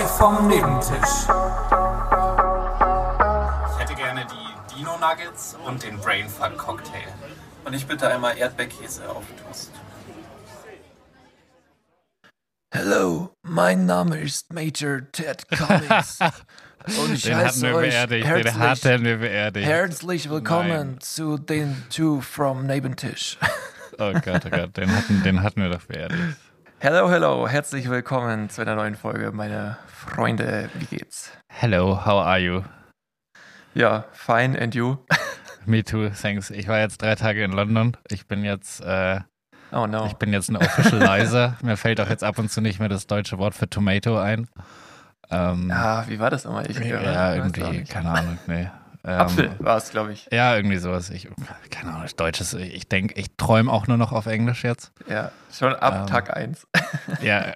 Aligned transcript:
Live 0.00 0.16
vom 0.16 0.48
Nebentisch. 0.48 1.26
Ich 3.68 3.78
hätte 3.78 3.94
gerne 3.94 4.26
die 4.30 4.74
Dino 4.74 4.96
Nuggets 4.96 5.58
und 5.66 5.82
den 5.82 5.98
Brainfuck 5.98 6.56
Cocktail. 6.56 7.12
Und 7.66 7.74
ich 7.74 7.86
bitte 7.86 8.08
einmal 8.08 8.38
Erdbeerkäse 8.38 9.06
auf 9.10 9.24
Toast. 9.44 9.72
Hallo, 12.74 13.34
mein 13.42 13.84
Name 13.84 14.18
ist 14.20 14.50
Major 14.54 15.02
Ted 15.12 15.46
Cummings. 15.50 16.18
Und 16.98 17.12
ich 17.12 17.22
Den 17.24 17.36
hatten 17.36 17.46
heiße 17.48 17.60
wir 17.66 17.74
euch 17.74 17.90
beerdigt. 17.90 18.24
Den 18.26 18.32
herzlich, 18.32 18.54
hatten 18.92 19.04
wir 19.04 19.16
beerdigt. 19.18 19.66
herzlich 19.68 20.30
willkommen 20.30 20.92
Nein. 20.92 21.00
zu 21.00 21.36
den 21.36 21.84
Two 21.90 22.22
from 22.22 22.64
Nebentisch. 22.66 23.36
Oh 23.98 24.14
Gott, 24.14 24.46
oh 24.46 24.50
Gott, 24.50 24.74
den 24.78 24.96
hatten, 24.96 25.22
den 25.24 25.42
hatten 25.42 25.60
wir 25.60 25.68
doch 25.68 25.84
beerdigt. 25.84 26.38
Hello, 26.82 27.10
hello, 27.10 27.46
herzlich 27.46 27.90
willkommen 27.90 28.48
zu 28.48 28.62
einer 28.62 28.74
neuen 28.74 28.94
Folge, 28.94 29.32
meine 29.32 29.76
Freunde. 29.86 30.70
Wie 30.74 30.86
geht's? 30.86 31.30
Hello, 31.52 32.04
how 32.06 32.24
are 32.24 32.38
you? 32.38 32.62
Ja, 33.74 34.04
fine, 34.12 34.58
and 34.60 34.74
you? 34.74 34.96
Me 35.66 35.84
too, 35.84 36.08
thanks. 36.08 36.50
Ich 36.50 36.68
war 36.68 36.78
jetzt 36.80 37.02
drei 37.02 37.14
Tage 37.16 37.44
in 37.44 37.52
London. 37.52 37.96
Ich 38.08 38.26
bin 38.26 38.44
jetzt, 38.44 38.80
äh, 38.80 39.20
Oh 39.72 39.86
no. 39.86 40.06
ich 40.06 40.14
bin 40.14 40.32
jetzt 40.32 40.48
ein 40.48 40.56
Officializer. 40.56 41.56
Mir 41.62 41.76
fällt 41.76 42.00
auch 42.00 42.08
jetzt 42.08 42.24
ab 42.24 42.38
und 42.38 42.50
zu 42.50 42.60
nicht 42.60 42.80
mehr 42.80 42.88
das 42.88 43.06
deutsche 43.06 43.36
Wort 43.38 43.54
für 43.54 43.68
Tomato 43.68 44.18
ein. 44.18 44.48
Ähm, 45.30 45.70
Ah, 45.70 46.04
wie 46.08 46.18
war 46.18 46.30
das 46.30 46.44
nochmal? 46.44 46.68
Ich, 46.70 46.78
ja, 46.78 47.34
irgendwie, 47.34 47.84
keine 47.84 48.10
Ahnung, 48.10 48.38
nee. 48.46 48.68
Ähm, 49.04 49.20
Apfel 49.20 49.50
war 49.60 49.78
es, 49.78 49.90
glaube 49.90 50.12
ich. 50.12 50.28
Ja, 50.30 50.54
irgendwie 50.56 50.76
sowas. 50.76 51.08
Ich, 51.10 51.28
keine 51.70 51.92
Ahnung, 51.94 52.08
Deutsches. 52.16 52.52
Ich 52.54 52.86
denke, 52.88 53.14
ich 53.18 53.28
träume 53.36 53.72
auch 53.72 53.86
nur 53.86 53.96
noch 53.96 54.12
auf 54.12 54.26
Englisch 54.26 54.62
jetzt. 54.64 54.92
Ja, 55.08 55.32
schon 55.52 55.74
ab 55.74 56.00
Ähm, 56.02 56.06
Tag 56.06 56.36
1. 56.36 56.66
Ja, 57.22 57.54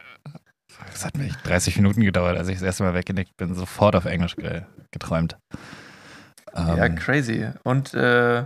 es 0.92 1.04
hat 1.04 1.16
mir 1.16 1.26
echt 1.26 1.46
30 1.46 1.76
Minuten 1.76 2.00
gedauert, 2.02 2.36
als 2.38 2.48
ich 2.48 2.54
das 2.54 2.62
erste 2.62 2.82
Mal 2.84 2.94
weggenickt 2.94 3.36
bin, 3.36 3.54
sofort 3.54 3.94
auf 3.96 4.04
Englisch 4.06 4.36
ge 4.36 4.62
geträumt. 4.90 5.36
ja, 6.56 6.84
Ähm, 6.86 6.94
crazy. 6.96 7.50
Und 7.64 7.92
äh, 7.94 8.44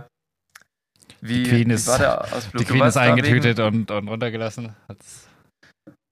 wie, 1.21 1.43
Die 1.43 1.49
Queen 1.49 1.69
wie 1.69 1.73
ist- 1.73 1.87
war 1.87 1.97
der 1.99 2.21
Ausflug? 2.33 2.59
die 2.61 2.65
Queen 2.65 2.83
ist 2.83 2.95
wegen- 2.95 3.05
eingetütet 3.05 3.59
und, 3.59 3.91
und 3.91 4.07
runtergelassen. 4.07 4.75
Hat's- 4.87 5.27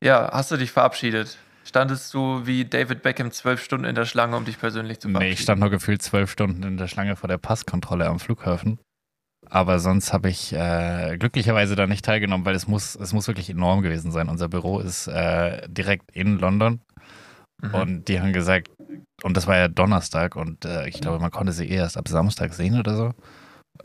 Ja, 0.03 0.29
hast 0.31 0.51
du 0.51 0.57
dich 0.57 0.71
verabschiedet? 0.71 1.37
Standest 1.77 2.11
du 2.15 2.41
wie 2.47 2.65
David 2.65 3.03
Beckham 3.03 3.29
zwölf 3.31 3.63
Stunden 3.63 3.85
in 3.85 3.93
der 3.93 4.05
Schlange, 4.05 4.35
um 4.35 4.43
dich 4.43 4.59
persönlich 4.59 4.99
zu 4.99 5.09
verabschieden? 5.09 5.29
Nee, 5.29 5.33
ich 5.33 5.41
stand 5.41 5.59
nur 5.59 5.69
gefühlt 5.69 6.01
zwölf 6.01 6.31
Stunden 6.31 6.63
in 6.63 6.75
der 6.75 6.87
Schlange 6.87 7.15
vor 7.15 7.27
der 7.27 7.37
Passkontrolle 7.37 8.07
am 8.07 8.19
Flughafen. 8.19 8.79
Aber 9.47 9.77
sonst 9.77 10.11
habe 10.11 10.27
ich 10.27 10.53
äh, 10.53 11.17
glücklicherweise 11.19 11.75
da 11.75 11.85
nicht 11.85 12.03
teilgenommen, 12.03 12.47
weil 12.47 12.55
es 12.55 12.67
muss, 12.67 12.95
es 12.95 13.13
muss 13.13 13.27
wirklich 13.27 13.51
enorm 13.51 13.83
gewesen 13.83 14.11
sein. 14.11 14.27
Unser 14.27 14.49
Büro 14.49 14.79
ist 14.79 15.05
äh, 15.07 15.67
direkt 15.69 16.09
in 16.13 16.39
London 16.39 16.81
Mhm. 17.61 17.75
und 17.75 18.07
die 18.07 18.19
haben 18.19 18.33
gesagt, 18.33 18.71
und 19.21 19.37
das 19.37 19.45
war 19.45 19.57
ja 19.57 19.67
Donnerstag 19.67 20.35
und 20.35 20.65
äh, 20.65 20.87
ich 20.87 20.99
glaube, 20.99 21.19
man 21.19 21.29
konnte 21.29 21.51
sie 21.53 21.65
eh 21.65 21.75
erst 21.75 21.97
ab 21.97 22.07
Samstag 22.07 22.53
sehen 22.55 22.79
oder 22.79 22.95
so. 22.95 23.13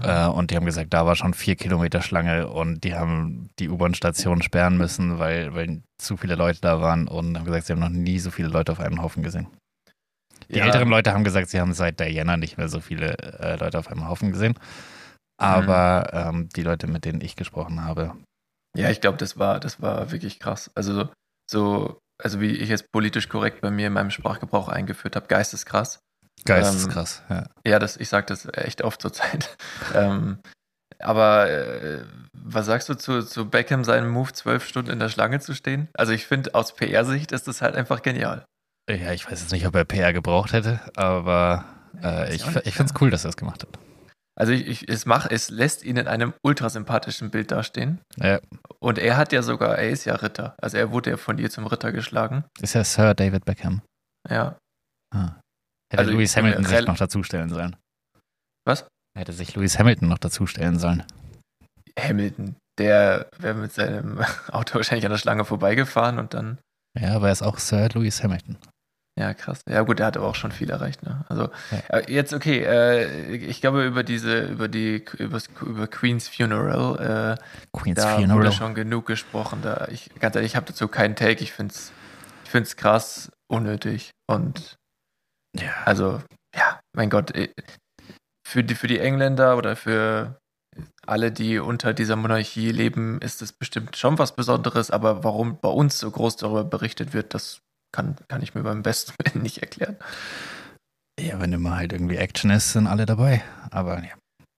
Äh, 0.01 0.27
und 0.27 0.51
die 0.51 0.57
haben 0.57 0.65
gesagt, 0.67 0.93
da 0.95 1.07
war 1.07 1.17
schon 1.17 1.35
vier 1.35 1.57
Kilometer 1.57 2.03
Schlange 2.03 2.49
und 2.49 2.85
die 2.85 2.95
haben 2.95 3.51
die 3.59 3.69
U-Bahn-Station 3.69 4.43
sperren 4.43 4.77
müssen, 4.79 5.19
weil, 5.19 5.55
weil 5.55 5.83
zu 5.99 6.17
viele 6.17 6.35
Leute 6.35 6.61
da 6.61 6.81
waren 6.81 7.09
und 7.09 7.37
haben 7.37 7.45
gesagt, 7.45 7.67
sie 7.67 7.73
haben 7.73 7.81
noch 7.81 7.89
nie 7.89 8.19
so 8.19 8.31
viele 8.31 8.49
Leute 8.49 8.73
auf 8.73 8.81
einen 8.81 9.03
Haufen 9.03 9.23
gesehen. 9.23 9.49
Die 10.49 10.59
Ja. 10.59 10.67
älteren 10.67 10.89
Leute 10.89 11.13
haben 11.13 11.25
gesagt, 11.25 11.49
sie 11.49 11.61
haben 11.61 11.73
seit 11.73 12.01
Diana 12.01 12.37
nicht 12.37 12.59
mehr 12.59 12.69
so 12.69 12.81
viele 12.81 13.17
äh, 13.19 13.57
Leute 13.57 13.79
auf 13.79 13.89
einem 13.89 14.09
Haufen 14.09 14.33
gesehen. 14.33 14.55
Aber 15.41 16.11
ähm, 16.13 16.49
die 16.51 16.63
Leute, 16.63 16.87
mit 16.87 17.05
denen 17.05 17.21
ich 17.21 17.37
gesprochen 17.37 17.83
habe, 17.85 18.15
Ja, 18.77 18.91
ich 18.91 19.01
glaube, 19.01 19.19
das 19.19 19.39
war, 19.39 19.61
das 19.61 19.83
war 19.83 20.11
wirklich 20.13 20.39
krass. 20.41 20.71
Also 20.75 21.09
so, 21.51 21.99
also 22.23 22.41
wie 22.41 22.53
ich 22.53 22.71
es 22.71 22.85
politisch 22.85 23.29
korrekt 23.29 23.61
bei 23.61 23.71
mir 23.71 23.89
in 23.89 23.93
meinem 23.93 24.11
Sprachgebrauch 24.11 24.69
eingeführt 24.69 25.17
habe, 25.17 25.27
geisteskrass. 25.27 25.99
Geisteskrass. 26.45 27.23
ja. 27.29 27.45
Ja, 27.67 27.79
das, 27.79 27.97
ich 27.97 28.09
sage 28.09 28.27
das 28.27 28.47
echt 28.53 28.83
oft 28.83 29.01
zur 29.01 29.13
Zeit. 29.13 29.57
ähm, 29.95 30.39
aber 30.99 31.51
äh, 31.51 32.05
was 32.33 32.67
sagst 32.67 32.89
du 32.89 32.95
zu, 32.95 33.23
zu 33.23 33.49
Beckham, 33.49 33.85
seinem 33.85 34.11
Move, 34.11 34.33
zwölf 34.33 34.67
Stunden 34.67 34.91
in 34.91 34.99
der 34.99 35.09
Schlange 35.09 35.41
zu 35.41 35.55
stehen? 35.55 35.89
Also 35.95 36.13
ich 36.13 36.27
finde, 36.27 36.55
aus 36.55 36.75
PR-Sicht 36.75 37.33
ist 37.33 37.49
das 37.49 37.63
halt 37.63 37.75
einfach 37.77 38.03
genial. 38.03 38.45
ja, 38.89 39.13
ich 39.13 39.31
weiß 39.31 39.41
jetzt 39.41 39.53
nicht, 39.53 39.67
ob 39.67 39.75
er 39.75 39.85
PR 39.85 40.13
gebraucht 40.13 40.53
hätte, 40.53 40.81
aber 40.97 41.65
äh, 42.03 42.35
ich, 42.35 42.47
ich 42.47 42.75
finde 42.75 42.93
es 42.95 43.01
cool, 43.01 43.11
dass 43.11 43.25
er 43.25 43.31
es 43.31 43.37
gemacht 43.37 43.63
hat. 43.63 43.79
Also 44.35 44.53
ich, 44.53 44.67
ich, 44.67 44.89
es, 44.89 45.05
mach, 45.05 45.27
es 45.31 45.51
lässt 45.51 45.85
ihn 45.85 45.97
in 45.97 46.09
einem 46.09 46.33
ultrasympathischen 46.43 47.31
Bild 47.31 47.51
dastehen. 47.51 48.01
Ja, 48.17 48.41
Und 48.79 48.99
er 48.99 49.17
hat 49.17 49.33
ja 49.33 49.43
sogar, 49.43 49.77
er 49.77 49.91
ist 49.91 50.05
ja 50.07 50.15
Ritter. 50.15 50.57
Also 50.61 50.79
er 50.79 50.91
wurde 50.91 51.11
ja 51.11 51.17
von 51.17 51.37
dir 51.37 51.51
zum 51.51 51.67
Ritter 51.67 51.93
geschlagen. 51.93 52.45
ist 52.61 52.75
ja 52.75 52.83
Sir 52.83 53.15
David 53.15 53.45
Beckham. 53.45 53.83
Ja. 54.29 54.57
Ah. 55.15 55.33
Hätte 55.93 55.99
Also 56.05 56.13
Lewis 56.13 56.37
Hamilton 56.37 56.65
sich 56.65 56.87
noch 56.87 56.97
dazustellen 56.97 57.49
sollen. 57.51 57.77
Was? 58.67 58.87
Hätte 59.17 59.33
sich 59.33 59.55
Lewis 59.55 59.79
Hamilton 59.79 60.09
noch 60.09 60.19
dazustellen 60.19 60.79
sollen. 60.79 61.05
Hamilton, 61.99 62.57
der 62.79 63.29
wäre 63.39 63.55
mit 63.55 63.73
seinem 63.73 64.21
Auto 64.49 64.77
wahrscheinlich 64.77 65.05
an 65.05 65.11
der 65.13 65.19
Schlange 65.19 65.45
vorbeigefahren 65.45 66.19
und 66.19 66.33
dann, 66.35 66.59
Ja, 66.99 67.15
aber 67.17 67.27
er 67.27 67.33
ist 67.33 67.43
auch 67.43 67.59
Sir 67.59 67.91
Lewis 67.91 68.23
Hamilton. 68.23 68.57
ja 69.19 69.35
krass. 69.35 69.61
Ja 69.69 69.83
gut, 69.83 69.99
der 69.99 70.07
hat 70.07 70.17
aber 70.17 70.27
auch 70.27 70.35
schon 70.35 70.53
viel 70.53 70.71
erreicht. 70.71 71.03
Ne? 71.03 71.27
Also 71.29 71.51
Ja. 71.71 71.99
äh, 71.99 72.11
jetzt 72.13 72.33
okay, 72.33 72.61
äh, 72.65 73.35
ich 73.37 73.61
glaube 73.61 73.85
über 73.85 74.03
diese, 74.03 74.47
über 74.47 74.69
die, 74.69 75.05
über, 75.19 75.41
über 75.61 75.87
Queen's 75.89 76.29
Funeral, 76.29 77.37
äh, 77.39 77.43
Queen's 77.79 78.01
da 78.01 78.17
Funeral. 78.17 78.39
wurde 78.39 78.53
schon 78.53 78.75
genug 78.75 79.05
gesprochen. 79.07 79.61
Da 79.63 79.89
ich 79.91 80.09
ganz 80.19 80.35
ehrlich, 80.37 80.53
ich 80.53 80.57
habe 80.57 80.65
dazu 80.67 80.89
keinen 80.89 81.15
Take. 81.17 81.43
Ich 81.43 81.53
finde 81.53 81.75
es, 81.75 81.93
ich 82.45 82.51
find's 82.51 82.77
krass 82.77 83.31
unnötig 83.49 84.13
und 84.27 84.77
Ja. 85.59 85.73
Also, 85.85 86.23
ja, 86.55 86.81
mein 86.97 87.11
Gott, 87.11 87.35
äh, 87.35 87.53
für 88.47 88.65
die, 88.65 88.75
für 88.75 88.87
die 88.87 88.99
Engländer 88.99 89.57
oder 89.57 89.77
für 89.77 90.39
alle, 91.07 91.33
die 91.33 91.59
unter 91.59 91.93
dieser 91.93 92.17
Monarchie 92.17 92.71
leben, 92.71 93.21
ist 93.21 93.43
es 93.43 93.53
bestimmt 93.53 93.97
schon 93.97 94.19
was 94.19 94.35
Besonderes, 94.35 94.91
aber 94.91 95.25
warum 95.25 95.59
bei 95.61 95.69
uns 95.69 95.99
so 95.99 96.11
groß 96.11 96.37
darüber 96.37 96.65
berichtet 96.65 97.13
wird, 97.13 97.35
das 97.35 97.61
kann, 97.95 98.17
kann 98.29 98.43
ich 98.43 98.55
mir 98.55 98.63
beim 98.63 98.83
besten 98.83 99.13
Willen 99.19 99.43
nicht 99.43 99.59
erklären. 99.59 99.97
Ja, 101.21 101.41
wenn 101.41 101.53
immer 101.53 101.77
halt 101.77 101.93
irgendwie 101.93 102.17
Action 102.17 102.51
ist, 102.51 102.73
sind 102.73 102.87
alle 102.87 103.05
dabei. 103.05 103.43
Aber 103.71 104.03
ja, 104.03 104.15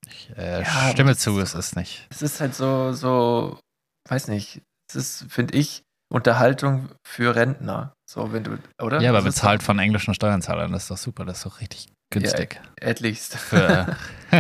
ich 0.07 0.31
äh, 0.37 0.63
Ja, 0.63 0.91
stimme 0.93 1.17
zu, 1.17 1.39
ist 1.41 1.55
es 1.55 1.67
ist 1.69 1.77
nicht. 1.77 2.07
Es 2.11 2.23
ist 2.23 2.41
halt 2.41 2.55
so, 2.55 2.93
so, 2.93 3.59
weiß 4.09 4.29
nicht, 4.29 4.63
es 4.89 4.97
ist, 4.97 5.33
finde 5.33 5.57
ich, 5.57 5.83
Unterhaltung 6.13 6.91
für 7.05 7.35
Rentner. 7.35 7.95
So, 8.15 8.33
wenn 8.33 8.45
du, 8.45 8.59
oder? 8.81 9.01
Ja, 9.01 9.11
aber 9.11 9.19
Das 9.19 9.25
bezahlt 9.35 9.63
von 9.65 9.81
englischen 9.81 10.15
Steuerzahlern, 10.15 10.71
das 10.71 10.83
ist 10.85 10.91
doch 10.93 10.97
super, 10.97 11.25
das 11.25 11.39
ist 11.39 11.47
doch 11.47 11.61
richtig 11.61 11.89
günstig. 12.11 12.61
doch 12.63 12.71
Etlichst. 12.81 13.35
Für, 13.37 13.97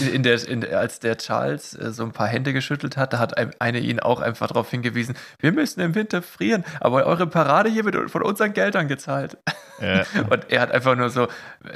In, 0.00 0.14
in 0.14 0.22
der, 0.22 0.48
in, 0.48 0.64
als 0.74 0.98
der 1.00 1.16
Charles 1.16 1.74
äh, 1.74 1.92
so 1.92 2.02
ein 2.04 2.10
paar 2.12 2.26
Hände 2.28 2.52
geschüttelt 2.52 2.96
hat, 2.96 3.12
da 3.12 3.18
hat 3.20 3.36
ein- 3.38 3.52
eine 3.60 3.78
ihn 3.80 3.98
auch 4.00 4.20
einfach 4.20 4.48
darauf 4.48 4.68
hingewiesen, 4.70 5.16
wir 5.40 5.52
müssen 5.52 5.80
im 5.80 5.94
Winter 5.94 6.22
frieren, 6.22 6.64
aber 6.80 7.06
eure 7.06 7.26
Parade 7.28 7.68
hier 7.70 7.84
wird 7.84 8.10
von 8.10 8.22
unseren 8.22 8.52
Geldern 8.52 8.86
gezahlt. 8.88 9.36
äh, 9.80 10.04
Und 10.30 10.50
er 10.50 10.60
hat 10.60 10.70
einfach 10.72 10.96
nur 10.96 11.10
so, 11.10 11.26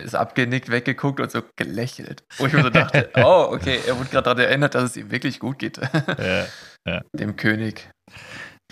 ist 0.05 0.15
abgenickt, 0.15 0.71
weggeguckt 0.71 1.19
und 1.21 1.31
so 1.33 1.43
gelächelt. 1.57 2.23
Wo 2.39 2.47
ich 2.47 2.53
mir 2.53 2.63
so 2.63 2.71
dachte, 2.71 3.11
oh, 3.17 3.49
okay, 3.51 3.79
er 3.87 3.97
wurde 3.99 4.11
gerade 4.11 4.25
daran 4.25 4.39
erinnert, 4.39 4.75
dass 4.77 4.85
es 4.85 4.97
ihm 4.97 5.11
wirklich 5.11 5.39
gut 5.41 5.59
geht. 5.59 5.79
äh, 5.79 6.47
Dem 7.13 7.37
König. 7.37 7.89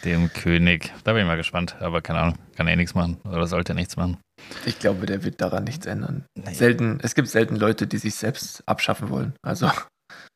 Dem 0.05 0.33
König. 0.33 0.93
Da 1.05 1.13
bin 1.13 1.23
ich 1.23 1.27
mal 1.27 1.37
gespannt, 1.37 1.77
aber 1.81 2.03
keine 2.03 2.21
Ahnung, 2.21 2.39
kann 2.57 2.67
eh 2.69 2.77
nichts 2.77 2.95
machen 2.95 3.19
oder 3.25 3.47
sollte 3.47 3.75
nichts 3.75 3.97
machen. 3.97 4.19
Ich 4.65 4.79
glaube, 4.79 5.07
der 5.07 5.25
wird 5.25 5.41
daran 5.41 5.65
nichts 5.65 5.87
ändern. 5.87 6.25
Nee. 6.39 6.55
Selten, 6.55 6.99
es 7.03 7.15
gibt 7.15 7.29
selten 7.29 7.57
Leute, 7.57 7.87
die 7.87 7.99
sich 7.99 8.15
selbst 8.15 8.63
abschaffen 8.67 9.11
wollen. 9.11 9.35
Also, 9.43 9.71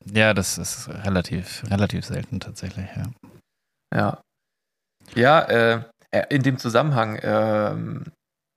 Ja, 0.05 0.35
das 0.35 0.59
ist 0.59 0.89
relativ, 0.89 1.65
relativ 1.71 2.05
selten 2.05 2.41
tatsächlich, 2.41 2.87
ja. 2.97 3.11
Ja. 3.95 4.23
Ja, 5.15 5.41
äh, 5.41 5.83
äh, 6.11 6.27
in 6.31 6.43
dem 6.43 6.59
Zusammenhang 6.59 7.19
ähm, 7.23 8.05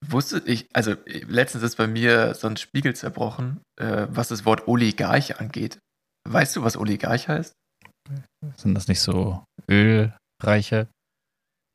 wusste 0.06 0.42
ich, 0.46 0.68
also 0.74 0.96
letztens 1.06 1.64
ist 1.64 1.76
bei 1.76 1.88
mir 1.88 2.34
so 2.36 2.48
ein 2.48 2.58
Spiegel 2.58 2.96
zerbrochen, 2.96 3.62
äh, 3.80 4.08
was 4.10 4.28
das 4.28 4.46
Wort 4.46 4.68
Oligarch 4.68 5.40
angeht. 5.40 5.80
Weißt 6.30 6.56
du, 6.56 6.64
was 6.64 6.78
Oligarch 6.78 7.28
heißt? 7.28 7.54
Sind 8.56 8.76
das 8.76 8.88
nicht 8.88 9.02
so 9.02 9.44
ölreiche? 9.70 10.88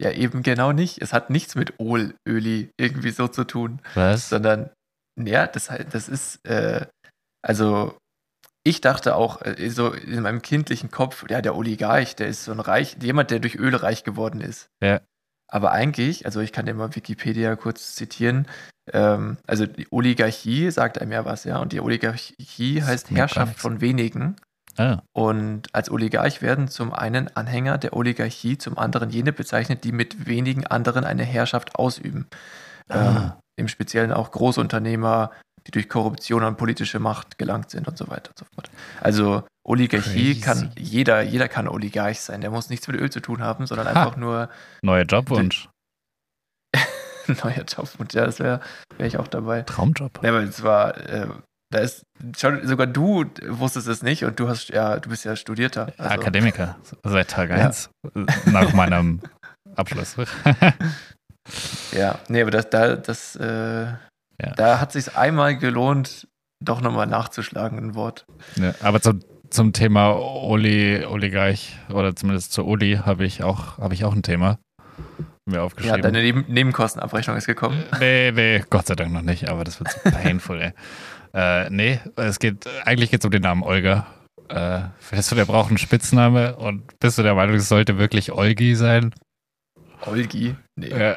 Ja, 0.00 0.10
eben 0.10 0.42
genau 0.42 0.72
nicht. 0.72 1.00
Es 1.00 1.12
hat 1.12 1.30
nichts 1.30 1.54
mit 1.54 1.78
Ol, 1.78 2.14
Öli 2.26 2.70
irgendwie 2.76 3.10
so 3.10 3.28
zu 3.28 3.44
tun, 3.44 3.80
Was? 3.94 4.28
sondern, 4.28 4.70
ja, 5.16 5.46
das, 5.46 5.70
das 5.90 6.08
ist, 6.08 6.44
äh, 6.46 6.86
also 7.42 7.96
ich 8.64 8.80
dachte 8.80 9.14
auch, 9.16 9.42
äh, 9.42 9.68
so 9.70 9.92
in 9.92 10.22
meinem 10.22 10.42
kindlichen 10.42 10.90
Kopf, 10.90 11.24
ja, 11.28 11.42
der 11.42 11.56
Oligarch, 11.56 12.16
der 12.16 12.28
ist 12.28 12.44
so 12.44 12.52
ein 12.52 12.60
Reich, 12.60 12.96
jemand, 13.00 13.30
der 13.30 13.40
durch 13.40 13.56
Öl 13.56 13.74
reich 13.74 14.04
geworden 14.04 14.40
ist. 14.40 14.68
Ja. 14.82 15.00
Aber 15.48 15.72
eigentlich, 15.72 16.24
also 16.24 16.40
ich 16.40 16.52
kann 16.52 16.66
dir 16.66 16.74
mal 16.74 16.94
Wikipedia 16.94 17.56
kurz 17.56 17.94
zitieren, 17.94 18.46
ähm, 18.90 19.36
also 19.46 19.66
die 19.66 19.86
Oligarchie 19.90 20.70
sagt 20.70 21.00
einem 21.00 21.12
ja 21.12 21.24
was, 21.24 21.44
ja, 21.44 21.58
und 21.58 21.72
die 21.72 21.80
Oligarchie 21.80 22.82
heißt 22.82 23.10
Herrschaft 23.10 23.58
von 23.58 23.80
wenigen. 23.80 24.36
Ah, 24.78 25.00
Und 25.12 25.74
als 25.74 25.90
Oligarch 25.90 26.40
werden 26.42 26.68
zum 26.68 26.92
einen 26.92 27.28
Anhänger 27.36 27.78
der 27.78 27.94
Oligarchie, 27.94 28.56
zum 28.58 28.78
anderen 28.78 29.10
jene 29.10 29.32
bezeichnet, 29.32 29.84
die 29.84 29.92
mit 29.92 30.26
wenigen 30.26 30.66
anderen 30.66 31.04
eine 31.04 31.24
Herrschaft 31.24 31.74
ausüben. 31.76 32.26
Ähm, 32.90 32.98
Ah. 32.98 33.38
Im 33.56 33.68
Speziellen 33.68 34.12
auch 34.12 34.30
Großunternehmer, 34.30 35.30
die 35.66 35.70
durch 35.72 35.88
Korruption 35.88 36.42
an 36.42 36.56
politische 36.56 36.98
Macht 36.98 37.36
gelangt 37.38 37.70
sind 37.70 37.86
und 37.86 37.98
so 37.98 38.08
weiter 38.08 38.30
und 38.30 38.38
so 38.38 38.46
fort. 38.54 38.70
Also 39.00 39.44
Oligarchie 39.64 40.32
Crazy. 40.34 40.40
kann 40.40 40.72
jeder, 40.76 41.20
jeder 41.22 41.48
kann 41.48 41.68
Oligarch 41.68 42.20
sein. 42.20 42.40
Der 42.40 42.50
muss 42.50 42.70
nichts 42.70 42.88
mit 42.88 42.96
Öl 42.98 43.10
zu 43.10 43.20
tun 43.20 43.42
haben, 43.42 43.66
sondern 43.66 43.86
Ha. 43.88 43.90
einfach 44.04 44.16
nur 44.16 44.48
Neuer 44.82 45.04
Jobwunsch. 45.04 45.68
neuer 47.28 47.64
Job. 47.68 47.88
Und 47.98 48.12
ja, 48.14 48.24
das 48.24 48.38
wäre 48.40 48.60
wär 48.98 49.06
ich 49.06 49.18
auch 49.18 49.28
dabei. 49.28 49.62
Traumjob. 49.62 50.20
Ja, 50.22 50.30
aber 50.30 50.42
es 50.42 50.62
war, 50.62 50.96
äh, 50.96 51.28
da 51.72 51.78
ist 51.80 52.04
schon, 52.38 52.66
sogar 52.66 52.86
du 52.86 53.24
wusstest 53.48 53.88
es 53.88 54.02
nicht 54.02 54.24
und 54.24 54.38
du 54.38 54.48
hast 54.48 54.68
ja, 54.68 54.98
du 55.00 55.08
bist 55.08 55.24
ja 55.24 55.34
Studierter. 55.34 55.92
Also, 55.98 56.14
Akademiker. 56.14 56.76
Seit 57.02 57.28
Tag 57.30 57.50
Ja. 57.50 57.56
1. 57.56 57.90
Nach 58.46 58.72
meinem 58.72 59.20
Abschluss. 59.76 60.14
Ja, 61.92 62.18
nee, 62.28 62.42
aber 62.42 62.50
das, 62.50 62.70
da, 62.70 62.96
das, 62.96 63.36
äh, 63.36 63.84
Ja. 63.86 63.96
da 64.56 64.80
hat 64.80 64.92
sich 64.92 65.16
einmal 65.16 65.56
gelohnt, 65.58 66.28
doch 66.64 66.80
nochmal 66.80 67.06
nachzuschlagen, 67.06 67.78
ein 67.78 67.94
Wort. 67.94 68.24
Ja, 68.56 68.74
aber 68.80 69.00
zum, 69.00 69.20
zum 69.50 69.72
Thema 69.72 70.12
Oli, 70.16 71.04
Oligarch 71.04 71.76
oder 71.92 72.14
zumindest 72.14 72.52
zu 72.52 72.64
Oli 72.64 73.00
habe 73.04 73.24
ich 73.24 73.42
auch 73.42 73.78
habe 73.78 73.94
ich 73.94 74.04
auch 74.04 74.14
ein 74.14 74.22
Thema 74.22 74.58
mir 75.44 75.56
Ja, 75.56 75.62
aufgeschrieben. 75.64 76.02
deine 76.02 76.20
Neben 76.22 76.44
Nebenkostenabrechnung 76.48 77.36
ist 77.36 77.46
gekommen. 77.46 77.82
nee, 77.98 78.30
nee, 78.30 78.62
Gott 78.70 78.86
sei 78.86 78.94
Dank 78.94 79.12
noch 79.12 79.22
nicht, 79.22 79.48
aber 79.48 79.64
das 79.64 79.80
wird 79.80 79.90
so 79.90 79.98
painful, 80.10 80.60
ey. 80.62 80.72
Äh, 81.34 81.70
nee, 81.70 82.00
es 82.16 82.38
geht, 82.38 82.66
eigentlich 82.84 83.10
geht 83.10 83.20
es 83.20 83.24
um 83.24 83.30
den 83.30 83.42
Namen 83.42 83.62
Olga. 83.62 84.06
Äh, 84.48 84.82
findest 84.98 85.30
du, 85.30 85.36
der 85.36 85.46
braucht 85.46 85.68
einen 85.68 85.78
Spitzname 85.78 86.56
und 86.56 86.98
bist 87.00 87.18
du 87.18 87.22
der 87.22 87.34
Meinung, 87.34 87.56
es 87.56 87.68
sollte 87.68 87.98
wirklich 87.98 88.32
Olgi 88.32 88.74
sein? 88.74 89.14
Olgi. 90.04 90.56
Nee. 90.76 90.90
Ja, 90.90 91.16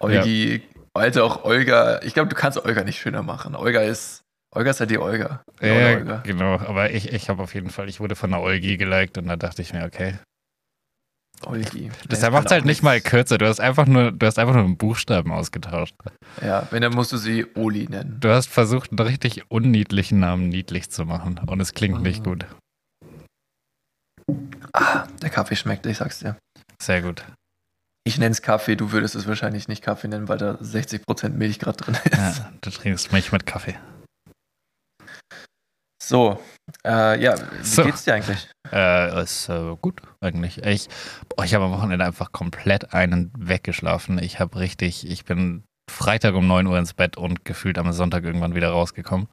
Olgi, 0.00 0.62
also 0.94 1.24
auch 1.24 1.44
Olga. 1.44 2.00
Ich 2.02 2.14
glaube, 2.14 2.28
du 2.28 2.34
kannst 2.34 2.62
Olga 2.64 2.84
nicht 2.84 3.00
schöner 3.00 3.22
machen. 3.22 3.54
Olga 3.54 3.80
ist, 3.82 4.22
Olga 4.54 4.70
ist 4.70 4.80
ja 4.80 4.86
die 4.86 4.98
Olga. 4.98 5.42
Ja, 5.60 5.96
Olga. 5.96 6.22
genau, 6.24 6.54
aber 6.58 6.90
ich, 6.90 7.12
ich 7.12 7.28
habe 7.28 7.42
auf 7.42 7.54
jeden 7.54 7.70
Fall, 7.70 7.88
ich 7.88 8.00
wurde 8.00 8.16
von 8.16 8.32
einer 8.32 8.42
Olgi 8.42 8.76
geliked 8.76 9.18
und 9.18 9.28
da 9.28 9.36
dachte 9.36 9.62
ich 9.62 9.72
mir, 9.72 9.84
okay. 9.84 10.14
Olgi. 11.46 11.90
Das 12.08 12.20
macht 12.30 12.50
halt 12.50 12.64
nicht 12.64 12.82
mal 12.82 13.00
kürzer, 13.00 13.38
du 13.38 13.46
hast 13.46 13.60
einfach 13.60 13.86
nur, 13.86 14.12
du 14.12 14.26
hast 14.26 14.38
einfach 14.38 14.54
nur 14.54 14.64
einen 14.64 14.76
Buchstaben 14.76 15.32
ausgetauscht. 15.32 15.94
Ja, 16.40 16.66
wenn, 16.70 16.82
dann 16.82 16.94
musst 16.94 17.12
du 17.12 17.16
sie 17.16 17.46
Oli 17.54 17.86
nennen. 17.88 18.18
Du 18.20 18.30
hast 18.30 18.48
versucht, 18.48 18.90
einen 18.90 19.00
richtig 19.06 19.50
unniedlichen 19.50 20.18
Namen 20.20 20.48
niedlich 20.48 20.90
zu 20.90 21.04
machen 21.04 21.40
und 21.46 21.60
es 21.60 21.74
klingt 21.74 22.02
nicht 22.02 22.20
Mhm. 22.20 22.24
gut. 22.24 22.46
Ah, 24.72 25.06
der 25.20 25.30
Kaffee 25.30 25.56
schmeckt, 25.56 25.84
ich 25.86 25.98
sag's 25.98 26.20
dir. 26.20 26.36
Sehr 26.80 27.02
gut. 27.02 27.24
Ich 28.04 28.18
nenne 28.18 28.32
es 28.32 28.42
Kaffee, 28.42 28.74
du 28.74 28.90
würdest 28.90 29.14
es 29.14 29.26
wahrscheinlich 29.28 29.68
nicht 29.68 29.82
Kaffee 29.82 30.08
nennen, 30.08 30.28
weil 30.28 30.38
da 30.38 30.54
60% 30.54 31.36
Milch 31.36 31.58
gerade 31.58 31.76
drin 31.76 31.96
ist. 32.04 32.16
Ja, 32.16 32.52
du 32.60 32.70
trinkst 32.70 33.12
Milch 33.12 33.30
mit 33.32 33.46
Kaffee. 33.46 33.76
So, 36.02 36.40
äh, 36.84 37.20
ja, 37.22 37.34
wie 37.36 37.64
So. 37.64 37.84
geht's 37.84 38.04
dir 38.04 38.14
eigentlich? 38.14 38.48
Äh, 38.72 39.22
ist 39.22 39.48
äh, 39.48 39.76
gut, 39.80 40.00
eigentlich. 40.20 40.64
Ich, 40.64 40.88
boah, 41.28 41.44
ich 41.44 41.54
habe 41.54 41.64
am 41.64 41.72
Wochenende 41.72 42.04
einfach 42.04 42.32
komplett 42.32 42.94
einen 42.94 43.30
weggeschlafen. 43.38 44.18
Ich 44.18 44.40
habe 44.40 44.58
richtig, 44.58 45.08
ich 45.08 45.24
bin 45.24 45.64
Freitag 45.90 46.34
um 46.34 46.46
9 46.46 46.66
Uhr 46.66 46.78
ins 46.78 46.94
Bett 46.94 47.16
und 47.16 47.44
gefühlt 47.44 47.78
am 47.78 47.92
Sonntag 47.92 48.24
irgendwann 48.24 48.54
wieder 48.54 48.70
rausgekommen. 48.70 49.28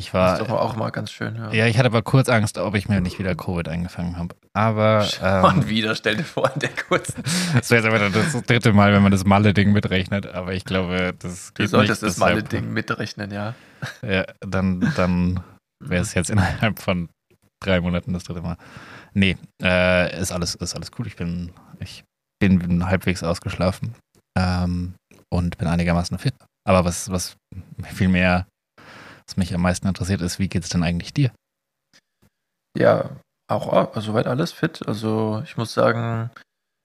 Ich 0.00 0.06
Das 0.06 0.14
war, 0.14 0.32
ist 0.40 0.48
doch 0.48 0.50
auch 0.60 0.76
mal 0.76 0.90
ganz 0.90 1.10
schön. 1.10 1.34
Ja. 1.34 1.52
ja, 1.52 1.66
ich 1.66 1.76
hatte 1.76 1.86
aber 1.86 2.02
kurz 2.02 2.28
Angst, 2.28 2.56
ob 2.56 2.76
ich 2.76 2.88
mir 2.88 3.00
nicht 3.00 3.18
wieder 3.18 3.34
Covid 3.34 3.66
eingefangen 3.68 4.16
habe. 4.16 4.36
Aber 4.52 5.02
Schon 5.04 5.62
ähm, 5.62 5.68
wieder, 5.68 5.96
stell 5.96 6.16
dir 6.16 6.22
vor, 6.24 6.48
der 6.54 6.70
kurzen. 6.70 7.22
das 7.54 7.68
wäre 7.72 7.82
jetzt 7.82 7.92
aber 7.92 8.08
das 8.10 8.42
dritte 8.44 8.72
Mal, 8.72 8.92
wenn 8.92 9.02
man 9.02 9.10
das 9.10 9.24
Malle-Ding 9.24 9.72
mitrechnet. 9.72 10.26
Aber 10.28 10.52
ich 10.52 10.64
glaube, 10.64 11.14
das 11.18 11.48
Du 11.54 11.62
geht 11.64 11.70
solltest 11.70 12.02
nicht. 12.04 12.12
das 12.12 12.18
mal 12.18 12.34
deshalb- 12.34 12.48
Ding 12.48 12.72
mitrechnen, 12.72 13.32
ja. 13.32 13.54
Ja, 14.02 14.24
dann, 14.40 14.92
dann 14.96 15.40
wäre 15.80 16.02
es 16.02 16.14
jetzt 16.14 16.30
innerhalb 16.30 16.78
von 16.80 17.08
drei 17.60 17.80
Monaten 17.80 18.12
das 18.12 18.24
dritte 18.24 18.42
Mal. 18.42 18.56
Nee, 19.14 19.36
äh, 19.62 20.20
ist 20.20 20.32
alles, 20.32 20.54
ist 20.54 20.74
alles 20.74 20.90
cool. 20.98 21.06
Ich 21.06 21.16
bin, 21.16 21.52
ich 21.80 22.04
bin 22.38 22.86
halbwegs 22.86 23.22
ausgeschlafen 23.22 23.94
ähm, 24.38 24.94
und 25.30 25.58
bin 25.58 25.68
einigermaßen 25.68 26.18
fit. 26.18 26.34
Aber 26.66 26.84
was, 26.84 27.10
was 27.10 27.36
viel 27.84 28.08
mehr, 28.08 28.46
was 29.26 29.36
mich 29.36 29.54
am 29.54 29.62
meisten 29.62 29.88
interessiert, 29.88 30.20
ist, 30.20 30.38
wie 30.38 30.48
geht's 30.48 30.68
denn 30.68 30.82
eigentlich 30.82 31.14
dir? 31.14 31.32
Ja, 32.76 33.10
auch 33.50 33.96
äh, 33.96 34.00
soweit 34.00 34.26
alles 34.26 34.52
fit. 34.52 34.86
Also 34.86 35.42
ich 35.44 35.56
muss 35.56 35.72
sagen, 35.72 36.30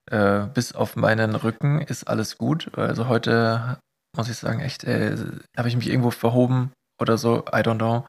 äh, 0.10 0.48
bis 0.54 0.74
auf 0.74 0.96
meinen 0.96 1.36
Rücken 1.36 1.82
ist 1.82 2.06
alles 2.06 2.38
gut. 2.38 2.72
Also 2.78 3.08
heute 3.08 3.78
muss 4.16 4.30
ich 4.30 4.38
sagen, 4.38 4.60
echt, 4.60 4.84
äh, 4.84 5.18
habe 5.58 5.68
ich 5.68 5.76
mich 5.76 5.90
irgendwo 5.90 6.12
verhoben 6.12 6.72
oder 7.02 7.18
so, 7.18 7.40
I 7.48 7.62
don't 7.62 7.78
know. 7.78 8.06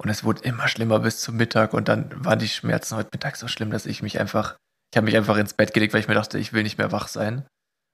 Und 0.00 0.08
es 0.10 0.22
wurde 0.22 0.42
immer 0.42 0.68
schlimmer 0.68 1.00
bis 1.00 1.20
zum 1.20 1.36
Mittag 1.36 1.74
und 1.74 1.88
dann 1.88 2.24
waren 2.24 2.38
die 2.38 2.48
Schmerzen 2.48 2.96
heute 2.96 3.10
Mittag 3.12 3.36
so 3.36 3.48
schlimm, 3.48 3.70
dass 3.70 3.84
ich 3.84 4.00
mich 4.00 4.20
einfach, 4.20 4.56
ich 4.92 4.96
habe 4.96 5.06
mich 5.06 5.16
einfach 5.16 5.36
ins 5.36 5.54
Bett 5.54 5.74
gelegt, 5.74 5.92
weil 5.92 6.00
ich 6.00 6.08
mir 6.08 6.14
dachte, 6.14 6.38
ich 6.38 6.52
will 6.52 6.62
nicht 6.62 6.78
mehr 6.78 6.92
wach 6.92 7.08
sein. 7.08 7.46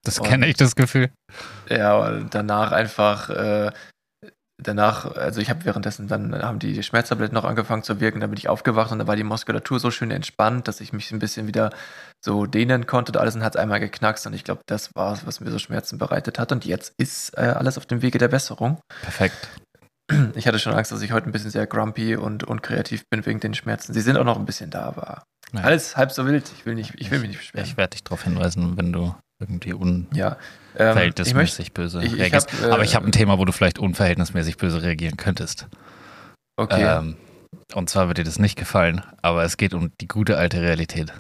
Das 0.05 0.23
kenne 0.23 0.47
ich, 0.47 0.57
das 0.57 0.77
Gefühl. 0.77 1.11
Ja, 1.71 1.97
und 1.97 2.35
danach 2.35 2.73
einfach, 2.73 3.31
äh, 3.31 3.71
danach, 4.63 5.17
also 5.17 5.41
ich 5.41 5.49
habe 5.49 5.65
währenddessen, 5.65 6.07
dann 6.07 6.43
haben 6.43 6.59
die 6.59 6.83
Schmerztabletten 6.83 7.35
noch 7.35 7.45
angefangen 7.45 7.83
zu 7.83 8.01
wirken, 8.01 8.21
dann 8.21 8.31
bin 8.31 8.37
ich 8.37 8.51
aufgewacht 8.51 8.93
und 8.93 8.99
dann 8.99 9.09
war 9.09 9.17
die 9.17 9.25
Muskulatur 9.25 9.81
so 9.81 9.91
schön 9.91 10.11
entspannt, 10.11 10.69
dass 10.69 10.83
ich 10.83 10.93
mich 10.93 11.11
ein 11.11 11.19
bisschen 11.19 11.47
wieder 11.47 11.71
so 12.23 12.45
dehnen 12.45 12.87
konnte 12.87 13.13
und 13.13 13.17
alles 13.17 13.35
und 13.35 13.43
hat 13.43 13.55
es 13.55 13.61
einmal 13.61 13.81
geknackst 13.81 14.27
und 14.27 14.35
ich 14.35 14.45
glaube, 14.45 14.61
das 14.67 14.95
war 14.95 15.15
es, 15.15 15.27
was 15.27 15.41
mir 15.41 15.51
so 15.51 15.59
Schmerzen 15.59 15.97
bereitet 15.97 16.39
hat 16.39 16.53
und 16.53 16.67
jetzt 16.67 16.93
ist 16.99 17.37
äh, 17.39 17.41
alles 17.41 17.79
auf 17.79 17.87
dem 17.87 18.03
Wege 18.03 18.19
der 18.19 18.29
Besserung. 18.29 18.79
Perfekt. 19.03 19.49
Ich 20.35 20.47
hatte 20.47 20.59
schon 20.59 20.75
Angst, 20.75 20.93
dass 20.93 21.03
ich 21.03 21.13
heute 21.13 21.27
ein 21.29 21.33
bisschen 21.33 21.51
sehr 21.51 21.67
grumpy 21.67 22.17
und 22.17 22.45
unkreativ 22.45 23.05
bin 23.11 23.25
wegen 23.27 23.41
den 23.41 23.55
Schmerzen. 23.55 23.93
Sie 23.95 24.01
sind 24.01 24.17
auch 24.17 24.25
noch 24.25 24.39
ein 24.39 24.45
bisschen 24.47 24.71
da, 24.71 24.83
aber 24.85 25.25
Ja. 25.53 25.61
alles 25.63 25.97
halb 25.97 26.13
so 26.13 26.27
wild. 26.27 26.51
Ich 26.57 26.67
will, 26.67 26.75
nicht, 26.75 26.93
ich 26.97 27.11
will 27.11 27.21
mich 27.21 27.29
nicht 27.29 27.39
beschweren. 27.39 27.65
Ich 27.67 27.77
werde 27.77 27.91
dich 27.91 28.05
darauf 28.05 28.23
hinweisen, 28.25 28.77
wenn 28.77 28.93
du 28.93 29.15
irgendwie 29.41 29.71
ja, 29.71 29.77
ähm, 29.77 30.37
ich 30.77 30.81
unverhältnismäßig 30.81 31.73
böse 31.73 32.01
ich- 32.03 32.13
ich 32.15 32.19
reagierst. 32.21 32.53
hab, 32.53 32.63
äh, 32.69 32.73
Aber 32.73 32.85
ich 32.85 32.95
habe 32.95 33.07
ein 33.07 33.13
Thema, 33.13 33.39
wo 33.39 33.45
du 33.45 33.53
vielleicht 33.53 33.79
unverhältnismäßig 33.79 34.57
böse 34.59 34.83
reagieren 34.83 35.17
könntest. 35.17 35.67
okay. 36.57 36.83
Ähm, 36.99 37.17
und 37.75 37.89
zwar 37.91 38.09
wird 38.09 38.19
dir 38.19 38.25
das 38.25 38.39
nicht 38.39 38.57
gefallen, 38.57 39.03
aber 39.23 39.43
es 39.45 39.57
geht 39.57 39.75
um 39.75 39.91
die 40.01 40.09
gute 40.09 40.37
alte 40.37 40.61
Realität. 40.61 41.13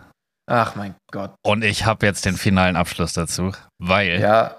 Ach 0.46 0.74
mein 0.76 0.94
Gott. 1.10 1.34
Und 1.44 1.64
ich 1.64 1.86
habe 1.86 2.04
jetzt 2.06 2.24
den 2.26 2.36
finalen 2.36 2.76
Abschluss 2.76 3.14
dazu, 3.14 3.52
weil 3.78 4.20
Ja, 4.20 4.56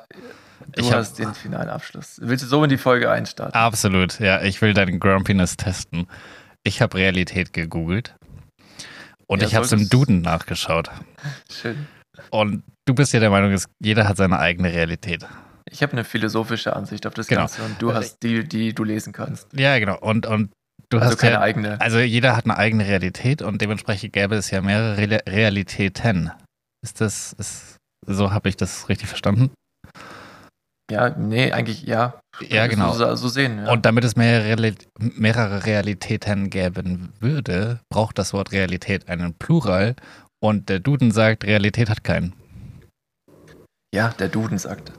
du 0.73 0.81
Ich 0.81 0.91
hab- 0.91 0.99
hast 0.99 1.19
den 1.19 1.33
finalen 1.33 1.69
Abschluss. 1.69 2.19
Willst 2.21 2.43
du 2.43 2.47
so 2.47 2.63
in 2.63 2.69
die 2.69 2.77
Folge 2.77 3.11
einstarten? 3.11 3.53
absolut, 3.55 4.19
ja, 4.19 4.41
ich 4.41 4.61
will 4.61 4.73
deinen 4.73 4.99
Grumpiness 4.99 5.57
testen. 5.57 6.07
Ich 6.63 6.81
habe 6.81 6.97
Realität 6.97 7.53
gegoogelt 7.53 8.15
und 9.27 9.41
Ja, 9.41 9.47
ich 9.47 9.55
habe 9.55 9.65
es 9.65 9.71
im 9.71 9.89
Duden 9.89 10.21
nachgeschaut. 10.21 10.89
Schön. 11.51 11.87
Und 12.31 12.63
du 12.85 12.93
bist 12.95 13.13
ja 13.13 13.19
der 13.19 13.29
Meinung, 13.29 13.51
dass 13.51 13.65
jeder 13.79 14.07
hat 14.07 14.17
seine 14.17 14.39
eigene 14.39 14.71
Realität. 14.71 15.25
Ich 15.69 15.81
habe 15.81 15.93
eine 15.93 16.03
philosophische 16.03 16.75
Ansicht 16.75 17.05
auf 17.07 17.13
das 17.13 17.27
Genau. 17.27 17.41
Ganze 17.41 17.63
und 17.63 17.81
du 17.81 17.93
hast 17.93 18.19
die, 18.23 18.47
die 18.47 18.73
du 18.73 18.83
lesen 18.83 19.13
kannst. 19.13 19.47
Ja, 19.53 19.77
genau. 19.79 19.97
Und, 19.99 20.25
und 20.27 20.51
du 20.89 20.97
Also 20.99 21.11
hast 21.11 21.17
keine 21.17 21.33
ja, 21.33 21.41
eigene. 21.41 21.81
Also 21.81 21.99
jeder 21.99 22.35
hat 22.37 22.45
eine 22.45 22.55
eigene 22.57 22.85
Realität 22.87 23.41
und 23.41 23.61
dementsprechend 23.61 24.13
gäbe 24.13 24.35
es 24.35 24.51
ja 24.51 24.61
mehrere 24.61 24.97
Re 24.97 25.19
Realitäten. 25.27 26.31
Ist 26.83 27.01
das, 27.01 27.33
ist, 27.33 27.77
so 28.05 28.31
habe 28.31 28.47
ich 28.49 28.55
das 28.57 28.87
richtig 28.89 29.07
verstanden? 29.09 29.51
Ja, 30.91 31.09
nee, 31.09 31.51
eigentlich 31.51 31.83
ja. 31.83 32.19
Ja, 32.47 32.67
genau. 32.67 32.93
So, 32.93 33.15
so 33.15 33.27
sehen. 33.27 33.59
Ja. 33.65 33.71
Und 33.71 33.85
damit 33.85 34.03
es 34.03 34.15
mehrere, 34.15 34.75
mehrere 34.99 35.65
Realitäten 35.65 36.49
geben 36.49 37.11
würde, 37.19 37.79
braucht 37.89 38.19
das 38.19 38.33
Wort 38.33 38.51
Realität 38.51 39.09
einen 39.09 39.33
Plural 39.33 39.95
und 40.39 40.69
der 40.69 40.79
Duden 40.79 41.11
sagt, 41.11 41.43
Realität 41.43 41.89
hat 41.89 42.03
keinen. 42.03 42.33
ja, 43.93 44.09
der 44.19 44.27
Duden 44.27 44.57
sagt. 44.57 44.91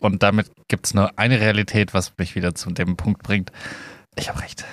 Und 0.00 0.22
damit 0.22 0.50
gibt 0.68 0.86
es 0.86 0.94
nur 0.94 1.18
eine 1.18 1.40
Realität, 1.40 1.94
was 1.94 2.16
mich 2.16 2.34
wieder 2.34 2.54
zu 2.54 2.70
dem 2.70 2.96
Punkt 2.96 3.22
bringt. 3.22 3.52
Ich 4.16 4.28
habe 4.28 4.40
recht. 4.40 4.64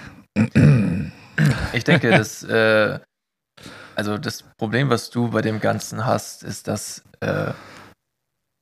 Ich 1.74 1.84
denke, 1.84 2.10
dass, 2.10 2.44
äh, 2.44 3.00
also 3.96 4.17
das 4.17 4.44
Problem, 4.58 4.89
was 4.89 5.10
du 5.10 5.29
bei 5.29 5.41
dem 5.41 5.60
Ganzen 5.60 6.06
hast, 6.06 6.44
ist, 6.44 6.67
dass 6.67 7.03
äh, 7.20 7.51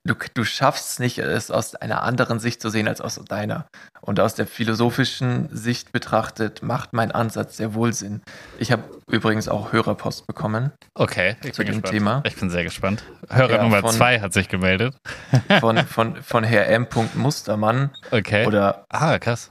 du, 0.05 0.13
du 0.33 0.43
schaffst 0.43 0.91
es 0.91 0.99
nicht, 0.99 1.17
es 1.17 1.51
aus 1.51 1.75
einer 1.75 2.03
anderen 2.03 2.39
Sicht 2.39 2.61
zu 2.61 2.69
sehen 2.69 2.87
als 2.87 3.01
aus 3.01 3.15
deiner. 3.27 3.67
Und 4.01 4.19
aus 4.19 4.35
der 4.35 4.45
philosophischen 4.45 5.49
Sicht 5.55 5.91
betrachtet, 5.91 6.61
macht 6.61 6.93
mein 6.93 7.11
Ansatz 7.11 7.57
sehr 7.57 7.73
wohl 7.73 7.91
Sinn. 7.91 8.21
Ich 8.59 8.71
habe 8.71 8.83
übrigens 9.09 9.47
auch 9.49 9.71
Hörerpost 9.73 10.27
bekommen 10.27 10.71
Okay, 10.93 11.35
ich 11.43 11.53
zu 11.53 11.63
bin 11.63 11.73
dem 11.73 11.81
gespannt. 11.81 11.91
Thema 11.91 12.23
Ich 12.25 12.35
bin 12.35 12.49
sehr 12.49 12.63
gespannt. 12.63 13.03
Hörer 13.29 13.55
Ja, 13.55 13.63
Nummer 13.63 13.81
von- 13.81 13.91
zwei 13.91 14.21
hat 14.21 14.31
sich 14.33 14.47
gemeldet. 14.47 14.95
von, 15.59 15.77
von, 15.87 16.21
von 16.21 16.43
Herr 16.43 16.67
M. 16.67 16.87
Mustermann 17.15 17.89
Okay. 18.11 18.45
oder 18.45 18.85
ah, 18.89 19.17
krass. 19.17 19.49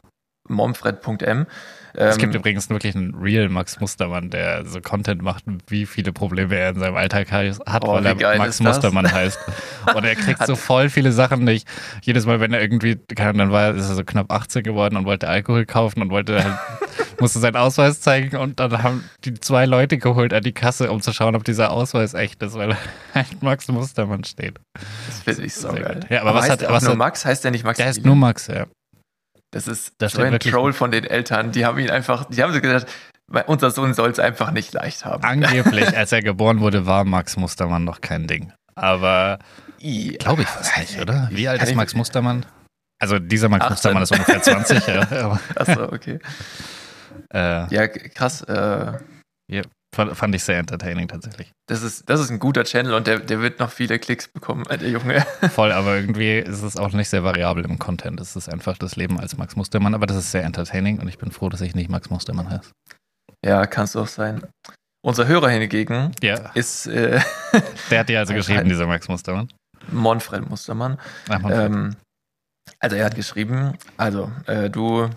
momfred.m. 0.48 1.46
Es 1.96 2.18
gibt 2.18 2.34
Ähm, 2.34 2.40
übrigens 2.40 2.68
wirklich 2.70 2.96
einen 2.96 3.14
Real 3.14 3.48
Max 3.48 3.78
Mustermann, 3.78 4.28
der 4.28 4.66
so 4.66 4.80
Content 4.80 5.22
macht, 5.22 5.44
wie 5.68 5.86
viele 5.86 6.12
Probleme 6.12 6.54
er 6.56 6.70
in 6.70 6.78
seinem 6.80 6.96
Alltag 6.96 7.30
hat, 7.30 7.84
Oh, 7.84 7.94
weil 7.94 8.04
er 8.06 8.38
Max? 8.38 8.58
Mustermann 8.60 9.10
heißt. 9.12 9.38
Und 9.94 10.04
er 10.04 10.16
kriegt 10.16 10.44
so 10.44 10.56
voll 10.56 10.88
viele 10.90 11.12
Sachen 11.12 11.44
nicht. 11.44 11.68
Jedes 12.02 12.26
Mal, 12.26 12.40
wenn 12.40 12.52
er 12.52 12.60
irgendwie, 12.60 12.98
Ahnung, 13.18 13.38
dann 13.38 13.52
war 13.52 13.62
er, 13.66 13.74
ist 13.76 13.88
er 13.88 13.94
so 13.94 14.04
knapp 14.04 14.32
18 14.32 14.64
geworden 14.64 14.96
und 14.96 15.04
wollte 15.04 15.28
Alkohol 15.28 15.66
kaufen 15.66 16.02
und 16.02 16.10
wollte 16.10 16.42
halt, 16.42 16.56
musste 17.20 17.38
seinen 17.38 17.56
Ausweis 17.56 18.00
zeigen 18.00 18.36
und 18.36 18.58
dann 18.58 18.82
haben 18.82 19.04
die 19.24 19.34
zwei 19.34 19.64
Leute 19.64 19.96
geholt 19.98 20.34
an 20.34 20.42
die 20.42 20.52
Kasse, 20.52 20.90
um 20.90 21.00
zu 21.00 21.12
schauen, 21.12 21.36
ob 21.36 21.44
dieser 21.44 21.70
Ausweis 21.70 22.14
echt 22.14 22.42
ist, 22.42 22.54
weil 22.54 22.76
halt 23.14 23.40
Max 23.42 23.68
Mustermann 23.68 24.24
steht. 24.24 24.58
das 25.06 25.20
finde 25.20 25.44
ich 25.44 25.54
so 25.54 25.68
geil. 25.68 26.00
Ja, 26.10 26.22
aber 26.22 26.34
was 26.34 26.48
heißt 26.50 26.62
hat- 26.64 26.70
was 26.72 26.82
nur 26.82 26.96
Max? 26.96 27.24
Heißt 27.24 27.44
der 27.44 27.52
nicht 27.52 27.64
Max? 27.64 27.76
Der 27.76 27.86
heißt 27.86 28.04
nur 28.04 28.16
Max, 28.16 28.48
ja. 28.48 28.66
Das 29.54 29.68
ist 29.68 29.92
Da 29.98 30.08
so 30.08 30.20
ein 30.20 30.36
Troll 30.40 30.72
von 30.72 30.90
den 30.90 31.04
Eltern. 31.04 31.52
Die 31.52 31.64
haben 31.64 31.78
ihn 31.78 31.88
einfach, 31.88 32.24
die 32.24 32.42
haben 32.42 32.52
so 32.52 32.60
gesagt, 32.60 32.88
unser 33.46 33.70
Sohn 33.70 33.94
soll 33.94 34.10
es 34.10 34.18
einfach 34.18 34.50
nicht 34.50 34.72
leicht 34.72 35.04
haben. 35.04 35.22
Angeblich, 35.22 35.96
als 35.96 36.10
er 36.10 36.22
geboren 36.22 36.58
wurde, 36.58 36.86
war 36.86 37.04
Max 37.04 37.36
Mustermann 37.36 37.84
noch 37.84 38.00
kein 38.00 38.26
Ding. 38.26 38.52
Aber 38.74 39.38
I- 39.80 40.16
Glaube 40.18 40.42
ich 40.42 40.48
fast 40.48 40.76
nicht, 40.78 41.00
oder? 41.00 41.28
Wie 41.30 41.46
alt 41.46 41.62
ist 41.62 41.74
Max 41.76 41.94
Mustermann? 41.94 42.44
Also 43.00 43.20
dieser 43.20 43.48
Max 43.48 43.64
18. 43.64 43.70
Mustermann 43.72 44.02
ist 44.02 44.10
ungefähr 44.12 44.42
20, 44.42 44.86
ja. 44.88 45.00
Aber, 45.24 45.40
Achso, 45.54 45.84
okay. 45.92 46.18
äh, 47.32 47.72
Ja, 47.72 47.86
krass. 47.86 48.42
Äh, 48.42 48.98
fand, 49.48 49.62
fand 49.94 50.34
ich 50.34 50.44
sehr 50.44 50.58
entertaining 50.58 51.08
tatsächlich. 51.08 51.52
das, 51.66 51.82
ist, 51.82 52.08
das 52.08 52.20
ist 52.20 52.30
ein 52.30 52.38
guter 52.38 52.64
Channel 52.64 52.94
und 52.94 53.06
der, 53.06 53.20
der 53.20 53.40
wird 53.40 53.60
noch 53.60 53.70
viele 53.70 53.98
Klicks 53.98 54.28
bekommen, 54.28 54.64
der 54.68 54.88
Junge. 54.88 55.24
Voll, 55.50 55.72
aber 55.72 55.96
irgendwie 55.96 56.38
ist 56.38 56.62
es 56.62 56.76
auch 56.76 56.92
nicht 56.92 57.08
sehr 57.08 57.24
variabel 57.24 57.64
im 57.64 57.78
Content. 57.78 58.20
Es 58.20 58.36
ist 58.36 58.48
einfach 58.48 58.76
das 58.78 58.96
Leben 58.96 59.18
als 59.18 59.36
Max 59.36 59.56
Mustermann, 59.56 59.94
aber 59.94 60.06
das 60.06 60.16
ist 60.16 60.30
sehr 60.30 60.44
entertaining 60.44 60.98
und 61.00 61.08
ich 61.08 61.18
bin 61.18 61.30
froh, 61.30 61.48
dass 61.48 61.60
ich 61.60 61.74
nicht 61.74 61.90
Max 61.90 62.10
Mustermann 62.10 62.50
heiße. 62.50 62.70
Ja, 63.44 63.66
kann 63.66 63.84
es 63.84 63.96
auch 63.96 64.06
sein. 64.06 64.42
Unser 65.04 65.26
Hörer 65.26 65.50
hingegen 65.50 66.12
Ja, 66.22 66.50
ist 66.54 66.86
äh, 66.86 67.20
der 67.90 68.00
hat 68.00 68.08
dir 68.08 68.18
also 68.18 68.32
geschrieben, 68.32 68.68
dieser 68.68 68.86
Max 68.86 69.08
Mustermann. 69.08 69.48
Monfred 69.92 70.48
Mustermann. 70.48 70.98
Ach, 71.28 71.40
man, 71.40 71.52
Ähm, 71.52 71.96
also 72.80 72.96
er 72.96 73.04
hat 73.04 73.14
geschrieben, 73.14 73.76
also 73.96 74.30
äh, 74.46 74.70
du, 74.70 75.10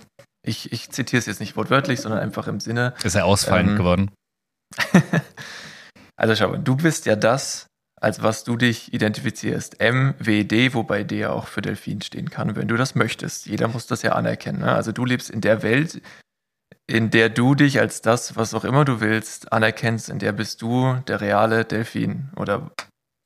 ich, 0.45 0.71
ich 0.71 0.89
zitiere 0.89 1.19
es 1.19 1.25
jetzt 1.25 1.39
nicht 1.39 1.55
wortwörtlich, 1.55 2.01
sondern 2.01 2.19
einfach 2.19 2.47
im 2.47 2.59
Sinne, 2.59 2.93
ist 3.03 3.15
er 3.15 3.25
ausfallend 3.25 3.71
ähm, 3.71 3.77
geworden? 3.77 4.11
also 6.15 6.35
schau 6.35 6.49
mal, 6.49 6.59
du 6.59 6.75
bist 6.75 7.05
ja 7.05 7.15
das, 7.15 7.67
als 7.99 8.21
was 8.21 8.43
du 8.43 8.57
dich 8.57 8.93
identifizierst. 8.93 9.81
MWD, 9.81 10.73
wobei 10.73 11.03
D 11.03 11.19
ja 11.19 11.31
auch 11.31 11.47
für 11.47 11.61
Delfin 11.61 12.01
stehen 12.01 12.29
kann, 12.29 12.55
wenn 12.55 12.67
du 12.67 12.77
das 12.77 12.95
möchtest. 12.95 13.47
Jeder 13.47 13.67
muss 13.67 13.87
das 13.87 14.01
ja 14.03 14.13
anerkennen. 14.13 14.59
Ne? 14.59 14.71
Also 14.71 14.91
du 14.91 15.05
lebst 15.05 15.29
in 15.29 15.41
der 15.41 15.63
Welt, 15.63 16.01
in 16.85 17.09
der 17.09 17.29
du 17.29 17.55
dich 17.55 17.79
als 17.79 18.01
das, 18.01 18.35
was 18.35 18.53
auch 18.53 18.63
immer 18.63 18.85
du 18.85 19.01
willst, 19.01 19.51
anerkennst, 19.51 20.09
in 20.09 20.19
der 20.19 20.31
bist 20.31 20.61
du 20.61 20.95
der 21.07 21.21
reale 21.21 21.65
Delfin 21.65 22.29
oder 22.35 22.71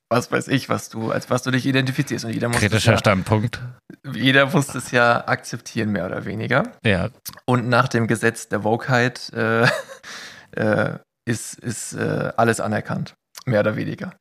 was 0.10 0.32
weiß 0.32 0.50
ich, 0.50 0.68
was 0.68 0.90
du, 0.90 1.12
als 1.12 1.30
was 1.30 1.44
du 1.44 1.52
dich 1.52 1.66
identifizierst. 1.66 2.26
Und 2.26 2.34
jeder 2.34 2.50
muss, 2.50 2.58
Kritischer 2.58 2.94
ja, 2.94 2.98
Standpunkt. 2.98 3.62
jeder 4.14 4.48
muss 4.48 4.68
das 4.68 4.92
ja 4.92 5.26
akzeptieren, 5.28 5.92
mehr 5.92 6.06
oder 6.06 6.26
weniger. 6.26 6.74
Ja, 6.84 7.10
Und 7.46 7.70
nach 7.70 7.88
dem 7.88 8.08
Gesetz 8.08 8.50
der 8.50 8.64
Wokeheit 8.64 9.32
äh, 9.34 9.66
äh, 10.52 11.00
ist, 11.26 11.56
ist 11.60 11.94
äh, 11.94 12.32
alles 12.38 12.60
anerkannt, 12.60 13.14
mehr 13.46 13.60
oder 13.62 13.76
weniger. 13.76 14.16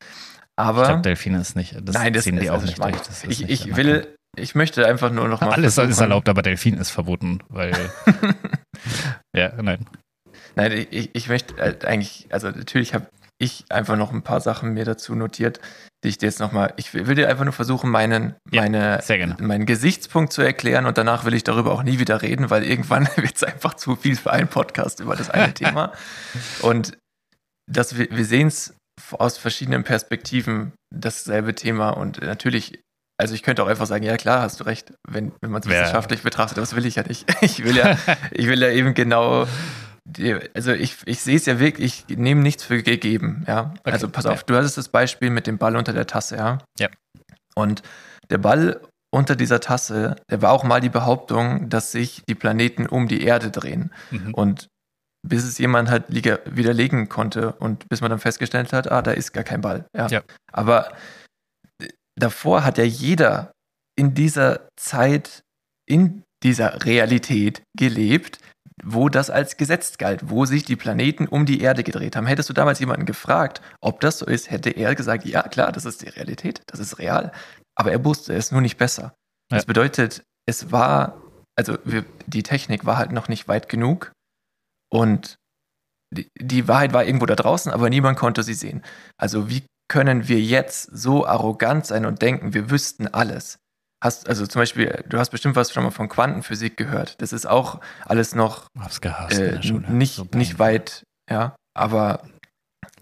Aber 0.57 0.83
ich 0.83 0.89
glaube, 0.89 1.03
Delfine 1.03 1.41
ist 1.41 1.57
nicht. 1.57 1.75
Das 1.83 1.95
nein, 1.95 2.13
das 2.13 2.25
die 2.25 2.31
ist 2.31 2.49
auch 2.51 2.55
also 2.55 2.67
nicht 2.67 2.79
durch. 2.79 2.95
Ist 3.09 3.25
ich, 3.25 3.41
nicht 3.41 3.67
ich 3.67 3.77
will, 3.77 4.15
ich 4.37 4.55
möchte 4.55 4.87
einfach 4.87 5.11
nur 5.11 5.27
noch 5.29 5.41
mal 5.41 5.53
Alles 5.53 5.69
ist 5.69 5.75
versuchen- 5.77 6.03
erlaubt, 6.03 6.29
aber 6.29 6.43
Delfin 6.43 6.77
ist 6.77 6.91
verboten, 6.91 7.43
weil. 7.49 7.73
ja, 9.35 9.53
nein. 9.63 9.87
Nein, 10.57 10.87
ich, 10.91 11.11
ich 11.15 11.29
möchte 11.29 11.57
halt 11.57 11.85
eigentlich, 11.85 12.27
also 12.31 12.49
natürlich 12.51 12.93
habe 12.95 13.07
ich 13.39 13.65
einfach 13.71 13.97
noch 13.97 14.13
ein 14.13 14.23
paar 14.23 14.41
Sachen 14.41 14.75
mir 14.75 14.85
dazu 14.85 15.15
notiert, 15.15 15.61
die 16.03 16.09
ich 16.09 16.19
dir 16.19 16.27
jetzt 16.27 16.41
nochmal, 16.41 16.73
ich 16.77 16.95
will, 16.95 17.15
dir 17.15 17.29
einfach 17.29 17.45
nur 17.45 17.53
versuchen, 17.53 17.91
meinen, 17.91 18.35
Ja, 18.51 18.63
meine, 18.63 19.01
meinen 19.41 19.67
Gesichtspunkt 19.67 20.33
zu 20.33 20.41
erklären 20.43 20.87
und 20.87 20.97
danach 20.97 21.25
will 21.25 21.35
ich 21.35 21.45
darüber 21.45 21.73
auch 21.73 21.83
nie 21.83 21.99
wieder 21.99 22.23
reden, 22.23 22.49
weil 22.51 22.65
irgendwann 22.65 23.07
wird 23.17 23.37
es 23.37 23.45
einfach 23.45 23.75
zu 23.75 23.97
viel 23.97 24.17
für 24.17 24.33
einen 24.33 24.49
Podcast 24.49 25.01
über 25.01 25.15
das 25.17 25.29
eine 25.31 25.53
Thema. 25.53 25.93
Und 26.63 26.97
das, 27.71 27.97
wir, 27.99 28.09
wir 28.11 28.25
sehen 28.25 28.49
es 28.49 28.75
aus 29.13 29.39
verschiedenen 29.39 29.85
Perspektiven 29.85 30.73
dasselbe 30.95 31.55
Thema 31.55 31.91
und 31.91 32.21
natürlich, 32.21 32.81
also 33.17 33.33
ich 33.35 33.43
könnte 33.43 33.63
auch 33.63 33.69
einfach 33.69 33.87
sagen, 33.87 34.05
ja 34.05 34.17
klar, 34.17 34.43
hast 34.43 34.59
du 34.61 34.65
recht, 34.65 34.93
wenn, 35.09 35.33
wenn 35.41 35.51
man 35.51 35.63
es 35.63 35.69
Ja. 35.69 35.73
wissenschaftlich 35.75 36.23
betrachtet, 36.23 36.59
das 36.59 36.75
will 36.75 36.85
ich 36.85 36.97
ja 36.97 37.03
nicht. 37.07 37.27
Ich 37.43 37.63
will 37.65 37.77
ja, 37.77 37.97
ich 38.33 38.47
will 38.49 38.61
ja 38.61 38.71
eben 38.71 38.95
genau, 38.95 39.47
also 40.55 40.73
ich, 40.73 40.97
ich 41.05 41.21
sehe 41.21 41.37
es 41.37 41.47
ja 41.47 41.59
wirklich, 41.59 42.05
ich 42.09 42.19
nehme 42.19 42.43
nichts 42.43 42.65
für 42.65 42.83
gegeben, 42.83 43.45
ja. 43.47 43.75
Okay, 43.81 43.93
Also 43.93 44.09
pass 44.09 44.27
auf, 44.27 44.45
du 44.45 44.57
hattest 44.57 44.79
das 44.79 44.89
Beispiel 44.89 45.31
mit 45.31 45.47
dem 45.47 45.59
Ball 45.59 45.77
unter 45.77 45.93
der 45.93 46.07
Tasse, 46.07 46.37
ja. 46.37 46.59
Ja. 46.79 46.89
Und 47.55 47.83
der 48.31 48.39
Ball 48.39 48.81
unter 49.13 49.37
dieser 49.37 49.61
Tasse, 49.61 50.17
der 50.31 50.41
war 50.41 50.53
auch 50.53 50.65
mal 50.65 50.81
die 50.81 50.89
Behauptung, 50.89 51.69
dass 51.69 51.93
sich 51.93 52.23
die 52.29 52.35
Planeten 52.35 52.87
um 52.87 53.09
die 53.09 53.23
Erde 53.23 53.51
drehen. 53.51 53.93
Mhm. 54.11 54.35
Und 54.35 54.69
bis 55.27 55.45
es 55.45 55.59
jemand 55.59 55.91
halt 55.91 56.05
widerlegen 56.09 57.09
konnte 57.09 57.53
und 57.53 57.89
bis 57.89 58.01
man 58.01 58.11
dann 58.11 58.21
festgestellt 58.21 58.73
hat, 58.73 58.91
ah, 58.91 59.03
da 59.03 59.11
ist 59.11 59.33
gar 59.33 59.45
kein 59.45 59.61
Ball. 59.61 59.85
Ja. 59.95 60.07
Ja. 60.07 60.23
Aber 60.53 60.93
äh, 61.83 61.89
davor 62.19 62.65
hat 62.65 62.79
ja 62.79 62.85
jeder 62.85 63.53
in 63.99 64.15
dieser 64.15 64.69
Zeit, 64.77 65.43
in 65.87 66.23
dieser 66.43 66.85
Realität 66.87 67.63
gelebt, 67.77 68.39
wo 68.85 69.09
das 69.09 69.31
als 69.31 69.57
Gesetz 69.57 69.99
galt, 69.99 70.31
wo 70.31 70.45
sich 70.47 70.65
die 70.65 70.77
Planeten 70.77 71.27
um 71.29 71.47
die 71.47 71.61
Erde 71.61 71.83
gedreht 71.83 72.17
haben. 72.17 72.27
Hättest 72.27 72.49
du 72.49 72.53
damals 72.53 72.79
jemanden 72.81 73.07
gefragt, 73.07 73.61
ob 73.81 74.01
das 74.01 74.19
so 74.19 74.27
ist, 74.27 74.51
hätte 74.51 74.71
er 74.71 74.95
gesagt, 74.95 75.25
ja 75.25 75.43
klar, 75.43 75.73
das 75.73 75.85
ist 75.85 76.03
die 76.03 76.09
Realität, 76.09 76.63
das 76.67 76.81
ist 76.81 76.99
real. 76.99 77.33
Aber 77.75 77.93
er 77.93 78.05
wusste 78.05 78.35
es 78.35 78.53
nur 78.53 78.61
nicht 78.61 78.77
besser. 78.79 79.15
Das 79.49 79.63
Ja. 79.63 79.67
bedeutet, 79.67 80.23
es 80.47 80.73
war, 80.73 81.21
also 81.57 81.79
wir, 81.85 82.05
die 82.27 82.43
Technik 82.43 82.87
war 82.87 82.97
halt 82.97 83.13
noch 83.13 83.29
nicht 83.29 83.49
weit 83.49 83.69
genug 83.69 84.13
und 84.93 85.37
die, 86.13 86.29
die 86.41 86.67
Wahrheit 86.67 86.93
war 86.93 87.05
irgendwo 87.05 87.27
da 87.27 87.37
draußen, 87.37 87.71
aber 87.71 87.89
niemand 87.91 88.19
konnte 88.19 88.43
sie 88.43 88.55
sehen. 88.55 88.83
Also 89.17 89.49
wie 89.49 89.65
können 89.89 90.29
wir 90.29 90.41
jetzt 90.41 90.85
so 90.93 91.27
arrogant 91.27 91.87
sein 91.87 92.07
und 92.07 92.23
denken, 92.23 92.55
wir 92.55 92.71
wüssten 92.71 93.07
alles? 93.09 93.59
Hast, 94.03 94.29
also 94.29 94.47
zum 94.47 94.61
Beispiel, 94.61 95.05
du 95.09 95.19
hast 95.19 95.31
bestimmt 95.31 95.57
was 95.57 95.73
schon 95.73 95.85
mal 95.85 95.91
von 95.91 96.09
Quantenphysik 96.09 96.77
gehört. 96.77 97.21
Das 97.21 97.33
ist 97.33 97.47
auch 97.47 97.81
alles 98.07 98.35
noch 98.35 98.67
äh, 99.31 99.59
nicht, 99.93 100.15
So 100.15 100.27
nicht 100.35 100.59
weit, 100.59 101.03
ja, 101.31 101.55
aber 101.75 102.27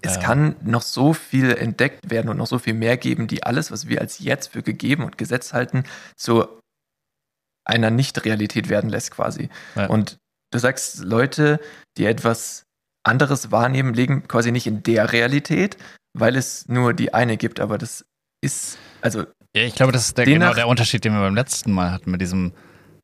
es 0.02 0.16
Ja. 0.16 0.20
kann 0.22 0.56
noch 0.62 0.82
so 0.82 1.12
viel 1.12 1.52
entdeckt 1.52 2.10
werden 2.10 2.28
und 2.28 2.36
noch 2.36 2.46
so 2.46 2.58
viel 2.58 2.74
mehr 2.74 2.96
geben, 2.96 3.28
die 3.28 3.42
alles, 3.44 3.70
was 3.70 3.88
wir 3.88 4.00
als 4.00 4.18
jetzt 4.18 4.48
für 4.52 4.62
gegeben 4.62 5.04
und 5.04 5.18
Gesetz 5.18 5.52
halten, 5.52 5.84
zu 6.16 6.46
einer 7.64 7.90
Nicht-Realität 7.90 8.68
werden 8.68 8.90
lässt 8.90 9.10
quasi. 9.10 9.50
Ja. 9.76 9.86
Und 9.86 10.16
du 10.52 10.58
sagst, 10.58 11.00
Leute, 11.00 11.60
die 11.96 12.06
etwas 12.06 12.62
anderes 13.04 13.50
wahrnehmen, 13.52 13.94
leben 13.94 14.26
quasi 14.26 14.50
nicht 14.52 14.66
in 14.66 14.82
der 14.82 15.12
Realität, 15.12 15.76
weil 16.16 16.34
es 16.36 16.66
nur 16.68 16.94
die 16.94 17.14
eine 17.14 17.36
gibt, 17.36 17.60
aber 17.60 17.78
das 17.78 18.04
ist, 18.40 18.78
also 19.00 19.26
Ja, 19.56 19.62
ich 19.62 19.74
glaube, 19.74 19.92
das 19.92 20.06
ist 20.08 20.18
der, 20.18 20.26
genau 20.26 20.54
der 20.54 20.68
Unterschied, 20.68 21.04
den 21.04 21.12
wir 21.12 21.20
beim 21.20 21.34
letzten 21.34 21.72
Mal 21.72 21.90
hatten 21.90 22.10
mit 22.10 22.20
diesem, 22.20 22.52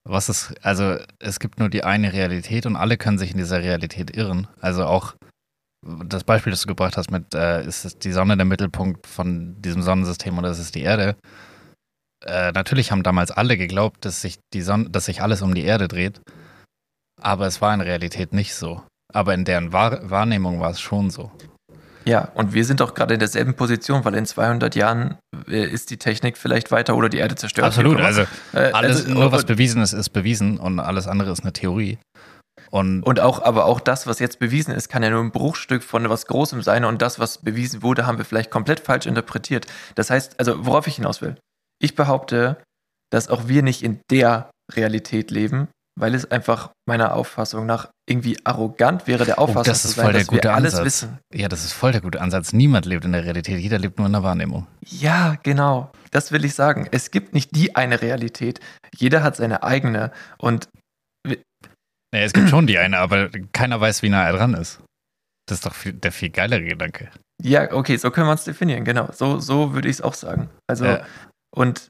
was 0.04 0.28
ist, 0.28 0.54
also 0.62 0.98
es 1.18 1.40
gibt 1.40 1.58
nur 1.58 1.68
die 1.68 1.84
eine 1.84 2.12
Realität 2.12 2.66
und 2.66 2.76
alle 2.76 2.96
können 2.96 3.18
sich 3.18 3.32
in 3.32 3.38
dieser 3.38 3.62
Realität 3.62 4.16
irren. 4.16 4.46
Also 4.60 4.84
auch 4.84 5.14
das 5.84 6.24
Beispiel, 6.24 6.50
das 6.50 6.62
du 6.62 6.68
gebracht 6.68 6.96
hast 6.96 7.10
mit, 7.10 7.34
äh, 7.34 7.64
ist 7.64 7.84
es 7.84 7.98
die 7.98 8.12
Sonne 8.12 8.36
der 8.36 8.46
Mittelpunkt 8.46 9.06
von 9.06 9.60
diesem 9.60 9.82
Sonnensystem 9.82 10.38
oder 10.38 10.50
ist 10.50 10.58
es 10.58 10.70
die 10.70 10.82
Erde? 10.82 11.16
Äh, 12.24 12.52
natürlich 12.52 12.90
haben 12.90 13.02
damals 13.02 13.30
alle 13.30 13.56
geglaubt, 13.56 14.04
dass 14.04 14.22
sich 14.22 14.38
die 14.52 14.62
Sonne, 14.62 14.88
dass 14.90 15.06
sich 15.06 15.20
alles 15.20 15.42
um 15.42 15.54
die 15.54 15.64
Erde 15.64 15.88
dreht, 15.88 16.20
aber 17.20 17.46
es 17.46 17.60
war 17.60 17.74
in 17.74 17.80
Realität 17.80 18.32
nicht 18.32 18.54
so. 18.54 18.82
Aber 19.12 19.34
in 19.34 19.44
deren 19.44 19.72
Wahr 19.72 20.10
Wahrnehmung 20.10 20.60
war 20.60 20.70
es 20.70 20.80
schon 20.80 21.10
so. 21.10 21.30
Ja, 22.04 22.28
und 22.34 22.52
wir 22.52 22.64
sind 22.64 22.82
auch 22.82 22.94
gerade 22.94 23.14
in 23.14 23.20
derselben 23.20 23.54
Position, 23.54 24.04
weil 24.04 24.14
in 24.14 24.26
200 24.26 24.74
Jahren 24.74 25.16
äh, 25.48 25.64
ist 25.64 25.90
die 25.90 25.96
Technik 25.96 26.36
vielleicht 26.36 26.70
weiter 26.70 26.96
oder 26.96 27.08
die 27.08 27.18
Erde 27.18 27.34
zerstört. 27.34 27.66
Absolut, 27.66 28.00
also. 28.00 28.22
Äh, 28.52 28.72
alles, 28.72 29.02
also, 29.02 29.14
nur 29.14 29.32
was 29.32 29.42
und, 29.42 29.46
bewiesen 29.48 29.82
ist, 29.82 29.92
ist 29.92 30.10
bewiesen 30.10 30.58
und 30.58 30.80
alles 30.80 31.06
andere 31.06 31.32
ist 31.32 31.40
eine 31.40 31.52
Theorie. 31.52 31.98
Und 32.70 33.02
und 33.02 33.20
auch, 33.20 33.42
aber 33.42 33.64
auch 33.66 33.80
das, 33.80 34.06
was 34.06 34.18
jetzt 34.18 34.38
bewiesen 34.38 34.74
ist, 34.74 34.88
kann 34.88 35.02
ja 35.02 35.10
nur 35.10 35.20
ein 35.20 35.30
Bruchstück 35.30 35.82
von 35.82 36.08
was 36.08 36.26
Großem 36.26 36.62
sein 36.62 36.84
und 36.84 37.00
das, 37.02 37.18
was 37.18 37.38
bewiesen 37.38 37.82
wurde, 37.82 38.06
haben 38.06 38.18
wir 38.18 38.24
vielleicht 38.24 38.50
komplett 38.50 38.80
falsch 38.80 39.06
interpretiert. 39.06 39.66
Das 39.94 40.10
heißt, 40.10 40.38
also 40.38 40.66
worauf 40.66 40.86
ich 40.86 40.96
hinaus 40.96 41.22
will, 41.22 41.36
ich 41.80 41.94
behaupte, 41.94 42.58
dass 43.10 43.28
auch 43.28 43.48
wir 43.48 43.62
nicht 43.62 43.82
in 43.82 44.00
der 44.10 44.50
Realität 44.72 45.30
leben, 45.30 45.68
weil 45.98 46.14
es 46.14 46.30
einfach 46.30 46.70
meiner 46.88 47.14
Auffassung 47.14 47.66
nach 47.66 47.90
irgendwie 48.08 48.36
arrogant 48.44 49.06
wäre, 49.06 49.24
der 49.24 49.38
Auffassung 49.38 49.60
Oh, 49.60 49.64
das 49.64 49.82
zu 49.82 49.88
ist 49.88 49.94
sein, 49.94 50.04
voll 50.04 50.12
der 50.12 50.22
dass 50.22 50.30
wir 50.30 50.38
gute 50.38 50.52
alles 50.52 50.74
Ansatz. 50.74 50.84
wissen. 50.86 51.18
Ja, 51.32 51.48
das 51.48 51.64
ist 51.64 51.72
voll 51.72 51.92
der 51.92 52.00
gute 52.00 52.20
Ansatz. 52.20 52.52
Niemand 52.52 52.84
lebt 52.86 53.04
in 53.04 53.12
der 53.12 53.24
Realität, 53.24 53.58
jeder 53.60 53.78
lebt 53.78 53.98
nur 53.98 54.06
in 54.06 54.12
der 54.12 54.22
Wahrnehmung. 54.22 54.66
Ja, 54.84 55.36
genau. 55.42 55.92
Das 56.10 56.32
will 56.32 56.44
ich 56.44 56.54
sagen. 56.54 56.88
Es 56.90 57.10
gibt 57.10 57.32
nicht 57.34 57.54
die 57.54 57.76
eine 57.76 58.02
Realität. 58.02 58.60
Jeder 58.96 59.22
hat 59.22 59.36
seine 59.36 59.62
eigene. 59.62 60.10
Und 60.38 60.68
wir- 61.26 61.38
Naja, 62.12 62.26
es 62.26 62.32
gibt 62.32 62.48
schon 62.50 62.66
die 62.66 62.78
eine, 62.78 62.98
aber 62.98 63.30
keiner 63.52 63.80
weiß, 63.80 64.02
wie 64.02 64.08
nah 64.10 64.24
er 64.26 64.32
dran 64.34 64.54
ist. 64.54 64.80
Das 65.48 65.58
ist 65.58 65.66
doch 65.66 65.74
viel, 65.74 65.92
der 65.92 66.10
viel 66.12 66.30
geilere 66.30 66.62
Gedanke. 66.64 67.10
Ja, 67.42 67.72
okay, 67.72 67.96
so 67.96 68.10
können 68.10 68.26
wir 68.28 68.32
es 68.34 68.44
definieren, 68.44 68.84
genau. 68.84 69.10
So, 69.12 69.38
so 69.40 69.74
würde 69.74 69.88
ich 69.88 69.96
es 69.96 70.00
auch 70.00 70.14
sagen. 70.14 70.48
Also, 70.68 70.86
Ja. 70.86 71.04
und 71.54 71.88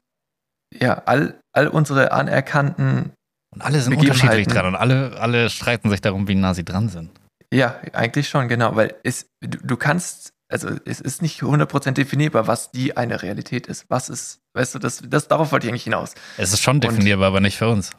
ja, 0.73 1.03
all, 1.05 1.39
all 1.55 1.67
unsere 1.67 2.11
anerkannten, 2.11 3.13
Und 3.55 3.61
alle 3.61 3.79
sind 3.81 3.95
unterschiedlich 3.97 4.47
dran 4.47 4.65
und 4.67 4.75
alle, 4.75 5.17
alle 5.19 5.49
streiten 5.49 5.89
sich 5.89 6.01
darum, 6.01 6.27
wie 6.27 6.35
nah 6.35 6.53
sie 6.53 6.63
dran 6.65 6.89
sind. 6.89 7.09
ja, 7.53 7.79
eigentlich 7.93 8.27
schon, 8.29 8.47
genau, 8.47 8.75
weil 8.75 8.95
es, 9.03 9.27
du, 9.41 9.57
du 9.63 9.77
kannst, 9.77 10.31
also 10.51 10.69
es 10.85 10.99
ist 11.01 11.21
nicht 11.21 11.41
100% 11.41 11.91
definierbar, 11.91 12.47
was 12.47 12.71
die 12.71 12.97
eine 12.97 13.21
Realität 13.23 13.67
ist. 13.67 13.85
Was 13.89 14.09
ist, 14.09 14.39
weißt 14.57 14.75
du, 14.75 14.79
das, 14.79 15.01
das 15.07 15.27
darauf 15.27 15.51
wollte 15.51 15.67
ich 15.67 15.71
eigentlich 15.71 15.85
hinaus. 15.85 16.13
Es 16.37 16.51
ist 16.53 16.61
schon 16.61 16.81
definierbar, 16.81 17.27
aber 17.29 17.39
nicht 17.39 17.57
für 17.57 17.69
uns. 17.69 17.91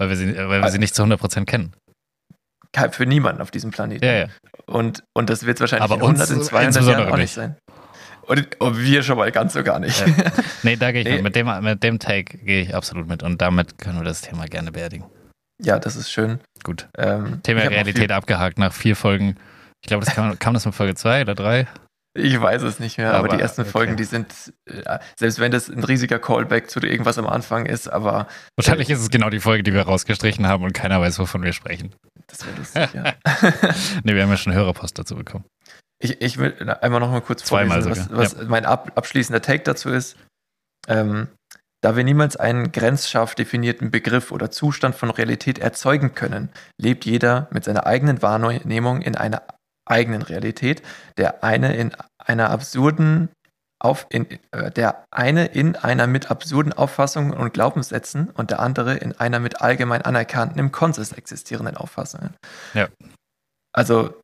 Weil 0.00 0.08
wir 0.10 0.16
sie, 0.16 0.36
weil 0.36 0.62
wir 0.62 0.70
sie 0.70 0.78
nicht 0.78 0.94
zu 0.94 1.02
100% 1.04 1.44
kennen. 1.44 1.72
Kein- 2.72 2.92
Für 2.92 3.06
niemanden 3.06 3.42
auf 3.42 3.50
diesem 3.50 3.70
Planeten. 3.70 4.04
Ja, 4.04 4.12
ja. 4.12 4.26
Und, 4.66 5.02
und 5.16 5.28
das 5.30 5.44
wird 5.46 5.56
es 5.56 5.60
wahrscheinlich 5.60 5.84
Aber 5.84 5.96
in 5.96 6.00
100, 6.02 6.30
in 6.30 6.36
uns 6.38 6.46
200 6.46 6.66
insbesondere 6.68 7.00
Jahren 7.02 7.12
auch 7.12 7.16
nicht 7.16 7.24
nicht. 7.24 7.34
sein. 7.34 7.56
Und, 8.30 8.60
und 8.60 8.78
wir 8.78 9.02
schon 9.02 9.18
mal 9.18 9.32
ganz 9.32 9.54
so 9.54 9.64
gar 9.64 9.80
nicht. 9.80 10.06
Ja. 10.06 10.14
Nee, 10.62 10.76
da 10.76 10.92
gehe 10.92 11.00
ich 11.00 11.08
Nee. 11.08 11.14
mit. 11.16 11.24
Mit 11.24 11.36
dem, 11.36 11.64
mit 11.64 11.82
dem 11.82 11.98
Take 11.98 12.38
gehe 12.38 12.62
ich 12.62 12.74
absolut 12.76 13.08
mit. 13.08 13.24
Und 13.24 13.42
damit 13.42 13.78
können 13.78 13.98
wir 13.98 14.04
das 14.04 14.20
Thema 14.20 14.46
gerne 14.46 14.70
beerdigen. 14.70 15.04
Ja, 15.60 15.80
das 15.80 15.96
ist 15.96 16.12
schön. 16.12 16.38
Gut. 16.62 16.88
Ähm, 16.96 17.42
Thema 17.42 17.62
Realität 17.62 18.12
abgehakt 18.12 18.56
nach 18.56 18.72
vier 18.72 18.94
Folgen. 18.94 19.34
Ich 19.82 19.88
glaube, 19.88 20.04
das 20.04 20.14
kam, 20.14 20.38
kam 20.38 20.54
das 20.54 20.64
mit 20.64 20.76
Folge 20.76 20.94
zwei 20.94 21.22
oder 21.22 21.34
drei? 21.34 21.66
Viel, 22.16 22.26
ich 22.26 22.40
weiß 22.40 22.62
es 22.62 22.78
nicht 22.78 22.98
mehr, 22.98 23.10
aber, 23.14 23.18
Aber, 23.18 23.36
die 23.36 23.42
ersten 23.42 23.62
okay. 23.62 23.70
Folgen, 23.70 23.96
die 23.96 24.04
sind, 24.04 24.32
äh, 24.66 25.00
selbst 25.18 25.40
wenn 25.40 25.50
das 25.50 25.68
ein 25.68 25.82
riesiger 25.82 26.20
Callback 26.20 26.70
zu 26.70 26.78
irgendwas 26.80 27.18
am 27.18 27.26
Anfang 27.26 27.66
ist, 27.66 27.88
aber 27.88 28.28
Wahrscheinlich 28.56 28.90
ist 28.90 29.00
es 29.00 29.10
genau 29.10 29.30
die 29.30 29.40
Folge, 29.40 29.64
die 29.64 29.74
wir 29.74 29.82
rausgestrichen 29.82 30.46
haben 30.46 30.62
und 30.62 30.72
keiner 30.72 31.00
weiß, 31.00 31.18
wovon 31.18 31.42
wir 31.42 31.52
sprechen. 31.52 31.94
das 32.28 32.46
wäre 32.46 32.56
lustig, 32.56 32.88
ja. 32.94 33.14
Nee, 34.04 34.14
wir 34.14 34.22
haben 34.22 34.30
ja 34.30 34.36
schon 34.36 34.52
Hörerpost 34.52 34.98
dazu 34.98 35.16
bekommen. 35.16 35.44
Ich, 36.02 36.20
ich 36.20 36.38
will 36.38 36.54
einmal 36.80 37.00
noch 37.00 37.10
mal 37.10 37.20
kurz 37.20 37.44
Zweimal 37.44 37.82
vorlesen, 37.82 38.04
sogar, 38.04 38.18
was, 38.18 38.38
was 38.38 38.48
mein 38.48 38.64
ab, 38.64 38.92
abschließender 38.94 39.42
Take 39.42 39.64
dazu 39.64 39.90
ist. 39.90 40.16
Ähm, 40.88 41.28
da 41.82 41.96
wir 41.96 42.04
niemals 42.04 42.36
einen 42.36 42.72
grenzscharf 42.72 43.34
definierten 43.34 43.90
Begriff 43.90 44.32
oder 44.32 44.50
Zustand 44.50 44.94
von 44.94 45.10
Realität 45.10 45.58
erzeugen 45.58 46.14
können, 46.14 46.50
lebt 46.78 47.06
jeder 47.06 47.48
mit 47.52 47.64
seiner 47.64 47.86
eigenen 47.86 48.22
Wahrnehmung 48.22 49.00
in 49.00 49.16
einer 49.16 49.42
eigenen 49.86 50.22
Realität, 50.22 50.82
der 51.16 51.42
eine 51.42 51.74
in 51.76 51.92
einer 52.18 52.50
absurden 52.50 53.30
auf 53.82 54.06
in, 54.10 54.26
äh, 54.50 54.70
der 54.70 55.06
eine 55.10 55.46
in 55.46 55.74
einer 55.74 56.06
mit 56.06 56.30
absurden 56.30 56.74
Auffassungen 56.74 57.32
und 57.32 57.54
Glaubenssätzen 57.54 58.28
und 58.30 58.50
der 58.50 58.60
andere 58.60 58.96
in 58.96 59.18
einer 59.18 59.40
mit 59.40 59.62
allgemein 59.62 60.02
anerkannten 60.02 60.58
im 60.58 60.70
Konsens 60.70 61.12
existierenden 61.12 61.78
Auffassungen. 61.78 62.34
Ja. 62.74 62.88
Also 63.72 64.19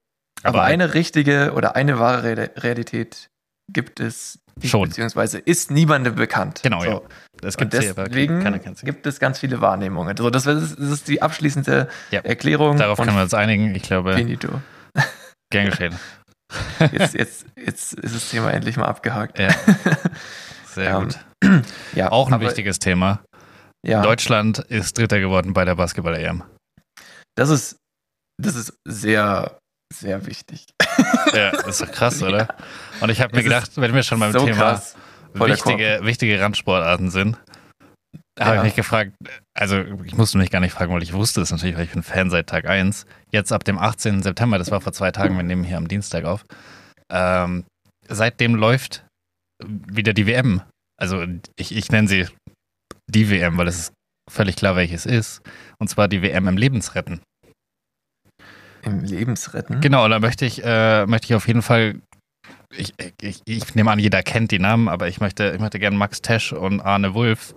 aber, 0.46 0.58
Aber- 0.58 0.66
eine 0.66 0.94
richtige 0.94 1.52
oder 1.54 1.76
eine 1.76 1.98
wahre 1.98 2.36
Re 2.36 2.50
Realität 2.56 3.28
gibt 3.72 4.00
es 4.00 4.38
nicht, 4.60 4.70
Schon. 4.70 4.88
beziehungsweise 4.88 5.38
ist 5.38 5.70
niemandem 5.70 6.14
bekannt. 6.14 6.60
Genau, 6.62 6.80
so. 6.80 6.86
ja. 6.90 7.00
Das 7.40 7.56
Und 7.56 7.70
gibt 7.70 7.74
es 7.74 7.90
aber 7.90 8.04
deswegen 8.04 8.74
sie. 8.76 8.86
gibt 8.86 9.06
es 9.06 9.18
ganz 9.20 9.38
viele 9.40 9.60
Wahrnehmungen. 9.60 10.16
So, 10.16 10.30
das, 10.30 10.46
ist, 10.46 10.78
das 10.78 10.88
ist 10.90 11.08
die 11.08 11.20
abschließende 11.20 11.88
Ja. 12.10 12.20
Erklärung. 12.20 12.78
Darauf 12.78 12.98
und 12.98 13.04
können 13.06 13.18
wir 13.18 13.22
uns 13.24 13.34
einigen. 13.34 13.74
Ich 13.74 13.82
glaube, 13.82 14.14
Finito. 14.14 14.48
gern 15.52 15.66
geschehen. 15.70 15.94
Jetzt, 16.92 17.14
jetzt, 17.14 17.44
jetzt 17.56 17.92
ist 17.94 18.14
das 18.14 18.30
Thema 18.30 18.52
endlich 18.52 18.76
mal 18.76 18.86
abgehakt. 18.86 19.38
Ja. 19.40 19.48
Sehr 20.66 20.90
Ähm, 20.94 21.02
gut. 21.08 21.64
Ja, 21.94 22.12
Auch 22.12 22.28
ein 22.28 22.34
aber- 22.34 22.46
wichtiges 22.46 22.78
Thema. 22.78 23.24
Ja, 23.84 24.00
Deutschland 24.02 24.58
ist 24.60 24.96
Dritter 24.96 25.18
geworden 25.20 25.52
bei 25.52 25.64
der 25.64 25.74
Basketball-EM. 25.74 26.44
das 27.36 27.50
ist, 27.50 27.76
das 28.42 28.54
ist 28.54 28.75
sehr, 28.86 29.58
sehr 29.92 30.26
wichtig. 30.26 30.66
Ja, 31.34 31.50
das 31.52 31.66
ist 31.66 31.80
doch 31.82 31.92
krass, 31.92 32.22
oder? 32.22 32.49
Und 33.00 33.10
ich 33.10 33.20
habe 33.20 33.36
mir 33.36 33.42
gedacht, 33.42 33.72
wenn 33.76 33.94
wir 33.94 34.02
schon 34.02 34.20
beim 34.20 34.32
so 34.32 34.44
Thema 34.44 34.82
wichtige, 35.34 36.00
wichtige 36.02 36.40
Randsportarten 36.40 37.10
sind, 37.10 37.36
habe 38.38 38.56
Ja. 38.56 38.56
ich 38.56 38.62
mich 38.64 38.75
gefragt, 38.75 39.12
also 39.54 39.78
ich 40.04 40.14
musste 40.16 40.38
mich 40.38 40.50
gar 40.50 40.60
nicht 40.60 40.72
fragen, 40.72 40.92
weil 40.92 41.02
ich 41.02 41.12
wusste 41.12 41.40
es 41.40 41.50
natürlich, 41.50 41.76
weil 41.76 41.84
ich 41.84 41.92
bin 41.92 42.02
Fan 42.02 42.30
seit 42.30 42.49
Tag 42.49 42.66
1. 42.66 43.06
Jetzt 43.32 43.52
ab 43.52 43.64
dem 43.64 43.78
18. 43.78 44.22
September, 44.22 44.58
das 44.58 44.70
war 44.70 44.80
vor 44.80 44.92
zwei 44.92 45.10
Tagen, 45.10 45.36
wir 45.36 45.42
nehmen 45.42 45.64
hier 45.64 45.76
am 45.78 45.88
Dienstag 45.88 46.25
auf, 46.25 46.44
ähm, 47.10 47.64
seitdem 48.08 48.54
läuft 48.54 49.04
wieder 49.64 50.12
die 50.12 50.26
WM. 50.26 50.62
Also 51.00 51.25
ich, 51.58 51.75
ich 51.75 51.90
nenne 51.90 52.08
sie 52.08 52.26
die 53.08 53.30
WM, 53.30 53.56
weil 53.58 53.68
es 53.68 53.78
ist 53.78 53.92
völlig 54.30 54.56
klar, 54.56 54.76
welches 54.76 55.06
ist. 55.06 55.40
Und 55.78 55.88
zwar 55.88 56.08
die 56.08 56.22
WM 56.22 56.49
im 56.49 56.56
Lebensretten. 56.56 57.20
Im 58.86 59.00
Lebensretten. 59.00 59.80
Genau, 59.80 60.08
da 60.08 60.18
möchte 60.20 60.46
ich, 60.46 60.64
äh, 60.64 61.06
möchte 61.06 61.26
ich 61.26 61.34
auf 61.34 61.46
jeden 61.49 61.62
Fall, 61.62 62.00
ich, 62.75 62.94
ich, 63.20 63.42
ich 63.44 63.75
nehme 63.75 63.90
an, 63.90 63.99
jeder 63.99 64.22
kennt 64.22 64.52
die 64.52 64.58
Namen, 64.58 64.88
aber 64.88 65.08
ich 65.08 65.20
möchte, 65.20 65.52
ich 65.54 65.60
möchte 65.60 65.78
gerne 65.78 65.96
Max 65.96 66.22
Tesch 66.22 66.52
und 66.52 66.80
Arne 66.80 67.14
Wulff 67.14 67.54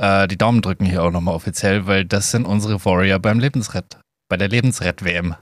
äh, 0.00 0.26
die 0.28 0.38
Daumen 0.38 0.62
drücken 0.62 0.84
hier 0.84 1.02
auch 1.02 1.10
nochmal 1.10 1.34
offiziell, 1.34 1.86
weil 1.86 2.04
das 2.04 2.30
sind 2.30 2.46
unsere 2.46 2.84
Warrior 2.84 3.18
beim 3.18 3.38
Lebensrett, 3.38 3.98
bei 4.28 4.36
der 4.36 4.48
Lebensrett-WM. 4.48 5.34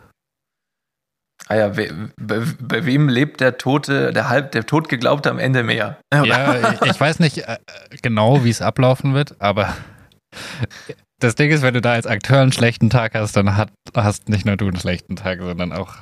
Ah 1.48 1.54
ja, 1.56 1.76
we, 1.76 2.12
bei, 2.16 2.42
bei 2.60 2.84
wem 2.84 3.08
lebt 3.08 3.40
der 3.40 3.56
Tote, 3.58 4.12
der 4.12 4.28
halb, 4.28 4.52
der 4.52 4.66
Totgeglaubte 4.66 5.30
am 5.30 5.38
Ende 5.38 5.62
mehr? 5.62 5.98
Ja, 6.12 6.72
ich, 6.72 6.82
ich 6.82 7.00
weiß 7.00 7.18
nicht 7.18 7.38
äh, 7.48 7.58
genau, 8.02 8.44
wie 8.44 8.50
es 8.50 8.60
ablaufen 8.60 9.14
wird, 9.14 9.40
aber 9.40 9.74
das 11.20 11.34
Ding 11.34 11.50
ist, 11.50 11.62
wenn 11.62 11.74
du 11.74 11.80
da 11.80 11.92
als 11.92 12.06
Akteur 12.06 12.40
einen 12.40 12.52
schlechten 12.52 12.90
Tag 12.90 13.14
hast, 13.14 13.36
dann 13.36 13.56
hat, 13.56 13.70
hast 13.94 14.28
nicht 14.28 14.44
nur 14.46 14.56
du 14.56 14.66
einen 14.66 14.78
schlechten 14.78 15.16
Tag, 15.16 15.40
sondern 15.40 15.72
auch 15.72 15.94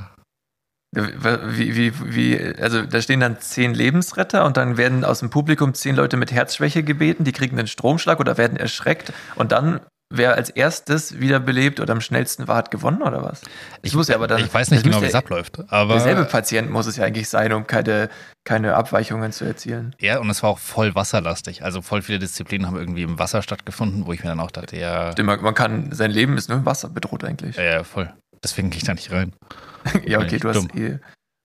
Wie, 0.93 1.77
wie, 1.77 1.93
wie, 2.15 2.55
also 2.61 2.83
da 2.83 3.03
stehen 3.03 3.21
dann 3.21 3.41
zehn 3.41 3.75
Lebensretter 3.75 4.45
und 4.47 4.57
dann 4.57 4.79
werden 4.79 5.05
aus 5.05 5.21
dem 5.21 5.29
Publikum 5.29 5.75
zehn 5.75 5.95
Leute 5.95 6.17
mit 6.17 6.33
Herzschwäche 6.33 6.83
gebeten, 6.83 7.25
die 7.25 7.33
kriegen 7.33 7.59
einen 7.59 7.69
Stromschlag 7.69 8.21
oder 8.21 8.39
werden 8.39 8.57
erschreckt 8.57 9.13
und 9.35 9.53
dann 9.53 9.81
wer 10.11 10.35
als 10.35 10.51
erstes 10.51 11.21
wiederbelebt 11.21 11.81
oder 11.81 11.93
am 11.93 12.01
schnellsten 12.01 12.49
war, 12.49 12.57
hat 12.57 12.71
gewonnen 12.71 13.03
oder 13.03 13.23
was? 13.23 13.43
Das 13.83 13.93
muss 13.95 14.09
ja 14.09 14.15
aber 14.17 14.27
dann. 14.27 14.41
ich 14.45 14.53
weiß 14.53 14.71
nicht 14.71 14.83
genau, 14.85 15.01
wie 15.03 15.07
es 15.07 15.13
ja- 15.13 15.19
abläuft, 15.19 15.59
aber 15.71 15.95
Derselbe 15.95 16.25
Patient 16.25 16.71
muss 16.71 16.87
es 16.87 16.97
ja 16.97 17.05
eigentlich 17.05 17.29
sein, 17.29 17.53
um 17.53 17.67
keine, 17.67 18.09
keine 18.45 18.75
Abweichungen 18.75 19.33
zu 19.33 19.45
erzielen. 19.45 19.95
Ja, 20.01 20.19
und 20.19 20.31
es 20.31 20.43
war 20.43 20.51
auch 20.51 20.59
voll 20.59 20.95
wasserlastig. 20.95 21.63
Also 21.63 21.83
voll 21.83 22.03
viele 22.03 22.19
Disziplinen 22.19 22.67
haben 22.67 22.77
irgendwie 22.77 23.03
im 23.03 23.19
Wasser 23.19 23.43
stattgefunden, 23.43 24.07
wo 24.07 24.13
ich 24.13 24.23
mir 24.23 24.31
dann 24.31 24.41
auch 24.41 24.51
dachte, 24.51 24.79
ja, 24.79 25.13
Stimmt, 25.13 25.27
Man 25.27 25.43
man 25.43 25.55
kann, 25.55 25.93
sein 25.93 26.11
Leben 26.11 26.37
ist 26.39 26.49
nur 26.49 26.59
im 26.59 26.67
Wasser 26.67 26.89
bedroht 26.89 27.25
eigentlich. 27.25 27.57
ja, 27.57 27.63
ja 27.65 27.85
voll. 27.85 28.13
Deswegen 28.43 28.71
gehe 28.71 28.79
ich 28.79 28.85
da 28.85 28.95
nicht 28.95 29.11
rein. 29.13 29.33
ja, 30.07 30.19
okay, 30.21 30.37
ich 30.37 30.43
du 30.43 30.49
hast 30.49 30.57
dumm. 30.57 30.69
eh 30.75 30.99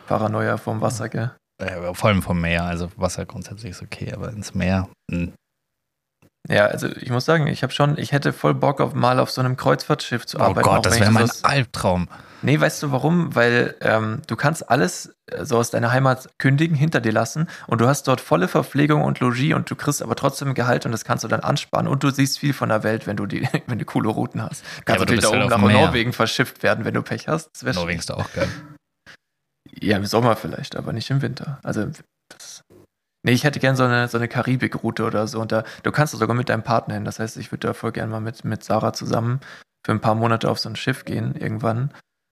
Paranoia 0.08 0.58
vom 0.58 0.80
Wasser, 0.82 1.10
gell? 1.10 1.32
Aber 1.60 1.96
vor 1.96 2.10
allem 2.10 2.22
vom 2.22 2.40
Meer. 2.42 2.64
Also 2.66 2.92
Wasser 2.98 3.26
grundsätzlich 3.26 3.72
ist 3.72 3.82
okay, 3.82 4.12
aber 4.14 4.30
ins 4.32 4.54
Meer. 4.54 4.90
hm. 5.12 5.34
Ja, 6.50 6.66
also 6.66 6.88
ich 6.90 7.10
muss 7.10 7.24
sagen, 7.26 7.48
ich 7.48 7.64
habe 7.64 7.72
schon, 7.72 7.98
ich 7.98 8.12
hätte 8.12 8.34
voll 8.34 8.54
Bock 8.54 8.82
auf 8.82 8.94
mal 8.94 9.20
auf 9.20 9.32
so 9.32 9.40
einem 9.42 9.56
Kreuzfahrtschiff 9.56 10.26
zu 10.26 10.38
Oh 10.40 10.42
arbeiten. 10.42 10.68
auch 10.68 10.76
Gott, 10.76 10.86
das 10.86 11.00
wäre 11.00 11.12
mein 11.12 11.28
so- 11.28 11.44
Albtraum. 11.44 12.10
Nee, 12.42 12.60
weißt 12.60 12.84
du 12.84 12.92
warum? 12.92 13.34
Weil 13.34 13.76
ähm, 13.80 14.22
du 14.28 14.36
kannst 14.36 14.70
alles 14.70 15.16
äh, 15.28 15.46
so 15.46 15.58
aus 15.58 15.70
deiner 15.72 15.94
Heimat 15.94 16.28
kündigen, 16.40 16.76
hinter 16.76 17.00
dir 17.00 17.14
lassen 17.14 17.48
und 17.68 17.80
du 17.80 17.88
hast 17.88 18.06
dort 18.10 18.20
volle 18.20 18.50
Verpflegung 18.50 19.02
und 19.06 19.22
Logis 19.22 19.54
und 19.54 19.72
du 19.72 19.76
kriegst 19.78 20.02
aber 20.02 20.18
trotzdem 20.18 20.54
Gehalt 20.54 20.86
und 20.86 20.92
das 20.92 21.06
kannst 21.06 21.24
du 21.24 21.30
dann 21.30 21.40
ansparen 21.40 21.88
und 21.88 22.04
du 22.04 22.10
siehst 22.10 22.38
viel 22.40 22.52
von 22.54 22.68
der 22.68 22.84
Welt, 22.84 23.08
wenn 23.08 23.16
du 23.16 23.26
die, 23.26 23.48
wenn 23.68 23.80
du 23.80 23.86
coole 23.86 24.10
Routen 24.10 24.42
hast. 24.42 24.64
Du 24.80 24.82
kannst 24.84 25.00
du 25.00 25.06
natürlich 25.06 25.22
da 25.24 25.30
halt 25.32 25.44
oben 25.46 25.54
auf 25.54 25.62
nach 25.62 25.66
Meer. 25.68 25.86
Norwegen 25.86 26.12
verschifft 26.12 26.62
werden, 26.64 26.84
wenn 26.84 26.94
du 26.94 27.02
Pech 27.02 27.30
hast. 27.30 27.64
Norwegen 27.64 28.00
ist 28.00 28.10
da 28.10 28.16
auch 28.16 28.30
geil. 28.34 28.50
Ja, 29.80 29.96
im 29.96 30.06
Sommer 30.06 30.36
vielleicht, 30.36 30.76
aber 30.76 30.92
nicht 30.92 31.10
im 31.10 31.22
Winter. 31.22 31.60
Also 31.64 31.88
das. 32.28 32.62
Nee, 33.26 33.32
ich 33.32 33.44
hätte 33.46 33.60
gern 33.60 33.76
so 33.76 33.84
eine, 33.84 34.08
so 34.10 34.18
eine 34.18 34.28
Karibikroute 34.28 35.06
oder 35.06 35.28
so. 35.28 35.40
Und 35.40 35.52
da, 35.52 35.64
du 35.84 35.92
kannst 35.92 36.14
da 36.14 36.18
sogar 36.18 36.36
mit 36.36 36.50
deinem 36.50 36.64
Partner 36.64 36.96
hin. 36.96 37.06
Das 37.06 37.20
heißt, 37.20 37.38
ich 37.38 37.52
würde 37.52 37.68
da 37.68 37.74
voll 37.74 37.92
gern 37.94 38.10
mal 38.10 38.20
mit, 38.20 38.44
mit 38.44 38.64
Sarah 38.64 38.92
zusammen 38.94 39.40
für 39.86 39.92
ein 39.94 40.02
paar 40.02 40.16
Monate 40.16 40.50
auf 40.50 40.60
so 40.60 40.70
ein 40.70 40.76
Schiff 40.76 41.06
gehen 41.06 41.36
irgendwann. 41.36 41.92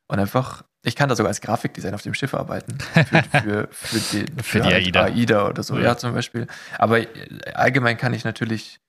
Und 0.10 0.20
einfach, 0.20 0.64
ich 0.86 0.98
kann 0.98 1.08
da 1.08 1.16
sogar 1.16 1.30
als 1.30 1.40
Grafikdesigner 1.40 1.96
auf 1.96 2.02
dem 2.02 2.14
Schiff 2.14 2.34
arbeiten. 2.34 2.78
Für, 2.80 3.04
für, 3.32 3.68
für 3.72 4.00
die, 4.18 4.26
Für 4.44 4.60
die 4.60 4.66
halt 4.74 4.86
AIDA. 4.86 5.04
AIDA 5.06 5.48
oder 5.48 5.64
so, 5.64 5.78
Ja. 5.78 5.84
ja, 5.84 5.98
zum 5.98 6.14
Beispiel. 6.14 6.48
Aber 6.78 7.00
äh, 7.00 7.08
allgemein 7.54 7.96
kann 7.98 8.14
ich 8.14 8.26
natürlich 8.26 8.80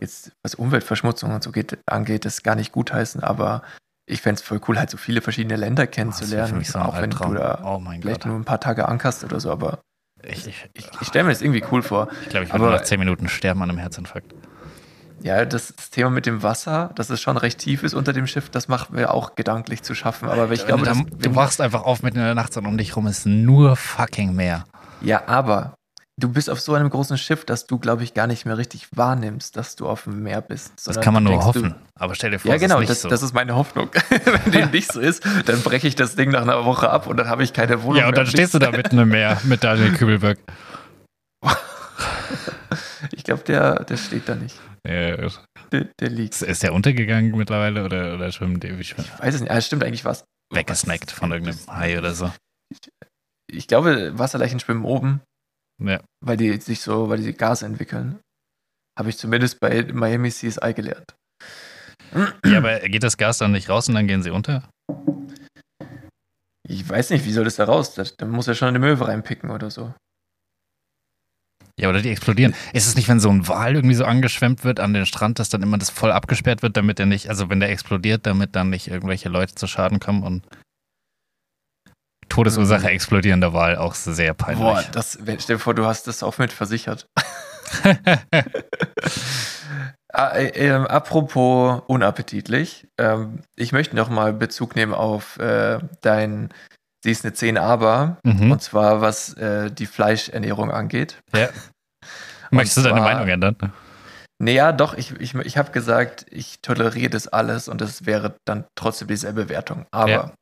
jetzt, 0.00 0.32
was 0.42 0.54
Umweltverschmutzung 0.54 1.30
und 1.32 1.42
so 1.42 1.52
geht, 1.52 1.78
angeht, 1.86 2.24
das 2.24 2.42
gar 2.42 2.54
nicht 2.54 2.72
gutheißen. 2.72 3.22
Aber 3.22 3.62
ich 4.06 4.22
fände 4.22 4.40
es 4.40 4.42
voll 4.46 4.60
cool, 4.68 4.78
halt 4.78 4.88
so 4.88 4.96
viele 4.96 5.20
verschiedene 5.20 5.56
Länder 5.56 5.82
Oh, 5.82 5.86
das 5.86 5.94
kennenzulernen. 5.94 6.48
für 6.48 6.56
mich 6.56 6.70
so 6.70 6.78
ein 6.78 6.86
auch 6.86 6.94
wenn 7.00 7.10
du 7.10 7.16
Albtraum. 7.18 7.34
da 7.34 7.60
Oh 7.64 7.78
vielleicht 8.00 8.22
Gott. 8.22 8.26
nur 8.26 8.36
ein 8.36 8.44
paar 8.46 8.60
Tage 8.60 8.88
ankerst 8.88 9.24
oder 9.24 9.40
so, 9.40 9.50
aber 9.52 9.80
Ich, 10.22 10.46
ich, 10.46 10.68
ich, 10.74 10.88
ich 11.00 11.08
stelle 11.08 11.24
mir 11.24 11.30
das 11.30 11.42
irgendwie 11.42 11.64
cool 11.70 11.82
vor. 11.82 12.08
ich 12.22 12.28
glaube, 12.28 12.46
ich 12.46 12.52
würde 12.52 12.66
nach 12.66 12.82
10 12.82 12.98
Minuten 12.98 13.28
sterben 13.28 13.62
an 13.62 13.70
einem 13.70 13.78
Herzinfarkt. 13.78 14.34
Ja, 15.22 15.44
das, 15.44 15.74
das 15.76 15.90
Thema 15.90 16.10
mit 16.10 16.24
dem 16.26 16.42
Wasser, 16.42 16.90
dass 16.94 17.10
es 17.10 17.20
schon 17.20 17.36
recht 17.36 17.58
tief 17.58 17.82
ist 17.82 17.92
unter 17.92 18.12
dem 18.12 18.26
Schiff, 18.26 18.48
das 18.48 18.68
macht 18.68 18.90
mir 18.90 19.12
auch 19.12 19.34
gedanklich 19.34 19.82
zu 19.82 19.94
schaffen. 19.94 20.28
Aber 20.30 20.50
ich 20.50 20.66
glaube, 20.66 20.84
du, 20.84 20.88
das, 20.88 20.98
du 21.18 21.36
wachst 21.36 21.60
einfach 21.60 21.82
auf 21.82 22.02
mitten 22.02 22.18
in 22.18 22.24
der 22.24 22.34
Nacht 22.34 22.56
und 22.56 22.66
um 22.66 22.78
dich 22.78 22.96
rum 22.96 23.06
ist 23.06 23.26
nur 23.26 23.76
fucking 23.76 24.34
Meer. 24.34 24.64
ja, 25.02 25.22
aber 25.26 25.74
du 26.20 26.28
bist 26.28 26.48
auf 26.50 26.60
so 26.60 26.74
einem 26.74 26.90
großen 26.90 27.18
Schiff, 27.18 27.44
dass 27.44 27.66
du, 27.66 27.78
glaube 27.78 28.04
ich, 28.04 28.14
gar 28.14 28.26
nicht 28.26 28.46
mehr 28.46 28.56
richtig 28.58 28.88
wahrnimmst, 28.94 29.56
dass 29.56 29.76
du 29.76 29.88
auf 29.88 30.04
dem 30.04 30.22
Meer 30.22 30.40
bist. 30.40 30.86
Das 30.86 31.00
kann 31.00 31.14
man 31.14 31.24
nur 31.24 31.32
denkst, 31.32 31.46
hoffen. 31.46 31.62
Du, 31.62 31.74
Aber 31.94 32.14
stell 32.14 32.30
dir 32.30 32.38
vor, 32.38 32.50
ja, 32.50 32.58
genau, 32.58 32.80
das, 32.82 33.02
so. 33.02 33.08
das 33.08 33.22
ist 33.22 33.34
meine 33.34 33.54
Hoffnung. 33.54 33.90
Wenn 34.44 34.52
dem 34.52 34.70
nicht 34.70 34.92
so 34.92 35.00
ist, 35.00 35.24
dann 35.46 35.62
breche 35.62 35.88
ich 35.88 35.96
das 35.96 36.16
Ding 36.16 36.30
nach 36.30 36.42
einer 36.42 36.64
Woche 36.64 36.90
ab 36.90 37.06
und 37.06 37.16
dann 37.16 37.28
habe 37.28 37.42
ich 37.42 37.52
keine 37.52 37.82
Wohnung 37.82 37.96
ja, 37.96 38.06
und 38.06 38.12
mehr 38.12 38.24
dann 38.24 38.26
stehst 38.26 38.54
du 38.54 38.58
da 38.58 38.70
mitten 38.70 38.98
im 38.98 39.08
Meer 39.08 39.40
mit 39.44 39.64
Daniel 39.64 39.92
Kübelberg. 39.92 40.38
Ich 43.12 43.24
glaube, 43.24 43.42
der, 43.44 43.84
der 43.84 43.96
steht 43.96 44.28
da 44.28 44.34
nicht. 44.34 44.56
Äh, 44.86 45.28
Der, 45.72 45.88
der 46.00 46.08
liegt. 46.08 46.34
Ist 46.34 46.42
ist 46.42 46.62
der 46.62 46.72
untergegangen 46.72 47.36
mittlerweile 47.36 47.84
oder, 47.84 48.14
oder 48.14 48.30
schwimmt 48.32 48.62
der? 48.62 48.78
Ich 48.78 48.96
weiß 48.96 49.34
es 49.34 49.40
nicht. 49.40 49.50
Ah, 49.50 49.60
stimmt 49.60 49.84
eigentlich 49.84 50.04
was. 50.04 50.24
Weggesnackt 50.52 51.10
von 51.10 51.30
irgendeinem 51.30 51.58
Hai 51.68 51.98
oder 51.98 52.14
so. 52.14 52.30
Ich 53.50 53.68
glaube, 53.68 54.18
Wasserleichen 54.18 54.60
schwimmen 54.60 54.84
oben, 54.84 55.20
Ja. 55.80 56.00
weil 56.24 56.36
die 56.36 56.60
sich 56.60 56.80
so, 56.80 57.08
weil 57.08 57.20
die 57.20 57.32
Gase 57.32 57.66
entwickeln. 57.66 58.18
Habe 58.98 59.08
ich 59.08 59.18
zumindest 59.18 59.60
bei 59.60 59.84
Miami 59.92 60.30
CSI 60.30 60.74
gelernt. 60.74 61.14
ja, 62.44 62.58
aber 62.58 62.80
geht 62.80 63.02
das 63.02 63.16
Gas 63.16 63.38
dann 63.38 63.52
nicht 63.52 63.68
raus 63.68 63.88
und 63.88 63.94
dann 63.94 64.06
gehen 64.06 64.22
sie 64.22 64.30
unter? 64.30 64.68
Ich 66.68 66.88
weiß 66.88 67.10
nicht, 67.10 67.24
wie 67.24 67.32
soll 67.32 67.44
das 67.44 67.56
da 67.56 67.64
raus? 67.64 67.94
Da, 67.94 68.04
da 68.16 68.26
muss 68.26 68.46
ja 68.46 68.54
schon 68.54 68.68
eine 68.68 68.78
Möwe 68.78 69.08
reinpicken 69.08 69.50
oder 69.50 69.70
so. 69.70 69.94
Ja, 71.78 71.88
oder 71.88 72.02
die 72.02 72.10
explodieren. 72.10 72.54
Ist 72.74 72.86
es 72.86 72.94
nicht, 72.94 73.08
wenn 73.08 73.20
so 73.20 73.30
ein 73.30 73.48
Wal 73.48 73.74
irgendwie 73.74 73.94
so 73.94 74.04
angeschwemmt 74.04 74.64
wird 74.64 74.80
an 74.80 74.92
den 74.92 75.06
Strand, 75.06 75.38
dass 75.38 75.48
dann 75.48 75.62
immer 75.62 75.78
das 75.78 75.88
voll 75.88 76.12
abgesperrt 76.12 76.62
wird, 76.62 76.76
damit 76.76 77.00
er 77.00 77.06
nicht, 77.06 77.30
also 77.30 77.48
wenn 77.48 77.60
der 77.60 77.70
explodiert, 77.70 78.26
damit 78.26 78.54
dann 78.54 78.68
nicht 78.68 78.88
irgendwelche 78.88 79.30
Leute 79.30 79.54
zu 79.54 79.66
Schaden 79.66 79.98
kommen 79.98 80.22
und 80.22 80.46
Todesursache 82.40 82.82
Mhm. 82.86 82.94
explodierender 82.94 83.52
Wal 83.52 83.76
auch 83.76 83.94
sehr 83.94 84.32
peinlich. 84.34 84.62
Boah, 84.64 84.82
das, 84.92 85.18
stell 85.38 85.56
dir 85.56 85.58
vor, 85.58 85.74
du 85.74 85.84
hast 85.86 86.06
das 86.06 86.22
auch 86.22 86.38
mit 86.38 86.52
versichert. 86.52 87.06
Ah, 90.12 90.30
äh, 90.30 90.48
ähm, 90.66 90.86
apropos 90.88 91.82
unappetitlich, 91.86 92.88
ähm, 92.98 93.42
ich 93.54 93.70
möchte 93.70 93.94
noch 93.94 94.08
mal 94.08 94.32
Bezug 94.32 94.74
nehmen 94.74 94.92
auf 94.92 95.38
äh, 95.38 95.78
dein, 96.00 96.52
sie 97.04 97.12
ist 97.12 97.24
eine 97.24 97.32
10 97.32 97.56
aber, 97.56 98.18
mhm. 98.24 98.50
und 98.50 98.60
zwar 98.60 99.00
was 99.00 99.34
äh, 99.34 99.70
die 99.70 99.86
Fleischernährung 99.86 100.72
angeht. 100.72 101.18
Ja. 101.32 101.48
Möchtest 102.50 102.78
du 102.78 102.82
deine 102.82 102.96
zwar- 102.96 103.04
Meinung 103.14 103.28
ändern? 103.28 103.56
Naja, 104.42 104.72
doch, 104.72 104.94
ich, 104.94 105.12
ich, 105.20 105.32
ich 105.36 105.56
habe 105.58 105.70
gesagt, 105.70 106.26
ich 106.30 106.60
toleriere 106.60 107.10
das 107.10 107.28
alles 107.28 107.68
und 107.68 107.80
das 107.80 108.04
wäre 108.04 108.34
dann 108.44 108.64
trotzdem 108.74 109.06
dieselbe 109.06 109.48
Wertung. 109.48 109.86
Aber 109.92 110.10
Ja. 110.10 110.32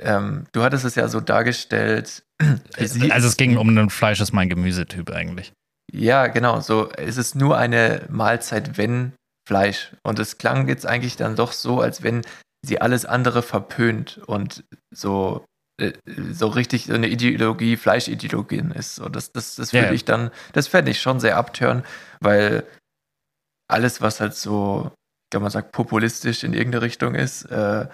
Ähm, 0.00 0.46
du 0.52 0.62
hattest 0.62 0.84
es 0.84 0.94
ja 0.94 1.08
so 1.08 1.20
dargestellt. 1.20 2.24
also 2.78 3.28
es 3.28 3.36
ging 3.36 3.56
um 3.56 3.68
einen 3.68 3.90
Fleisch 3.90 4.20
ist 4.20 4.32
mein 4.32 4.48
Gemüsetyp 4.48 5.10
eigentlich. 5.10 5.52
Ja, 5.92 6.26
genau. 6.26 6.60
So, 6.60 6.90
es 6.92 7.16
ist 7.16 7.34
nur 7.34 7.56
eine 7.56 8.02
Mahlzeit, 8.08 8.76
wenn 8.76 9.12
Fleisch. 9.46 9.92
Und 10.02 10.18
es 10.18 10.38
klang 10.38 10.68
jetzt 10.68 10.86
eigentlich 10.86 11.16
dann 11.16 11.36
doch 11.36 11.52
so, 11.52 11.80
als 11.80 12.02
wenn 12.02 12.22
sie 12.64 12.80
alles 12.80 13.04
andere 13.04 13.42
verpönt 13.42 14.18
und 14.26 14.64
so, 14.92 15.44
äh, 15.80 15.92
so 16.32 16.48
richtig 16.48 16.86
so 16.86 16.94
eine 16.94 17.08
Ideologie, 17.08 17.76
Fleischideologin 17.76 18.72
ist. 18.72 18.96
So, 18.96 19.08
das, 19.08 19.32
das, 19.32 19.54
das 19.54 19.72
würde 19.72 19.88
ja. 19.88 19.92
ich 19.92 20.04
dann, 20.04 20.30
das 20.52 20.66
fände 20.66 20.90
ich 20.90 21.00
schon 21.00 21.20
sehr 21.20 21.36
abtören, 21.36 21.84
weil 22.20 22.64
alles, 23.68 24.00
was 24.00 24.20
halt 24.20 24.34
so, 24.34 24.90
kann 25.32 25.42
man 25.42 25.50
sagen, 25.50 25.68
populistisch 25.70 26.44
in 26.44 26.52
irgendeine 26.52 26.82
Richtung 26.82 27.14
ist, 27.14 27.44
äh, 27.44 27.86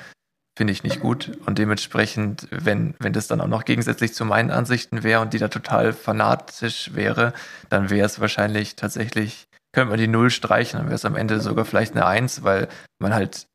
finde 0.57 0.73
ich 0.73 0.83
nicht 0.83 1.01
gut. 1.01 1.33
Und 1.47 1.59
dementsprechend, 1.59 2.47
wenn, 2.51 2.95
wenn 2.99 3.13
das 3.13 3.27
dann 3.27 3.41
auch 3.41 3.49
noch 3.49 3.65
gegensätzlich 3.65 4.15
zu 4.15 4.25
meinen 4.25 4.51
Ansichten 4.51 5.03
wäre 5.03 5.21
und 5.21 5.33
die 5.33 5.39
da 5.39 5.49
total 5.49 5.93
fanatisch 5.93 6.95
wäre, 6.95 7.33
dann 7.71 7.91
wäre 7.91 8.07
es 8.07 8.21
wahrscheinlich 8.21 8.77
tatsächlich, 8.77 9.47
könnte 9.73 9.91
man 9.91 9.99
die 9.99 10.09
Null 10.09 10.31
streichen, 10.31 10.79
dann 10.79 10.87
wäre 10.87 10.97
es 10.97 11.05
am 11.05 11.17
Ende 11.17 11.41
sogar 11.41 11.65
vielleicht 11.65 11.95
eine 11.95 12.07
Eins, 12.07 12.43
weil 12.43 12.69
man 12.99 13.15
halt 13.15 13.47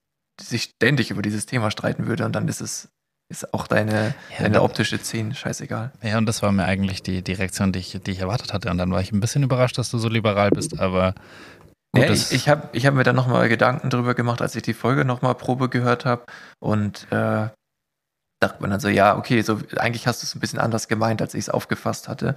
sich 0.42 0.64
ständig 0.76 1.12
über 1.12 1.22
dieses 1.22 1.46
Thema 1.46 1.72
streiten 1.72 2.08
würde 2.08 2.26
und 2.26 2.36
dann 2.36 2.48
ist 2.48 2.62
es 2.62 2.90
ist 3.30 3.54
auch 3.54 3.68
deine, 3.68 4.16
Ja, 4.38 4.44
deine 4.44 4.62
optische 4.62 5.02
10 5.02 5.36
scheißegal. 5.36 5.92
Ja, 6.02 6.18
und 6.18 6.26
das 6.28 6.42
war 6.42 6.52
mir 6.52 6.64
eigentlich 6.64 7.04
die, 7.04 7.22
die 7.22 7.34
Reaktion, 7.34 7.74
die 7.74 7.80
ich, 7.80 8.00
die 8.02 8.12
ich 8.12 8.20
erwartet 8.20 8.54
hatte. 8.54 8.72
Und 8.72 8.78
dann 8.78 8.92
war 8.92 9.02
ich 9.02 9.12
ein 9.12 9.20
bisschen 9.20 9.44
überrascht, 9.44 9.78
dass 9.78 9.92
du 9.92 9.98
so 9.98 10.08
liberal 10.08 10.50
bist, 10.50 10.80
aber 10.80 11.14
Ja, 11.96 12.10
ich 12.12 12.32
ich 12.32 12.50
habe 12.50 12.70
ich 12.74 12.86
hab 12.86 12.94
mir 12.94 13.04
dann 13.04 13.16
nochmal 13.16 13.50
Gedanken 13.50 13.90
drüber 13.90 14.14
gemacht, 14.14 14.42
als 14.42 14.56
ich 14.56 14.64
die 14.64 14.74
Folge 14.74 15.06
nochmal 15.06 15.36
Probe 15.36 15.70
gehört 15.70 16.06
habe 16.06 16.26
und 16.60 17.08
äh, 17.12 17.50
dachte 18.40 18.62
mir 18.62 18.70
dann 18.70 18.80
so, 18.80 18.90
ja, 18.90 19.18
okay, 19.18 19.42
so 19.42 19.60
eigentlich 19.78 20.08
hast 20.08 20.22
du 20.22 20.26
es 20.26 20.36
ein 20.36 20.40
bisschen 20.40 20.60
anders 20.60 20.88
gemeint, 20.88 21.22
als 21.22 21.34
ich 21.34 21.42
es 21.42 21.50
aufgefasst 21.50 22.08
hatte. 22.08 22.36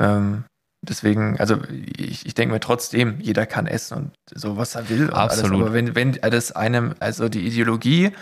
Ähm, 0.00 0.44
deswegen, 0.86 1.38
also 1.38 1.58
ich, 1.70 2.26
ich 2.26 2.34
denke 2.34 2.54
mir 2.54 2.60
trotzdem, 2.60 3.20
jeder 3.20 3.46
kann 3.46 3.66
essen 3.66 3.96
und 3.96 4.14
so, 4.32 4.56
was 4.56 4.74
er 4.74 4.88
will. 4.88 5.10
Absolut. 5.10 5.52
Alles. 5.52 5.62
Aber 5.62 5.72
wenn, 5.74 5.94
wenn 5.94 6.12
das 6.12 6.52
einem, 6.52 6.94
also 7.00 7.28
die 7.28 7.46
Ideologie 7.46 8.12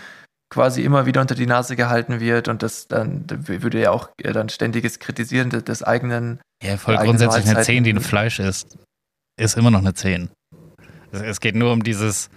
quasi 0.51 0.83
immer 0.83 1.05
wieder 1.05 1.21
unter 1.21 1.35
die 1.35 1.45
Nase 1.45 1.75
gehalten 1.77 2.19
wird 2.19 2.49
und 2.49 2.61
das 2.61 2.89
dann 2.89 3.25
da 3.25 3.47
würde 3.47 3.79
ja 3.79 3.91
auch 3.91 4.09
äh, 4.21 4.33
dann 4.33 4.49
ständiges 4.49 4.99
Kritisieren 4.99 5.49
des, 5.49 5.81
eigenen 5.81 6.41
Ja, 6.61 6.75
voll 6.75 6.97
grundsätzlich 6.97 7.45
eine 7.45 7.53
Mahlzeiten. 7.53 7.75
10, 7.77 7.83
die 7.85 7.93
ein 7.93 8.01
Fleisch 8.01 8.39
ist, 8.39 8.77
ist 9.37 9.57
immer 9.57 9.71
noch 9.71 9.79
eine 9.79 9.93
10. 9.93 10.29
Es, 11.11 11.21
es 11.21 11.39
geht 11.39 11.55
nur 11.55 11.71
um 11.71 11.83
dieses, 11.83 12.29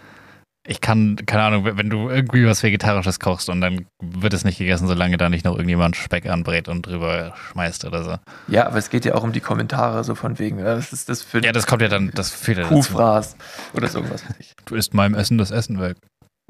ich 0.66 0.80
kann, 0.80 1.16
keine 1.26 1.42
Ahnung, 1.44 1.64
wenn 1.76 1.90
du 1.90 2.08
irgendwie 2.08 2.46
was 2.46 2.62
Vegetarisches 2.62 3.20
kochst 3.20 3.48
und 3.48 3.60
dann 3.60 3.86
wird 4.02 4.32
es 4.34 4.44
nicht 4.44 4.58
gegessen, 4.58 4.86
solange 4.88 5.16
da 5.16 5.28
nicht 5.28 5.44
noch 5.44 5.54
irgendjemand 5.54 5.96
Speck 5.96 6.26
anbrät 6.26 6.68
und 6.68 6.86
drüber 6.86 7.34
schmeißt 7.36 7.84
oder 7.84 8.02
so. 8.04 8.16
Ja, 8.48 8.66
aber 8.66 8.78
es 8.78 8.90
geht 8.90 9.04
ja 9.04 9.14
auch 9.14 9.22
um 9.22 9.32
die 9.32 9.40
Kommentare, 9.40 10.04
so 10.04 10.14
von 10.14 10.38
wegen, 10.38 10.58
ja, 10.58 10.76
was 10.76 10.92
ist 10.92 11.08
das 11.08 11.22
für 11.22 11.42
Ja, 11.44 11.52
das 11.52 11.66
kommt 11.66 11.82
ja 11.82 11.88
dann, 11.88 12.10
das 12.14 12.30
führt 12.30 12.58
ja. 12.58 12.64
Kuhfraß 12.64 13.36
oder 13.74 13.88
so 13.88 13.98
irgendwas. 13.98 14.24
Du 14.64 14.74
isst 14.74 14.94
meinem 14.94 15.14
Essen 15.14 15.38
das 15.38 15.50
Essen 15.50 15.80
weg. 15.80 15.96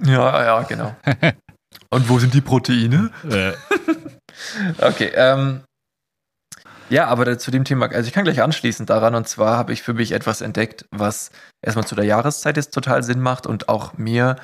Ja, 0.05 0.45
ja, 0.45 0.63
genau. 0.63 0.95
Und 1.91 2.09
wo 2.09 2.19
sind 2.19 2.35
die 2.35 2.41
Proteine? 2.41 3.11
Äh, 3.29 3.53
Okay, 4.79 5.13
ähm, 5.15 5.63
ja, 6.91 7.07
aber 7.07 7.39
zu 7.39 7.51
dem 7.51 7.65
Thema, 7.65 7.91
also 7.91 8.07
ich 8.07 8.13
kann 8.13 8.25
gleich 8.25 8.43
anschließen 8.43 8.87
daran, 8.87 9.15
und 9.15 9.29
zwar 9.29 9.57
habe 9.57 9.73
ich 9.73 9.83
für 9.83 9.95
mich 9.95 10.13
etwas 10.13 10.41
entdeckt, 10.41 10.87
was 10.91 11.31
erstmal 11.63 11.87
zu 11.87 11.95
der 11.95 12.05
Jahreszeit 12.05 12.57
jetzt 12.57 12.75
total 12.75 13.03
Sinn 13.03 13.21
macht 13.21 13.47
und 13.47 13.69
auch 13.69 13.95
mir 13.95 14.37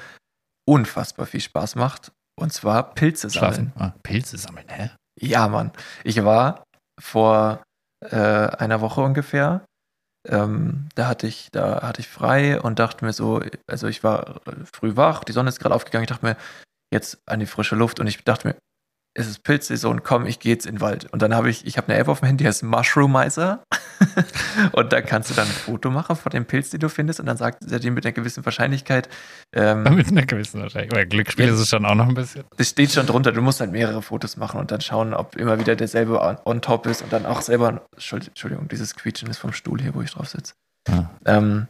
unfassbar 0.69 1.27
viel 1.27 1.41
Spaß 1.41 1.77
macht, 1.77 2.13
und 2.39 2.53
zwar 2.53 2.95
Pilze 2.95 3.29
sammeln. 3.31 3.73
Ah, 3.77 3.93
Pilze 4.03 4.39
sammeln, 4.39 4.67
hä? 4.69 4.91
Ja, 5.21 5.49
Mann. 5.49 5.73
Ich 6.05 6.25
war 6.25 6.65
vor 7.01 7.63
äh, 8.01 8.17
einer 8.17 8.81
Woche 8.81 9.03
ungefähr. 9.03 9.65
Ähm, 10.29 10.89
da 10.95 11.09
hatte 11.09 11.27
ich, 11.27 11.49
da 11.51 11.83
hatte 11.83 12.01
ich 12.01 12.09
frei 12.09 12.61
und 12.61 12.79
dachte 12.79 13.05
mir 13.05 13.13
so, 13.13 13.43
also 13.67 13.89
ich 13.89 14.05
war 14.05 14.41
früh 14.73 14.97
wach, 14.97 15.25
die 15.25 15.33
Sonne 15.33 15.49
ist 15.49 15.61
gerade 15.61 15.75
aufgegangen, 15.75 16.05
ich 16.05 16.11
dachte 16.11 16.27
mir, 16.27 16.37
jetzt 16.93 17.19
an 17.27 17.41
die 17.41 17.47
frische 17.47 17.77
Luft 17.77 18.01
und 18.01 18.07
ich 18.07 18.23
dachte 18.25 18.49
mir, 18.49 18.57
es 19.15 19.27
ist 19.27 19.43
Pilzsaison, 19.43 20.03
komm, 20.05 20.25
ich 20.27 20.39
gehe 20.39 20.53
jetzt 20.53 20.67
in 20.67 20.77
den 20.77 20.81
Wald. 20.81 21.13
Und 21.13 21.21
dann 21.21 21.35
habe 21.35 21.51
ich, 21.51 21.67
ich 21.67 21.77
habe 21.77 21.89
eine 21.89 21.99
App 21.99 22.07
auf 22.09 22.21
dem 22.21 22.27
Handy, 22.27 22.45
die 22.45 22.49
heißt 22.49 22.63
Mushroomizer. 22.63 23.63
und 24.73 24.93
da 24.93 25.01
kannst 25.03 25.31
du 25.31 25.35
dann 25.35 25.47
ein 25.49 25.53
Foto 25.53 25.91
machen 25.91 26.15
von 26.17 26.31
dem 26.31 26.45
Pilz, 26.47 26.71
den 26.71 26.81
du 26.81 26.89
findest, 26.89 27.19
und 27.21 27.27
dann 27.27 27.37
sagt 27.37 27.71
er 27.71 27.81
dir 27.81 27.91
mit 27.91 28.07
einer 28.07 28.13
gewissen 28.13 28.45
Wahrscheinlichkeit, 28.45 29.09
ähm, 29.55 29.83
Mit 29.83 30.09
einer 30.09 30.25
gewissen 30.27 30.61
Wahrscheinlichkeit. 30.63 30.97
Oder 30.99 31.07
Glücksspiel 31.07 31.47
Ja. 31.47 31.53
ist 31.55 31.59
es 31.61 31.69
schon 31.69 31.85
auch 31.85 31.95
noch 31.97 32.09
ein 32.09 32.15
bisschen. 32.15 32.45
das 32.57 32.69
steht 32.69 32.93
schon 32.93 33.07
drunter, 33.07 33.33
du 33.33 33.43
musst 33.43 33.61
halt 33.61 33.73
mehrere 33.73 34.01
Fotos 34.01 34.37
machen 34.37 34.61
und 34.61 34.71
dann 34.71 34.81
schauen, 34.81 35.13
ob 35.13 35.37
immer 35.37 35.59
wieder 35.59 35.75
derselbe 35.77 36.21
on, 36.21 36.39
on 36.45 36.63
top 36.63 36.87
ist 36.87 37.03
und 37.03 37.13
dann 37.13 37.27
auch 37.27 37.43
selber, 37.43 37.85
Entschuld- 37.97 38.29
Entschuldigung, 38.29 38.69
dieses 38.69 38.95
Quietschen 38.95 39.29
ist 39.29 39.39
vom 39.39 39.53
Stuhl 39.53 39.81
hier, 39.83 39.95
wo 39.95 40.03
ich 40.03 40.13
drauf 40.13 40.29
sitze. 40.29 40.55
Ah. 40.89 41.11
Ähm, 41.27 41.67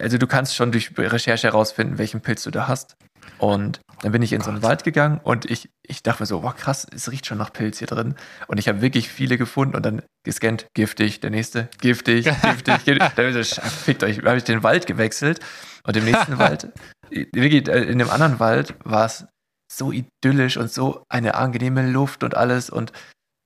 also 0.00 0.18
du 0.18 0.26
kannst 0.26 0.56
schon 0.56 0.72
durch 0.72 0.90
Recherche 0.96 1.46
herausfinden, 1.48 1.98
welchen 1.98 2.20
Pilz 2.22 2.42
du 2.42 2.50
da 2.50 2.66
hast. 2.68 2.96
Und 3.38 3.80
dann 4.02 4.12
bin 4.12 4.22
ich 4.22 4.32
in 4.32 4.40
so 4.40 4.50
einen 4.50 4.62
Wald 4.62 4.84
gegangen 4.84 5.20
und 5.22 5.50
ich, 5.50 5.70
ich 5.82 6.02
dachte 6.02 6.22
mir 6.22 6.26
so, 6.26 6.42
wow, 6.42 6.54
krass, 6.54 6.86
es 6.94 7.10
riecht 7.10 7.26
schon 7.26 7.38
nach 7.38 7.52
Pilz 7.52 7.78
hier 7.78 7.86
drin. 7.86 8.14
Und 8.46 8.58
ich 8.58 8.68
habe 8.68 8.82
wirklich 8.82 9.08
viele 9.08 9.38
gefunden 9.38 9.74
und 9.74 9.84
dann 9.84 10.02
gescannt, 10.24 10.66
giftig, 10.74 11.20
der 11.20 11.30
nächste, 11.30 11.68
giftig, 11.80 12.24
giftig, 12.42 12.84
giftig. 12.84 13.14
Dann 13.14 13.36
ich 13.36 13.48
so, 13.48 13.60
fickt 13.62 14.04
euch, 14.04 14.18
habe 14.18 14.36
ich 14.36 14.44
den 14.44 14.62
Wald 14.62 14.86
gewechselt 14.86 15.40
und 15.84 15.96
im 15.96 16.04
nächsten 16.04 16.38
Wald, 16.38 16.68
wirklich, 17.10 17.68
äh, 17.68 17.84
in 17.84 17.98
dem 17.98 18.10
anderen 18.10 18.38
Wald 18.38 18.74
war 18.84 19.06
es 19.06 19.26
so 19.72 19.92
idyllisch 19.92 20.56
und 20.56 20.70
so 20.70 21.02
eine 21.08 21.34
angenehme 21.34 21.90
Luft 21.90 22.22
und 22.22 22.36
alles 22.36 22.70
und 22.70 22.92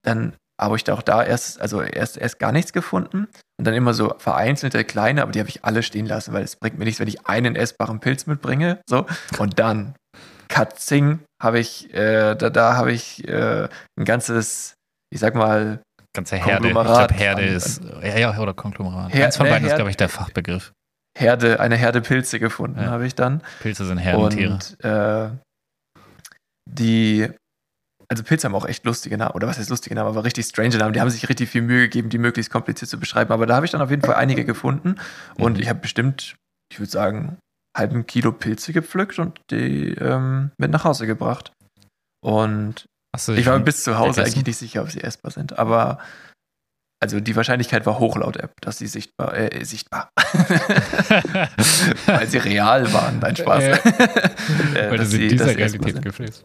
dann 0.03 0.35
habe 0.61 0.77
ich 0.77 0.85
da 0.85 0.95
auch 0.95 1.03
da 1.03 1.25
erst, 1.25 1.61
also 1.61 1.81
erst, 1.81 2.19
erst 2.19 2.39
gar 2.39 2.53
nichts 2.53 2.73
gefunden 2.73 3.29
und 3.61 3.65
dann 3.67 3.75
immer 3.75 3.93
so 3.95 4.15
vereinzelte 4.19 4.85
kleine, 4.85 5.23
aber 5.23 5.33
die 5.33 5.39
habe 5.39 5.49
ich 5.51 5.65
alle 5.65 5.83
stehen 5.83 6.07
lassen, 6.07 6.33
weil 6.33 6.43
es 6.43 6.57
bringt 6.57 6.79
mir 6.79 6.87
nichts, 6.87 6.99
wenn 6.99 7.09
ich 7.09 7.27
einen 7.27 7.55
essbaren 7.57 8.01
Pilz 8.01 8.27
mitbringe, 8.27 8.81
so 8.89 9.07
und 9.39 9.59
dann 9.59 9.95
Katzing 10.49 11.21
habe 11.41 11.59
ich, 11.61 11.93
äh, 11.95 12.35
da, 12.35 12.51
da 12.51 12.75
habe 12.77 12.91
ich 12.93 13.27
äh, 13.29 13.69
ein 13.99 14.05
ganzes, 14.05 14.75
ich 15.13 15.21
sag 15.21 15.35
mal, 15.35 15.81
Ganze 16.17 16.35
Herde. 16.37 16.67
Ich 16.69 16.73
glaube, 16.75 17.15
Herde 17.15 17.43
an- 17.43 17.49
ist. 17.49 17.83
Ja, 18.03 18.19
ja, 18.19 18.39
oder 18.41 18.53
Konglomerat. 18.53 19.15
Her- 19.15 19.27
Eins 19.27 19.37
von 19.37 19.47
ne, 19.47 19.53
beiden 19.53 19.65
ist, 19.67 19.71
Herde- 19.71 19.79
glaube 19.83 19.91
ich, 19.91 19.97
der 19.97 20.09
Fachbegriff. 20.09 20.73
Herde, 21.17 21.61
eine 21.61 21.77
Herde 21.77 22.01
Pilze 22.01 22.41
gefunden, 22.41 22.81
Ja. 22.81 22.87
habe 22.87 23.07
ich 23.07 23.15
dann. 23.15 23.43
Pilze 23.61 23.85
sind 23.85 23.99
Herdentiere. 23.99 24.53
Und 24.55 24.85
äh, 24.85 25.31
die, 26.69 27.29
also 28.11 28.25
Pilze 28.25 28.47
haben 28.49 28.55
auch 28.55 28.67
echt 28.67 28.85
lustige 28.85 29.17
Namen, 29.17 29.33
oder 29.35 29.47
was 29.47 29.59
heißt 29.59 29.71
lustige 29.71 29.95
Namen, 29.95 30.09
aber 30.09 30.25
richtig 30.25 30.47
strange 30.47 30.77
Namen. 30.77 30.93
Die 30.93 31.01
haben 31.01 31.11
sich 31.11 31.29
richtig 31.29 31.49
viel 31.49 31.63
Mühe 31.63 31.83
gegeben, 31.83 32.09
die 32.11 32.19
möglichst 32.19 32.51
kompliziert 32.51 32.91
zu 32.91 32.99
beschreiben. 32.99 33.33
Aber 33.33 33.47
da 33.47 33.55
habe 33.55 33.67
ich 33.67 33.73
dann 33.73 33.81
auf 33.83 33.91
jeden 33.91 34.03
Fall 34.03 34.17
einige 34.17 34.45
gefunden. 34.45 34.97
Und 35.39 35.55
Mhm. 35.57 35.63
ich 35.63 35.69
habe 35.69 35.79
bestimmt, 35.79 36.35
ich 36.73 36.81
würde 36.81 36.91
sagen, 36.91 37.39
halben 37.77 38.07
Kilo 38.07 38.33
Pilze 38.33 38.73
gepflückt 38.73 39.19
und 39.21 39.41
die 39.51 39.93
ähm, 39.95 40.51
mit 40.59 40.73
nach 40.73 40.83
Hause 40.85 41.07
gebracht. 41.07 41.53
Und 42.21 42.85
Hast 43.15 43.29
du 43.29 43.33
ich 43.33 43.47
war 43.47 43.55
schon 43.55 43.65
bis 43.65 43.85
zu 43.85 43.99
Hause 43.99 44.23
eigentlich 44.23 44.45
nicht 44.47 44.59
sicher, 44.59 44.83
ob 44.83 44.91
sie 44.91 45.03
essbar 45.03 45.31
sind. 45.31 45.59
Aber 45.59 45.99
also 47.03 47.19
die 47.21 47.35
Wahrscheinlichkeit 47.35 47.87
war 47.87 47.99
hoch 47.99 48.17
laut 48.17 48.37
App, 48.37 48.53
dass 48.61 48.79
sie 48.79 48.87
sichtbar, 48.87 49.35
äh, 49.37 49.65
sichtbar, 49.65 50.11
weil 52.07 52.27
sie 52.27 52.39
real 52.39 52.93
waren. 52.93 53.19
Nein, 53.21 53.37
Spaß. 53.37 53.65
Ja. 53.65 53.79
Äh, 54.75 54.83
Weil 54.91 54.91
du 54.91 54.97
dass 54.99 55.11
sie 55.11 55.23
in 55.25 55.29
dieser 55.31 55.57
Realität 55.57 56.03
gefräst. 56.03 56.45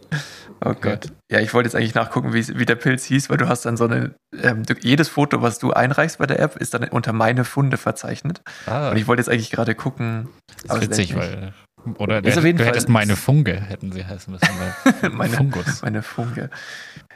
Oh 0.63 0.73
Gott. 0.73 1.07
Ja, 1.31 1.39
ich 1.39 1.53
wollte 1.53 1.67
jetzt 1.67 1.75
eigentlich 1.75 1.95
nachgucken, 1.95 2.33
wie, 2.33 2.47
wie 2.59 2.65
der 2.65 2.75
Pilz 2.75 3.03
hieß, 3.05 3.29
weil 3.29 3.37
du 3.37 3.47
hast 3.47 3.65
dann 3.65 3.77
so 3.77 3.85
eine, 3.85 4.15
ähm, 4.41 4.63
du, 4.63 4.73
jedes 4.79 5.09
Foto, 5.09 5.41
was 5.41 5.59
du 5.59 5.71
einreichst 5.73 6.17
bei 6.19 6.25
der 6.27 6.39
App, 6.39 6.55
ist 6.57 6.73
dann 6.73 6.83
unter 6.89 7.13
meine 7.13 7.43
Funde 7.45 7.77
verzeichnet. 7.77 8.41
Ah, 8.65 8.89
Und 8.89 8.97
ich 8.97 9.07
wollte 9.07 9.21
jetzt 9.21 9.29
eigentlich 9.29 9.51
gerade 9.51 9.75
gucken, 9.75 10.29
das 10.67 10.77
ist 10.77 10.81
witzig, 10.89 11.15
weil. 11.15 11.53
Oder 11.99 12.17
Ist 12.17 12.25
der, 12.25 12.37
auf 12.39 12.45
jeden 12.45 12.57
du 12.57 12.63
Fall- 12.63 12.73
hättest 12.73 12.89
meine 12.89 13.15
Funge, 13.15 13.53
hätten 13.61 13.91
sie 13.91 14.03
heißen 14.05 14.31
müssen. 14.33 15.11
Meine- 15.15 15.33
Fungus. 15.37 15.81
meine 15.83 16.01
Funke. 16.01 16.49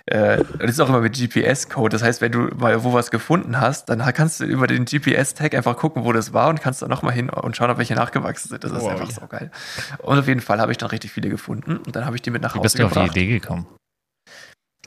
Äh, 0.10 0.44
das 0.58 0.72
ist 0.72 0.80
auch 0.80 0.90
immer 0.90 1.02
mit 1.02 1.16
GPS-Code. 1.16 1.90
Das 1.94 2.02
heißt, 2.02 2.20
wenn 2.20 2.32
du 2.32 2.50
mal 2.56 2.84
wo 2.84 2.94
was 2.94 3.12
gefunden 3.12 3.62
hast, 3.62 3.90
dann 3.90 4.00
kannst 4.14 4.40
du 4.40 4.46
über 4.46 4.66
den 4.66 4.86
GPS-Tag 4.86 5.54
einfach 5.54 5.78
gucken, 5.78 6.04
wo 6.04 6.12
das 6.12 6.34
war 6.34 6.50
und 6.50 6.60
kannst 6.62 6.82
dann 6.82 6.90
nochmal 6.90 7.14
hin 7.14 7.30
und 7.30 7.56
schauen, 7.56 7.70
ob 7.70 7.78
welche 7.78 7.94
nachgewachsen 7.94 8.50
sind. 8.50 8.64
Das 8.64 8.72
ist 8.72 8.82
Wow, 8.82 8.90
einfach 8.90 9.08
ja. 9.10 9.14
so 9.14 9.28
geil. 9.28 9.52
Und 10.00 10.18
auf 10.18 10.28
jeden 10.28 10.42
Fall 10.42 10.60
habe 10.60 10.72
ich 10.72 10.80
dann 10.80 10.90
richtig 10.90 11.12
viele 11.12 11.30
gefunden 11.30 11.78
und 11.78 11.96
dann 11.96 12.06
habe 12.08 12.16
ich 12.16 12.24
die 12.24 12.32
mit 12.32 12.42
nach 12.42 12.56
Wie 12.56 12.60
Hause 12.60 12.64
bist 12.64 12.80
du 12.80 12.86
auf 12.86 12.94
die. 12.94 13.06
Idee 13.06 13.28
gekommen? 13.40 13.68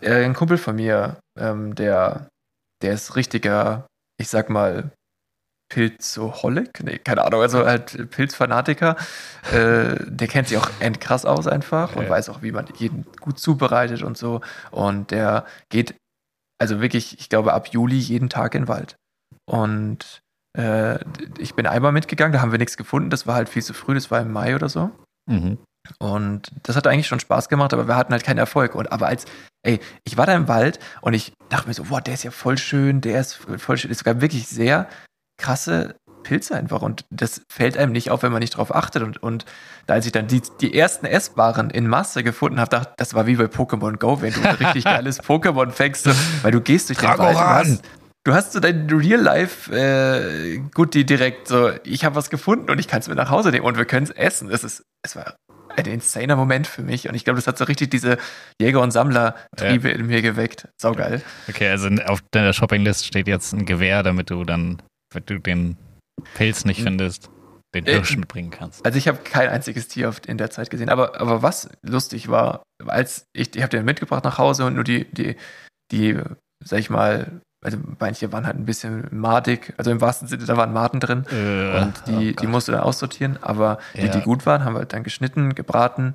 Äh, 0.00 0.24
ein 0.24 0.34
Kumpel 0.34 0.58
von 0.58 0.74
mir, 0.74 1.18
ähm, 1.38 1.76
der, 1.76 2.26
der 2.82 2.92
ist 2.92 3.14
richtiger, 3.14 3.86
ich 4.20 4.28
sag 4.28 4.50
mal, 4.50 4.90
Pilzoholic? 5.72 6.82
Nee, 6.84 6.98
keine 6.98 7.24
Ahnung, 7.24 7.40
also 7.40 7.64
halt 7.64 8.10
Pilzfanatiker. 8.10 8.96
Äh, 9.52 9.96
der 10.06 10.28
kennt 10.28 10.48
sich 10.48 10.58
auch 10.58 10.68
endkrass 10.80 11.24
aus 11.24 11.46
einfach 11.46 11.96
und 11.96 12.04
Ja. 12.04 12.10
weiß 12.10 12.28
auch, 12.28 12.42
wie 12.42 12.52
man 12.52 12.66
jeden 12.76 13.06
gut 13.20 13.38
zubereitet 13.38 14.02
und 14.02 14.18
so. 14.18 14.40
Und 14.70 15.10
der 15.10 15.46
geht, 15.70 15.94
also 16.60 16.80
wirklich, 16.80 17.18
ich 17.18 17.28
glaube, 17.28 17.54
ab 17.54 17.68
Juli 17.68 17.96
jeden 17.98 18.28
Tag 18.28 18.54
in 18.54 18.62
den 18.62 18.68
Wald. 18.68 18.96
Und 19.46 20.20
äh, 20.58 20.98
ich 21.38 21.54
bin 21.54 21.66
einmal 21.66 21.92
mitgegangen, 21.92 22.32
da 22.32 22.40
haben 22.42 22.52
wir 22.52 22.58
nichts 22.58 22.76
gefunden. 22.76 23.08
Das 23.08 23.26
war 23.26 23.34
halt 23.34 23.48
viel 23.48 23.62
zu 23.62 23.72
früh, 23.72 23.94
das 23.94 24.10
war 24.10 24.20
im 24.20 24.32
Mai 24.32 24.54
oder 24.54 24.68
so. 24.68 24.90
Mhm. 25.30 25.58
Und 25.98 26.52
das 26.62 26.76
hat 26.76 26.86
eigentlich 26.86 27.08
schon 27.08 27.18
Spaß 27.20 27.48
gemacht, 27.48 27.72
aber 27.72 27.88
wir 27.88 27.96
hatten 27.96 28.12
halt 28.12 28.24
keinen 28.24 28.38
Erfolg. 28.38 28.74
Und 28.74 28.92
aber 28.92 29.06
als, 29.06 29.24
ey, 29.66 29.80
ich 30.04 30.16
war 30.16 30.26
da 30.26 30.34
im 30.34 30.48
Wald 30.48 30.78
und 31.00 31.14
ich 31.14 31.32
dachte 31.48 31.66
mir 31.66 31.74
so, 31.74 31.84
boah, 31.84 32.00
der 32.00 32.14
ist 32.14 32.22
ja 32.22 32.30
voll 32.30 32.58
schön, 32.58 33.00
der 33.00 33.20
ist 33.20 33.34
voll 33.56 33.78
schön. 33.78 33.90
Es 33.90 34.04
gab 34.04 34.20
wirklich 34.20 34.46
sehr 34.46 34.86
krasse 35.42 35.96
Pilze 36.22 36.54
einfach 36.54 36.82
und 36.82 37.04
das 37.10 37.42
fällt 37.48 37.76
einem 37.76 37.92
nicht 37.92 38.10
auf, 38.10 38.22
wenn 38.22 38.32
man 38.32 38.40
nicht 38.40 38.56
drauf 38.56 38.74
achtet. 38.74 39.02
Und, 39.02 39.22
und 39.22 39.44
da 39.86 39.94
als 39.94 40.06
ich 40.06 40.12
dann 40.12 40.28
die, 40.28 40.40
die 40.60 40.74
ersten 40.74 41.06
Essbaren 41.06 41.70
in 41.70 41.88
Masse 41.88 42.22
gefunden 42.22 42.60
habe, 42.60 42.70
dachte 42.70 42.92
das 42.96 43.14
war 43.14 43.26
wie 43.26 43.36
bei 43.36 43.44
Pokémon 43.44 43.98
Go, 43.98 44.22
wenn 44.22 44.32
du 44.32 44.40
ein 44.40 44.54
richtig 44.54 44.84
geiles 44.84 45.20
Pokémon 45.22 45.70
fängst, 45.70 46.04
so, 46.04 46.12
weil 46.42 46.52
du 46.52 46.60
gehst 46.60 46.88
durch 46.88 46.98
den 46.98 47.08
Wald. 47.08 47.18
Du 47.18 47.22
Dragoran! 47.24 47.66
hast, 47.66 47.82
du 48.24 48.34
hast 48.34 48.52
so 48.52 48.60
dein 48.60 48.88
Real-Life 48.88 49.72
äh, 49.74 51.04
direkt 51.04 51.48
so, 51.48 51.70
ich 51.84 52.04
habe 52.04 52.14
was 52.14 52.30
gefunden 52.30 52.70
und 52.70 52.78
ich 52.78 52.88
kann 52.88 53.00
es 53.00 53.08
mir 53.08 53.16
nach 53.16 53.30
Hause 53.30 53.50
nehmen 53.50 53.66
und 53.66 53.76
wir 53.76 53.84
können 53.84 54.04
es 54.04 54.10
essen. 54.10 54.50
Es 54.50 54.64
ist, 54.64 54.84
es 55.02 55.16
war 55.16 55.34
ein 55.76 55.86
insaner 55.86 56.36
Moment 56.36 56.66
für 56.66 56.82
mich 56.82 57.08
und 57.08 57.14
ich 57.14 57.24
glaube, 57.24 57.38
das 57.38 57.46
hat 57.46 57.58
so 57.58 57.64
richtig 57.64 57.90
diese 57.90 58.18
Jäger- 58.60 58.80
und 58.80 58.90
Sammler-Triebe 58.90 59.88
in 59.88 60.06
mir 60.06 60.22
geweckt. 60.22 60.68
Saugeil. 60.80 61.22
Okay, 61.48 61.68
also 61.68 61.88
auf 62.06 62.20
deiner 62.30 62.52
Shoppinglist 62.52 63.06
steht 63.06 63.26
jetzt 63.26 63.52
ein 63.52 63.64
Gewehr, 63.64 64.02
damit 64.02 64.30
du 64.30 64.44
dann, 64.44 64.82
wenn 65.14 65.24
du 65.26 65.38
den 65.38 65.76
Pilz 66.34 66.64
nicht 66.64 66.80
Mhm. 66.80 66.84
findest, 66.84 67.30
den 67.74 67.86
Äh, 67.86 67.92
Hirsch 67.92 68.16
mitbringen 68.16 68.50
kannst. 68.50 68.84
Also 68.84 68.98
ich 68.98 69.08
habe 69.08 69.18
kein 69.18 69.48
einziges 69.48 69.88
Tier 69.88 70.12
in 70.26 70.38
der 70.38 70.50
Zeit 70.50 70.70
gesehen, 70.70 70.88
aber, 70.90 71.20
aber 71.20 71.42
was 71.42 71.68
lustig 71.82 72.28
war, 72.28 72.62
als 72.86 73.24
ich, 73.32 73.54
ich 73.56 73.62
habe 73.62 73.70
den 73.70 73.84
mitgebracht 73.84 74.24
nach 74.24 74.38
Hause 74.38 74.66
und 74.66 74.74
nur 74.74 74.84
die, 74.84 75.04
die, 75.12 75.36
die, 75.90 76.18
sag 76.64 76.78
ich 76.78 76.90
mal, 76.90 77.40
also 77.64 77.78
manche 78.00 78.32
waren 78.32 78.46
halt 78.46 78.56
ein 78.56 78.64
bisschen 78.64 79.06
madig, 79.12 79.72
also 79.78 79.90
im 79.90 80.00
wahrsten 80.00 80.26
Sinne, 80.28 80.44
da 80.44 80.56
waren 80.56 80.72
Maden 80.72 81.00
drin 81.00 81.24
Äh, 81.30 81.80
und 81.80 82.06
die, 82.06 82.12
oh 82.12 82.16
die 82.32 82.34
Gott. 82.34 82.48
musst 82.48 82.68
du 82.68 82.72
dann 82.72 82.80
aussortieren, 82.82 83.38
aber 83.42 83.78
die, 83.96 84.02
Ja. 84.02 84.08
die 84.08 84.20
gut 84.22 84.46
waren, 84.46 84.64
haben 84.64 84.74
wir 84.74 84.84
dann 84.84 85.04
geschnitten, 85.04 85.54
gebraten, 85.54 86.14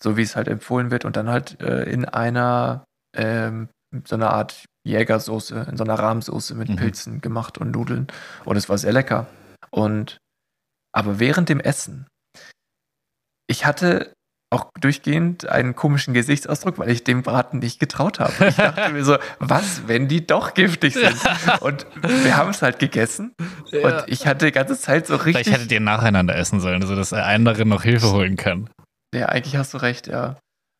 so 0.00 0.16
wie 0.16 0.22
es 0.22 0.36
halt 0.36 0.48
empfohlen 0.48 0.90
wird 0.90 1.04
und 1.04 1.16
dann 1.16 1.28
halt 1.28 1.60
äh, 1.60 1.82
in 1.84 2.04
einer, 2.04 2.84
ähm, 3.16 3.68
so 4.06 4.14
einer 4.16 4.30
Art 4.30 4.64
Jägersoße, 4.86 5.66
in 5.70 5.76
so 5.76 5.84
einer 5.84 5.98
Rahmsoße 5.98 6.54
mit 6.54 6.68
Mhm. 6.68 6.76
Pilzen 6.76 7.20
gemacht 7.20 7.58
und 7.58 7.70
Nudeln 7.70 8.06
und 8.44 8.56
es 8.56 8.68
war 8.68 8.78
sehr 8.78 8.92
lecker. 8.92 9.26
Und 9.70 10.18
aber 10.94 11.18
während 11.18 11.48
dem 11.48 11.60
Essen, 11.60 12.06
ich 13.48 13.66
hatte 13.66 14.12
auch 14.52 14.70
durchgehend 14.80 15.48
einen 15.48 15.74
komischen 15.74 16.14
Gesichtsausdruck, 16.14 16.78
weil 16.78 16.88
ich 16.90 17.02
dem 17.02 17.22
Braten 17.22 17.58
nicht 17.58 17.80
getraut 17.80 18.20
habe. 18.20 18.46
Ich 18.46 18.54
dachte 18.54 18.90
mir 18.92 19.04
so, 19.04 19.16
was, 19.40 19.88
wenn 19.88 20.06
die 20.06 20.24
doch 20.26 20.54
giftig 20.54 20.94
sind? 20.94 21.16
Und 21.60 21.86
wir 22.02 22.36
haben 22.36 22.50
es 22.50 22.62
halt 22.62 22.78
gegessen 22.78 23.32
und 23.72 24.04
ich 24.06 24.26
hatte 24.28 24.46
die 24.46 24.52
ganze 24.52 24.78
Zeit 24.78 25.08
so 25.08 25.18
Vielleicht 25.18 25.38
richtig. 25.38 25.54
hättet 25.54 25.72
ihr 25.72 25.80
nacheinander 25.80 26.36
essen 26.36 26.60
sollen, 26.60 26.82
sodass 26.86 27.10
der 27.10 27.26
andere 27.26 27.66
noch 27.66 27.82
Hilfe 27.82 28.12
holen 28.12 28.36
kann. 28.36 28.70
Ja, 29.12 29.26
eigentlich 29.26 29.56
hast 29.56 29.74
du 29.74 29.78
recht, 29.78 30.06
ja. 30.06 30.36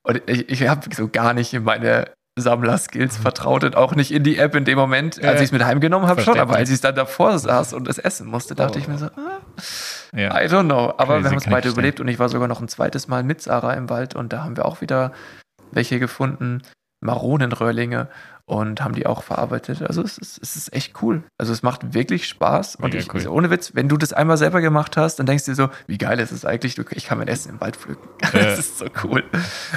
Und 0.06 0.22
ich, 0.28 0.48
ich 0.50 0.68
habe 0.68 0.94
so 0.94 1.08
gar 1.08 1.34
nicht 1.34 1.52
in 1.52 1.64
meine 1.64 2.12
Sammler-Skills 2.36 3.16
vertraut 3.16 3.62
und 3.64 3.76
auch 3.76 3.94
nicht 3.94 4.10
in 4.12 4.24
die 4.24 4.38
App 4.38 4.54
in 4.56 4.64
dem 4.64 4.76
Moment, 4.76 5.22
als 5.22 5.40
ich 5.40 5.46
es 5.46 5.52
mit 5.52 5.64
heimgenommen 5.64 6.08
habe 6.08 6.20
schon, 6.22 6.38
aber 6.40 6.56
als 6.56 6.68
ich 6.70 6.80
dann 6.80 6.94
davor 6.94 7.38
saß 7.38 7.72
und 7.74 7.86
es 7.88 7.98
essen 7.98 8.26
musste, 8.26 8.54
dachte 8.56 8.78
Oh. 8.78 8.80
ich 8.80 8.88
mir 8.88 8.98
so, 8.98 9.06
ah, 9.06 9.38
Ja. 10.12 10.40
I 10.42 10.46
don't 10.46 10.64
know. 10.64 10.92
Aber 10.98 11.14
Crazy, 11.14 11.22
wir 11.24 11.30
haben 11.30 11.36
es 11.38 11.44
beide 11.46 11.68
überlebt 11.68 12.00
und 12.00 12.08
ich 12.08 12.18
war 12.18 12.28
sogar 12.28 12.48
noch 12.48 12.60
ein 12.60 12.68
zweites 12.68 13.06
Mal 13.06 13.22
mit 13.22 13.40
Sarah 13.42 13.74
im 13.74 13.88
Wald 13.88 14.16
und 14.16 14.32
da 14.32 14.42
haben 14.42 14.56
wir 14.56 14.64
auch 14.64 14.80
wieder 14.80 15.12
welche 15.70 15.98
gefunden, 16.00 16.62
Maronenröhrlinge 17.04 18.08
und 18.46 18.82
haben 18.82 18.94
die 18.94 19.06
auch 19.06 19.22
verarbeitet. 19.22 19.82
Also 19.82 20.02
es 20.02 20.18
ist, 20.18 20.38
es 20.42 20.56
ist 20.56 20.72
echt 20.72 21.02
cool. 21.02 21.22
Also 21.38 21.52
es 21.52 21.62
macht 21.62 21.94
wirklich 21.94 22.26
Spaß 22.26 22.76
und 22.76 22.84
Mega 22.84 22.98
ich, 22.98 23.08
cool. 23.08 23.20
also 23.20 23.30
ohne 23.30 23.50
Witz, 23.50 23.74
wenn 23.74 23.88
du 23.88 23.96
das 23.96 24.12
einmal 24.12 24.36
selber 24.36 24.60
gemacht 24.60 24.96
hast, 24.96 25.18
dann 25.18 25.26
denkst 25.26 25.44
du 25.44 25.52
dir 25.52 25.56
so, 25.56 25.68
wie 25.86 25.98
geil 25.98 26.18
ist 26.18 26.32
es 26.32 26.44
eigentlich, 26.44 26.78
ich 26.78 27.06
kann 27.06 27.18
mein 27.18 27.28
Essen 27.28 27.50
im 27.50 27.60
Wald 27.60 27.76
pflücken. 27.76 28.08
Das 28.32 28.58
ist 28.58 28.78
so 28.78 28.86
cool. 29.04 29.22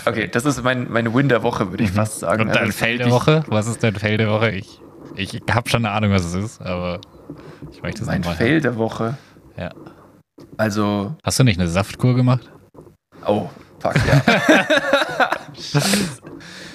Okay, 0.06 0.28
das 0.28 0.46
ist 0.46 0.64
mein, 0.64 0.92
mein 0.92 1.14
Win 1.14 1.30
der 1.30 1.44
Woche, 1.44 1.72
würde 1.72 1.84
ich 1.84 1.92
fast 1.92 2.20
sagen. 2.20 2.44
Mhm. 2.44 2.50
Und 2.50 2.56
dein 2.56 2.70
ist 2.70 2.80
Fail 2.80 2.98
der 2.98 3.12
Woche? 3.12 3.44
Was 3.48 3.68
ist 3.68 3.84
dein 3.84 3.96
Fail 3.96 4.18
der 4.18 4.30
Woche? 4.30 4.52
Ich, 4.52 4.82
ich 5.16 5.42
habe 5.52 5.70
schon 5.70 5.86
eine 5.86 5.94
Ahnung, 5.94 6.12
was 6.12 6.26
es 6.26 6.34
ist, 6.34 6.62
aber 6.62 7.00
ich 7.72 7.82
möchte 7.84 8.02
es 8.02 8.08
Mein. 8.08 8.24
Fail 8.24 8.62
der 8.62 8.78
Woche. 8.78 9.18
Ja. 9.58 9.72
Also, 10.58 11.16
Hast 11.24 11.40
du 11.40 11.44
nicht 11.44 11.60
eine 11.60 11.70
Saftkur 11.70 12.16
gemacht? 12.16 12.52
Oh, 13.26 13.50
fuck, 13.80 13.96
ja. 13.96 14.22
Scheiße. 15.54 16.22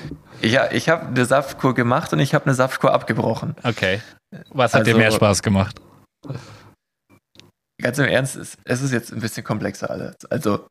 Ja, 0.42 0.70
ich 0.72 0.88
habe 0.88 1.06
eine 1.06 1.24
Saftkur 1.24 1.74
gemacht 1.74 2.12
und 2.12 2.18
ich 2.18 2.34
habe 2.34 2.46
eine 2.46 2.54
Saftkur 2.54 2.92
abgebrochen. 2.92 3.54
Okay. 3.62 4.00
Was 4.50 4.74
hat 4.74 4.86
dir 4.86 4.90
Also- 4.90 4.98
mehr 4.98 5.12
Spaß 5.12 5.42
gemacht? 5.42 5.80
Ganz 7.80 7.98
im 7.98 8.04
Ernst, 8.06 8.36
es, 8.36 8.56
es 8.64 8.80
ist 8.82 8.92
jetzt 8.92 9.12
ein 9.12 9.20
bisschen 9.20 9.44
komplexer 9.44 9.90
alles. 9.90 10.14
Also, 10.30 10.66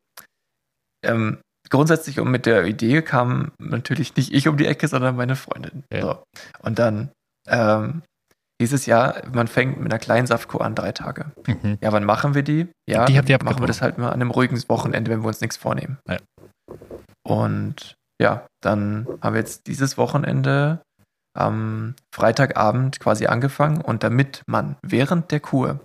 ähm, 1.06 1.40
grundsätzlich 1.70 2.20
um 2.20 2.32
mit 2.32 2.46
der 2.46 2.66
Idee 2.66 3.02
kam 3.02 3.52
natürlich 3.60 4.16
nicht 4.16 4.34
ich 4.34 4.48
um 4.48 4.58
die 4.58 4.66
Ecke, 4.66 4.88
sondern 4.88 5.16
meine 5.16 5.36
Freundin. 5.36 5.84
Ja. 5.92 6.02
So. 6.02 6.24
Und 6.62 6.80
dann 6.80 7.12
ähm, 7.48 8.04
hieß 8.62 8.72
es 8.74 8.86
ja, 8.86 9.22
man 9.34 9.48
fängt 9.48 9.78
mit 9.82 9.92
einer 9.92 10.00
kleinen 10.00 10.28
Saftkur 10.28 10.62
an, 10.64 10.76
drei 10.76 10.92
Tage. 10.92 11.32
Mhm. 11.48 11.78
Ja, 11.82 11.92
wann 11.92 12.06
machen 12.06 12.34
wir 12.34 12.44
die? 12.44 12.68
Ja, 12.90 13.06
Die 13.06 13.18
habt 13.18 13.28
ihr 13.30 13.40
machen 13.44 13.60
wir 13.62 13.68
das 13.68 13.82
halt 13.82 13.98
mal 13.98 14.08
an 14.10 14.14
einem 14.22 14.32
ruhigen 14.32 14.62
Wochenende, 14.70 15.12
wenn 15.12 15.22
wir 15.22 15.28
uns 15.28 15.42
nichts 15.42 15.58
vornehmen. 15.58 15.98
Ja. 16.08 16.18
Und 17.28 17.96
ja, 18.22 18.46
dann 18.62 19.08
haben 19.22 19.34
wir 19.34 19.40
jetzt 19.40 19.66
dieses 19.66 19.98
Wochenende 19.98 20.82
am 21.34 21.96
Freitagabend 22.14 23.00
quasi 23.00 23.26
angefangen 23.26 23.82
und 23.82 24.04
damit 24.04 24.44
man 24.46 24.76
während 24.84 25.32
der 25.32 25.40
Kur 25.40 25.80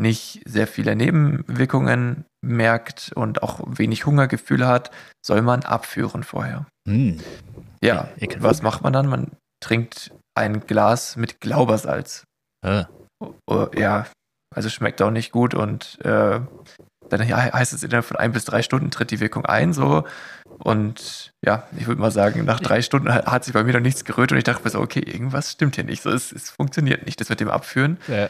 nicht 0.00 0.42
sehr 0.46 0.66
viele 0.66 0.96
Nebenwirkungen 0.96 2.24
merkt 2.40 3.12
und 3.14 3.42
auch 3.42 3.60
wenig 3.66 4.06
Hungergefühle 4.06 4.66
hat, 4.66 4.92
soll 5.26 5.42
man 5.42 5.64
abführen 5.64 6.22
vorher. 6.22 6.66
Hm. 6.88 7.20
Ja, 7.82 8.08
Ekelhaft. 8.18 8.44
was 8.44 8.62
macht 8.62 8.82
man 8.82 8.92
dann? 8.92 9.08
Man 9.08 9.32
trinkt 9.60 10.12
ein 10.34 10.60
Glas 10.60 11.16
mit 11.16 11.40
Glaubersalz. 11.40 12.24
Äh. 12.64 12.84
Oh, 13.46 13.66
ja, 13.74 14.06
also 14.54 14.68
schmeckt 14.68 15.02
auch 15.02 15.10
nicht 15.10 15.32
gut 15.32 15.54
und 15.54 15.98
äh, 16.04 16.40
dann 17.08 17.28
heißt 17.28 17.72
es 17.72 17.82
innerhalb 17.82 18.04
von 18.04 18.16
ein 18.16 18.32
bis 18.32 18.44
drei 18.44 18.62
Stunden 18.62 18.90
tritt 18.90 19.10
die 19.10 19.20
Wirkung 19.20 19.44
ein, 19.44 19.72
so. 19.72 20.04
Und 20.58 21.32
ja, 21.44 21.68
ich 21.76 21.86
würde 21.86 22.00
mal 22.00 22.10
sagen, 22.10 22.44
nach 22.44 22.60
drei 22.60 22.82
Stunden 22.82 23.12
hat, 23.12 23.44
sich 23.44 23.54
bei 23.54 23.62
mir 23.62 23.74
noch 23.74 23.80
nichts 23.80 24.04
gerührt 24.04 24.32
und 24.32 24.38
ich 24.38 24.44
dachte 24.44 24.64
mir 24.64 24.70
so, 24.70 24.80
okay, 24.80 25.00
irgendwas 25.00 25.52
stimmt 25.52 25.76
hier 25.76 25.84
nicht. 25.84 26.02
So, 26.02 26.10
es, 26.10 26.32
es 26.32 26.50
funktioniert 26.50 27.06
nicht, 27.06 27.20
das 27.20 27.28
mit 27.28 27.40
dem 27.40 27.48
Abführen. 27.48 27.98
Ja. 28.08 28.28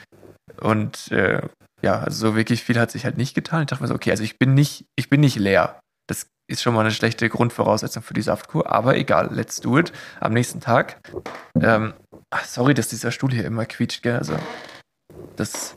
Und 0.60 1.10
äh, 1.10 1.40
ja, 1.82 2.00
also 2.00 2.30
so 2.30 2.36
wirklich 2.36 2.64
viel 2.64 2.78
hat 2.78 2.90
sich 2.90 3.04
halt 3.04 3.16
nicht 3.16 3.34
getan. 3.34 3.62
Ich 3.62 3.66
dachte 3.68 3.82
mir 3.82 3.88
so, 3.88 3.94
okay, 3.94 4.10
also 4.10 4.22
ich 4.22 4.38
bin 4.38 4.54
nicht, 4.54 4.84
ich 4.96 5.08
bin 5.08 5.20
nicht 5.20 5.36
leer. 5.36 5.80
Das 6.08 6.26
ist 6.50 6.62
schon 6.62 6.74
mal 6.74 6.80
eine 6.80 6.90
schlechte 6.90 7.28
Grundvoraussetzung 7.28 8.02
für 8.02 8.14
die 8.14 8.22
Saftkur, 8.22 8.70
aber 8.70 8.96
egal, 8.96 9.28
let's 9.32 9.60
do 9.60 9.78
it. 9.78 9.92
Am 10.20 10.32
nächsten 10.32 10.60
Tag, 10.60 10.98
ähm, 11.60 11.92
ach, 12.30 12.44
sorry, 12.44 12.74
dass 12.74 12.88
dieser 12.88 13.10
Stuhl 13.10 13.32
hier 13.32 13.44
immer 13.44 13.66
quietscht, 13.66 14.02
gell? 14.02 14.16
Also, 14.16 14.36
das, 15.36 15.76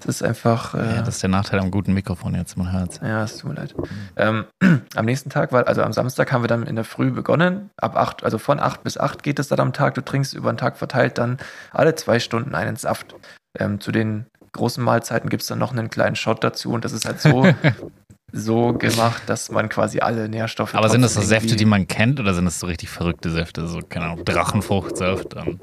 das 0.00 0.16
ist 0.16 0.22
einfach. 0.22 0.74
Äh, 0.74 0.96
Ja, 0.96 1.02
das 1.02 1.16
ist 1.16 1.22
der 1.22 1.30
Nachteil 1.30 1.60
am 1.60 1.70
guten 1.70 1.92
Mikrofon 1.92 2.34
jetzt, 2.34 2.56
man 2.56 2.72
hört 2.72 3.00
ja, 3.02 3.22
es 3.24 3.38
tut 3.38 3.50
mir 3.50 3.56
leid. 3.56 3.74
Ähm, 4.16 4.44
am 4.94 5.04
nächsten 5.04 5.30
Tag, 5.30 5.52
war, 5.52 5.66
also 5.66 5.82
am 5.82 5.92
Samstag, 5.92 6.32
haben 6.32 6.42
wir 6.42 6.48
dann 6.48 6.64
in 6.64 6.76
der 6.76 6.84
Früh 6.84 7.10
begonnen. 7.10 7.70
Ab 7.76 7.96
8, 7.96 8.24
also 8.24 8.38
von 8.38 8.60
8 8.60 8.82
bis 8.82 8.98
8 8.98 9.22
geht 9.22 9.38
es 9.38 9.48
dann 9.48 9.60
am 9.60 9.72
Tag. 9.72 9.94
Du 9.94 10.00
trinkst 10.04 10.34
über 10.34 10.52
den 10.52 10.58
Tag 10.58 10.76
verteilt 10.76 11.18
dann 11.18 11.38
alle 11.72 11.94
zwei 11.94 12.18
Stunden 12.18 12.54
einen 12.54 12.76
Saft. 12.76 13.14
Ähm, 13.58 13.80
zu 13.80 13.92
den 13.92 14.26
großen 14.52 14.82
Mahlzeiten 14.82 15.28
gibt 15.28 15.42
es 15.42 15.48
dann 15.48 15.58
noch 15.58 15.72
einen 15.72 15.90
kleinen 15.90 16.16
Shot 16.16 16.42
dazu 16.42 16.70
und 16.72 16.84
das 16.84 16.92
ist 16.92 17.04
halt 17.06 17.20
so, 17.20 17.46
so 18.32 18.72
gemacht, 18.72 19.22
dass 19.26 19.50
man 19.50 19.68
quasi 19.68 20.00
alle 20.00 20.28
Nährstoffe. 20.28 20.74
Aber 20.74 20.88
sind 20.88 21.02
das 21.02 21.14
so 21.14 21.20
Säfte, 21.20 21.56
die 21.56 21.64
man 21.64 21.86
kennt 21.86 22.20
oder 22.20 22.34
sind 22.34 22.44
das 22.44 22.60
so 22.60 22.66
richtig 22.66 22.88
verrückte 22.88 23.30
Säfte? 23.30 23.66
So, 23.66 23.80
keine 23.88 24.06
Ahnung, 24.06 24.24
Drachenfruchtsaft 24.24 25.34
und 25.34 25.60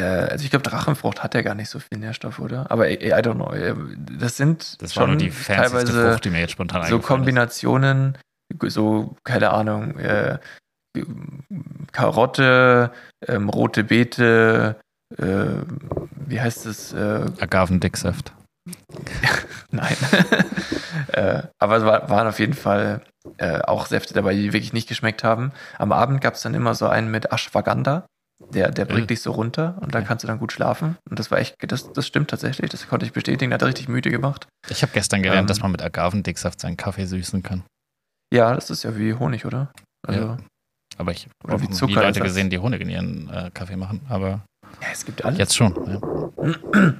also 0.00 0.44
ich 0.44 0.50
glaube, 0.50 0.62
Drachenfrucht 0.62 1.22
hat 1.22 1.34
ja 1.34 1.42
gar 1.42 1.54
nicht 1.54 1.68
so 1.70 1.78
viel 1.78 1.98
Nährstoff, 1.98 2.38
oder? 2.38 2.70
Aber 2.70 2.90
I, 2.90 2.94
I 2.94 3.12
don't 3.14 3.34
know. 3.34 3.52
Äh, 3.52 3.74
Das 4.18 4.36
sind 4.36 4.80
das 4.82 4.94
schon 4.94 5.18
die 5.18 5.30
teilweise 5.30 6.10
Frucht, 6.10 6.24
die 6.24 6.30
mir 6.30 6.40
jetzt 6.40 6.52
spontan 6.52 6.82
so 6.82 6.86
eingefallen 6.86 7.00
ist. 7.00 7.06
Kombinationen, 7.06 8.18
so, 8.66 9.16
keine 9.24 9.50
Ahnung, 9.50 9.98
äh, 9.98 10.38
Karotte, 11.92 12.90
ähm, 13.26 13.48
rote 13.48 13.84
Beete, 13.84 14.76
äh, 15.18 15.24
wie 16.26 16.40
heißt 16.40 16.66
es? 16.66 16.92
Äh, 16.92 17.26
Agavendicksaft. 17.40 18.32
nein. 19.70 19.96
äh, 21.12 21.42
aber 21.58 21.76
es 21.76 21.84
war, 21.84 22.08
waren 22.10 22.26
auf 22.26 22.38
jeden 22.38 22.54
Fall 22.54 23.02
äh, 23.38 23.60
auch 23.60 23.86
Säfte 23.86 24.14
dabei, 24.14 24.34
die 24.34 24.52
wirklich 24.52 24.72
nicht 24.72 24.88
geschmeckt 24.88 25.22
haben. 25.24 25.52
Am 25.78 25.92
Abend 25.92 26.20
gab 26.20 26.34
es 26.34 26.42
dann 26.42 26.54
immer 26.54 26.74
so 26.74 26.88
einen 26.88 27.10
mit 27.10 27.32
Ashwagandha. 27.32 28.06
Der, 28.52 28.70
der 28.70 28.84
bringt 28.84 29.02
Mhm. 29.02 29.06
dich 29.08 29.22
so 29.22 29.32
runter 29.32 29.78
und 29.80 29.94
da 29.94 30.02
kannst 30.02 30.22
du 30.22 30.28
dann 30.28 30.38
gut 30.38 30.52
schlafen. 30.52 30.96
Und 31.08 31.18
das 31.18 31.30
war 31.30 31.38
echt, 31.38 31.56
das, 31.60 31.90
das 31.92 32.06
stimmt 32.06 32.28
tatsächlich, 32.30 32.70
das 32.70 32.86
konnte 32.86 33.06
ich 33.06 33.12
bestätigen, 33.12 33.52
hat 33.52 33.62
richtig 33.62 33.88
müde 33.88 34.10
gemacht. 34.10 34.46
Ich 34.68 34.82
habe 34.82 34.92
gestern 34.92 35.22
gelernt, 35.22 35.40
Ähm. 35.42 35.46
dass 35.46 35.60
man 35.60 35.72
mit 35.72 35.82
Agavendicksaft 35.82 36.60
seinen 36.60 36.76
Kaffee 36.76 37.06
süßen 37.06 37.42
kann. 37.42 37.64
Ja, 38.32 38.54
das 38.54 38.68
ist 38.70 38.82
ja 38.82 38.96
wie 38.96 39.14
Honig, 39.14 39.46
oder? 39.46 39.72
Also, 40.06 40.20
Ja. 40.20 40.36
Aber 40.98 41.12
ich 41.12 41.28
habe 41.46 41.62
wie 41.62 41.66
nie 41.86 41.94
Leute 41.94 42.20
gesehen, 42.20 42.48
die 42.50 42.58
Honig 42.58 42.80
in 42.80 42.88
ihren 42.90 43.28
äh, 43.30 43.50
Kaffee 43.52 43.76
machen. 43.76 44.00
Aber 44.08 44.44
ja, 44.82 44.88
es 44.92 45.04
gibt 45.04 45.24
alles. 45.24 45.38
jetzt 45.38 45.56
schon. 45.56 45.74
Ja. 45.86 46.92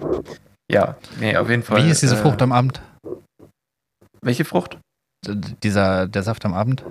Ja, 0.70 0.96
nee, 1.20 1.36
auf 1.36 1.48
jeden 1.48 1.62
Fall. 1.62 1.84
Wie 1.84 1.90
ist 1.90 2.02
diese 2.02 2.16
äh, 2.16 2.18
Frucht 2.22 2.42
am 2.42 2.50
Abend? 2.50 2.82
Welche 4.20 4.44
Frucht? 4.44 4.78
D- 5.24 5.54
Dieser, 5.62 6.08
der 6.08 6.24
Saft 6.24 6.44
am 6.44 6.54
Abend? 6.54 6.84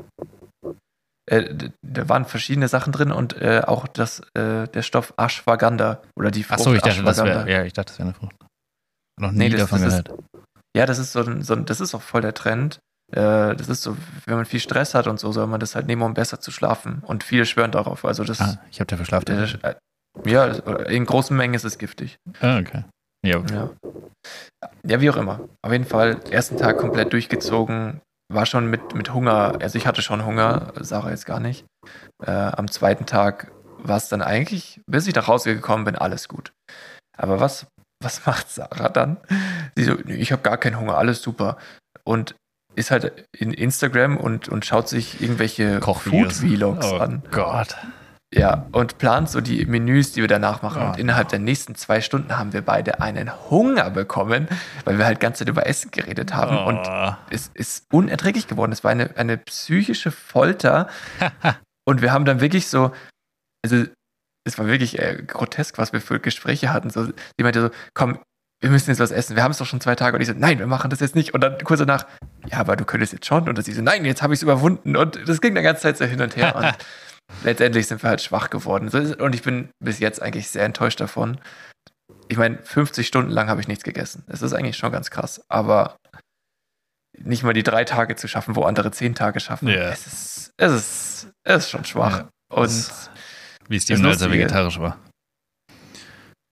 Äh, 1.28 1.70
da 1.82 2.08
waren 2.08 2.26
verschiedene 2.26 2.68
Sachen 2.68 2.94
drin 2.94 3.12
und 3.12 3.34
äh, 3.42 3.62
auch 3.66 3.88
das, 3.88 4.20
äh, 4.36 4.68
der 4.68 4.82
Stoff 4.84 5.14
Ashwagandha 5.18 6.02
oder 6.16 6.30
die 6.32 6.44
Frucht 6.44 6.60
Achso, 6.60 6.74
ich 6.74 6.82
dachte, 6.82 7.04
das 7.04 7.24
wäre 7.24 7.50
ja, 7.52 7.64
ich 7.64 7.74
dachte, 7.74 7.90
das 7.94 8.00
wäre 8.00 8.10
eine 8.10 8.14
Frucht. 8.18 8.36
Noch 9.20 9.32
nie 9.32 9.38
Nee, 9.40 9.50
das- 9.50 9.62
davon 9.62 9.82
das 9.82 9.94
ist- 9.96 10.06
gehört. 10.06 10.22
Ja, 10.78 10.86
das 10.86 11.00
ist 11.00 11.14
so 11.14 11.22
ein, 11.22 11.42
so 11.42 11.54
ein, 11.54 11.66
das 11.66 11.80
ist 11.80 11.96
auch 11.96 12.02
voll 12.02 12.22
der 12.22 12.34
Trend. 12.34 12.80
Äh, 13.14 13.56
das 13.56 13.70
ist 13.70 13.82
so, 13.82 13.96
wenn 14.26 14.36
man 14.36 14.46
viel 14.46 14.60
Stress 14.60 14.94
hat 14.94 15.08
und 15.08 15.20
so, 15.20 15.32
soll 15.32 15.48
man 15.48 15.60
das 15.60 15.74
halt 15.76 15.88
nehmen, 15.88 16.02
um 16.02 16.14
besser 16.14 16.42
zu 16.42 16.52
schlafen. 16.52 17.02
Und 17.06 17.24
viele 17.24 17.46
schwören 17.46 17.72
darauf. 17.72 18.04
Also 18.04 18.24
das, 18.24 18.42
Ah, 18.42 18.60
ich 18.72 18.80
habe 18.82 18.88
dafür 18.88 19.06
Schlaf. 19.06 19.24
äh, 19.30 19.44
äh, 19.70 19.76
ja, 20.26 20.46
in 20.86 21.06
großen 21.06 21.36
Mengen 21.36 21.54
ist 21.54 21.64
es 21.64 21.78
giftig. 21.78 22.18
Ah, 22.42 22.58
okay. 22.60 22.84
Ja, 23.26 23.42
Ja. 23.52 23.70
ja, 24.86 25.02
wie 25.02 25.10
auch 25.10 25.16
immer. 25.18 25.40
Auf 25.62 25.72
jeden 25.72 25.86
Fall, 25.86 26.20
ersten 26.30 26.58
Tag 26.58 26.78
komplett 26.78 27.14
durchgezogen. 27.14 28.02
War 28.34 28.46
schon 28.46 28.68
mit, 28.70 28.96
mit 28.96 29.14
Hunger, 29.14 29.58
also 29.62 29.78
ich 29.78 29.86
hatte 29.86 30.02
schon 30.02 30.26
Hunger, 30.26 30.74
Sarah 30.80 31.12
jetzt 31.12 31.26
gar 31.26 31.40
nicht. 31.40 31.66
Äh, 32.24 32.32
am 32.32 32.70
zweiten 32.70 33.06
Tag 33.06 33.52
war 33.78 33.98
es 33.98 34.10
dann 34.10 34.22
eigentlich, 34.22 34.82
bis 34.88 35.08
ich 35.08 35.16
nach 35.16 35.28
Hause 35.28 35.54
gekommen 35.54 35.86
bin, 35.86 35.96
alles 35.96 36.28
gut. 36.28 36.52
Aber 37.18 37.40
was, 37.40 37.68
was 38.04 38.26
macht 38.26 38.50
Sarah 38.50 38.90
dann? 38.90 39.18
Sie 39.76 39.84
so, 39.84 39.94
"Nee, 40.04 40.16
ich 40.16 40.32
habe 40.32 40.42
gar 40.42 40.58
keinen 40.58 40.80
Hunger, 40.80 40.98
alles 40.98 41.22
super. 41.22 41.58
Und 42.04 42.36
ist 42.76 42.92
halt 42.92 43.28
in 43.38 43.54
Instagram 43.54 44.18
und, 44.18 44.50
und 44.50 44.66
schaut 44.66 44.90
sich 44.90 45.22
irgendwelche. 45.22 45.80
Food-Vlogs 45.82 46.92
oh 46.92 46.98
an. 46.98 47.24
Gott. 47.32 47.76
Ja, 48.36 48.65
und 48.74 48.98
plant 48.98 49.30
so 49.30 49.39
die 49.39 49.65
Menüs, 49.65 50.12
die 50.12 50.21
wir 50.21 50.28
danach 50.28 50.62
machen. 50.62 50.82
Oh, 50.84 50.88
und 50.89 51.00
innerhalb 51.00 51.30
der 51.30 51.39
nächsten 51.39 51.76
zwei 51.76 52.02
Stunden 52.02 52.38
haben 52.38 52.52
wir 52.52 52.62
beide 52.62 53.00
einen 53.00 53.32
Hunger 53.50 53.89
bekommen, 53.89 54.50
weil 54.84 54.98
wir 54.98 55.06
halt 55.06 55.21
ganze 55.21 55.39
Zeit 55.39 55.50
über 55.50 55.65
Essen 55.67 55.89
geredet 55.91 56.34
haben. 56.36 56.58
Und 56.58 56.86
Oh. 56.86 57.13
es 57.30 57.50
ist 57.54 57.86
unerträglich 57.93 58.48
geworden. 58.48 58.74
Es 58.74 58.84
war 58.84 58.91
eine, 58.91 59.15
eine 59.15 59.38
psychische 59.38 60.12
Folter. 60.12 60.89
und 61.88 62.02
wir 62.02 62.12
haben 62.12 62.26
dann 62.26 62.41
wirklich 62.41 62.67
so, 62.67 62.91
also 63.65 63.86
es 64.45 64.60
war 64.60 64.67
wirklich 64.67 65.00
äh, 65.00 65.24
grotesk, 65.26 65.78
was 65.78 65.93
wir 65.93 66.02
für 66.02 66.19
Gespräche 66.19 66.74
hatten. 66.74 66.89
So, 66.89 67.08
die 67.39 67.43
meinte 67.43 67.62
so, 67.62 67.69
komm, 67.93 68.19
wir 68.62 68.69
müssen 68.69 68.89
jetzt 68.89 69.00
was 69.00 69.12
essen. 69.12 69.36
Wir 69.38 69.43
haben 69.43 69.52
es 69.52 69.60
doch 69.60 69.65
schon 69.65 69.80
zwei 69.82 69.95
Tage. 69.95 70.15
Und 70.17 70.21
ich 70.21 70.28
so, 70.28 70.34
nein, 70.36 70.60
wir 70.60 70.67
machen 70.67 70.89
das 70.89 71.00
jetzt 71.00 71.15
nicht. 71.15 71.34
Und 71.34 71.41
dann 71.41 71.58
kurz 71.63 71.80
danach, 71.80 72.06
ja, 72.48 72.58
aber 72.60 72.76
du 72.76 72.84
könntest 72.84 73.13
jetzt 73.13 73.26
schon. 73.28 73.48
Und 73.48 73.63
sie 73.63 73.71
so, 73.71 73.82
nein, 73.82 74.04
jetzt 74.04 74.21
habe 74.21 74.34
ich 74.34 74.39
es 74.39 74.43
überwunden. 74.43 74.98
Und 74.98 75.19
das 75.28 75.39
ging 75.39 75.56
die 75.56 75.62
ganze 75.62 75.84
Zeit 75.84 75.98
so 75.98 76.06
hin 76.06 76.21
und 76.21 76.36
her. 76.36 76.54
Und 76.58 76.76
letztendlich 77.44 77.88
sind 77.88 78.02
wir 78.04 78.10
halt 78.10 78.22
schwach 78.22 78.50
geworden. 78.50 78.90
Und 79.20 79.36
ich 79.36 79.44
bin 79.44 79.70
bis 79.84 80.00
jetzt 80.00 80.22
eigentlich 80.22 80.48
sehr 80.50 80.66
enttäuscht 80.66 81.00
davon. 81.02 81.40
Ich 82.28 82.38
meine, 82.38 82.58
50 82.64 83.06
Stunden 83.08 83.32
lang 83.32 83.50
habe 83.50 83.62
ich 83.62 83.68
nichts 83.68 83.84
gegessen. 83.84 84.24
Das 84.28 84.42
ist 84.42 84.54
eigentlich 84.54 84.78
schon 84.78 84.92
ganz 84.92 85.10
krass. 85.12 85.42
Aber 85.50 85.96
nicht 87.18 87.44
mal 87.44 87.54
die 87.54 87.64
drei 87.64 87.84
Tage 87.86 88.16
zu 88.16 88.28
schaffen, 88.28 88.56
wo 88.56 88.64
andere 88.64 88.92
zehn 88.92 89.16
Tage 89.16 89.40
schaffen, 89.40 89.68
Ja. 89.70 89.90
es, 89.90 90.06
ist, 90.08 90.52
es, 90.58 90.72
ist, 90.74 91.28
es 91.44 91.64
ist 91.66 91.70
schon 91.70 91.86
schwach. 91.86 92.20
Ja. 92.20 92.30
Und 92.52 92.92
Wie 93.70 93.80
Steven 93.80 94.06
als 94.06 94.22
er 94.22 94.32
vegetarisch 94.32 94.80
war. 94.80 94.98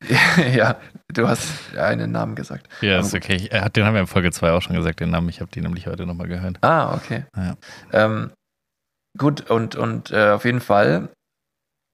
ja, 0.54 0.80
du 1.14 1.28
hast 1.28 1.48
einen 1.78 2.12
Namen 2.12 2.36
gesagt. 2.36 2.68
Ja, 2.82 3.00
ist 3.00 3.14
okay. 3.14 3.36
Ich- 3.36 3.52
hat, 3.52 3.76
den 3.76 3.86
haben 3.86 3.94
wir 3.94 4.02
in 4.02 4.08
Folge 4.08 4.32
2 4.32 4.52
auch 4.52 4.62
schon 4.62 4.76
gesagt, 4.76 5.00
den 5.00 5.10
Namen. 5.12 5.30
Ich 5.30 5.40
habe 5.40 5.50
die 5.52 5.62
nämlich 5.62 5.88
heute 5.88 6.06
nochmal 6.06 6.28
gehört. 6.28 6.58
Ah, 6.62 6.94
okay. 6.96 7.26
Ja. 7.36 7.56
Ähm, 7.94 8.32
gut, 9.18 9.50
und, 9.50 9.76
und 9.76 10.12
äh, 10.12 10.32
auf 10.32 10.46
jeden 10.46 10.62
Fall 10.62 11.10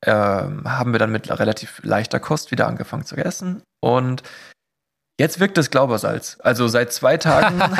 ähm, 0.05 0.63
haben 0.65 0.91
wir 0.91 0.99
dann 0.99 1.11
mit 1.11 1.29
relativ 1.29 1.81
leichter 1.83 2.19
Kost 2.19 2.51
wieder 2.51 2.67
angefangen 2.67 3.05
zu 3.05 3.15
essen. 3.17 3.61
Und 3.81 4.23
jetzt 5.19 5.39
wirkt 5.39 5.57
das 5.57 5.71
Glaubersalz. 5.71 6.37
Also 6.41 6.67
seit 6.67 6.93
zwei 6.93 7.17
Tagen. 7.17 7.61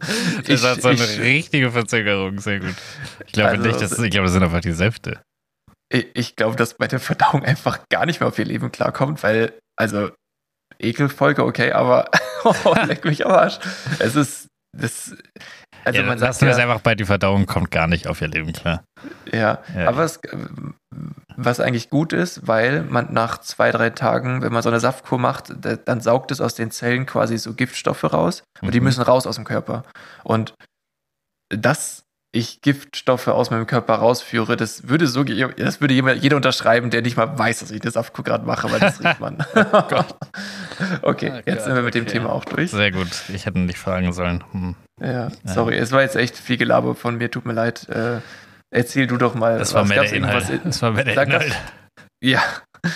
Das 0.46 0.64
hat 0.64 0.82
so 0.82 0.88
eine 0.88 1.04
ich, 1.04 1.20
richtige 1.20 1.70
Verzögerung, 1.70 2.38
sehr 2.38 2.60
gut. 2.60 2.74
Ich 3.26 3.32
glaube 3.32 3.50
Also, 3.50 3.62
nicht, 3.62 3.80
das, 3.80 3.98
ich 3.98 4.10
glaube, 4.10 4.24
das 4.24 4.32
sind 4.32 4.42
einfach 4.42 4.60
die 4.60 4.72
Säfte. 4.72 5.22
ich, 5.92 6.06
ich 6.14 6.36
glaube, 6.36 6.56
dass 6.56 6.78
meine 6.78 6.98
Verdauung 6.98 7.44
einfach 7.44 7.80
gar 7.90 8.06
nicht 8.06 8.20
mehr 8.20 8.28
auf 8.28 8.38
ihr 8.38 8.44
Leben 8.44 8.72
klarkommt, 8.72 9.22
weil, 9.22 9.52
also, 9.76 10.10
Ekelfolge, 10.78 11.44
okay, 11.44 11.72
aber 11.72 12.10
oh, 12.44 12.74
leck 12.86 13.04
mich 13.04 13.26
am 13.26 13.32
Arsch. 13.32 13.58
Es 13.98 14.16
ist, 14.16 14.46
das, 14.76 15.14
also 15.84 16.00
ja, 16.00 16.06
man 16.06 16.18
lassen 16.18 16.32
sagt 16.32 16.40
wir 16.42 16.48
ja, 16.48 16.54
es 16.54 16.60
einfach 16.60 16.80
bei, 16.80 16.94
die 16.94 17.04
Verdauung 17.04 17.46
kommt 17.46 17.70
gar 17.70 17.86
nicht 17.86 18.06
auf 18.06 18.20
ihr 18.20 18.28
Leben 18.28 18.52
klar. 18.52 18.82
Ja, 19.32 19.58
Ja. 19.76 19.88
aber 19.88 20.04
es, 20.04 20.20
was 21.36 21.60
eigentlich 21.60 21.88
gut 21.90 22.12
ist, 22.12 22.46
weil 22.46 22.82
man 22.82 23.12
nach 23.12 23.38
zwei, 23.38 23.70
drei 23.70 23.90
Tagen, 23.90 24.42
wenn 24.42 24.52
man 24.52 24.62
so 24.62 24.68
eine 24.68 24.80
Saftkur 24.80 25.18
macht, 25.18 25.52
da- 25.60 25.76
dann 25.76 26.00
saugt 26.00 26.30
es 26.30 26.40
aus 26.40 26.54
den 26.54 26.70
Zellen 26.70 27.06
quasi 27.06 27.38
so 27.38 27.54
Giftstoffe 27.54 28.04
raus 28.12 28.42
und 28.60 28.74
die 28.74 28.80
Mhm. 28.80 28.84
müssen 28.84 29.02
raus 29.02 29.26
aus 29.26 29.36
dem 29.36 29.44
Körper. 29.44 29.84
Und 30.24 30.54
dass 31.48 32.02
ich 32.32 32.60
Giftstoffe 32.62 33.26
aus 33.28 33.50
meinem 33.50 33.66
Körper 33.66 33.94
rausführe, 33.94 34.56
das 34.56 34.88
würde 34.88 35.06
so, 35.08 35.24
das 35.24 35.80
würde 35.80 35.94
jeder 35.94 36.36
unterschreiben, 36.36 36.90
der 36.90 37.02
nicht 37.02 37.16
mal 37.16 37.36
weiß, 37.38 37.58
dass 37.60 37.70
ich 37.72 37.82
eine 37.82 37.90
Saftkur 37.90 38.24
gerade 38.24 38.46
mache, 38.46 38.70
weil 38.70 38.78
das 38.78 39.02
riecht 39.02 39.18
man. 39.20 39.38
okay, 41.02 41.30
Oh 41.32 41.36
jetzt 41.36 41.46
Gott, 41.46 41.62
sind 41.64 41.74
wir 41.74 41.82
mit 41.82 41.94
dem 41.94 42.04
okay. 42.04 42.12
Thema 42.12 42.30
auch 42.32 42.44
durch. 42.44 42.70
Sehr 42.70 42.92
gut. 42.92 43.08
Ich 43.34 43.46
hätte 43.46 43.58
nicht 43.58 43.78
fragen 43.78 44.12
sollen. 44.12 44.44
Hm. 44.52 44.76
Ja, 45.02 45.28
sorry, 45.44 45.76
es 45.76 45.92
war 45.92 46.02
jetzt 46.02 46.16
echt 46.16 46.36
viel 46.36 46.56
Gelaber 46.56 46.94
von 46.94 47.16
mir, 47.16 47.30
tut 47.30 47.46
mir 47.46 47.52
leid. 47.54 47.88
Äh, 47.88 48.20
erzähl 48.70 49.06
du 49.06 49.16
doch 49.16 49.34
mal. 49.34 49.58
Das 49.58 49.74
war 49.74 49.82
was 49.82 49.88
mehr 49.88 49.98
gab's 49.98 50.10
der 50.10 50.18
Inhalt. 50.18 50.34
irgendwas 50.50 50.56
in- 50.64 50.70
Das 50.70 50.82
war 50.82 50.90
mehr 50.92 51.04
der 51.04 51.14
Sag 51.14 51.30
das- 51.30 51.44
Inhalt. 51.46 51.62
Ja. 52.20 52.42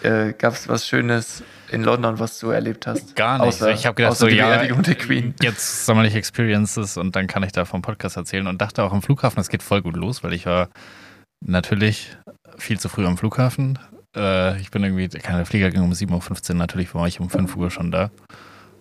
Äh, 0.00 0.32
Gab 0.34 0.54
es 0.54 0.68
was 0.68 0.86
Schönes 0.86 1.42
in 1.70 1.82
London, 1.82 2.18
was 2.18 2.38
du 2.38 2.50
erlebt 2.50 2.86
hast? 2.86 3.14
Gar 3.16 3.38
nicht. 3.38 3.48
Außer, 3.48 3.72
ich 3.72 3.86
habe 3.86 3.94
gedacht, 3.94 4.16
so, 4.16 4.26
die 4.26 4.36
ja, 4.36 4.64
der 4.64 4.94
Queen. 4.94 5.34
jetzt 5.42 5.86
sommerliche 5.86 6.18
Experiences 6.18 6.96
und 6.96 7.16
dann 7.16 7.26
kann 7.26 7.42
ich 7.42 7.52
da 7.52 7.64
vom 7.64 7.82
Podcast 7.82 8.16
erzählen 8.16 8.46
und 8.46 8.60
dachte 8.60 8.82
auch 8.82 8.92
am 8.92 9.02
Flughafen, 9.02 9.40
es 9.40 9.48
geht 9.48 9.62
voll 9.62 9.82
gut 9.82 9.96
los, 9.96 10.24
weil 10.24 10.32
ich 10.32 10.46
war 10.46 10.68
natürlich 11.44 12.16
viel 12.56 12.78
zu 12.78 12.88
früh 12.88 13.06
am 13.06 13.18
Flughafen. 13.18 13.78
Äh, 14.16 14.60
ich 14.60 14.70
bin 14.70 14.82
irgendwie, 14.82 15.08
keine 15.08 15.44
Flieger 15.44 15.70
ging 15.70 15.82
um 15.82 15.92
7.15 15.92 16.50
Uhr, 16.50 16.56
natürlich 16.56 16.94
war 16.94 17.06
ich 17.06 17.20
um 17.20 17.30
5 17.30 17.56
Uhr 17.56 17.70
schon 17.70 17.90
da. 17.90 18.10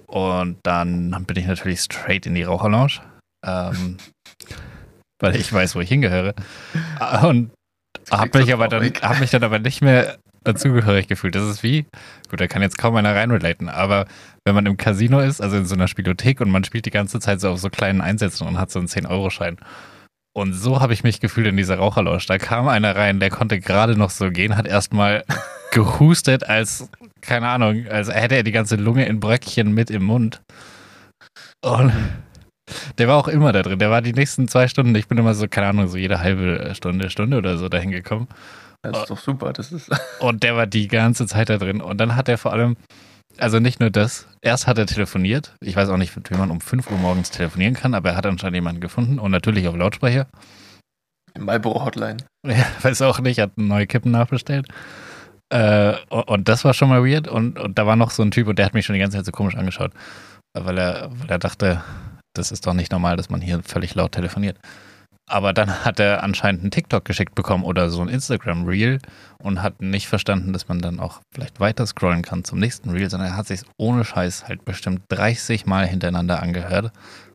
Und 0.08 0.58
dann 0.64 1.26
bin 1.26 1.38
ich 1.38 1.48
natürlich 1.48 1.82
straight 1.82 2.26
in 2.26 2.34
die 2.34 2.44
Raucherlounge, 2.44 3.02
ähm, 3.46 3.98
weil 5.22 5.36
ich 5.36 5.52
weiß, 5.52 5.76
wo 5.76 5.82
ich 5.82 5.90
hingehöre. 5.90 6.34
Und 7.24 7.52
habe 8.10 8.40
mich, 8.40 8.54
aber 8.54 8.68
dann, 8.68 8.80
traurig. 8.80 9.04
hab 9.04 9.20
mich 9.20 9.32
dann 9.32 9.44
aber 9.44 9.60
nicht 9.60 9.82
mehr 9.82 10.18
dazugehörig 10.48 11.08
gefühlt. 11.08 11.36
Das 11.36 11.43
ist 11.43 11.64
wie, 11.64 11.86
gut, 12.30 12.39
da 12.39 12.48
kann 12.48 12.62
jetzt 12.62 12.78
kaum 12.78 12.95
einer 12.95 13.16
reinrelaten, 13.16 13.70
aber 13.70 14.06
wenn 14.45 14.56
man 14.56 14.66
im 14.66 14.78
Casino 14.78 15.20
ist, 15.20 15.41
also 15.41 15.58
in 15.58 15.66
so 15.66 15.76
einer 15.76 15.88
Spielothek 15.88 16.41
und 16.41 16.50
man 16.50 16.64
spielt 16.64 16.86
die 16.86 16.91
ganze 16.91 17.20
Zeit 17.20 17.41
so 17.41 17.50
auf 17.50 17.60
so 17.60 17.70
kleinen 17.70 18.02
Einsätzen 18.02 18.48
und 18.48 18.58
hat 18.58 18.72
so 18.72 18.80
einen 18.80 18.88
10-Euro-Schein 18.88 19.58
Und 20.34 20.54
so 20.54 20.80
habe 20.80 20.93
ich 20.93 21.04
mich 21.04 21.20
gefühlt 21.20 21.48
in 21.48 21.58
dieser 21.58 21.78
Raucherlounge. 21.78 22.24
Da 22.28 22.38
kam 22.38 22.68
einer 22.68 22.95
rein, 22.95 23.20
der 23.20 23.30
konnte 23.30 23.60
gerade 23.60 23.98
noch 23.98 24.10
so 24.10 24.32
gehen, 24.32 24.56
hat 24.56 24.68
erstmal 24.68 25.24
gehustet, 25.72 26.48
als, 26.48 26.89
keine 27.22 27.50
Ahnung, 27.50 27.88
als 27.89 28.10
hätte 28.10 28.36
er 28.36 28.43
die 28.43 28.52
ganze 28.52 28.76
Lunge 28.76 29.06
in 29.06 29.20
Bröckchen 29.20 29.74
mit 29.74 29.91
im 29.91 30.04
Mund. 30.04 30.41
Und 31.62 31.91
der 32.98 33.08
war 33.08 33.18
auch 33.18 33.28
immer 33.28 33.52
da 33.52 33.62
drin. 33.62 33.80
Der 33.80 33.89
war 33.89 34.02
die 34.02 34.14
nächsten 34.14 34.48
zwei 34.48 34.68
Stunden, 34.68 34.95
ich 34.95 35.08
bin 35.08 35.18
immer 35.18 35.34
so, 35.34 35.48
keine 35.48 35.68
Ahnung, 35.68 35.88
so 35.88 35.98
jede 35.98 36.20
halbe 36.20 36.74
Stunde, 36.76 37.10
Stunde 37.10 37.38
oder 37.38 37.58
so 37.58 37.70
dahin 37.70 37.91
gekommen. 37.91 38.28
Das 38.82 39.00
ist 39.00 39.10
doch 39.10 39.18
super. 39.18 39.54
Das 39.54 39.72
ist 39.72 39.90
Und 40.20 40.44
der 40.44 40.56
war 40.56 40.68
die 40.68 40.88
ganze 40.88 41.28
Zeit 41.28 41.50
da 41.50 41.58
drin. 41.58 41.82
Und 41.82 41.98
dann 41.98 42.16
hat 42.16 42.30
er 42.30 42.38
vor 42.38 42.54
allem, 42.54 42.78
also 43.38 43.60
nicht 43.60 43.80
nur 43.80 43.90
das, 43.90 44.28
erst 44.42 44.68
hat 44.68 44.78
er 44.78 44.86
telefoniert. 44.86 45.56
Ich 45.62 45.76
weiß 45.76 45.90
auch 45.90 45.98
nicht, 45.98 46.16
wie 46.16 46.38
man 46.38 46.52
um 46.52 46.62
5 46.62 46.90
Uhr 46.92 46.98
morgens 46.98 47.32
telefonieren 47.32 47.74
kann, 47.74 47.94
aber 47.94 48.12
er 48.12 48.16
hat 48.18 48.26
anscheinend 48.26 48.56
jemanden 48.56 48.82
gefunden 48.82 49.20
und 49.20 49.32
natürlich 49.32 49.68
auf 49.68 49.76
Lautsprecher. 49.76 50.28
Marlboro 51.38 51.86
Hotline. 51.86 52.18
Ja, 52.48 52.66
weiß 52.82 53.02
auch 53.02 53.20
nicht, 53.20 53.40
hat 53.40 53.58
neue 53.58 53.88
Kippen 53.88 54.12
nachbestellt. 54.12 54.68
Äh, 55.50 55.96
und, 56.10 56.28
und 56.30 56.50
das 56.50 56.64
war 56.64 56.74
schon 56.74 56.88
mal 56.88 57.04
weird. 57.04 57.28
Und, 57.28 57.60
und 57.60 57.78
da 57.78 57.86
war 57.86 57.98
noch 57.98 58.12
so 58.12 58.24
ein 58.24 58.32
Typ 58.32 58.48
und 58.48 58.58
der 58.58 58.66
hat 58.66 58.74
mich 58.74 58.86
schon 58.86 58.94
die 58.94 59.02
ganze 59.02 59.18
Zeit 59.18 59.26
so 59.26 59.34
komisch 59.34 59.56
angeschaut, 59.56 59.92
weil 60.54 60.78
er, 60.78 61.10
weil 61.12 61.30
er 61.30 61.40
dachte, 61.40 61.84
das 62.34 62.52
ist 62.52 62.66
doch 62.66 62.74
nicht 62.74 62.92
normal, 62.92 63.18
dass 63.18 63.30
man 63.30 63.42
hier 63.42 63.62
völlig 63.64 63.96
laut 63.96 64.14
telefoniert. 64.14 64.58
Aber 65.30 65.52
dann 65.52 65.84
hat 65.84 66.00
er 66.00 66.24
anscheinend 66.24 66.62
einen 66.62 66.72
TikTok 66.72 67.04
geschickt 67.04 67.36
bekommen 67.36 67.66
oder 67.66 67.90
so 67.90 68.02
ein 68.02 68.08
Instagram-Reel 68.08 69.00
und 69.40 69.62
hat 69.62 69.82
nicht 69.82 70.08
verstanden, 70.08 70.54
dass 70.54 70.70
man 70.70 70.80
dann 70.80 71.02
auch 71.02 71.20
vielleicht 71.34 71.60
weiter 71.60 71.86
scrollen 71.86 72.22
kann 72.22 72.46
zum 72.46 72.60
nächsten 72.60 72.90
Reel, 72.92 73.10
sondern 73.10 73.32
er 73.32 73.38
hat 73.38 73.48
sich 73.48 73.62
ohne 73.76 74.06
Scheiß 74.06 74.48
halt 74.48 74.64
bestimmt 74.64 75.02
30 75.10 75.66
Mal 75.66 75.86
hintereinander 75.86 76.42
angehört 76.42 76.94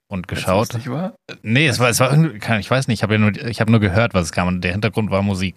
und 0.09 0.27
geschaut. 0.27 0.73
Lustig 0.73 0.91
war? 0.91 1.15
Nee, 1.43 1.67
es 1.67 1.79
war, 1.81 1.91
es 1.91 2.01
war 2.01 2.11
irgendwie, 2.11 2.39
ich 2.59 2.71
weiß 2.71 2.89
nicht, 2.89 3.01
ich 3.01 3.03
habe 3.03 3.15
ja 3.15 3.19
nur, 3.19 3.37
ich 3.37 3.61
habe 3.61 3.71
nur 3.71 3.81
gehört, 3.81 4.15
was 4.15 4.25
es 4.25 4.33
kam 4.33 4.49
und 4.49 4.63
der 4.63 4.73
Hintergrund 4.73 5.11
war 5.11 5.23
Musik. 5.23 5.55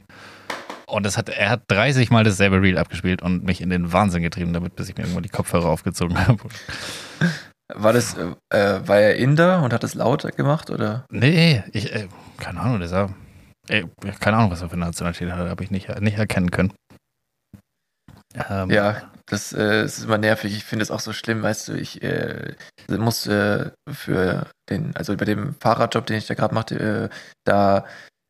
Und 0.88 1.06
das 1.06 1.18
hat, 1.18 1.30
er 1.30 1.50
hat 1.50 1.64
30 1.68 2.12
Mal 2.12 2.24
dasselbe 2.24 2.62
Reel 2.62 2.78
abgespielt 2.78 3.22
und 3.22 3.44
mich 3.44 3.62
in 3.62 3.70
den 3.70 3.92
Wahnsinn 3.92 4.24
getrieben, 4.24 4.54
damit 4.54 4.76
bis 4.76 4.90
ich 4.90 4.98
mir 4.98 5.04
irgendwann 5.04 5.24
die 5.24 5.30
Kopfhörer 5.30 5.70
aufgezogen 5.70 6.18
habe. 6.28 6.40
War 7.74 7.94
das, 7.94 8.16
äh, 8.16 8.36
äh, 8.50 8.88
war 8.88 9.00
er 9.00 9.16
Inder 9.16 9.64
und 9.64 9.74
hat 9.74 9.84
es 9.84 9.96
lauter 9.96 10.32
gemacht 10.32 10.70
oder? 10.70 11.06
Nee, 11.10 11.64
ich, 11.72 11.94
äh, 11.94 12.08
keine 12.38 12.60
Ahnung, 12.60 12.80
der 12.80 12.90
sah, 12.90 13.10
äh, 13.68 13.86
keine 14.20 14.38
Ahnung, 14.38 14.52
was 14.52 14.62
er 14.62 14.70
für 14.70 14.76
eine 14.76 14.86
Nationalität 14.86 15.32
hat, 15.32 15.50
habe 15.50 15.64
ich 15.64 15.72
nicht, 15.72 15.90
nicht 16.02 16.18
erkennen 16.18 16.52
können. 16.52 16.74
Ähm, 18.50 18.70
Ja, 18.70 19.12
das, 19.26 19.54
äh, 19.54 19.82
das 19.84 19.98
ist 19.98 20.04
immer 20.06 20.20
nervig. 20.20 20.56
Ich 20.56 20.64
finde 20.64 20.84
es 20.84 20.92
auch 20.92 21.00
so 21.00 21.14
schlimm, 21.14 21.42
weißt 21.42 21.70
du, 21.70 21.74
ich 21.74 22.04
äh, 22.04 22.54
muss 22.90 23.26
äh, 23.26 23.72
für 23.92 24.48
den, 24.70 24.96
also 24.96 25.16
bei 25.18 25.26
dem 25.26 25.56
Fahrradjob, 25.60 26.06
den 26.06 26.18
ich 26.18 26.28
da 26.28 26.36
gerade 26.36 26.54
machte, 26.54 27.10
äh, 27.12 27.16
da 27.46 27.86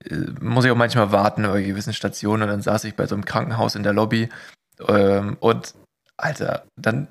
äh, 0.09 0.15
muss 0.39 0.63
ich 0.63 0.71
auch 0.71 0.77
manchmal 0.77 1.11
warten 1.11 1.43
bei 1.43 1.61
gewissen 1.61 1.93
Stationen 1.93 2.43
und 2.43 2.49
dann 2.49 2.61
saß 2.61 2.85
ich 2.85 2.95
bei 2.95 3.07
so 3.07 3.15
einem 3.15 3.25
Krankenhaus 3.25 3.75
in 3.75 3.83
der 3.83 3.93
Lobby 3.93 4.29
ähm, 4.87 5.35
und 5.41 5.73
Alter, 6.17 6.65
dann 6.79 7.09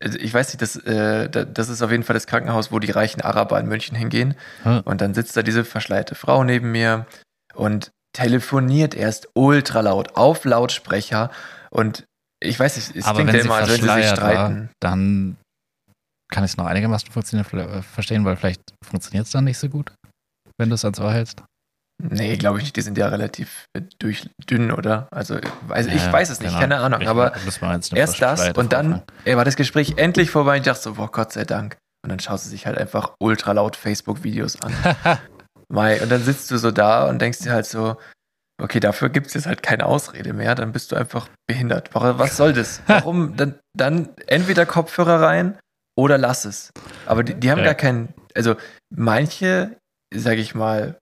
ich 0.00 0.32
weiß 0.32 0.48
nicht, 0.48 0.62
das, 0.62 0.76
äh, 0.76 1.28
da- 1.28 1.44
das 1.44 1.68
ist 1.68 1.82
auf 1.82 1.90
jeden 1.90 2.04
Fall 2.04 2.14
das 2.14 2.26
Krankenhaus, 2.26 2.70
wo 2.70 2.78
die 2.78 2.90
reichen 2.90 3.20
Araber 3.20 3.58
in 3.58 3.66
München 3.66 3.96
hingehen. 3.96 4.34
Hm. 4.62 4.80
Und 4.84 5.00
dann 5.00 5.14
sitzt 5.14 5.36
da 5.36 5.42
diese 5.42 5.64
verschleierte 5.64 6.14
Frau 6.14 6.44
neben 6.44 6.70
mir 6.72 7.06
und 7.54 7.90
telefoniert 8.12 8.94
erst 8.94 9.28
ultra 9.34 9.80
laut 9.80 10.16
auf 10.16 10.44
Lautsprecher. 10.44 11.30
Und 11.70 12.04
ich 12.40 12.58
weiß 12.58 12.76
nicht, 12.76 12.96
es 12.96 13.04
aber 13.04 13.24
klingt 13.24 13.32
ja 13.34 13.40
immer, 13.40 13.54
als 13.56 13.68
wenn 13.68 13.74
sie 13.76 13.80
sich 13.82 13.90
verschleiert 13.90 14.20
war, 14.22 14.30
streiten. 14.46 14.70
dann 14.80 15.36
kann 16.32 16.44
ich 16.44 16.52
es 16.52 16.56
noch 16.56 16.66
einigermaßen 16.66 17.10
funktionieren, 17.10 17.58
äh, 17.58 17.82
verstehen, 17.82 18.24
weil 18.24 18.36
vielleicht 18.36 18.62
funktioniert 18.84 19.26
es 19.26 19.32
dann 19.32 19.44
nicht 19.44 19.58
so 19.58 19.68
gut, 19.68 19.92
wenn 20.58 20.68
du 20.68 20.74
es 20.74 20.84
ans 20.84 21.00
Ohr 21.00 21.12
hältst. 21.12 21.42
Nee, 22.00 22.36
glaube 22.36 22.58
ich 22.58 22.64
nicht. 22.64 22.76
Die 22.76 22.82
sind 22.82 22.96
ja 22.96 23.08
relativ 23.08 23.64
äh, 23.74 23.82
durch, 23.98 24.30
dünn, 24.48 24.70
oder? 24.70 25.08
Also, 25.10 25.38
weiß, 25.66 25.86
ich 25.86 25.94
Ja, 26.04 26.12
weiß 26.12 26.30
es 26.30 26.38
nicht, 26.40 26.48
genau. 26.50 26.60
keine 26.60 26.78
Ahnung. 26.78 27.00
Ich- 27.00 27.08
aber 27.08 27.32
erst 27.92 28.22
das 28.22 28.50
und 28.56 28.72
dann 28.72 29.02
ey, 29.24 29.36
war 29.36 29.44
das 29.44 29.56
Gespräch 29.56 29.94
endlich 29.96 30.30
vorbei. 30.30 30.52
und 30.52 30.58
Ich 30.58 30.62
dachte 30.64 30.82
so, 30.82 30.94
boah, 30.94 31.10
Gott 31.10 31.32
sei 31.32 31.44
Dank. 31.44 31.76
Und 32.04 32.10
dann 32.10 32.20
schaust 32.20 32.46
du 32.46 32.50
sich 32.50 32.66
halt 32.66 32.78
einfach 32.78 33.14
ultra 33.20 33.50
laut 33.52 33.74
Facebook-Videos 33.74 34.62
an. 34.62 34.72
Mai, 35.68 36.00
und 36.00 36.10
dann 36.10 36.22
sitzt 36.22 36.50
du 36.50 36.56
so 36.56 36.70
da 36.70 37.08
und 37.08 37.20
denkst 37.20 37.40
dir 37.40 37.52
halt 37.52 37.66
so, 37.66 37.96
okay, 38.62 38.78
dafür 38.80 39.08
gibt 39.10 39.26
es 39.26 39.34
jetzt 39.34 39.46
halt 39.46 39.62
keine 39.62 39.84
Ausrede 39.86 40.32
mehr, 40.32 40.54
dann 40.54 40.70
bist 40.72 40.92
du 40.92 40.96
einfach 40.96 41.28
behindert. 41.48 41.92
Wa- 41.94 42.18
Was 42.18 42.36
soll 42.36 42.52
das? 42.52 42.80
Warum? 42.86 43.36
Dann, 43.36 43.56
dann 43.76 44.10
entweder 44.28 44.64
Kopfhörer 44.66 45.20
rein 45.20 45.58
oder 45.98 46.16
lass 46.16 46.44
es. 46.44 46.70
Aber 47.06 47.24
die, 47.24 47.34
die 47.34 47.50
haben 47.50 47.58
Ja. 47.58 47.64
gar 47.64 47.74
keinen, 47.74 48.14
also 48.36 48.54
manche, 48.94 49.76
sag 50.14 50.38
ich 50.38 50.54
mal, 50.54 50.96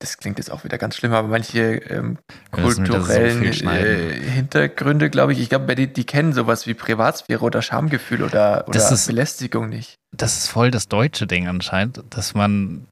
das 0.00 0.18
klingt 0.18 0.38
jetzt 0.38 0.50
auch 0.50 0.64
wieder 0.64 0.76
ganz 0.76 0.96
schlimm, 0.96 1.12
aber 1.12 1.28
manche 1.28 1.76
ähm, 1.76 2.18
so 2.54 2.60
kulturellen 2.62 3.52
schneiden. 3.52 4.10
äh, 4.10 4.14
Hintergründe, 4.30 5.08
glaube 5.10 5.32
ich, 5.32 5.40
ich 5.40 5.48
glaube, 5.48 5.74
die, 5.76 5.92
die 5.92 6.04
kennen 6.04 6.32
sowas 6.32 6.66
wie 6.66 6.74
Privatsphäre 6.74 7.42
oder 7.42 7.62
Schamgefühl 7.62 8.22
oder, 8.22 8.64
oder 8.68 8.72
Das 8.78 8.92
ist- 8.92 9.06
Belästigung 9.06 9.68
nicht. 9.68 9.96
das 10.14 10.36
ist 10.36 10.48
voll 10.48 10.70
das 10.70 10.88
deutsche 10.88 11.26
Ding 11.26 11.48
anscheinend, 11.48 12.02
dass 12.10 12.34
man 12.34 12.86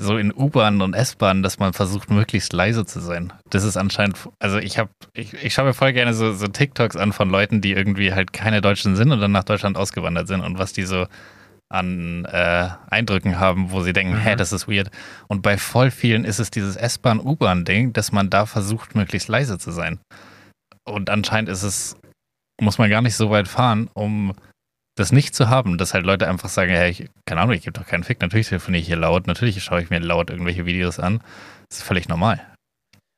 so 0.00 0.16
in 0.18 0.32
U-Bahnen 0.34 0.82
und 0.82 0.94
S-Bahnen, 0.94 1.42
dass 1.42 1.58
man 1.58 1.72
versucht, 1.74 2.10
möglichst 2.10 2.52
leise 2.52 2.84
zu 2.84 2.98
sein. 3.00 3.32
Das 3.50 3.62
ist 3.62 3.76
anscheinend, 3.76 4.16
also 4.40 4.58
ich 4.58 4.78
habe, 4.78 4.90
ich, 5.12 5.34
ich 5.34 5.54
schaue 5.54 5.66
mir 5.66 5.74
voll 5.74 5.92
gerne 5.92 6.12
so, 6.14 6.32
so 6.32 6.48
TikToks 6.48 6.96
an 6.96 7.12
von 7.12 7.30
Leuten, 7.30 7.60
die 7.60 7.72
irgendwie 7.72 8.12
halt 8.12 8.32
keine 8.32 8.60
Deutschen 8.60 8.96
sind 8.96 9.12
und 9.12 9.20
dann 9.20 9.32
nach 9.32 9.44
Deutschland 9.44 9.76
ausgewandert 9.76 10.26
sind 10.28 10.40
und 10.40 10.58
was 10.58 10.72
die 10.72 10.84
so 10.84 11.06
an 11.72 12.24
äh, 12.26 12.68
Eindrücken 12.90 13.40
haben, 13.40 13.70
wo 13.70 13.82
sie 13.82 13.92
denken, 13.92 14.14
Mhm. 14.14 14.20
hä, 14.20 14.36
das 14.36 14.52
ist 14.52 14.68
weird. 14.68 14.90
Und 15.28 15.42
bei 15.42 15.56
voll 15.56 15.90
vielen 15.90 16.24
ist 16.24 16.38
es 16.38 16.50
dieses 16.50 16.76
S-Bahn-U-Bahn-Ding, 16.76 17.92
dass 17.92 18.12
man 18.12 18.30
da 18.30 18.46
versucht, 18.46 18.94
möglichst 18.94 19.28
leise 19.28 19.58
zu 19.58 19.70
sein. 19.70 19.98
Und 20.84 21.10
anscheinend 21.10 21.48
ist 21.48 21.62
es, 21.62 21.96
muss 22.60 22.78
man 22.78 22.90
gar 22.90 23.02
nicht 23.02 23.16
so 23.16 23.30
weit 23.30 23.48
fahren, 23.48 23.88
um 23.94 24.34
das 24.96 25.10
nicht 25.12 25.34
zu 25.34 25.48
haben, 25.48 25.78
dass 25.78 25.94
halt 25.94 26.04
Leute 26.04 26.28
einfach 26.28 26.50
sagen, 26.50 26.72
ja, 26.72 26.84
ich, 26.86 27.08
keine 27.26 27.40
Ahnung, 27.40 27.54
ich 27.54 27.62
gebe 27.62 27.78
doch 27.78 27.86
keinen 27.86 28.04
Fick, 28.04 28.20
natürlich 28.20 28.48
telefoniere 28.48 28.82
ich 28.82 28.86
hier 28.88 28.96
laut, 28.96 29.26
natürlich 29.26 29.62
schaue 29.64 29.80
ich 29.82 29.88
mir 29.88 30.00
laut 30.00 30.28
irgendwelche 30.28 30.66
Videos 30.66 30.98
an. 31.00 31.20
Das 31.70 31.78
ist 31.78 31.84
völlig 31.84 32.08
normal. 32.08 32.46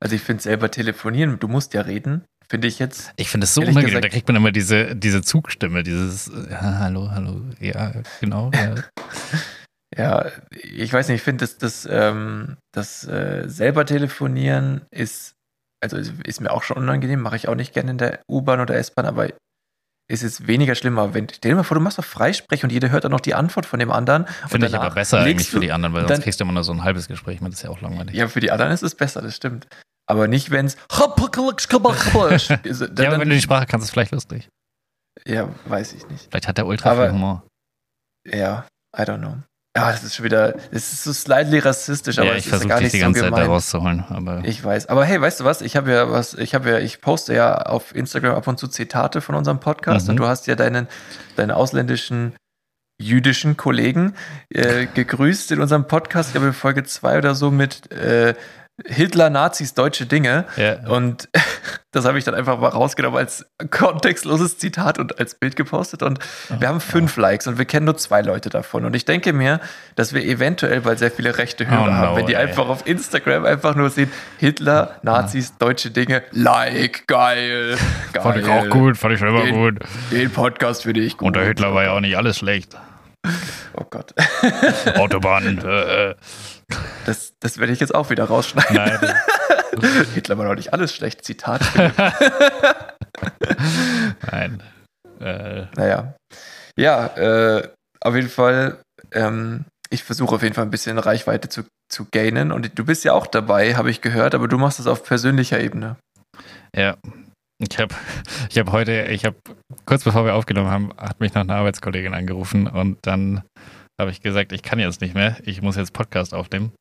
Also 0.01 0.15
ich 0.15 0.23
finde 0.23 0.43
selber 0.43 0.71
telefonieren, 0.71 1.39
du 1.41 1.49
musst 1.49 1.75
ja 1.75 1.81
reden, 1.81 2.25
finde 2.49 2.69
ich 2.69 2.79
jetzt. 2.79 3.13
Ich 3.17 3.29
finde 3.29 3.45
es 3.45 3.55
so 3.55 3.61
unangenehm, 3.63 3.87
da 3.87 3.99
gesagt- 4.01 4.13
kriegt 4.13 4.29
man 4.29 4.37
immer 4.37 4.53
diese, 4.53 4.95
diese 4.97 5.23
Zugstimme, 5.23 5.83
dieses, 5.83 6.31
ja, 6.51 6.79
hallo, 6.79 7.11
hallo, 7.11 7.41
ja, 7.61 7.93
genau. 8.21 8.51
Ja. 8.55 8.75
Ja, 9.97 10.27
ich 10.51 10.93
weiß 10.93 11.07
nicht, 11.07 11.19
ich 11.19 11.23
finde, 11.23 11.43
das, 11.45 11.57
das, 11.57 11.87
ähm, 11.89 12.57
das 12.73 13.07
äh, 13.07 13.45
selber 13.49 13.87
telefonieren 13.87 14.83
ist, 14.91 15.35
also 15.81 15.97
ist 15.97 16.13
ist 16.25 16.41
mir 16.41 16.51
auch 16.51 16.65
schon 16.65 16.79
unangenehm, 16.79 17.21
mache 17.21 17.37
ich 17.37 17.47
auch 17.47 17.55
nicht 17.55 17.73
gerne 17.75 17.93
in 17.93 17.99
der 17.99 18.19
U-Bahn 18.29 18.59
oder 18.59 18.75
S-Bahn, 18.75 19.07
aber 19.07 19.29
ist 20.11 20.25
es 20.25 20.49
weniger 20.49 20.75
schlimmer, 20.75 21.15
wenn, 21.15 21.29
stell 21.29 21.53
dir 21.53 21.55
mal 21.57 21.63
vor, 21.63 21.77
du 21.77 21.81
machst 21.81 21.99
doch 21.99 22.05
Freisprech 22.05 22.65
und 22.65 22.73
jeder 22.73 22.91
hört 22.91 23.05
dann 23.05 23.13
noch 23.13 23.21
die 23.21 23.35
Antwort 23.35 23.67
von 23.67 23.79
dem 23.79 23.93
anderen. 23.93 24.27
Finde 24.49 24.67
ich 24.67 24.75
aber 24.75 24.91
besser 24.93 25.21
eigentlich 25.21 25.49
für 25.49 25.61
die 25.61 25.71
anderen, 25.71 25.95
weil 25.95 26.03
und 26.03 26.09
sonst 26.09 26.19
dann- 26.19 26.25
kriegst 26.25 26.41
du 26.41 26.45
immer 26.45 26.55
nur 26.55 26.65
so 26.65 26.73
ein 26.73 26.83
halbes 26.83 27.07
Gespräch 27.07 27.39
das 27.41 27.55
ist 27.55 27.63
ja 27.63 27.71
auch 27.71 27.81
langweilig. 27.81 28.17
Ja, 28.17 28.27
für 28.27 28.41
die 28.41 28.51
anderen 28.51 28.73
ist 28.73 28.83
es 28.83 28.97
besser, 28.97 29.23
das 29.23 29.37
stimmt. 29.37 29.69
Aber 30.07 30.29
nicht, 30.29 30.51
wenn 30.51 30.67
es. 30.67 30.77
Ja, 30.91 31.09
aber 33.09 33.21
wenn 33.21 33.29
du 33.29 33.35
die 33.35 33.41
Sprache 33.41 33.67
kannst, 33.67 33.85
ist 33.85 33.89
es 33.89 33.91
vielleicht 33.93 34.13
lustig. 34.13 34.49
ja, 35.27 35.49
weiß 35.67 35.93
ich 35.95 36.07
nicht. 36.09 36.29
Vielleicht 36.31 36.49
hat 36.49 36.59
der 36.59 36.67
ultra 36.67 36.91
Aber- 36.91 37.05
viel 37.07 37.13
Humor. 37.13 37.43
Ja, 38.27 38.67
I 38.97 39.03
don't 39.03 39.19
know. 39.19 39.37
Ja, 39.77 39.91
das 39.91 40.05
ist 40.05 40.15
schon 40.15 40.25
wieder, 40.25 40.53
das 40.53 40.93
ist 40.93 41.03
so 41.03 41.13
slightly 41.13 41.59
rassistisch, 41.59 42.19
aber 42.19 42.29
ja, 42.29 42.33
es 42.35 42.39
ich 42.39 42.45
ja 42.47 42.51
versuche 42.51 42.69
gar 42.69 42.79
dich 42.79 42.85
nicht 42.85 42.95
die 42.95 42.99
so 43.01 43.05
ganze 43.07 43.21
Zeit 43.23 43.33
da 43.33 43.45
rauszuholen, 43.47 44.05
aber 44.09 44.43
Ich 44.45 44.63
weiß. 44.63 44.87
Aber 44.87 45.05
hey, 45.05 45.21
weißt 45.21 45.41
du 45.41 45.45
was? 45.45 45.63
Ich 45.63 45.75
habe 45.77 45.91
ja 45.91 46.11
was, 46.13 46.35
ich 46.35 46.55
habe 46.55 46.71
ja, 46.71 46.79
ich 46.79 47.01
poste 47.01 47.35
ja 47.35 47.57
auf 47.57 47.93
Instagram 47.93 48.37
ab 48.37 48.47
und 48.47 48.59
zu 48.61 48.69
Zitate 48.69 49.21
von 49.21 49.35
unserem 49.35 49.59
Podcast 49.59 50.07
Mhm. 50.07 50.11
und 50.13 50.17
du 50.19 50.27
hast 50.29 50.47
ja 50.47 50.55
deinen, 50.55 50.87
deinen 51.35 51.51
ausländischen 51.51 52.35
jüdischen 53.03 53.57
Kollegen 53.57 54.15
äh, 54.51 54.87
gegrüßt 54.87 55.51
in 55.51 55.61
unserem 55.61 55.89
Podcast, 55.89 56.29
ich 56.29 56.35
glaube 56.35 56.53
Folge 56.53 56.85
2 56.85 57.19
oder 57.19 57.35
so 57.35 57.51
mit 57.51 57.91
äh, 57.91 58.35
Hitler, 58.85 59.31
Nazis, 59.31 59.75
deutsche 59.75 60.05
Dinge. 60.07 60.47
ja, 60.57 60.89
Und 60.89 61.29
das 61.93 62.05
habe 62.05 62.19
ich 62.19 62.25
dann 62.25 62.35
einfach 62.35 62.59
mal 62.59 62.69
rausgenommen 62.71 63.17
als 63.19 63.47
kontextloses 63.71 64.59
Zitat 64.59 64.99
und 64.99 65.21
als 65.21 65.37
Bild 65.37 65.55
gepostet. 65.55 66.03
Und 66.03 66.19
wir 66.59 66.67
haben 66.67 66.81
fünf 66.81 67.17
Likes 67.17 67.47
und 67.47 67.57
wir 67.57 67.67
kennen 67.67 67.87
nur 67.87 67.97
zwei 67.97 68.21
Leute 68.21 68.51
davon. 68.51 68.85
Und 68.85 68.97
ich 68.97 69.05
denke 69.05 69.33
mir, 69.33 69.61
dass 69.95 70.13
wir 70.13 70.25
eventuell 70.25 70.81
bald 70.81 70.99
sehr 70.99 71.13
viele 71.13 71.39
rechte 71.39 71.69
Hörer 71.69 71.83
Oh 71.83 71.87
no, 71.87 71.93
haben, 71.93 72.17
wenn 72.17 72.27
die 72.27 72.35
ey. 72.35 72.43
einfach 72.49 72.69
auf 72.69 72.85
Instagram 72.87 73.45
einfach 73.45 73.77
nur 73.77 73.91
sehen, 73.91 74.11
Hitler, 74.39 74.97
Nazis, 75.03 75.57
deutsche 75.59 75.93
Dinge, 75.93 76.25
Like, 76.33 77.07
geil. 77.07 77.77
geil. 78.13 78.23
fand 78.23 78.39
ich 78.39 78.49
auch 78.49 78.69
gut, 78.71 78.97
fand 78.99 79.15
ich 79.15 79.21
schon 79.21 79.29
immer 79.29 79.45
Den- 79.45 79.55
gut. 79.55 79.79
Den 80.11 80.31
Podcast 80.31 80.83
finde 80.83 81.01
ich 81.01 81.17
gut. 81.17 81.29
Und 81.29 81.37
der 81.37 81.45
Hitler 81.45 81.75
war 81.75 81.85
ja 81.85 81.93
auch 81.93 82.01
nicht 82.01 82.17
alles 82.17 82.39
schlecht. 82.39 82.77
Oh 83.77 83.85
Gott. 83.89 84.13
Autobahnen, 84.97 85.59
äh, 85.65 86.11
äh. 86.11 86.15
Das, 87.07 87.35
das 87.41 87.59
werde 87.59 87.73
ich 87.73 87.81
jetzt 87.81 87.95
auch 87.95 88.11
wieder 88.11 88.25
rausschneiden. 88.25 88.75
Nein, 88.77 88.99
Hitler 90.15 90.39
war 90.39 90.47
doch 90.47 90.55
nicht 90.55 90.73
alles 90.73 90.95
schlecht. 90.95 91.25
Zitat. 91.25 91.63
nein. 94.31 94.63
Äh, 95.21 95.67
Naja. 95.77 96.15
Ja, 96.77 97.07
äh, 97.17 97.69
auf 98.01 98.15
jeden 98.15 98.29
Fall, 98.29 98.79
ähm, 99.13 99.65
ich 99.91 100.03
versuche 100.03 100.35
auf 100.35 100.43
jeden 100.43 100.55
Fall 100.55 100.65
ein 100.65 100.71
bisschen 100.71 100.99
Reichweite 100.99 101.49
zu, 101.49 101.63
zu 101.93 102.07
gainen. 102.11 102.53
Und 102.53 102.79
du 102.79 102.85
bist 102.85 103.05
ja 103.05 103.13
auch 103.13 103.27
dabei, 103.27 103.77
habe 103.77 103.91
ich 103.91 104.01
gehört, 104.01 104.35
aber 104.35 104.49
du 104.49 104.59
machst 104.59 104.79
das 104.79 104.87
auf 104.87 105.05
persönlicher 105.05 105.61
Ebene. 105.61 105.97
Ja. 106.75 106.97
Ich 107.59 107.79
habe 107.79 107.95
ich 108.51 108.59
hab 108.59 108.73
heute, 108.73 109.05
ich 109.05 109.25
habe 109.25 109.37
kurz 109.87 110.03
bevor 110.03 110.25
wir 110.25 110.35
aufgenommen 110.35 110.71
haben, 110.71 110.91
hat 110.99 111.21
mich 111.21 111.35
noch 111.35 111.43
eine 111.43 111.55
Arbeitskollegin 111.55 112.13
angerufen 112.13 112.67
und 112.67 112.99
dann 113.03 113.43
habe 114.01 114.11
ich 114.11 114.23
gesagt, 114.23 114.53
ich 114.53 114.63
kann 114.63 114.79
jetzt 114.79 115.01
nicht 115.01 115.15
mehr, 115.15 115.37
ich 115.45 115.63
muss 115.63 115.77
jetzt 115.77 115.93
Podcast 115.93 116.35
aufnehmen 116.35 116.73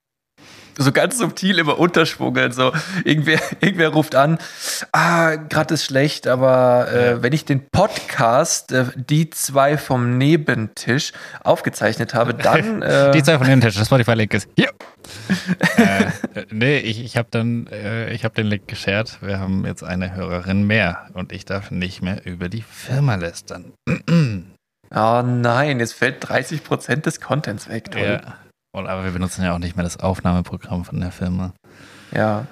so 0.77 0.91
ganz 0.91 1.17
subtil 1.17 1.59
immer 1.59 1.79
unterschwungen. 1.79 2.51
So, 2.51 2.71
irgendwer, 3.03 3.39
irgendwer 3.61 3.89
ruft 3.89 4.15
an, 4.15 4.37
ah, 4.91 5.35
gerade 5.35 5.73
ist 5.73 5.85
schlecht, 5.85 6.27
aber 6.27 6.87
äh, 6.91 7.05
ja. 7.11 7.23
wenn 7.23 7.33
ich 7.33 7.45
den 7.45 7.65
Podcast, 7.71 8.71
äh, 8.71 8.85
die 8.95 9.29
zwei 9.29 9.77
vom 9.77 10.17
Nebentisch, 10.17 11.11
aufgezeichnet 11.43 12.13
habe, 12.13 12.33
dann. 12.33 12.81
Äh, 12.93 13.11
die 13.11 13.23
zwei 13.23 13.37
vom 13.37 13.47
Nebentisch, 13.47 13.75
das 13.75 13.87
Spotify-Link 13.87 14.33
ist 14.33 14.49
hier. 14.55 14.69
äh, 15.77 16.45
nee, 16.51 16.79
ich, 16.79 17.03
ich 17.03 17.17
habe 17.17 17.27
dann, 17.31 17.67
äh, 17.67 18.11
ich 18.13 18.25
habe 18.25 18.35
den 18.35 18.47
Link 18.47 18.67
geshared. 18.67 19.19
Wir 19.21 19.39
haben 19.39 19.65
jetzt 19.65 19.83
eine 19.83 20.13
Hörerin 20.15 20.63
mehr 20.63 21.07
und 21.13 21.31
ich 21.31 21.45
darf 21.45 21.71
nicht 21.71 22.01
mehr 22.01 22.25
über 22.25 22.49
die 22.49 22.61
Firma 22.61 23.15
lästern. 23.15 23.73
oh 24.93 25.21
nein, 25.21 25.79
jetzt 25.79 25.93
fällt 25.93 26.25
30% 26.25 27.01
des 27.01 27.21
Contents 27.21 27.69
weg. 27.69 27.91
Toll. 27.91 28.21
Ja. 28.23 28.35
Und, 28.75 28.87
aber 28.87 29.03
wir 29.03 29.11
benutzen 29.11 29.43
ja 29.43 29.53
auch 29.53 29.59
nicht 29.59 29.75
mehr 29.75 29.83
das 29.83 29.99
Aufnahmeprogramm 29.99 30.85
von 30.85 30.99
der 30.99 31.11
Firma. 31.11 31.53
Ja. 32.11 32.47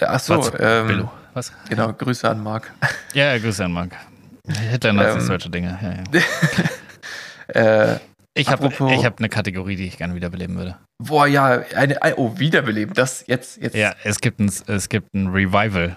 Ach 0.00 0.20
so, 0.20 0.38
Was? 0.38 0.52
Ähm, 0.58 1.08
Was? 1.34 1.52
Genau, 1.68 1.92
Grüße 1.92 2.28
an 2.28 2.42
Marc. 2.42 2.72
Ja, 3.12 3.36
Grüße 3.38 3.64
an 3.64 3.72
Marc. 3.72 3.92
Hitler 4.46 4.92
nutzt 4.92 5.16
ähm, 5.16 5.20
solche 5.20 5.50
Dinge. 5.50 5.78
Ja, 5.82 6.20
ja. 7.54 7.92
äh, 7.94 7.98
ich 8.34 8.48
habe 8.48 8.68
hab 8.68 9.18
eine 9.18 9.28
Kategorie, 9.28 9.76
die 9.76 9.86
ich 9.86 9.96
gerne 9.96 10.14
wiederbeleben 10.14 10.56
würde. 10.56 10.76
Boah, 11.02 11.26
ja, 11.26 11.62
eine, 11.74 11.98
oh, 12.16 12.38
wiederbeleben, 12.38 12.94
das 12.94 13.24
jetzt, 13.26 13.60
jetzt. 13.60 13.74
Ja, 13.74 13.94
es 14.04 14.20
gibt 14.20 14.40
ein, 14.40 14.52
es 14.66 14.88
gibt 14.88 15.14
ein 15.14 15.28
Revival. 15.28 15.96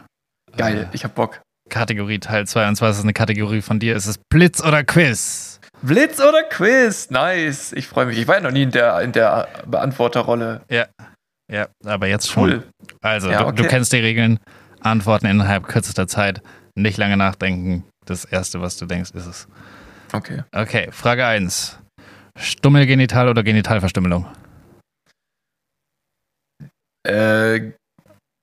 Geil, 0.56 0.88
äh, 0.92 0.96
ich 0.96 1.04
hab 1.04 1.16
Bock. 1.16 1.42
Kategorie 1.70 2.20
Teil 2.20 2.48
2, 2.48 2.68
und 2.70 2.76
zwar 2.76 2.90
ist 2.90 2.98
es 2.98 3.04
eine 3.04 3.14
Kategorie 3.14 3.62
von 3.62 3.80
dir, 3.80 3.96
ist 3.96 4.08
es 4.08 4.18
Blitz 4.30 4.62
oder 4.62 4.84
Quiz? 4.84 5.59
Blitz 5.82 6.20
oder 6.20 6.44
Quiz? 6.44 7.10
Nice. 7.10 7.74
Ich 7.74 7.88
freue 7.88 8.06
mich. 8.06 8.18
Ich 8.18 8.28
war 8.28 8.36
ja 8.36 8.42
noch 8.42 8.52
nie 8.52 8.64
in 8.64 8.72
der, 8.72 9.02
in 9.02 9.12
der 9.12 9.48
Beantworterrolle. 9.66 10.62
Ja. 10.70 10.88
Ja, 11.52 11.68
aber 11.86 12.08
jetzt 12.08 12.30
schon. 12.30 12.50
Cool. 12.50 12.64
Also, 13.02 13.32
ja, 13.32 13.40
du, 13.40 13.48
okay. 13.48 13.64
du, 13.64 13.68
kennst 13.68 13.92
die 13.92 13.98
Regeln. 13.98 14.40
Antworten 14.82 15.26
innerhalb 15.26 15.68
kürzester 15.68 16.08
Zeit. 16.08 16.42
Nicht 16.76 16.98
lange 16.98 17.18
nachdenken. 17.18 17.84
Das 18.06 18.24
Erste, 18.24 18.62
was 18.62 18.78
du 18.78 18.86
denkst, 18.86 19.12
ist 19.12 19.26
es. 19.26 19.48
Okay. 20.14 20.44
Okay, 20.52 20.90
Frage 20.92 21.26
1. 21.26 21.80
Stummelgenital 22.38 23.28
oder 23.28 23.44
Genitalverstümmelung? 23.44 24.26
Äh, 27.04 27.72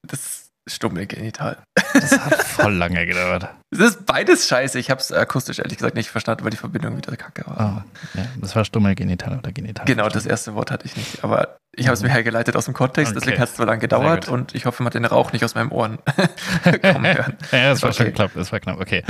das 0.07 0.46
Stummelgenital. 0.69 1.59
Das 1.93 2.19
hat 2.19 2.43
voll 2.43 2.75
lange 2.75 3.07
gedauert. 3.07 3.49
Es 3.73 3.81
ist 3.81 4.07
beides 4.07 4.49
scheiße. 4.49 4.79
Ich 4.79 4.91
habe 4.91 5.01
es 5.01 5.13
akustisch 5.13 5.59
ehrlich 5.59 5.77
gesagt 5.77 5.97
nicht 5.97 6.09
verstanden, 6.09 6.45
weil 6.45 6.51
die 6.51 6.57
Verbindung 6.57 6.97
wieder 6.97 7.15
kacke 7.17 7.45
war. 7.47 7.85
Oh, 7.85 8.19
ja, 8.19 8.27
das 8.41 8.57
war 8.57 8.65
Stummelgenital 8.65 9.39
oder 9.39 9.53
Genital. 9.53 9.85
Genau, 9.85 10.09
das 10.09 10.25
erste 10.25 10.55
Wort 10.55 10.71
hatte 10.71 10.87
ich 10.87 10.97
nicht. 10.97 11.23
Aber 11.25 11.59
ich 11.75 11.87
habe 11.87 11.95
es 11.95 12.03
mir 12.03 12.09
hergeleitet 12.09 12.57
aus 12.57 12.67
dem 12.67 12.75
Kontext, 12.75 13.13
okay. 13.13 13.21
deswegen 13.21 13.41
hat 13.41 13.51
es 13.51 13.57
so 13.57 13.65
lange 13.65 13.81
gedauert 13.81 14.29
und 14.29 14.55
ich 14.55 14.65
hoffe, 14.65 14.83
man 14.83 14.87
hat 14.87 14.95
den 14.95 15.05
Rauch 15.05 15.33
nicht 15.33 15.45
aus 15.45 15.55
meinen 15.57 15.71
Ohren 15.71 15.99
kommen 16.83 17.07
hören. 17.17 17.37
ja, 17.53 17.71
das 17.71 17.83
war 17.83 17.91
okay. 17.91 18.05
schon 18.05 18.15
knapp. 18.15 18.31
Das 18.35 18.53
war 18.53 18.61
knapp. 18.61 18.81
Okay. 18.81 19.03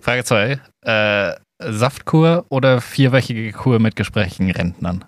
Frage 0.00 0.24
2. 0.24 0.60
Äh, 0.86 1.34
Saftkur 1.58 2.46
oder 2.48 2.80
vierwöchige 2.80 3.52
Kur 3.52 3.78
mit 3.78 3.96
Gesprächen 3.96 4.50
Rentnern? 4.50 5.04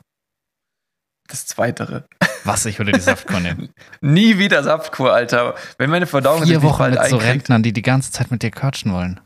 Das 1.29 1.47
Zweitere. 1.47 2.05
Was, 2.47 2.65
ich 2.67 2.79
würde 2.79 2.93
die 2.93 3.01
Saftkur 3.01 3.41
nehmen. 3.41 3.71
Nie 4.01 4.39
wieder 4.39 4.63
Saftkur, 4.63 5.13
Alter. 5.13 5.55
Wenn 5.79 5.91
meine 5.91 6.07
Verdauung 6.07 6.45
Vier 6.45 6.63
Wochen 6.63 6.83
halt 6.83 7.01
mit 7.01 7.09
so 7.09 7.17
Rentnern, 7.17 7.63
die 7.63 7.73
die 7.73 7.83
ganze 7.83 8.13
Zeit 8.13 8.31
mit 8.31 8.43
dir 8.43 8.51
quatschen 8.51 8.93
wollen. 8.93 9.21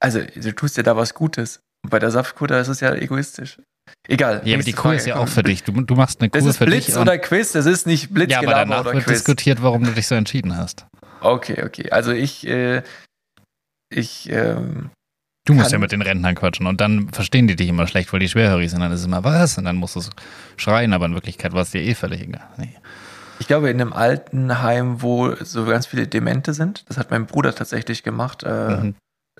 Also, 0.00 0.20
du 0.22 0.52
tust 0.52 0.76
ja 0.76 0.82
da 0.82 0.96
was 0.96 1.14
Gutes. 1.14 1.60
Und 1.84 1.90
bei 1.90 1.98
der 1.98 2.10
Saftkur, 2.10 2.48
da 2.48 2.60
ist 2.60 2.68
es 2.68 2.80
ja 2.80 2.94
egoistisch. 2.94 3.58
Egal. 4.06 4.42
Ja, 4.44 4.54
aber 4.54 4.64
die 4.64 4.72
Kur 4.72 4.94
ist 4.94 5.06
ja 5.06 5.16
auch 5.16 5.28
für 5.28 5.42
dich. 5.42 5.64
Du, 5.64 5.72
du 5.72 5.94
machst 5.94 6.20
eine 6.20 6.30
Kur 6.30 6.40
das 6.40 6.48
ist 6.48 6.56
für 6.58 6.66
Blitz 6.66 6.86
dich. 6.86 6.94
Blitz 6.94 7.00
oder 7.00 7.18
Quiz, 7.18 7.52
das 7.52 7.66
ist 7.66 7.86
nicht 7.86 8.12
Blitz 8.12 8.30
Ja, 8.30 8.38
aber 8.38 8.52
danach 8.52 8.84
wird 8.84 9.04
Quiz. 9.04 9.18
diskutiert, 9.18 9.62
warum 9.62 9.84
du 9.84 9.92
dich 9.92 10.06
so 10.06 10.14
entschieden 10.14 10.56
hast. 10.56 10.86
Okay, 11.20 11.64
okay. 11.64 11.90
Also 11.90 12.12
ich, 12.12 12.46
äh, 12.46 12.82
ich, 13.90 14.30
ähm, 14.30 14.90
Du 15.48 15.54
musst 15.54 15.72
ja 15.72 15.78
mit 15.78 15.92
den 15.92 16.02
Rentnern 16.02 16.34
quatschen 16.34 16.66
und 16.66 16.78
dann 16.78 17.08
verstehen 17.08 17.46
die 17.46 17.56
dich 17.56 17.70
immer 17.70 17.86
schlecht, 17.86 18.12
weil 18.12 18.20
die 18.20 18.28
schwerhörig 18.28 18.70
sind. 18.70 18.80
Dann 18.80 18.92
ist 18.92 19.00
es 19.00 19.06
immer 19.06 19.24
was 19.24 19.56
und 19.56 19.64
dann 19.64 19.76
musst 19.76 19.96
du 19.96 20.02
schreien, 20.58 20.92
aber 20.92 21.06
in 21.06 21.14
Wirklichkeit 21.14 21.54
war 21.54 21.62
es 21.62 21.70
dir 21.70 21.80
eh 21.80 21.94
völlig 21.94 22.20
egal. 22.20 22.46
Nee. 22.58 22.74
Ich 23.38 23.46
glaube, 23.46 23.70
in 23.70 23.80
einem 23.80 23.94
Altenheim, 23.94 25.00
wo 25.00 25.34
so 25.36 25.64
ganz 25.64 25.86
viele 25.86 26.06
Demente 26.06 26.52
sind, 26.52 26.84
das 26.90 26.98
hat 26.98 27.10
mein 27.10 27.24
Bruder 27.24 27.54
tatsächlich 27.54 28.02
gemacht. 28.02 28.42
Äh, 28.42 28.76
mhm. 28.76 28.94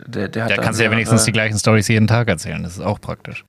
Der, 0.07 0.29
der 0.29 0.45
hat 0.45 0.51
da 0.53 0.57
kannst 0.57 0.81
du 0.81 0.85
ja 0.85 0.91
wenigstens 0.91 1.25
die 1.25 1.33
gleichen 1.33 1.59
Stories 1.59 1.89
jeden 1.89 2.07
Tag 2.07 2.29
erzählen, 2.29 2.63
das 2.63 2.79
ist 2.79 2.85
auch 2.85 3.03
praktisch. 3.03 3.45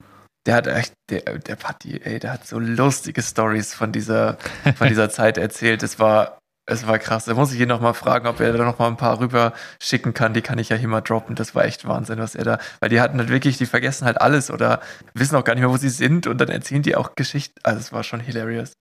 Der 0.45 0.55
hat 0.55 0.67
echt, 0.67 0.91
der, 1.09 1.21
der 1.21 1.55
Patti, 1.55 2.01
ey, 2.03 2.19
der 2.19 2.33
hat 2.33 2.45
so 2.45 2.59
lustige 2.59 3.21
Stories 3.21 3.73
von 3.73 3.93
dieser, 3.93 4.37
von 4.75 4.89
dieser 4.89 5.09
Zeit 5.11 5.37
erzählt. 5.37 5.81
Es 5.81 5.97
war 5.97 6.39
es 6.69 6.87
war 6.87 6.99
krass. 6.99 7.25
Da 7.25 7.33
muss 7.33 7.51
ich 7.51 7.59
ihn 7.59 7.67
nochmal 7.67 7.93
fragen, 7.93 8.27
ob 8.27 8.39
er 8.39 8.53
da 8.53 8.63
nochmal 8.63 8.89
ein 8.89 8.97
paar 8.97 9.19
rüber 9.19 9.53
schicken 9.81 10.13
kann. 10.13 10.33
Die 10.33 10.41
kann 10.41 10.59
ich 10.59 10.69
ja 10.69 10.75
hier 10.77 10.87
mal 10.87 11.01
droppen. 11.01 11.35
Das 11.35 11.55
war 11.55 11.65
echt 11.65 11.87
Wahnsinn, 11.87 12.19
was 12.19 12.35
er 12.35 12.43
da. 12.43 12.59
Weil 12.79 12.89
die 12.89 13.01
hatten 13.01 13.17
halt 13.17 13.29
wirklich, 13.29 13.57
die 13.57 13.65
vergessen 13.65 14.05
halt 14.05 14.21
alles 14.21 14.51
oder 14.51 14.79
wissen 15.13 15.35
auch 15.35 15.43
gar 15.43 15.55
nicht 15.55 15.61
mehr, 15.61 15.71
wo 15.71 15.77
sie 15.77 15.89
sind 15.89 16.27
und 16.27 16.39
dann 16.39 16.49
erzählen 16.49 16.81
die 16.81 16.95
auch 16.95 17.15
Geschichten. 17.15 17.59
Also 17.63 17.79
es 17.79 17.91
war 17.91 18.03
schon 18.03 18.19
hilarious. 18.19 18.73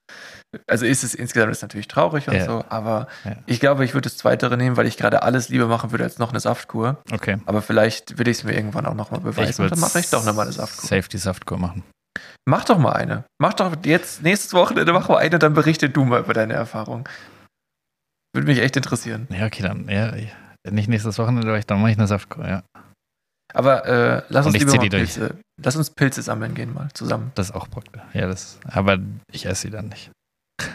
Also 0.66 0.86
ist 0.86 1.02
es 1.02 1.14
insgesamt 1.14 1.52
ist 1.52 1.62
natürlich 1.62 1.88
traurig 1.88 2.28
und 2.28 2.34
ja. 2.34 2.44
so, 2.44 2.64
aber 2.68 3.08
ja. 3.24 3.36
ich 3.46 3.60
glaube, 3.60 3.84
ich 3.84 3.92
würde 3.92 4.08
das 4.08 4.16
Zweitere 4.16 4.56
nehmen, 4.56 4.76
weil 4.76 4.86
ich 4.86 4.96
gerade 4.96 5.22
alles 5.22 5.48
lieber 5.48 5.66
machen 5.66 5.90
würde 5.90 6.04
als 6.04 6.18
noch 6.18 6.30
eine 6.30 6.40
Saftkur. 6.40 7.02
Okay. 7.12 7.38
Aber 7.46 7.60
vielleicht 7.60 8.18
will 8.18 8.28
ich 8.28 8.38
es 8.38 8.44
mir 8.44 8.54
irgendwann 8.54 8.86
auch 8.86 8.94
nochmal 8.94 9.20
beweisen 9.20 9.62
und 9.62 9.72
dann 9.72 9.80
mache 9.80 10.00
ich 10.00 10.08
doch 10.10 10.24
nochmal 10.24 10.46
eine 10.46 10.52
Saftkur. 10.52 10.88
Safety 10.88 11.18
Saftkur 11.18 11.58
machen. 11.58 11.84
Mach 12.46 12.64
doch 12.64 12.78
mal 12.78 12.92
eine. 12.92 13.24
Mach 13.38 13.54
doch 13.54 13.72
jetzt 13.84 14.22
nächstes 14.22 14.54
Wochenende 14.54 14.92
mach 14.92 15.08
mal 15.08 15.18
eine, 15.18 15.38
dann 15.38 15.52
berichte 15.52 15.90
du 15.90 16.04
mal 16.04 16.20
über 16.20 16.32
deine 16.32 16.54
Erfahrung. 16.54 17.06
Würde 18.34 18.46
mich 18.46 18.58
echt 18.60 18.76
interessieren. 18.76 19.26
Ja, 19.30 19.46
okay, 19.46 19.62
dann. 19.62 19.88
Ja, 19.88 20.14
nicht 20.70 20.88
nächstes 20.88 21.18
Wochenende, 21.18 21.48
aber 21.48 21.60
dann 21.60 21.80
mache 21.80 21.92
ich 21.92 21.98
eine 21.98 22.06
Saftkur, 22.06 22.46
ja. 22.46 22.62
Aber 23.54 23.86
äh, 23.86 24.22
lass 24.28 24.46
uns 24.46 24.58
lieber 24.58 24.76
mal 24.76 24.88
Pilze, 24.88 25.38
lass 25.62 25.76
uns 25.76 25.90
Pilze 25.90 26.20
sammeln 26.20 26.54
gehen 26.54 26.74
mal 26.74 26.88
zusammen. 26.92 27.32
Das 27.34 27.48
ist 27.48 27.54
auch 27.54 27.70
praktisch. 27.70 28.02
Ja, 28.12 28.26
das, 28.26 28.58
aber 28.64 28.98
ich 29.32 29.46
esse 29.46 29.62
sie 29.62 29.70
dann 29.70 29.88
nicht. 29.88 30.10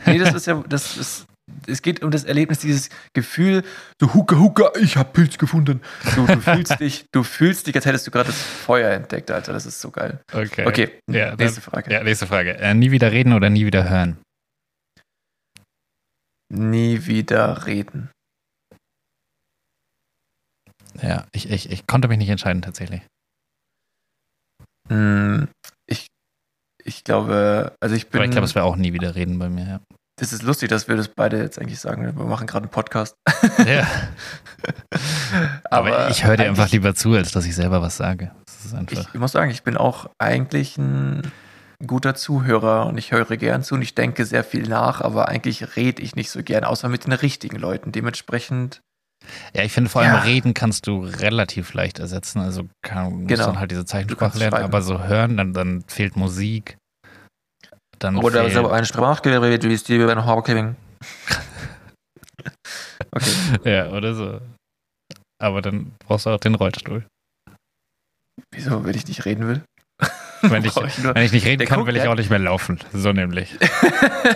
Nee, 0.06 0.18
das 0.18 0.34
ist 0.34 0.48
ja, 0.48 0.64
das 0.68 0.98
ist, 0.98 1.26
es 1.68 1.82
geht 1.82 2.02
um 2.02 2.10
das 2.10 2.24
Erlebnis, 2.24 2.60
dieses 2.60 2.90
Gefühl, 3.14 3.64
so 4.02 4.14
Hucka 4.14 4.38
Hucka, 4.38 4.72
ich 4.82 4.98
habe 4.98 5.10
Pilz 5.14 5.38
gefunden. 5.38 5.82
Du, 6.16 6.26
du 6.26 6.40
fühlst 6.42 6.80
dich, 6.80 7.06
du 7.12 7.24
fühlst 7.24 7.68
dich, 7.68 7.76
als 7.76 7.86
hättest 7.86 8.08
du 8.08 8.12
gerade 8.12 8.28
das 8.28 8.42
Feuer 8.42 8.92
entdeckt, 8.92 9.30
Alter. 9.30 9.54
Das 9.54 9.66
ist 9.68 9.80
so 9.80 9.92
geil. 9.92 10.20
Okay. 10.34 10.66
Okay, 10.66 10.90
ja, 11.12 11.36
nächste 11.36 11.62
dann, 11.62 11.72
Frage. 11.72 11.94
Ja, 11.94 12.04
nächste 12.04 12.26
Frage. 12.26 12.58
Äh, 12.58 12.74
nie 12.74 12.90
wieder 12.90 13.12
reden 13.12 13.34
oder 13.34 13.50
nie 13.52 13.66
wieder 13.66 13.88
hören? 13.88 14.18
Nie 16.54 17.06
wieder 17.06 17.66
reden. 17.66 18.10
Ja, 21.02 21.26
ich, 21.32 21.50
ich, 21.50 21.72
ich 21.72 21.88
konnte 21.88 22.08
mich 22.08 22.18
nicht 22.18 22.30
entscheiden 22.30 22.62
tatsächlich. 22.62 23.02
Hm, 24.90 25.48
ich, 25.88 26.08
ich 26.84 27.04
glaube, 27.04 27.76
also 27.82 27.96
ich 27.96 28.10
bin. 28.10 28.20
Aber 28.20 28.26
ich 28.26 28.32
glaube, 28.32 28.46
es 28.46 28.56
wäre 28.56 28.66
auch 28.66 28.76
nie 28.76 28.94
wieder 28.94 29.16
reden 29.16 29.40
bei 29.40 29.50
mir, 29.50 29.66
ja. 29.66 29.80
Das 30.20 30.32
ist 30.32 30.44
lustig, 30.44 30.70
dass 30.70 30.88
wir 30.88 30.96
das 30.96 31.08
beide 31.08 31.40
jetzt 31.40 31.58
eigentlich 31.58 31.80
sagen. 31.80 32.06
Wir 32.06 32.26
machen 32.26 32.46
gerade 32.46 32.66
einen 32.66 32.72
Podcast. 32.72 33.16
Ja. 33.66 33.88
Aber, 35.72 35.98
Aber, 35.98 36.10
ich 36.10 36.24
höre 36.24 36.38
dir 36.38 36.46
einfach 36.46 36.70
lieber 36.70 36.94
zu, 36.94 37.14
als 37.14 37.32
dass 37.32 37.46
ich 37.46 37.56
selber 37.56 37.82
was 37.82 37.98
sage. 37.98 38.32
Ich, 38.90 39.00
ich 39.00 39.14
muss 39.16 39.32
sagen, 39.32 39.50
ich 39.50 39.64
bin 39.64 39.76
auch 39.76 40.10
eigentlich 40.20 40.78
ein 40.78 41.32
guter 41.88 42.16
Zuhörer 42.16 42.88
und 42.88 42.98
ich 42.98 43.12
höre 43.12 43.38
gern 43.38 43.64
zu 43.64 43.76
und 43.76 43.82
ich 43.82 43.96
denke 43.96 44.26
sehr 44.26 44.44
viel 44.44 44.68
nach, 44.68 45.02
aber 45.02 45.28
eigentlich 45.28 45.76
rede 45.76 46.02
ich 46.02 46.16
nicht 46.16 46.30
so 46.30 46.44
gern, 46.44 46.64
außer 46.64 46.90
mit 46.90 47.06
den 47.06 47.14
richtigen 47.14 47.58
Leuten. 47.58 47.92
Dementsprechend. 47.92 48.82
Ja, 49.54 49.64
ich 49.64 49.72
finde 49.72 49.90
vor 49.90 50.02
allem 50.02 50.14
ja. 50.14 50.22
reden 50.22 50.54
kannst 50.54 50.88
du 50.88 51.04
relativ 51.04 51.74
leicht 51.74 52.00
ersetzen. 52.00 52.40
Also 52.40 52.68
kann, 52.82 53.14
musst 53.14 53.28
genau. 53.30 53.46
dann 53.48 53.60
halt 53.60 53.72
diese 53.72 53.86
Zeichensprache 53.86 54.38
lernen, 54.38 54.52
schreiben. 54.52 54.66
aber 54.66 54.82
so 54.82 55.04
hören, 55.04 55.38
dann, 55.38 55.54
dann 55.54 55.84
fehlt 55.88 56.18
Musik. 56.18 56.78
Dann 58.00 58.18
Oder 58.18 58.44
fehlt 58.44 58.54
so 58.54 58.70
ein 58.70 58.86
Sprachgerät, 58.86 59.64
wie 59.64 59.74
es 59.74 59.84
die 59.84 59.98
beim 59.98 60.26
Hawking. 60.26 60.76
okay. 63.12 63.32
Ja, 63.64 63.92
oder 63.92 64.14
so. 64.14 64.42
Aber 65.42 65.62
dann 65.62 65.94
brauchst 66.00 66.26
du 66.26 66.32
auch 66.32 66.40
den 66.40 66.56
Rollstuhl. 66.56 67.06
Wieso, 68.52 68.84
wenn 68.84 68.96
ich 68.96 69.08
nicht 69.08 69.26
reden 69.26 69.48
will? 69.48 69.64
Wenn 70.50 70.66
ich, 70.66 70.76
wenn 70.76 71.24
ich 71.24 71.32
nicht 71.32 71.46
reden 71.46 71.66
kann, 71.66 71.86
will 71.86 71.96
ich 71.96 72.06
auch 72.06 72.16
nicht 72.16 72.30
mehr 72.30 72.40
laufen. 72.40 72.78
So 72.92 73.14
nämlich. 73.14 73.58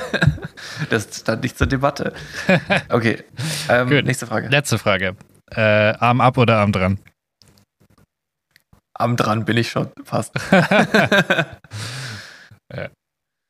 das 0.90 1.20
stand 1.20 1.44
nicht 1.44 1.58
zur 1.58 1.68
Debatte. 1.68 2.14
Okay. 2.90 3.26
Ähm, 3.68 3.90
nächste 4.06 4.26
Frage. 4.26 4.48
Letzte 4.48 4.78
Frage. 4.78 5.18
Äh, 5.52 5.62
Arm 6.00 6.22
ab 6.22 6.38
oder 6.38 6.60
Arm 6.60 6.72
dran? 6.72 6.98
Arm 8.94 9.18
dran 9.18 9.44
bin 9.44 9.58
ich 9.58 9.70
schon 9.70 9.92
fast. 10.06 10.34
ja. 12.74 12.90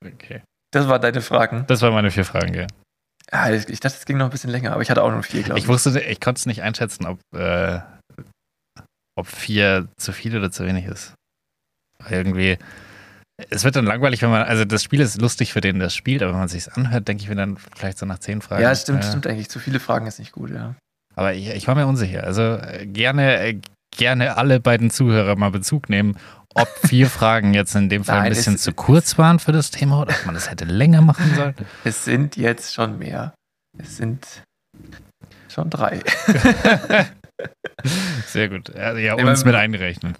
Okay. 0.03 0.41
Das 0.71 0.87
waren 0.87 1.01
deine 1.01 1.21
Fragen. 1.21 1.65
Das 1.67 1.83
waren 1.83 1.93
meine 1.93 2.09
vier 2.09 2.25
Fragen, 2.25 2.55
ja. 2.55 2.65
Ja, 3.31 3.51
ich 3.51 3.69
ich 3.69 3.79
dachte, 3.79 3.97
es 3.97 4.05
ging 4.05 4.17
noch 4.17 4.25
ein 4.25 4.31
bisschen 4.31 4.49
länger, 4.49 4.71
aber 4.71 4.81
ich 4.81 4.89
hatte 4.89 5.03
auch 5.03 5.11
nur 5.11 5.21
vier, 5.21 5.43
glaube 5.43 5.59
ich. 5.59 5.65
Ich 5.65 5.69
wusste, 5.69 5.99
ich 5.99 6.19
konnte 6.19 6.39
es 6.39 6.47
nicht 6.47 6.63
einschätzen, 6.63 7.05
ob, 7.05 7.19
äh, 7.35 7.79
ob 9.15 9.27
vier 9.27 9.89
zu 9.97 10.11
viel 10.11 10.35
oder 10.35 10.49
zu 10.49 10.65
wenig 10.65 10.85
ist. 10.85 11.13
Irgendwie, 12.09 12.57
es 13.49 13.63
wird 13.63 13.75
dann 13.75 13.85
langweilig, 13.85 14.21
wenn 14.21 14.29
man, 14.29 14.43
also 14.43 14.65
das 14.65 14.83
Spiel 14.83 14.99
ist 14.99 15.21
lustig 15.21 15.53
für 15.53 15.61
den, 15.61 15.79
der 15.79 15.87
das 15.87 15.95
spielt, 15.95 16.23
aber 16.23 16.31
wenn 16.33 16.39
man 16.39 16.47
sich 16.47 16.71
anhört, 16.73 17.07
denke 17.07 17.23
ich 17.23 17.29
mir 17.29 17.35
dann 17.35 17.57
vielleicht 17.75 17.97
so 17.97 18.05
nach 18.05 18.19
zehn 18.19 18.41
Fragen. 18.41 18.63
ja, 18.63 18.73
stimmt, 18.75 19.03
äh, 19.03 19.07
stimmt 19.07 19.27
eigentlich. 19.27 19.49
Zu 19.49 19.59
viele 19.59 19.79
Fragen 19.79 20.07
ist 20.07 20.19
nicht 20.19 20.31
gut, 20.31 20.49
ja. 20.51 20.75
Aber 21.15 21.33
ich, 21.33 21.49
ich 21.49 21.67
war 21.67 21.75
mir 21.75 21.87
unsicher. 21.87 22.23
Also 22.23 22.41
äh, 22.41 22.85
gerne, 22.85 23.39
äh, 23.39 23.59
gerne 23.95 24.37
alle 24.37 24.59
beiden 24.59 24.89
Zuhörer 24.91 25.35
mal 25.35 25.51
Bezug 25.51 25.89
nehmen, 25.89 26.17
ob 26.53 26.67
vier 26.87 27.07
Fragen 27.09 27.53
jetzt 27.53 27.75
in 27.75 27.89
dem 27.89 28.03
Fall 28.03 28.17
Nein, 28.17 28.25
ein 28.25 28.33
bisschen 28.33 28.57
zu 28.57 28.71
kurz 28.73 29.17
waren 29.17 29.39
für 29.39 29.51
das 29.51 29.71
Thema 29.71 30.01
oder 30.01 30.13
ob 30.13 30.25
man 30.25 30.35
das 30.35 30.49
hätte 30.49 30.65
länger 30.65 31.01
machen 31.01 31.33
sollen. 31.35 31.55
Es 31.83 32.05
sind 32.05 32.37
jetzt 32.37 32.73
schon 32.73 32.97
mehr. 32.99 33.33
Es 33.77 33.97
sind 33.97 34.25
schon 35.47 35.69
drei. 35.69 36.01
Sehr 38.27 38.49
gut. 38.49 38.73
Ja, 38.75 38.93
Nee, 38.93 39.11
uns 39.11 39.45
mit 39.45 39.55
einrechnen. 39.55 40.15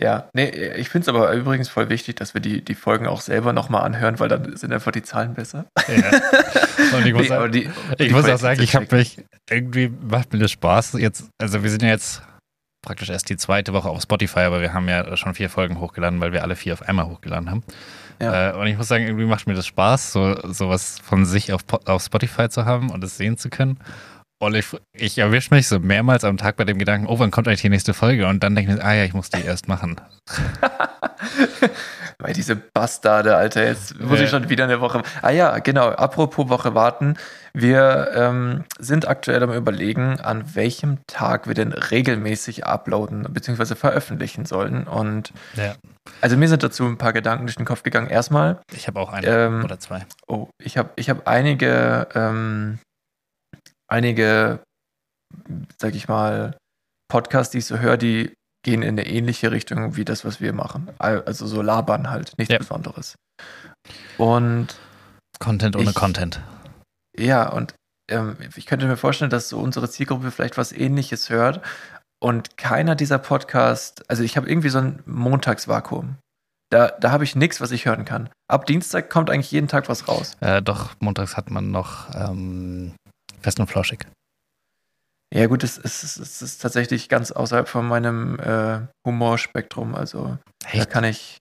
Ja, 0.00 0.30
nee, 0.32 0.48
ich 0.48 0.88
finde 0.88 1.04
es 1.04 1.08
aber 1.08 1.30
übrigens 1.32 1.68
voll 1.68 1.90
wichtig, 1.90 2.16
dass 2.16 2.32
wir 2.32 2.40
die, 2.40 2.64
die 2.64 2.74
Folgen 2.74 3.06
auch 3.06 3.20
selber 3.20 3.52
nochmal 3.52 3.82
anhören, 3.82 4.18
weil 4.18 4.28
dann 4.28 4.56
sind 4.56 4.72
einfach 4.72 4.92
die 4.92 5.02
Zahlen 5.02 5.34
besser. 5.34 5.66
Ja. 5.88 6.96
Und 6.96 7.06
ich 7.06 7.12
muss, 7.14 7.28
Nee, 7.28 7.34
aber 7.34 7.48
die, 7.50 7.68
ich 7.98 8.08
die 8.08 8.10
muss 8.10 8.26
auch 8.26 8.38
sagen, 8.38 8.62
ich 8.62 8.74
habe 8.74 8.86
mich, 8.96 9.22
irgendwie 9.50 9.88
macht 9.88 10.32
mir 10.32 10.38
das 10.38 10.52
Spaß 10.52 10.94
jetzt, 10.94 11.28
also 11.38 11.62
wir 11.62 11.70
sind 11.70 11.82
ja 11.82 11.90
jetzt 11.90 12.22
praktisch 12.82 13.10
erst 13.10 13.28
die 13.28 13.36
zweite 13.36 13.74
Woche 13.74 13.90
auf 13.90 14.00
Spotify, 14.00 14.40
aber 14.40 14.62
wir 14.62 14.72
haben 14.72 14.88
ja 14.88 15.16
schon 15.18 15.34
vier 15.34 15.50
Folgen 15.50 15.78
hochgeladen, 15.80 16.18
weil 16.20 16.32
wir 16.32 16.42
alle 16.42 16.56
vier 16.56 16.72
auf 16.72 16.88
einmal 16.88 17.06
hochgeladen 17.06 17.50
haben. 17.50 17.62
Ja. 18.22 18.50
Äh, 18.50 18.56
und 18.56 18.66
ich 18.66 18.76
muss 18.76 18.88
sagen, 18.88 19.04
irgendwie 19.06 19.26
macht 19.26 19.46
mir 19.46 19.54
das 19.54 19.66
Spaß, 19.66 20.12
so 20.12 20.34
sowas 20.50 20.98
von 21.02 21.26
sich 21.26 21.52
auf, 21.52 21.62
auf 21.84 22.02
Spotify 22.02 22.48
zu 22.48 22.64
haben 22.64 22.90
und 22.90 23.04
es 23.04 23.18
sehen 23.18 23.36
zu 23.36 23.50
können. 23.50 23.78
Und 24.42 24.54
ich, 24.54 24.66
ich 24.94 25.18
erwische 25.18 25.52
mich 25.54 25.68
so 25.68 25.78
mehrmals 25.78 26.24
am 26.24 26.38
Tag 26.38 26.56
bei 26.56 26.64
dem 26.64 26.78
Gedanken, 26.78 27.06
oh, 27.08 27.18
wann 27.18 27.30
kommt 27.30 27.46
eigentlich 27.46 27.60
die 27.60 27.68
nächste 27.68 27.92
Folge? 27.92 28.26
Und 28.26 28.42
dann 28.42 28.54
denke 28.54 28.70
ich 28.72 28.78
mir, 28.78 28.82
ah 28.84 28.94
ja, 28.94 29.04
ich 29.04 29.12
muss 29.12 29.28
die 29.28 29.42
erst 29.44 29.68
machen. 29.68 30.00
Weil 32.18 32.32
diese 32.34 32.56
Bastarde, 32.56 33.36
Alter, 33.36 33.64
jetzt 33.66 33.98
muss 34.00 34.18
Ja. 34.18 34.24
ich 34.24 34.30
schon 34.30 34.48
wieder 34.48 34.64
eine 34.64 34.80
Woche. 34.80 35.02
Ah 35.22 35.30
ja, 35.30 35.58
genau, 35.58 35.88
apropos 35.88 36.48
Woche 36.48 36.74
warten. 36.74 37.16
Wir 37.52 38.10
ähm, 38.14 38.64
sind 38.78 39.08
aktuell 39.08 39.42
am 39.42 39.52
Überlegen, 39.52 40.20
an 40.20 40.54
welchem 40.54 40.98
Tag 41.06 41.46
wir 41.46 41.54
denn 41.54 41.72
regelmäßig 41.72 42.64
uploaden 42.66 43.26
bzw. 43.30 43.74
veröffentlichen 43.74 44.44
sollen. 44.46 44.84
Und 44.86 45.32
Ja. 45.54 45.74
also 46.20 46.36
mir 46.36 46.48
sind 46.48 46.62
dazu 46.62 46.86
ein 46.86 46.98
paar 46.98 47.12
Gedanken 47.12 47.46
durch 47.46 47.56
den 47.56 47.66
Kopf 47.66 47.82
gegangen. 47.82 48.08
Erstmal, 48.08 48.60
Ich 48.74 48.86
habe 48.86 49.00
auch 49.00 49.12
eine 49.12 49.26
Ähm, 49.26 49.64
oder 49.64 49.78
zwei. 49.78 50.06
oh, 50.28 50.48
ich 50.62 50.76
habe 50.78 50.90
ich 50.96 51.10
hab 51.10 51.26
einige, 51.26 52.06
ähm, 52.14 52.78
einige, 53.90 54.60
sag 55.78 55.94
ich 55.94 56.08
mal, 56.08 56.56
Podcasts, 57.10 57.50
die 57.52 57.58
ich 57.58 57.66
so 57.66 57.78
höre, 57.78 57.96
die 57.96 58.32
gehen 58.64 58.82
in 58.82 58.90
eine 58.90 59.06
ähnliche 59.06 59.50
Richtung 59.50 59.96
wie 59.96 60.04
das, 60.04 60.24
was 60.24 60.40
wir 60.40 60.52
machen. 60.52 60.88
Al- 60.98 61.22
Also 61.24 61.46
so 61.46 61.62
labern 61.62 62.10
halt, 62.10 62.32
nichts 62.38 62.52
Ja. 62.52 62.58
Besonderes. 62.58 63.14
Und 64.18 64.68
Content 65.38 65.76
ohne 65.76 65.90
ich- 65.90 65.94
Content. 65.96 66.40
ja, 67.16 67.48
und 67.48 67.74
ähm, 68.10 68.36
ich 68.56 68.66
könnte 68.66 68.86
mir 68.86 68.96
vorstellen, 68.96 69.30
dass 69.30 69.48
so 69.48 69.58
unsere 69.58 69.88
Zielgruppe 69.88 70.30
vielleicht 70.30 70.58
was 70.58 70.72
ähnliches 70.72 71.30
hört. 71.30 71.64
Und 72.22 72.58
keiner 72.58 72.96
dieser 72.96 73.18
Podcasts, 73.18 74.02
also 74.08 74.22
ich 74.22 74.36
habe 74.36 74.48
irgendwie 74.48 74.68
so 74.68 74.78
ein 74.78 75.02
Montagsvakuum. 75.06 76.16
Da, 76.70 76.88
da 77.00 77.10
habe 77.12 77.24
ich 77.24 77.34
nichts, 77.34 77.60
was 77.62 77.70
ich 77.70 77.86
hören 77.86 78.04
kann. 78.04 78.28
Ab 78.46 78.66
Dienstag 78.66 79.08
kommt 79.10 79.30
eigentlich 79.30 79.50
jeden 79.50 79.68
Tag 79.68 79.88
was 79.88 80.06
raus. 80.06 80.36
Äh, 80.40 80.60
doch, 80.60 80.90
montags 81.00 81.36
hat 81.36 81.50
man 81.50 81.70
noch 81.70 82.14
ähm, 82.14 82.92
Fest 83.40 83.60
und 83.60 83.66
Flauschig. 83.66 84.06
Ja, 85.32 85.46
gut, 85.46 85.62
es 85.62 85.78
ist, 85.78 86.02
es 86.02 86.16
ist, 86.16 86.18
es 86.18 86.42
ist 86.42 86.62
tatsächlich 86.62 87.08
ganz 87.08 87.30
außerhalb 87.30 87.68
von 87.68 87.86
meinem 87.86 88.38
äh, 88.40 88.80
Humorspektrum. 89.06 89.94
Also 89.94 90.38
da 90.62 90.68
Echt? 90.70 90.90
kann 90.90 91.04
ich. 91.04 91.38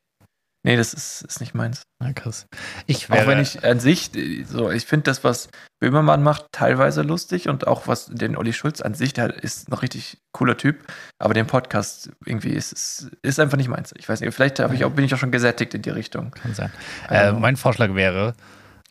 Nee, 0.64 0.76
das 0.76 0.94
ist, 0.94 1.22
ist 1.22 1.40
nicht 1.40 1.56
meins. 1.56 1.84
Ja, 2.04 2.12
krass. 2.12 2.46
Ich 2.86 3.10
wäre, 3.10 3.24
Auch 3.24 3.28
wenn 3.28 3.40
ich 3.40 3.64
an 3.64 3.80
sich, 3.80 4.14
äh, 4.16 4.44
so, 4.44 4.70
ich 4.70 4.86
finde 4.86 5.06
das, 5.06 5.24
was 5.24 5.50
Böhmermann 5.80 6.22
macht, 6.22 6.48
teilweise 6.52 7.02
lustig 7.02 7.48
und 7.48 7.66
auch 7.66 7.88
was 7.88 8.08
den 8.08 8.36
Olli 8.36 8.52
Schulz 8.54 8.82
an 8.82 8.94
sich, 8.94 9.14
der 9.14 9.42
ist 9.42 9.70
noch 9.70 9.82
richtig 9.82 10.18
cooler 10.34 10.58
Typ, 10.58 10.86
aber 11.18 11.34
den 11.34 11.48
Podcast 11.48 12.12
irgendwie 12.26 12.50
ist 12.50 12.74
es 12.74 13.10
ist 13.24 13.40
einfach 13.40 13.58
nicht 13.58 13.70
meins. 13.70 13.94
Ich 13.98 14.08
weiß 14.08 14.20
nicht, 14.20 14.36
vielleicht 14.36 14.60
ich 14.60 14.84
auch, 14.84 14.92
bin 14.92 15.06
ich 15.06 15.14
auch 15.14 15.18
schon 15.18 15.32
gesättigt 15.32 15.74
in 15.74 15.82
die 15.82 15.90
Richtung. 15.90 16.32
kann 16.32 16.54
sein. 16.54 16.72
Äh, 17.10 17.16
Also, 17.16 17.40
mein 17.40 17.56
Vorschlag 17.56 17.96
wäre, 17.96 18.36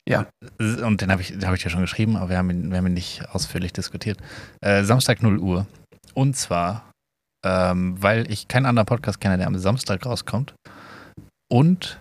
Ja. 0.09 0.27
und 0.59 1.03
den 1.03 1.13
habe 1.13 1.21
ich, 1.21 1.35
hab 1.45 1.55
ich 1.55 1.63
dir 1.63 1.71
schon 1.71 1.83
geschrieben, 1.83 2.17
aber 2.17 2.31
wir 2.31 2.39
haben 2.39 2.51
ihn, 2.51 2.71
wir 2.71 2.79
haben 2.79 2.87
ihn 2.87 2.95
nicht 2.95 3.29
ausführlich 3.31 3.73
diskutiert. 3.73 4.19
Äh, 4.61 4.85
Samstag 4.85 5.23
0 5.23 5.39
Uhr. 5.39 5.67
Und 6.15 6.35
zwar, 6.35 6.91
ähm, 7.45 8.03
weil 8.03 8.31
ich 8.31 8.49
keinen 8.49 8.67
anderen 8.67 8.87
Podcast 8.87 9.21
kenne, 9.21 9.37
der 9.37 9.47
am 9.47 9.59
Samstag 9.59 10.07
rauskommt. 10.07 10.55
Und 11.53 11.99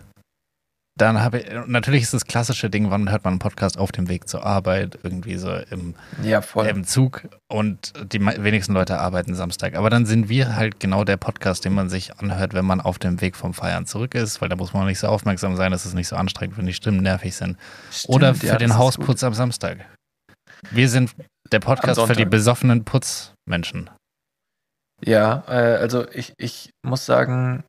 dann 0.98 1.22
habe 1.22 1.40
ich, 1.40 1.46
natürlich 1.68 2.04
ist 2.04 2.14
das 2.14 2.26
klassische 2.26 2.70
Ding, 2.70 2.90
wann 2.90 3.12
hört 3.12 3.24
man 3.24 3.34
einen 3.34 3.40
Podcast 3.40 3.78
auf 3.78 3.92
dem 3.92 4.10
Weg 4.10 4.28
zur 4.28 4.46
Arbeit, 4.46 4.98
irgendwie 5.04 5.38
so 5.38 5.54
im, 5.70 5.94
ja, 6.24 6.42
im 6.68 6.84
Zug 6.84 7.28
und 7.48 7.94
die 8.12 8.20
wenigsten 8.20 8.74
Leute 8.74 9.00
arbeiten 9.00 9.36
Samstag. 9.36 9.76
Aber 9.76 9.90
dann 9.90 10.06
sind 10.06 10.30
wir 10.30 10.56
halt 10.56 10.80
genau 10.80 11.04
der 11.04 11.18
Podcast, 11.18 11.66
den 11.66 11.74
man 11.74 11.90
sich 11.90 12.18
anhört, 12.18 12.54
wenn 12.54 12.66
man 12.66 12.82
auf 12.82 13.00
dem 13.00 13.22
Weg 13.22 13.36
vom 13.36 13.54
Feiern 13.54 13.86
zurück 13.86 14.16
ist, 14.16 14.42
weil 14.42 14.50
da 14.50 14.56
muss 14.56 14.74
man 14.74 14.88
nicht 14.88 15.00
so 15.00 15.08
aufmerksam 15.08 15.56
sein, 15.56 15.72
dass 15.72 15.86
es 15.86 15.94
nicht 15.94 16.08
so 16.08 16.16
anstrengend, 16.16 16.58
wenn 16.58 16.66
die 16.66 16.74
Stimmen 16.74 17.02
nervig 17.02 17.36
sind. 17.36 17.58
Stimmt, 17.92 18.16
Oder 18.16 18.28
ja, 18.30 18.34
für 18.34 18.48
das 18.48 18.58
den 18.58 18.78
Hausputz 18.78 19.24
am 19.24 19.34
Samstag. 19.34 19.86
Wir 20.72 20.90
sind 20.90 21.16
der 21.52 21.60
Podcast 21.60 22.02
für 22.02 22.16
die 22.16 22.26
besoffenen 22.26 22.84
Putzmenschen. 22.84 23.90
Ja, 25.06 25.44
äh, 25.48 25.78
also 25.78 26.10
ich, 26.12 26.34
ich 26.38 26.72
muss 26.84 27.06
sagen, 27.06 27.64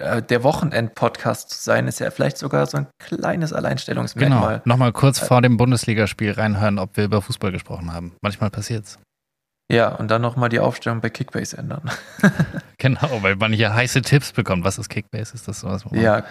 äh, 0.00 0.22
der 0.22 0.42
Wochenend-Podcast 0.42 1.50
zu 1.50 1.58
sein, 1.60 1.86
ist 1.86 1.98
ja 2.00 2.10
vielleicht 2.10 2.38
sogar 2.38 2.66
so 2.66 2.78
ein 2.78 2.86
kleines 3.02 3.50
Genau. 3.50 3.58
Alleinstellungsmerkmal. 3.60 4.62
Nochmal 4.64 4.92
kurz 4.92 5.18
vor 5.18 5.42
dem 5.42 5.56
Bundesligaspiel 5.56 6.32
reinhören, 6.32 6.78
ob 6.78 6.96
wir 6.96 7.04
über 7.04 7.22
Fußball 7.22 7.52
gesprochen 7.52 7.92
haben. 7.92 8.12
Manchmal 8.22 8.50
passiert's. 8.50 8.98
Ja, 9.70 9.88
und 9.88 10.10
dann 10.10 10.22
nochmal 10.22 10.48
die 10.48 10.60
Aufstellung 10.60 11.00
bei 11.00 11.10
Kickbase 11.10 11.56
ändern. 11.58 11.90
Genau, 12.80 13.22
weil 13.22 13.34
man 13.34 13.52
hier 13.52 13.74
heiße 13.74 14.02
Tipps 14.02 14.30
bekommt. 14.30 14.62
Was 14.62 14.78
ist 14.78 14.88
Kickbase? 14.88 15.34
Ist 15.34 15.48
das 15.48 15.58
sowas? 15.58 15.84
Ja, 15.90 16.22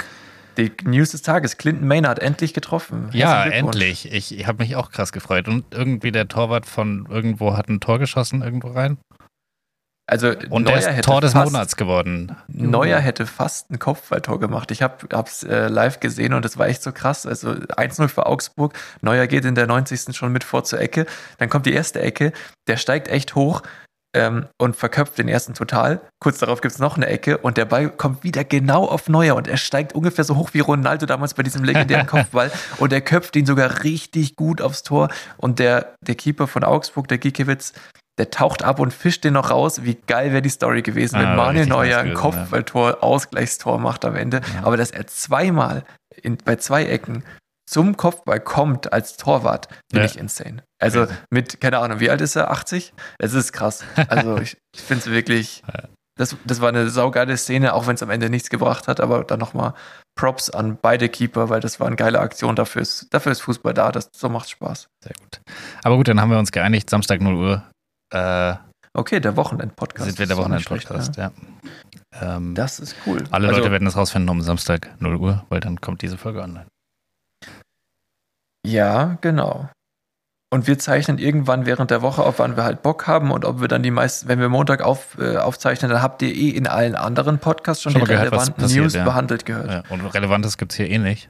die 0.57 0.71
News 0.85 1.11
des 1.11 1.21
Tages. 1.21 1.57
Clinton 1.57 1.85
Maynard 1.87 2.19
endlich 2.19 2.53
getroffen. 2.53 3.09
Ja, 3.11 3.43
endlich. 3.43 4.11
Ich, 4.13 4.33
ich 4.37 4.47
habe 4.47 4.63
mich 4.63 4.77
auch 4.77 4.89
krass 4.89 5.11
gefreut. 5.11 5.49
Und 5.49 5.65
irgendwie 5.71 6.13
der 6.13 6.29
Torwart 6.29 6.65
von 6.65 7.05
irgendwo 7.09 7.57
hat 7.57 7.67
ein 7.67 7.81
Tor 7.81 7.99
geschossen 7.99 8.41
irgendwo 8.41 8.69
rein. 8.69 8.97
Also 10.09 10.29
Und 10.49 10.63
Neuer 10.63 10.79
der 10.79 10.99
ist 10.99 11.05
Tor 11.05 11.19
des 11.19 11.33
fast, 11.33 11.51
Monats 11.51 11.75
geworden. 11.75 12.35
Neuer 12.47 12.99
hätte 12.99 13.25
fast 13.25 13.69
ein 13.69 13.77
Kopfballtor 13.77 14.39
gemacht. 14.39 14.71
Ich 14.71 14.81
habe 14.81 15.05
es 15.25 15.43
äh, 15.43 15.67
live 15.67 15.99
gesehen 15.99 16.33
und 16.33 16.45
es 16.45 16.57
war 16.57 16.67
echt 16.67 16.81
so 16.81 16.93
krass. 16.93 17.25
Also 17.25 17.49
1-0 17.49 18.07
für 18.07 18.25
Augsburg. 18.25 18.73
Neuer 19.01 19.27
geht 19.27 19.43
in 19.43 19.55
der 19.55 19.67
90. 19.67 20.15
schon 20.15 20.31
mit 20.31 20.45
vor 20.45 20.63
zur 20.63 20.79
Ecke. 20.79 21.05
Dann 21.39 21.49
kommt 21.49 21.65
die 21.65 21.73
erste 21.73 22.01
Ecke. 22.01 22.31
Der 22.67 22.77
steigt 22.77 23.09
echt 23.09 23.35
hoch 23.35 23.63
ähm, 24.15 24.45
und 24.57 24.77
verköpft 24.77 25.17
den 25.17 25.27
ersten 25.27 25.53
total. 25.53 25.99
Kurz 26.19 26.39
darauf 26.39 26.61
gibt 26.61 26.73
es 26.73 26.79
noch 26.79 26.95
eine 26.95 27.07
Ecke 27.07 27.37
und 27.37 27.57
der 27.57 27.65
Ball 27.65 27.89
kommt 27.89 28.23
wieder 28.23 28.45
genau 28.45 28.85
auf 28.85 29.09
Neuer 29.09 29.35
und 29.35 29.49
er 29.49 29.57
steigt 29.57 29.93
ungefähr 29.93 30.23
so 30.23 30.37
hoch 30.37 30.51
wie 30.53 30.59
Ronaldo 30.59 31.05
damals 31.05 31.33
bei 31.33 31.43
diesem 31.43 31.65
legendären 31.65 32.07
Kopfball 32.07 32.51
und 32.77 32.93
er 32.93 33.01
köpft 33.01 33.35
ihn 33.35 33.45
sogar 33.45 33.83
richtig 33.83 34.35
gut 34.35 34.61
aufs 34.61 34.83
Tor 34.83 35.09
und 35.35 35.59
der, 35.59 35.95
der 36.01 36.15
Keeper 36.15 36.47
von 36.47 36.63
Augsburg, 36.63 37.09
der 37.09 37.17
Giekewitz, 37.17 37.73
der 38.17 38.31
taucht 38.31 38.63
ab 38.63 38.79
und 38.79 38.93
fischt 38.93 39.23
den 39.23 39.33
noch 39.33 39.51
raus. 39.51 39.83
Wie 39.83 39.95
geil 40.07 40.31
wäre 40.31 40.41
die 40.41 40.49
Story 40.49 40.81
gewesen, 40.81 41.19
wenn 41.19 41.27
Ah, 41.27 41.35
Manuel 41.35 41.67
Neuer 41.67 41.99
ein 41.99 42.13
Kopfballtor, 42.13 43.03
Ausgleichstor 43.03 43.77
macht 43.79 44.05
am 44.05 44.15
Ende. 44.15 44.41
Aber 44.63 44.77
dass 44.77 44.91
er 44.91 45.05
zweimal 45.07 45.83
in, 46.21 46.37
bei 46.37 46.55
zwei 46.55 46.85
Ecken 46.85 47.23
zum 47.69 47.97
Kopfball 47.97 48.39
kommt 48.39 48.93
als 48.93 49.17
Torwart, 49.17 49.67
finde 49.91 50.05
Ja. 50.07 50.11
ich 50.11 50.17
insane. 50.17 50.63
Also 50.81 51.05
mit, 51.29 51.59
keine 51.59 51.79
Ahnung, 51.79 51.99
wie 51.99 52.09
alt 52.09 52.21
ist 52.21 52.35
er? 52.35 52.49
80? 52.49 52.93
Es 53.19 53.33
ist 53.33 53.51
krass. 53.51 53.83
Also 54.07 54.37
ich, 54.37 54.57
ich 54.73 54.81
finde 54.81 55.01
es 55.05 55.11
wirklich, 55.11 55.63
das, 56.17 56.35
das 56.45 56.61
war 56.61 56.69
eine 56.69 56.89
saugeile 56.89 57.35
Szene, 57.37 57.73
auch 57.73 57.85
wenn 57.85 57.95
es 57.95 58.03
am 58.03 58.09
Ende 58.09 58.29
nichts 58.29 58.49
gebracht 58.49 58.87
hat, 58.87 58.99
aber 59.01 59.23
dann 59.25 59.39
nochmal 59.39 59.73
Props 60.15 60.49
an 60.49 60.79
beide 60.81 61.09
Keeper, 61.09 61.49
weil 61.49 61.59
das 61.59 61.79
war 61.79 61.87
eine 61.87 61.97
geile 61.97 62.19
Aktion. 62.19 62.55
Dafür 62.55 62.81
ist, 62.81 63.13
dafür 63.13 63.33
ist 63.33 63.41
Fußball 63.41 63.73
da, 63.73 63.91
das, 63.91 64.09
so 64.15 64.29
macht 64.29 64.49
Spaß. 64.49 64.87
Sehr 65.03 65.13
gut. 65.19 65.41
Aber 65.83 65.97
gut, 65.97 66.07
dann 66.07 66.19
haben 66.21 66.31
wir 66.31 66.39
uns 66.39 66.51
geeinigt. 66.51 66.89
Samstag 66.89 67.21
0 67.21 67.35
Uhr 67.35 67.63
äh, 68.11 68.55
Okay, 68.97 69.19
der 69.19 69.37
Wochenend-Podcast. 69.37 70.05
sind 70.05 70.17
wir 70.17 70.25
der 70.25 70.37
Wochenend-Podcast. 70.37 71.17
Ja. 71.17 71.31
Ähm, 72.19 72.49
ja. 72.49 72.53
Das 72.55 72.79
ist 72.79 72.95
cool. 73.05 73.23
alle 73.29 73.47
Also, 73.47 73.59
Leute 73.59 73.71
werden 73.71 73.87
es 73.87 73.95
rausfinden 73.95 74.29
um 74.29 74.41
Samstag 74.41 74.89
0 74.99 75.15
Uhr, 75.17 75.45
weil 75.49 75.59
dann 75.59 75.79
kommt 75.81 76.01
diese 76.01 76.17
Folge 76.17 76.41
online. 76.41 76.65
Ja, 78.65 79.17
genau. 79.21 79.69
Und 80.49 80.65
wir 80.65 80.79
zeichnen 80.79 81.19
irgendwann 81.19 81.65
während 81.65 81.91
der 81.91 82.01
Woche 82.01 82.23
auf, 82.23 82.39
wann 82.39 82.55
wir 82.55 82.63
halt 82.63 82.81
Bock 82.81 83.05
haben 83.05 83.31
und 83.31 83.45
ob 83.45 83.61
wir 83.61 83.67
dann 83.67 83.83
die 83.83 83.91
meisten, 83.91 84.29
wenn 84.29 84.39
wir 84.39 84.49
Montag 84.49 84.81
auf, 84.81 85.17
äh, 85.19 85.37
aufzeichnen, 85.37 85.91
dann 85.91 86.01
habt 86.01 86.21
ihr 86.23 86.33
eh 86.33 86.49
in 86.49 86.65
allen 86.65 86.95
anderen 86.95 87.37
Podcasts 87.37 87.83
schon, 87.83 87.91
Schon 87.91 88.01
die 88.01 88.07
gehört, 88.07 88.31
relevanten 88.31 88.55
passiert, 88.55 88.83
News 88.83 88.93
ja. 88.93 89.03
behandelt 89.03 89.45
gehört. 89.45 89.69
Ja, 89.69 89.83
und 89.89 90.01
Relevantes 90.01 90.57
gibt 90.57 90.71
es 90.71 90.77
hier 90.77 90.89
eh 90.89 90.97
nicht. 90.97 91.29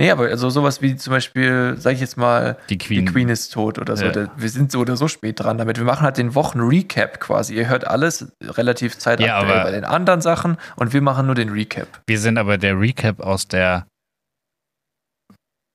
Nee, 0.00 0.10
aber 0.10 0.24
also 0.28 0.48
sowas 0.48 0.80
wie 0.80 0.96
zum 0.96 1.10
Beispiel, 1.12 1.74
sag 1.76 1.92
ich 1.92 2.00
jetzt 2.00 2.16
mal, 2.16 2.56
Die 2.70 2.78
Queen. 2.78 3.04
die 3.04 3.12
Queen 3.12 3.28
ist 3.28 3.52
tot 3.52 3.78
oder 3.78 3.96
so. 3.96 4.06
Ja. 4.06 4.30
Wir 4.36 4.48
sind 4.48 4.72
so 4.72 4.80
oder 4.80 4.96
so 4.96 5.06
spät 5.06 5.38
dran 5.38 5.58
damit. 5.58 5.76
Wir 5.76 5.84
machen 5.84 6.02
halt 6.02 6.16
den 6.16 6.34
Wochen-Recap 6.34 7.20
quasi. 7.20 7.54
Ihr 7.54 7.68
hört 7.68 7.86
alles 7.86 8.32
relativ 8.42 8.98
zeitaktuell 8.98 9.48
Ja, 9.56 9.62
bei 9.64 9.70
den 9.70 9.84
anderen 9.84 10.22
Sachen 10.22 10.56
und 10.76 10.92
wir 10.94 11.02
machen 11.02 11.26
nur 11.26 11.34
den 11.34 11.50
Recap. 11.50 11.88
Wir 12.08 12.18
sind 12.18 12.38
aber 12.38 12.56
der 12.56 12.78
Recap 12.80 13.20
aus 13.20 13.46
der 13.48 13.86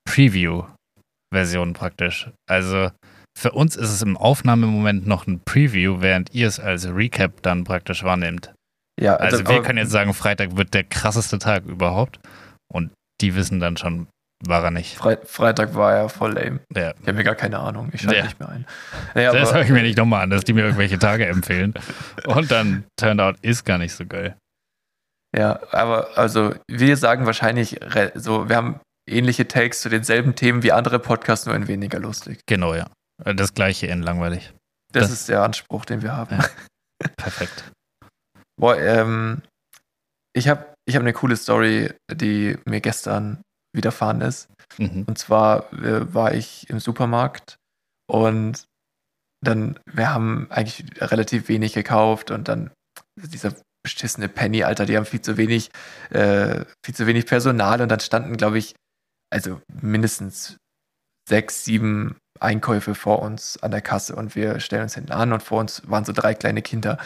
Preview-Version 0.10 1.74
praktisch. 1.74 2.30
Also 2.50 2.90
für 3.38 3.52
uns 3.52 3.76
ist 3.76 3.92
es 3.92 4.02
im 4.02 4.18
Aufnahmemoment 4.18 5.06
noch 5.06 5.28
ein 5.28 5.42
Preview, 5.46 6.02
während 6.02 6.34
ihr 6.34 6.48
es 6.48 6.60
als 6.60 6.88
Recap 6.88 7.42
dann 7.44 7.64
praktisch 7.64 8.04
wahrnehmt. 8.04 8.54
Ja, 9.00 9.16
Also 9.18 9.38
das- 9.38 9.48
wir 9.48 9.56
aber- 9.58 9.64
können 9.66 9.78
jetzt 9.78 9.92
sagen, 9.92 10.14
Freitag 10.14 10.58
wird 10.58 10.74
der 10.74 10.84
krasseste 10.84 11.38
Tag 11.38 11.66
überhaupt. 11.66 12.20
Und 12.74 12.92
die 13.22 13.36
wissen 13.36 13.60
dann 13.60 13.78
schon, 13.78 14.08
war 14.46 14.64
er 14.64 14.72
nicht. 14.72 14.98
Fre 14.98 15.20
Freitag 15.26 15.74
war 15.76 15.96
ja 15.96 16.10
voll 16.10 16.34
lame. 16.34 16.60
Ja. 16.76 16.92
Ich 16.92 17.02
habe 17.08 17.14
mir 17.14 17.24
gar 17.24 17.36
keine 17.36 17.60
Ahnung. 17.60 17.90
Ich 17.94 18.02
schalte 18.02 18.18
Ja. 18.18 18.24
nicht 18.26 18.40
mehr 18.40 18.50
ein. 18.50 18.66
Naja, 19.16 19.32
das 19.32 19.54
höre 19.54 19.62
ich 19.64 19.70
mir 19.70 19.82
nicht 19.82 19.98
nochmal 19.98 20.24
an, 20.24 20.30
dass 20.30 20.44
die 20.44 20.54
mir 20.54 20.64
irgendwelche 20.64 21.00
Tage 21.00 21.26
empfehlen. 21.26 21.74
Und 22.26 22.52
dann 22.52 22.84
turned 22.98 23.20
out 23.22 23.36
ist 23.42 23.66
gar 23.66 23.78
nicht 23.80 23.94
so 23.94 24.06
geil. 24.06 24.36
Ja, 25.36 25.60
aber 25.72 26.18
also 26.18 26.54
wir 26.70 26.98
sagen 26.98 27.26
wahrscheinlich 27.26 27.80
so, 28.16 28.48
wir 28.50 28.56
haben 28.56 28.80
ähnliche 29.10 29.48
Takes 29.48 29.82
zu 29.82 29.90
denselben 29.90 30.36
Themen 30.36 30.64
wie 30.64 30.72
andere 30.72 31.00
Podcasts, 31.00 31.46
nur 31.46 31.56
in 31.56 31.68
weniger 31.68 32.00
lustig. 32.00 32.40
Genau, 32.48 32.74
ja. 32.76 32.88
Das 33.24 33.54
gleiche 33.54 33.88
in 33.88 34.04
langweilig. 34.04 34.54
Das, 34.94 35.04
Das- 35.10 35.12
ist 35.12 35.30
der 35.30 35.42
Anspruch, 35.44 35.86
den 35.86 36.02
wir 36.02 36.16
haben. 36.16 36.38
Ja. 36.38 36.46
Perfekt. 37.18 37.72
Boah, 38.60 38.78
ähm, 38.78 39.42
ich 40.34 40.48
habe 40.48 40.66
ich 40.88 40.96
hab 40.96 41.02
eine 41.02 41.14
coole 41.14 41.36
Story, 41.36 41.94
die 42.12 42.58
mir 42.66 42.82
gestern 42.82 43.42
widerfahren 43.76 44.22
ist. 44.22 44.50
Mhm. 44.78 45.06
Und 45.08 45.18
zwar 45.18 45.72
äh, 45.74 46.14
war 46.14 46.34
ich 46.34 46.70
im 46.70 46.80
Supermarkt 46.80 47.58
und 48.10 48.66
dann, 49.44 49.80
wir 49.86 50.14
haben 50.14 50.48
eigentlich 50.50 50.86
relativ 51.00 51.48
wenig 51.48 51.74
gekauft 51.74 52.32
und 52.32 52.48
dann 52.48 52.72
dieser 53.16 53.54
beschissene 53.84 54.30
Penny, 54.30 54.64
Alter, 54.64 54.86
die 54.86 54.98
haben 54.98 55.06
viel 55.06 55.22
zu 55.22 55.38
wenig, 55.38 55.70
äh, 56.10 56.66
viel 56.84 56.96
zu 56.96 57.06
wenig 57.06 57.26
Personal 57.26 57.82
und 57.82 57.90
dann 57.90 58.00
standen, 58.00 58.36
glaube 58.38 58.58
ich, 58.58 58.76
also 59.30 59.62
mindestens 59.82 60.58
sechs, 61.30 61.66
sieben 61.66 62.18
Einkäufe 62.40 62.96
vor 62.96 63.22
uns 63.22 63.62
an 63.62 63.72
der 63.72 63.82
Kasse 63.82 64.16
und 64.16 64.36
wir 64.36 64.60
stellen 64.60 64.84
uns 64.84 64.96
hinten 64.96 65.12
an 65.12 65.34
und 65.34 65.44
vor 65.44 65.60
uns 65.60 65.82
waren 65.90 66.06
so 66.06 66.14
drei 66.14 66.34
kleine 66.34 66.62
Kinder. 66.62 66.98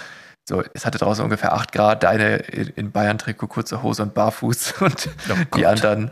So, 0.50 0.64
es 0.74 0.86
hatte 0.86 0.98
draußen 0.98 1.24
ungefähr 1.24 1.54
acht 1.54 1.72
Grad, 1.72 2.04
der 2.04 2.10
eine 2.10 2.36
in 2.38 2.92
Bayern-Trikot, 2.92 3.48
kurze 3.48 3.84
Hose 3.84 4.04
und 4.04 4.14
barfuß 4.14 4.74
und 4.82 5.10
Oh 5.30 5.56
die 5.56 5.66
anderen, 5.66 6.12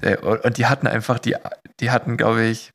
äh, 0.00 0.16
und 0.16 0.56
die 0.58 0.66
hatten 0.66 0.86
einfach, 0.86 1.18
die, 1.18 1.36
die 1.80 1.90
hatten, 1.90 2.16
glaube 2.16 2.44
ich, 2.44 2.70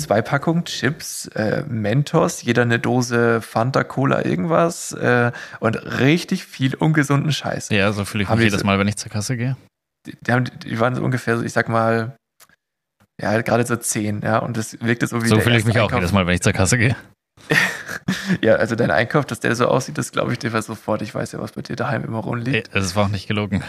zwei 0.00 0.22
Packungen 0.22 0.64
Chips, 0.64 1.26
äh, 1.28 1.62
Mentos, 1.68 2.42
jeder 2.42 2.62
eine 2.62 2.78
Dose 2.80 3.40
Fanta, 3.42 3.84
Cola, 3.84 4.24
irgendwas 4.24 4.92
äh, 4.92 5.30
und 5.60 5.76
richtig 6.00 6.44
viel 6.46 6.74
ungesunden 6.74 7.30
Scheiß. 7.32 7.68
Ja, 7.68 7.92
so 7.92 8.04
fühle 8.04 8.24
ich 8.24 8.28
Haben 8.30 8.38
mich 8.38 8.46
jedes 8.46 8.60
so- 8.60 8.66
Mal, 8.66 8.78
wenn 8.78 8.88
ich 8.88 8.96
zur 8.96 9.12
Kasse 9.12 9.36
gehe. 9.36 9.56
Die, 10.06 10.16
die, 10.20 10.32
haben, 10.32 10.44
die 10.64 10.80
waren 10.80 10.94
so 10.94 11.02
ungefähr, 11.02 11.36
so, 11.38 11.44
ich 11.44 11.52
sag 11.52 11.68
mal, 11.68 12.16
ja, 13.22 13.28
halt 13.28 13.46
gerade 13.46 13.64
so 13.64 13.76
zehn, 13.76 14.20
ja, 14.22 14.38
und 14.38 14.56
das 14.56 14.80
wirkte 14.82 15.06
so 15.06 15.22
wie 15.22 15.28
So 15.28 15.38
fühle 15.38 15.56
ich 15.58 15.64
mich 15.64 15.78
auch 15.78 15.84
Einkauf. 15.84 16.00
jedes 16.00 16.12
Mal, 16.12 16.26
wenn 16.26 16.34
ich 16.34 16.40
zur 16.42 16.52
Kasse 16.52 16.76
gehe. 16.76 16.96
Ja, 18.40 18.54
also 18.56 18.74
dein 18.74 18.90
Einkauf, 18.90 19.24
dass 19.24 19.40
der 19.40 19.54
so 19.56 19.68
aussieht, 19.68 19.98
das 19.98 20.12
glaube 20.12 20.32
ich 20.32 20.38
dir 20.38 20.50
sofort. 20.62 21.02
Ich 21.02 21.14
weiß 21.14 21.32
ja, 21.32 21.40
was 21.40 21.52
bei 21.52 21.62
dir 21.62 21.76
daheim 21.76 22.04
immer 22.04 22.18
rumliegt. 22.18 22.68
Ey, 22.68 22.80
Das 22.80 22.96
war 22.96 23.06
auch 23.06 23.10
nicht 23.10 23.28
gelogen. 23.28 23.62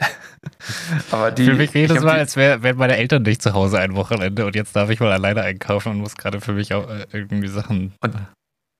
Aber 1.10 1.30
die, 1.30 1.44
fühle 1.44 1.58
mich 1.58 1.70
ich 1.70 1.74
jedes 1.74 2.02
Mal, 2.02 2.18
als 2.18 2.36
wär, 2.36 2.62
wären 2.62 2.76
meine 2.76 2.96
Eltern 2.96 3.22
nicht 3.22 3.42
zu 3.42 3.52
Hause 3.52 3.78
ein 3.78 3.94
Wochenende 3.94 4.46
und 4.46 4.56
jetzt 4.56 4.74
darf 4.74 4.90
ich 4.90 5.00
mal 5.00 5.12
alleine 5.12 5.42
einkaufen 5.42 5.92
und 5.92 5.98
muss 5.98 6.16
gerade 6.16 6.40
für 6.40 6.52
mich 6.52 6.74
auch 6.74 6.88
äh, 6.88 7.06
irgendwie 7.12 7.48
Sachen. 7.48 7.94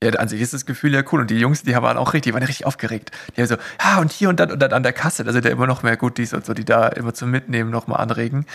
Ja, 0.02 0.10
an 0.14 0.28
sich 0.28 0.40
ist 0.40 0.52
das 0.52 0.66
Gefühl 0.66 0.92
ja 0.92 1.04
cool. 1.12 1.20
Und 1.20 1.30
die 1.30 1.38
Jungs, 1.38 1.62
die 1.62 1.74
waren 1.74 1.96
auch 1.96 2.12
richtig, 2.12 2.32
die 2.32 2.34
waren 2.34 2.42
richtig 2.42 2.66
aufgeregt. 2.66 3.12
Die 3.36 3.40
haben 3.40 3.48
so, 3.48 3.56
ja, 3.80 4.00
und 4.00 4.10
hier 4.10 4.28
und 4.28 4.40
dann 4.40 4.50
und 4.50 4.58
dann 4.58 4.72
an 4.72 4.82
der 4.82 4.92
Kasse, 4.92 5.22
da 5.22 5.32
sind 5.32 5.44
ja 5.44 5.52
immer 5.52 5.66
noch 5.68 5.84
mehr 5.84 5.96
Goodies 5.96 6.34
und 6.34 6.44
so, 6.44 6.54
die 6.54 6.64
da 6.64 6.88
immer 6.88 7.14
zum 7.14 7.30
Mitnehmen 7.30 7.70
nochmal 7.70 8.00
anregen. 8.00 8.46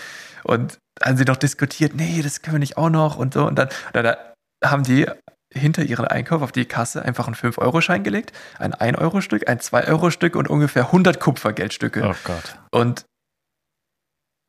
Und 0.44 0.78
haben 1.02 1.16
sie 1.18 1.26
noch 1.26 1.38
diskutiert, 1.38 1.96
nee, 1.96 2.22
das 2.22 2.42
können 2.42 2.56
wir 2.56 2.60
nicht 2.60 2.78
auch 2.78 2.90
noch 2.90 3.16
und 3.16 3.34
so. 3.34 3.46
Und 3.46 3.56
dann, 3.58 3.70
und 3.94 4.04
dann 4.04 4.16
haben 4.66 4.84
die 4.84 5.08
hinter 5.58 5.84
ihren 5.84 6.06
Einkauf 6.06 6.42
auf 6.42 6.52
die 6.52 6.66
Kasse 6.66 7.04
einfach 7.04 7.28
einen 7.28 7.36
5-Euro-Schein 7.36 8.04
gelegt, 8.04 8.32
ein 8.60 8.74
1-Euro-Stück, 8.74 9.48
ein 9.50 9.60
2-Euro-Stück 9.60 10.36
und 10.36 10.48
ungefähr 10.50 10.86
100 10.88 11.20
Kupfergeldstücke. 11.20 12.04
Oh 12.06 12.16
Gott. 12.24 12.58
Und, 12.72 13.06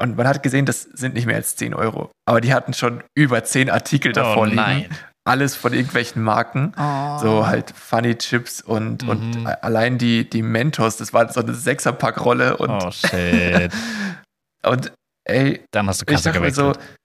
und 0.01 0.17
man 0.17 0.29
hat 0.29 0.43
gesehen, 0.43 0.65
das 0.67 0.83
sind 0.83 1.15
nicht 1.15 1.27
mehr 1.27 1.37
als 1.37 1.57
10 1.57 1.75
Euro. 1.75 2.11
Aber 2.27 2.41
die 2.41 2.55
hatten 2.55 2.73
schon 2.73 3.03
über 3.17 3.43
10 3.43 3.71
Artikel 3.71 4.13
davor 4.13 4.43
oh 4.43 4.45
liegen. 4.45 4.57
nein. 4.57 4.89
Alles 5.25 5.57
von 5.57 5.75
irgendwelchen 5.75 6.23
Marken. 6.23 6.73
So 7.21 7.47
halt 7.47 7.71
Funny 7.77 8.17
Chips 8.17 8.63
und, 8.63 9.07
und 9.07 9.37
Mhm. 9.41 9.47
allein 9.61 9.99
die, 9.99 10.29
die 10.31 10.41
Mentos, 10.43 10.97
das 10.97 11.13
war 11.13 11.31
so 11.31 11.41
eine 11.41 11.53
Sechserpackrolle 11.53 12.57
und, 12.57 12.71
Oh 12.71 12.91
shit. 12.91 13.71
und 14.65 14.91
ey, 15.25 15.63
Dann 15.71 15.87
hast 15.87 16.01
du 16.01 16.05
ich 16.09 16.15
Kasse 16.15 16.31
mir 16.41 16.51
so, 16.51 16.69
gewechselt. 16.69 16.98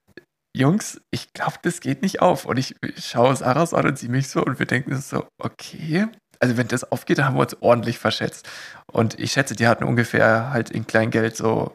Jungs, 0.55 1.01
ich 1.11 1.33
glaube, 1.33 1.57
das 1.63 1.81
geht 1.81 2.01
nicht 2.01 2.21
auf. 2.21 2.45
Und 2.45 2.57
ich, 2.57 2.75
ich 2.81 3.05
schaue 3.05 3.35
Sarahs 3.35 3.73
an 3.73 3.87
und 3.87 3.97
sie 3.97 4.07
mich 4.07 4.27
so 4.29 4.43
und 4.43 4.59
wir 4.59 4.65
denken 4.65 4.95
so, 4.97 5.27
okay. 5.37 6.07
Also 6.39 6.57
wenn 6.57 6.67
das 6.67 6.83
aufgeht, 6.91 7.17
dann 7.17 7.25
haben 7.25 7.35
wir 7.35 7.41
uns 7.41 7.57
ordentlich 7.61 7.99
verschätzt. 7.99 8.47
Und 8.91 9.19
ich 9.19 9.31
schätze, 9.31 9.55
die 9.55 9.67
hatten 9.67 9.83
ungefähr 9.83 10.51
halt 10.51 10.69
in 10.69 10.85
Kleingeld 10.85 11.35
so, 11.35 11.73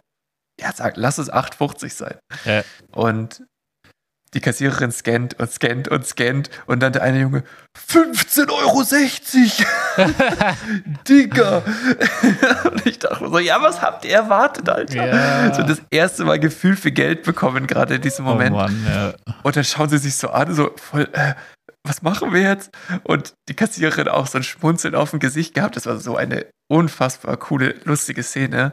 ja, 0.60 0.72
sag, 0.72 0.96
lass 0.96 1.18
es 1.18 1.32
8,50 1.32 1.90
sein. 1.90 2.18
Ja. 2.44 2.62
Und 2.92 3.44
die 4.34 4.40
Kassiererin 4.40 4.92
scannt 4.92 5.38
und 5.38 5.50
scannt 5.50 5.88
und 5.88 6.06
scannt 6.06 6.50
und 6.66 6.80
dann 6.80 6.92
der 6.92 7.02
eine 7.02 7.20
Junge, 7.20 7.44
15,60 7.88 9.64
Euro! 9.96 10.10
Digga! 11.08 11.58
und 12.70 12.86
ich 12.86 12.98
dachte 12.98 13.28
so, 13.28 13.38
ja, 13.38 13.60
was 13.62 13.80
habt 13.80 14.04
ihr 14.04 14.12
erwartet, 14.12 14.68
Alter? 14.68 15.06
Ja. 15.06 15.54
So 15.54 15.62
das 15.62 15.80
erste 15.90 16.24
Mal 16.24 16.38
Gefühl 16.38 16.76
für 16.76 16.92
Geld 16.92 17.22
bekommen, 17.22 17.66
gerade 17.66 17.96
in 17.96 18.02
diesem 18.02 18.24
Moment. 18.24 18.52
Oh 18.52 18.58
Mann, 18.58 18.86
ja. 18.86 19.14
Und 19.42 19.56
dann 19.56 19.64
schauen 19.64 19.88
sie 19.88 19.98
sich 19.98 20.16
so 20.16 20.28
an, 20.30 20.54
so 20.54 20.70
voll, 20.76 21.08
äh, 21.12 21.34
was 21.84 22.02
machen 22.02 22.32
wir 22.32 22.42
jetzt? 22.42 22.70
Und 23.04 23.34
die 23.48 23.54
Kassiererin 23.54 24.08
auch 24.08 24.26
so 24.26 24.38
ein 24.38 24.44
Schmunzeln 24.44 24.94
auf 24.94 25.10
dem 25.10 25.20
Gesicht 25.20 25.54
gehabt. 25.54 25.76
Das 25.76 25.86
war 25.86 25.98
so 25.98 26.16
eine 26.16 26.46
unfassbar 26.68 27.36
coole, 27.36 27.76
lustige 27.84 28.22
Szene. 28.22 28.72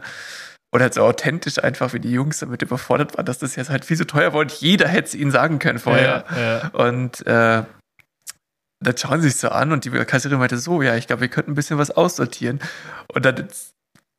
Und 0.76 0.82
halt 0.82 0.94
so 0.94 1.04
authentisch 1.04 1.64
einfach, 1.64 1.94
wie 1.94 2.02
die 2.02 2.12
Jungs 2.12 2.40
damit 2.40 2.62
überfordert 2.62 3.16
waren, 3.16 3.26
dass 3.26 3.40
das 3.40 3.56
jetzt 3.56 3.70
halt 3.70 3.86
viel 3.86 3.96
zu 3.96 4.06
teuer 4.06 4.34
war 4.34 4.42
und 4.42 4.52
jeder 4.52 4.90
hätte 4.90 5.08
es 5.08 5.16
ihnen 5.16 5.32
sagen 5.32 5.58
können 5.58 5.80
vorher. 5.80 6.26
Ja, 6.30 6.38
ja. 6.38 6.68
Und 6.74 7.26
äh, 7.26 7.64
dann 8.82 8.98
schauen 8.98 9.22
sie 9.22 9.30
sich 9.30 9.40
so 9.40 9.48
an 9.48 9.72
und 9.72 9.86
die 9.86 9.90
Kassiererin 9.90 10.40
meinte 10.40 10.58
so, 10.58 10.82
ja, 10.82 10.98
ich 10.98 11.08
glaube, 11.08 11.22
wir 11.22 11.30
könnten 11.30 11.52
ein 11.52 11.56
bisschen 11.56 11.78
was 11.78 11.92
aussortieren. 11.92 12.60
Und 13.08 13.24
dann 13.24 13.48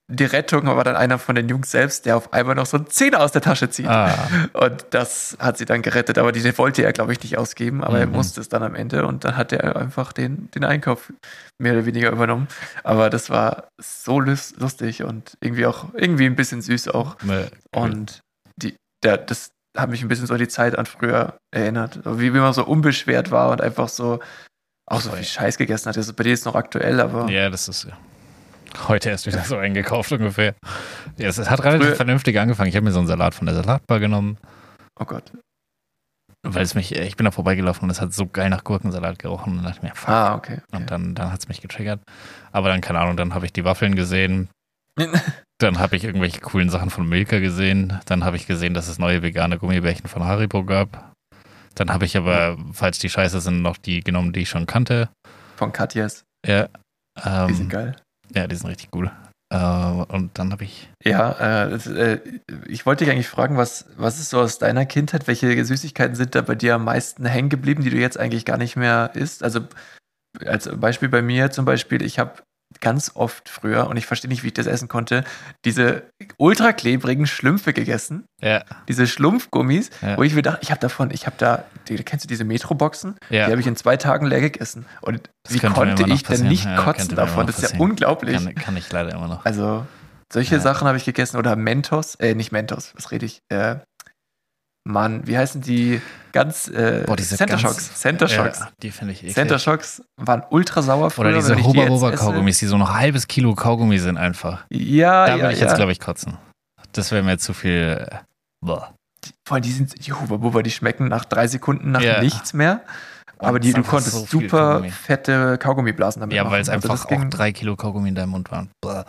die 0.08 0.24
Rettung 0.24 0.66
war 0.66 0.84
dann 0.84 0.94
einer 0.94 1.18
von 1.18 1.34
den 1.34 1.48
Jungs 1.48 1.70
selbst, 1.72 2.06
der 2.06 2.16
auf 2.16 2.32
einmal 2.32 2.54
noch 2.54 2.66
so 2.66 2.76
einen 2.76 2.86
Zehner 2.88 3.20
aus 3.20 3.32
der 3.32 3.42
Tasche 3.42 3.68
zieht. 3.70 3.86
Ah, 3.88 4.28
Und 4.52 4.86
das 4.90 5.36
hat 5.40 5.58
sie 5.58 5.64
dann 5.64 5.82
gerettet. 5.82 6.16
Aber 6.18 6.30
die 6.30 6.58
wollte 6.58 6.82
er, 6.84 6.92
glaube 6.92 7.12
ich, 7.12 7.20
nicht 7.22 7.36
ausgeben, 7.38 7.82
aber 7.82 7.98
er 7.98 8.06
Mhm. 8.06 8.12
musste 8.12 8.40
es 8.40 8.48
dann 8.48 8.62
am 8.62 8.74
Ende 8.76 9.04
und 9.06 9.24
dann 9.24 9.36
hat 9.36 9.52
er 9.52 9.74
einfach 9.76 10.12
den, 10.12 10.48
den 10.52 10.62
Einkauf 10.64 11.12
mehr 11.58 11.72
oder 11.72 11.86
weniger 11.86 12.10
übernommen. 12.12 12.46
Aber 12.84 13.10
das 13.10 13.30
war 13.30 13.68
so 13.82 14.20
lus- 14.20 14.54
lustig 14.58 15.02
und 15.02 15.36
irgendwie 15.40 15.66
auch 15.66 15.86
irgendwie 15.94 16.26
ein 16.26 16.36
bisschen 16.36 16.62
süß 16.62 16.88
auch. 16.88 17.20
ne, 17.22 17.50
cool. 17.74 17.82
Und 17.90 18.20
die, 18.56 18.76
der, 19.02 19.18
das 19.18 19.50
hat 19.76 19.90
mich 19.90 20.02
ein 20.02 20.08
bisschen 20.08 20.26
so 20.26 20.34
an 20.34 20.38
die 20.40 20.48
Zeit 20.48 20.78
an 20.78 20.86
früher 20.86 21.36
erinnert. 21.52 21.98
Wie, 22.04 22.32
wie 22.32 22.38
man 22.38 22.52
so 22.52 22.64
unbeschwert 22.64 23.30
war 23.32 23.50
und 23.50 23.60
einfach 23.60 23.88
so 23.88 24.20
auch 24.88 25.00
so 25.00 25.10
viel 25.10 25.24
Scheiß 25.24 25.58
gegessen 25.58 25.88
hat. 25.88 25.96
Das 25.96 26.06
ist 26.06 26.14
bei 26.14 26.22
dir 26.22 26.30
jetzt 26.30 26.46
noch 26.46 26.54
aktuell, 26.54 27.00
aber 27.00 27.28
Ja, 27.28 27.50
das 27.50 27.66
ist 27.68 27.84
ja. 27.84 27.98
Heute 28.88 29.10
erst 29.10 29.26
wieder 29.26 29.40
so 29.42 29.56
eingekauft 29.56 30.12
ungefähr. 30.12 30.54
Ja, 31.16 31.28
es 31.28 31.38
hat 31.38 31.62
relativ 31.64 31.88
Früher- 31.88 31.96
vernünftig 31.96 32.38
angefangen. 32.38 32.68
Ich 32.68 32.76
habe 32.76 32.84
mir 32.84 32.92
so 32.92 32.98
einen 32.98 33.08
Salat 33.08 33.34
von 33.34 33.46
der 33.46 33.54
Salatbar 33.54 34.00
genommen, 34.00 34.38
oh 35.00 35.04
Gott. 35.04 35.32
weil 36.42 36.62
es 36.62 36.74
mich, 36.74 36.94
ich 36.94 37.16
bin 37.16 37.24
da 37.24 37.30
vorbeigelaufen 37.30 37.84
und 37.84 37.90
es 37.90 38.00
hat 38.00 38.12
so 38.12 38.26
geil 38.26 38.50
nach 38.50 38.64
Gurkensalat 38.64 39.18
gerochen. 39.18 39.52
Und 39.52 39.56
dann 39.58 39.64
dachte 39.66 39.78
ich 39.78 39.82
mir, 39.82 39.94
fuck. 39.94 40.08
Ah, 40.08 40.34
okay. 40.34 40.60
Und 40.72 40.90
dann, 40.90 41.14
dann 41.14 41.32
hat 41.32 41.40
es 41.40 41.48
mich 41.48 41.60
getriggert. 41.60 42.00
Aber 42.52 42.68
dann, 42.68 42.80
keine 42.80 43.00
Ahnung, 43.00 43.16
dann 43.16 43.34
habe 43.34 43.46
ich 43.46 43.52
die 43.52 43.64
Waffeln 43.64 43.94
gesehen. 43.96 44.48
Dann 45.58 45.78
habe 45.78 45.96
ich 45.96 46.04
irgendwelche 46.04 46.40
coolen 46.40 46.68
Sachen 46.68 46.90
von 46.90 47.08
Milka 47.08 47.38
gesehen. 47.38 47.98
Dann 48.04 48.24
habe 48.24 48.36
ich 48.36 48.46
gesehen, 48.46 48.74
dass 48.74 48.88
es 48.88 48.98
neue 48.98 49.22
vegane 49.22 49.56
Gummibärchen 49.58 50.06
von 50.06 50.22
Haribo 50.22 50.64
gab. 50.64 51.12
Dann 51.74 51.90
habe 51.90 52.04
ich 52.04 52.14
aber, 52.16 52.58
falls 52.72 52.98
die 52.98 53.08
scheiße 53.08 53.40
sind, 53.40 53.62
noch 53.62 53.78
die 53.78 54.00
genommen, 54.00 54.32
die 54.34 54.40
ich 54.40 54.50
schon 54.50 54.66
kannte. 54.66 55.08
Von 55.56 55.72
Katjas. 55.72 56.24
Ja. 56.46 56.68
Die 57.48 57.54
sind 57.54 57.62
Ähm, 57.64 57.68
geil. 57.70 57.96
Ja, 58.36 58.46
die 58.46 58.54
sind 58.54 58.68
richtig 58.68 58.90
gut. 58.90 59.10
Äh, 59.52 59.56
und 59.56 60.30
dann 60.34 60.52
habe 60.52 60.64
ich. 60.64 60.90
Ja, 61.04 61.66
äh, 61.66 61.74
äh, 61.74 62.20
ich 62.66 62.84
wollte 62.84 63.04
dich 63.04 63.12
eigentlich 63.12 63.28
fragen, 63.28 63.56
was, 63.56 63.86
was 63.96 64.18
ist 64.18 64.30
so 64.30 64.40
aus 64.40 64.58
deiner 64.58 64.86
Kindheit? 64.86 65.26
Welche 65.26 65.64
Süßigkeiten 65.64 66.16
sind 66.16 66.34
da 66.34 66.42
bei 66.42 66.54
dir 66.54 66.74
am 66.74 66.84
meisten 66.84 67.24
hängen 67.24 67.48
geblieben, 67.48 67.82
die 67.82 67.90
du 67.90 67.96
jetzt 67.96 68.18
eigentlich 68.18 68.44
gar 68.44 68.58
nicht 68.58 68.76
mehr 68.76 69.10
isst? 69.14 69.42
Also 69.42 69.60
als 70.44 70.68
Beispiel 70.78 71.08
bei 71.08 71.22
mir 71.22 71.50
zum 71.50 71.64
Beispiel, 71.64 72.02
ich 72.02 72.18
habe 72.18 72.42
ganz 72.80 73.12
oft 73.14 73.48
früher, 73.48 73.86
und 73.88 73.96
ich 73.96 74.06
verstehe 74.06 74.28
nicht, 74.28 74.42
wie 74.42 74.48
ich 74.48 74.54
das 74.54 74.66
essen 74.66 74.88
konnte, 74.88 75.24
diese 75.64 76.04
ultra 76.38 76.72
klebrigen 76.72 77.26
Schlümpfe 77.26 77.72
gegessen. 77.72 78.24
Ja, 78.40 78.64
Diese 78.88 79.06
Schlumpfgummis, 79.06 79.90
Ja. 80.02 80.16
wo 80.18 80.22
ich 80.22 80.34
mir 80.34 80.42
dachte, 80.42 80.60
ich 80.62 80.70
habe 80.70 80.80
davon, 80.80 81.10
ich 81.10 81.26
habe 81.26 81.36
da, 81.38 81.64
die, 81.88 81.96
kennst 81.96 82.24
du 82.24 82.28
diese 82.28 82.44
Metroboxen? 82.44 83.16
ja. 83.30 83.46
Die 83.46 83.50
habe 83.52 83.60
ich 83.60 83.66
in 83.66 83.76
zwei 83.76 83.96
Tagen 83.96 84.26
leer 84.26 84.40
gegessen. 84.40 84.86
Und 85.00 85.28
Das 85.44 85.54
wie 85.54 85.58
konnte 85.60 86.04
ich 86.12 86.22
denn 86.24 86.46
nicht 86.48 86.64
Ja, 86.64 86.76
kotzen 86.76 87.14
davon? 87.16 87.46
Das 87.46 87.58
ist 87.58 87.72
ja 87.74 87.78
unglaublich. 87.80 88.36
kann, 88.44 88.54
kann 88.54 88.76
ich 88.76 88.90
leider 88.92 89.12
immer 89.12 89.28
noch. 89.28 89.44
Also, 89.44 89.86
solche. 90.32 90.60
Sachen 90.60 90.86
habe 90.88 90.96
ich 90.98 91.04
gegessen. 91.04 91.36
Oder 91.36 91.56
Mentos, 91.56 92.14
äh, 92.16 92.34
nicht 92.34 92.52
Mentos, 92.52 92.92
was 92.96 93.10
rede 93.10 93.26
ich? 93.26 93.40
Äh, 93.48 93.76
Mann, 94.86 95.26
wie 95.26 95.36
heißen 95.36 95.60
die 95.62 96.00
ganz, 96.32 96.68
äh, 96.68 97.02
Boah, 97.06 97.16
diese 97.16 97.36
Center 97.36 97.54
ganz- 97.56 97.62
Shocks. 97.62 97.94
Center 98.00 98.28
Shocks. 98.28 98.60
Ja, 98.60 98.68
die 98.82 98.90
finde 98.90 99.12
ich 99.14 99.20
eklig. 99.20 99.34
Center 99.34 99.58
Shocks 99.58 100.02
waren 100.16 100.44
ultra 100.50 100.80
sauer 100.82 101.10
früher, 101.10 101.26
Oder 101.26 101.34
diese 101.36 101.50
wenn 101.50 101.58
ich 101.58 101.66
die. 101.66 102.16
Kaugummis, 102.16 102.58
die 102.58 102.66
so 102.66 102.78
noch 102.78 102.90
ein 102.90 102.98
halbes 102.98 103.26
Kilo 103.26 103.54
Kaugummi 103.54 103.98
sind 103.98 104.16
einfach. 104.16 104.64
Ja, 104.70 105.26
Da 105.26 105.36
ja, 105.36 105.42
würde 105.42 105.54
ich 105.54 105.60
ja. 105.60 105.66
jetzt, 105.66 105.76
glaube 105.76 105.92
ich, 105.92 105.98
kotzen. 106.00 106.38
Das 106.92 107.10
wäre 107.10 107.22
mir 107.22 107.36
zu 107.38 107.52
viel. 107.52 108.06
äh, 108.10 108.16
Boah. 108.64 108.94
Vor 109.46 109.56
allem, 109.56 109.62
die 109.62 109.72
sind, 109.72 110.06
die 110.06 110.12
Huba 110.12 110.36
Buba, 110.36 110.62
die 110.62 110.70
schmecken 110.70 111.08
nach 111.08 111.24
drei 111.24 111.48
Sekunden 111.48 111.90
nach 111.90 112.00
Ja. 112.00 112.20
nichts 112.20 112.52
mehr. 112.52 112.82
Aber 113.38 113.58
die, 113.58 113.72
du 113.72 113.82
konntest 113.82 114.12
so 114.12 114.24
super 114.24 114.74
Kaugummi. 114.74 114.90
fette 114.90 115.58
Kaugummiblasen 115.58 116.20
damit 116.20 116.36
Ja, 116.36 116.48
weil 116.50 116.60
es 116.62 116.68
Also 116.68 116.88
einfach 116.90 117.06
ging, 117.08 117.24
auch 117.26 117.30
drei 117.30 117.52
Kilo 117.52 117.76
Kaugummi 117.76 118.08
in 118.08 118.14
deinem 118.14 118.30
Mund 118.30 118.50
waren. 118.52 118.70
Boah. 118.80 119.04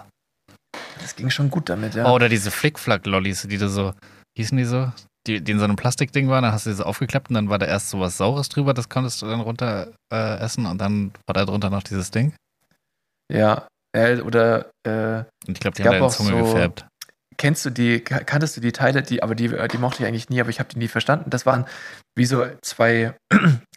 das 1.01 1.15
ging 1.15 1.29
schon 1.29 1.49
gut 1.49 1.69
damit, 1.69 1.95
ja. 1.95 2.05
Oh, 2.09 2.15
oder 2.15 2.27
diese 2.29 2.51
Flickflack-Lollis, 2.51 3.43
die 3.47 3.57
du 3.57 3.69
so, 3.69 3.93
hießen 4.37 4.57
die 4.57 4.65
so? 4.65 4.91
Die, 5.27 5.41
die 5.41 5.51
in 5.51 5.59
so 5.59 5.65
einem 5.65 5.75
Plastikding 5.75 6.29
waren, 6.29 6.43
dann 6.43 6.53
hast 6.53 6.65
du 6.65 6.69
diese 6.69 6.85
aufgeklappt 6.85 7.29
und 7.29 7.35
dann 7.35 7.49
war 7.49 7.59
da 7.59 7.65
erst 7.65 7.89
so 7.89 7.99
was 7.99 8.17
Saures 8.17 8.47
drüber, 8.49 8.73
das 8.73 8.87
konntest 8.89 9.21
du 9.21 9.25
dann 9.27 9.41
runter 9.41 9.91
äh, 10.13 10.39
essen 10.39 10.65
und 10.65 10.79
dann 10.79 11.11
war 11.27 11.33
da 11.33 11.45
drunter 11.45 11.69
noch 11.69 11.83
dieses 11.83 12.11
Ding. 12.11 12.33
Ja, 13.31 13.67
äh, 13.95 14.21
oder 14.21 14.69
äh, 14.87 15.23
Und 15.47 15.53
ich 15.55 15.59
glaube, 15.59 15.75
die 15.75 15.83
haben 15.83 15.91
deine 15.93 16.05
auch 16.05 16.11
Zunge 16.15 16.29
so- 16.31 16.53
gefärbt. 16.53 16.85
kennst 17.37 17.65
du 17.65 17.69
die, 17.69 17.99
ka- 17.99 18.23
kanntest 18.23 18.55
du 18.57 18.61
die 18.61 18.71
Teile, 18.71 19.03
die, 19.03 19.21
aber 19.21 19.35
die, 19.35 19.49
die 19.49 19.77
mochte 19.77 20.01
ich 20.03 20.07
eigentlich 20.07 20.29
nie, 20.29 20.39
aber 20.39 20.49
ich 20.49 20.59
habe 20.59 20.69
die 20.69 20.79
nie 20.79 20.87
verstanden. 20.87 21.29
Das 21.29 21.45
waren 21.45 21.65
wie 22.17 22.25
so 22.25 22.45
zwei 22.61 23.13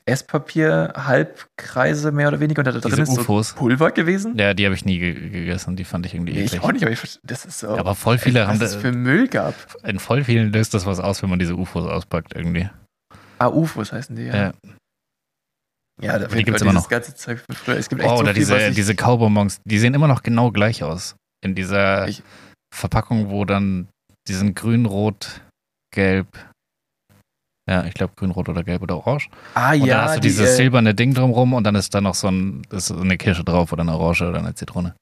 Esspapier-Halbkreise 0.07 2.12
mehr 2.12 2.28
oder 2.28 2.40
weniger 2.40 2.61
und 2.61 2.66
da 2.66 2.72
drin 2.72 2.82
Diese 2.90 3.03
ist 3.03 3.14
so 3.14 3.20
UFOs. 3.20 3.55
Pulver 3.55 3.90
gewesen. 3.90 4.36
Ja, 4.36 4.55
die 4.55 4.64
habe 4.64 4.74
ich 4.74 4.84
nie 4.84 4.98
ge 4.98 5.28
gegessen, 5.30 5.76
die 5.76 5.84
fand 5.84 6.07
ich 6.07 6.14
irgendwie 6.14 6.32
Nee, 6.32 6.40
eklig. 6.44 6.55
ich 6.55 6.61
auch 6.62 6.72
nicht, 6.72 6.82
aber 6.82 6.92
ich, 6.92 7.18
das 7.22 7.44
ist 7.44 7.59
so. 7.61 7.68
Ja, 7.68 7.76
aber 7.78 7.94
voll 7.94 8.18
viele 8.18 8.40
was 8.40 8.46
haben 8.48 8.55
es 8.55 8.61
das, 8.61 8.76
für 8.76 8.92
Müll 8.92 9.28
gab. 9.28 9.55
in 9.84 9.98
voll 9.98 10.24
vielen 10.24 10.53
löst 10.53 10.74
das 10.74 10.86
was 10.86 11.01
aus, 11.01 11.22
wenn 11.22 11.30
man 11.30 11.38
diese 11.38 11.55
UFOs 11.57 11.86
auspackt 11.86 12.34
irgendwie. 12.34 12.68
Ah, 13.38 13.48
UFOs 13.48 13.92
heißen 13.92 14.16
die, 14.16 14.24
ja. 14.24 14.36
Ja. 14.36 14.53
Ja, 16.03 16.18
da 16.18 16.28
gibt's 16.28 16.51
Fall 16.53 16.62
immer 16.62 16.72
noch. 16.72 16.88
ganze 16.88 17.14
Zeug 17.14 17.40
von 17.40 17.55
früher. 17.55 17.76
Es 17.76 17.90
gibt 17.90 18.01
echt 18.01 18.11
Oh, 18.11 18.16
so 18.16 18.22
oder 18.22 18.32
viel, 18.32 18.40
diese, 18.40 18.70
diese 18.72 18.94
Kaubonbons, 18.94 19.61
die 19.66 19.78
sehen 19.78 19.92
immer 19.92 20.09
noch 20.09 20.22
genau 20.22 20.51
gleich 20.51 20.82
aus. 20.82 21.14
In 21.44 21.55
dieser 21.55 22.09
Ich- 22.09 22.22
Verpackung, 22.74 23.28
wo 23.30 23.44
dann 23.44 23.88
diesen 24.28 24.55
grün, 24.55 24.86
rot, 24.86 25.42
gelb. 25.92 26.28
Ja, 27.71 27.85
ich 27.85 27.95
glaube 27.95 28.14
grün, 28.16 28.33
rot 28.33 28.49
oder 28.49 28.64
gelb 28.64 28.83
oder 28.83 28.97
orange. 28.97 29.29
Ah, 29.55 29.73
Und 29.75 29.85
ja, 29.85 29.99
dann 29.99 30.05
hast 30.07 30.16
du 30.16 30.21
die, 30.23 30.29
dieses 30.29 30.51
äh, 30.51 30.57
silberne 30.57 30.93
Ding 30.93 31.14
drumrum 31.14 31.55
und 31.55 31.62
dann 31.62 31.77
ist 31.77 31.95
da 31.95 32.01
noch 32.01 32.16
so 32.16 32.27
ein, 32.29 32.62
ist 32.73 32.91
eine 32.91 33.16
Kirsche 33.16 33.45
drauf 33.45 33.73
oder 33.73 33.83
eine 33.83 33.97
Orange 33.97 34.23
oder 34.29 34.41
eine 34.41 34.55
Zitrone. 34.57 34.97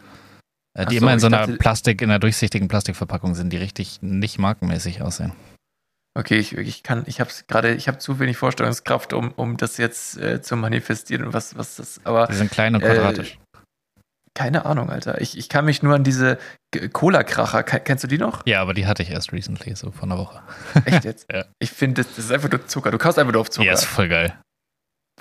Äh, 0.79 0.85
Die 0.85 0.99
so, 0.99 1.03
immer 1.05 1.15
in 1.15 1.19
so 1.19 1.29
einer 1.29 1.39
dachte- 1.47 1.57
Plastik, 1.57 2.03
in 2.03 2.11
einer 2.11 2.19
durchsichtigen 2.19 2.69
Plastikverpackung 2.69 3.35
sind, 3.35 3.55
die 3.55 3.57
richtig 3.57 4.03
nicht 4.03 4.39
markenmäßig 4.39 5.01
aussehen. 5.01 5.33
Okay, 6.15 6.37
ich, 6.37 6.57
ich 6.59 6.83
kann, 6.83 7.05
ich 7.07 7.21
habe 7.21 7.31
gerade, 7.47 7.75
ich 7.75 7.89
habe 7.89 7.99
zu 7.99 8.19
wenig 8.19 8.37
Vorstellungskraft, 8.37 9.15
um, 9.15 9.33
um 9.33 9.57
das 9.57 9.79
jetzt 9.79 10.19
äh, 10.19 10.43
zu 10.43 10.57
manifestieren 10.57 11.25
und 11.25 11.33
was, 11.33 11.57
was 11.57 11.77
das, 11.77 12.01
aber 12.05 12.27
Die 12.27 12.35
sind 12.35 12.51
klein 12.51 12.75
und 12.75 12.83
Äh, 12.83 12.87
quadratisch. 12.87 13.39
Keine 14.39 14.65
Ahnung, 14.67 14.89
Alter. 14.89 15.21
Ich, 15.21 15.37
ich 15.37 15.49
kann 15.49 15.65
mich 15.65 15.83
nur 15.83 15.95
an 15.97 16.05
diese 16.05 16.39
Cola-Kracher, 16.93 17.65
ke- 17.65 17.81
kennst 17.81 18.05
du 18.05 18.09
die 18.09 18.19
noch? 18.19 18.47
ja, 18.47 18.61
aber 18.63 18.73
die 18.73 18.87
hatte 18.87 19.03
ich 19.03 19.11
erst 19.11 19.33
recently, 19.33 19.75
so 19.75 19.91
vor 19.91 20.05
einer 20.05 20.17
Woche. 20.17 20.41
Echt 20.85 21.05
jetzt? 21.05 21.27
Ja. 21.33 21.45
Ich 21.59 21.71
finde, 21.73 22.03
das, 22.05 22.15
das 22.15 22.27
ist 22.27 22.31
einfach 22.33 22.49
nur 22.51 22.65
Zucker. 22.69 22.93
Du 22.93 22.99
kaufst 22.99 23.19
einfach 23.19 23.33
nur 23.33 23.41
auf 23.41 23.51
Zucker. 23.51 23.67
Ja, 23.67 23.73
ist 23.73 23.85
voll 23.85 24.09
geil. 24.09 24.39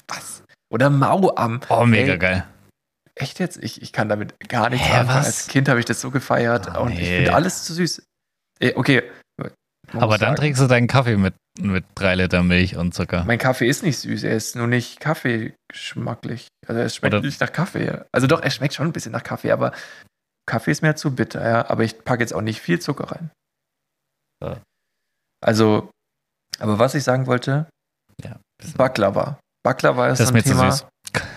Was? 0.08 0.44
Oder 0.72 0.90
Mauam. 0.92 1.62
Oh, 1.70 1.86
mega 1.86 2.14
Ey, 2.14 2.20
geil. 2.20 2.48
Echt 3.16 3.40
jetzt? 3.40 3.58
Ich, 3.64 3.82
ich 3.82 3.92
kann 3.92 4.08
damit 4.10 4.36
gar 4.48 4.70
nichts 4.70 4.88
Hä, 4.88 4.98
anfangen. 5.00 5.20
was? 5.20 5.26
Als 5.26 5.48
Kind 5.48 5.68
habe 5.70 5.80
ich 5.80 5.86
das 5.86 6.00
so 6.00 6.12
gefeiert 6.12 6.68
Oh, 6.78 6.82
und 6.84 6.92
ich 6.92 7.00
nee. 7.00 7.16
finde 7.18 7.34
alles 7.34 7.64
zu 7.64 7.74
süß. 7.74 8.04
Ey, 8.60 8.76
okay. 8.76 9.02
Man 9.94 10.04
Aber 10.04 10.18
dann 10.18 10.30
sagen, 10.32 10.36
trinkst 10.42 10.62
du 10.62 10.68
deinen 10.68 10.88
Kaffee 10.88 11.16
mit, 11.18 11.34
mit 11.60 11.86
drei 11.96 12.16
Liter 12.16 12.44
Milch 12.44 12.76
und 12.76 12.94
Zucker. 12.94 13.24
Mein 13.26 13.38
Kaffee 13.38 13.68
ist 13.68 13.84
nicht 13.84 13.98
süß, 14.00 14.24
er 14.24 14.36
ist 14.36 14.56
nur 14.56 14.68
nicht 14.68 15.00
kaffeegeschmacklich. 15.00 16.48
Also 16.68 16.82
es 16.82 16.96
schmeckt 16.96 17.16
Oder- 17.16 17.26
nicht 17.26 17.40
nach 17.40 17.52
Kaffee. 17.52 18.04
Also 18.12 18.28
doch, 18.28 18.42
er 18.42 18.50
schmeckt 18.52 18.74
schon 18.74 18.88
ein 18.88 18.94
bisschen 18.94 19.14
nach 19.14 19.24
Kaffee, 19.24 19.52
aber 19.52 19.72
Kaffee 20.46 20.72
ist 20.72 20.82
mir 20.82 20.96
zu 20.96 21.16
bitter, 21.16 21.48
ja. 21.48 21.70
Aber 21.70 21.84
ich 21.84 22.04
packe 22.04 22.22
jetzt 22.22 22.34
auch 22.34 22.42
nicht 22.42 22.62
viel 22.62 22.80
Zucker 22.80 23.12
rein. 23.12 23.32
Ja. 24.44 24.62
Also, 25.44 25.90
aber 26.60 26.80
was 26.80 26.96
ich 26.96 27.04
sagen 27.04 27.26
wollte, 27.28 27.68
Ja, 28.24 28.40
Baklava. 28.76 29.40
Baklava 29.64 30.08
ist, 30.10 30.20
Das 30.20 30.20
so 30.20 30.24
ist 30.24 30.30
ein 30.32 30.34
mir 30.36 30.44
zu 30.44 30.50
Thema. 30.50 30.72
süß. 30.72 30.86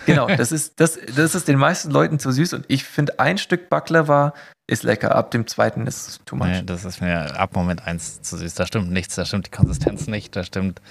Genau, 0.05 0.27
das 0.27 0.51
ist, 0.51 0.73
das, 0.79 0.97
das 1.15 1.35
ist 1.35 1.47
den 1.47 1.57
meisten 1.59 1.91
Leuten 1.91 2.19
zu 2.19 2.31
süß 2.31 2.53
und 2.53 2.65
ich 2.69 2.83
finde, 2.83 3.19
ein 3.19 3.37
Stück 3.37 3.69
Baklava 3.69 4.33
ist 4.71 4.83
lecker. 4.83 5.15
Ab 5.15 5.31
dem 5.31 5.47
zweiten 5.47 5.85
ist 5.85 6.07
es 6.07 6.19
too 6.25 6.35
much. 6.35 6.47
Nee, 6.47 6.63
das 6.63 6.85
ist 6.85 7.01
mir 7.01 7.37
ab 7.37 7.53
Moment 7.55 7.85
eins 7.85 8.21
zu 8.21 8.37
süß. 8.37 8.55
Da 8.55 8.65
stimmt 8.65 8.89
nichts, 8.89 9.15
da 9.15 9.25
stimmt 9.25 9.47
die 9.47 9.51
Konsistenz 9.51 10.07
nicht, 10.07 10.35
da 10.35 10.43
stimmt 10.43 10.81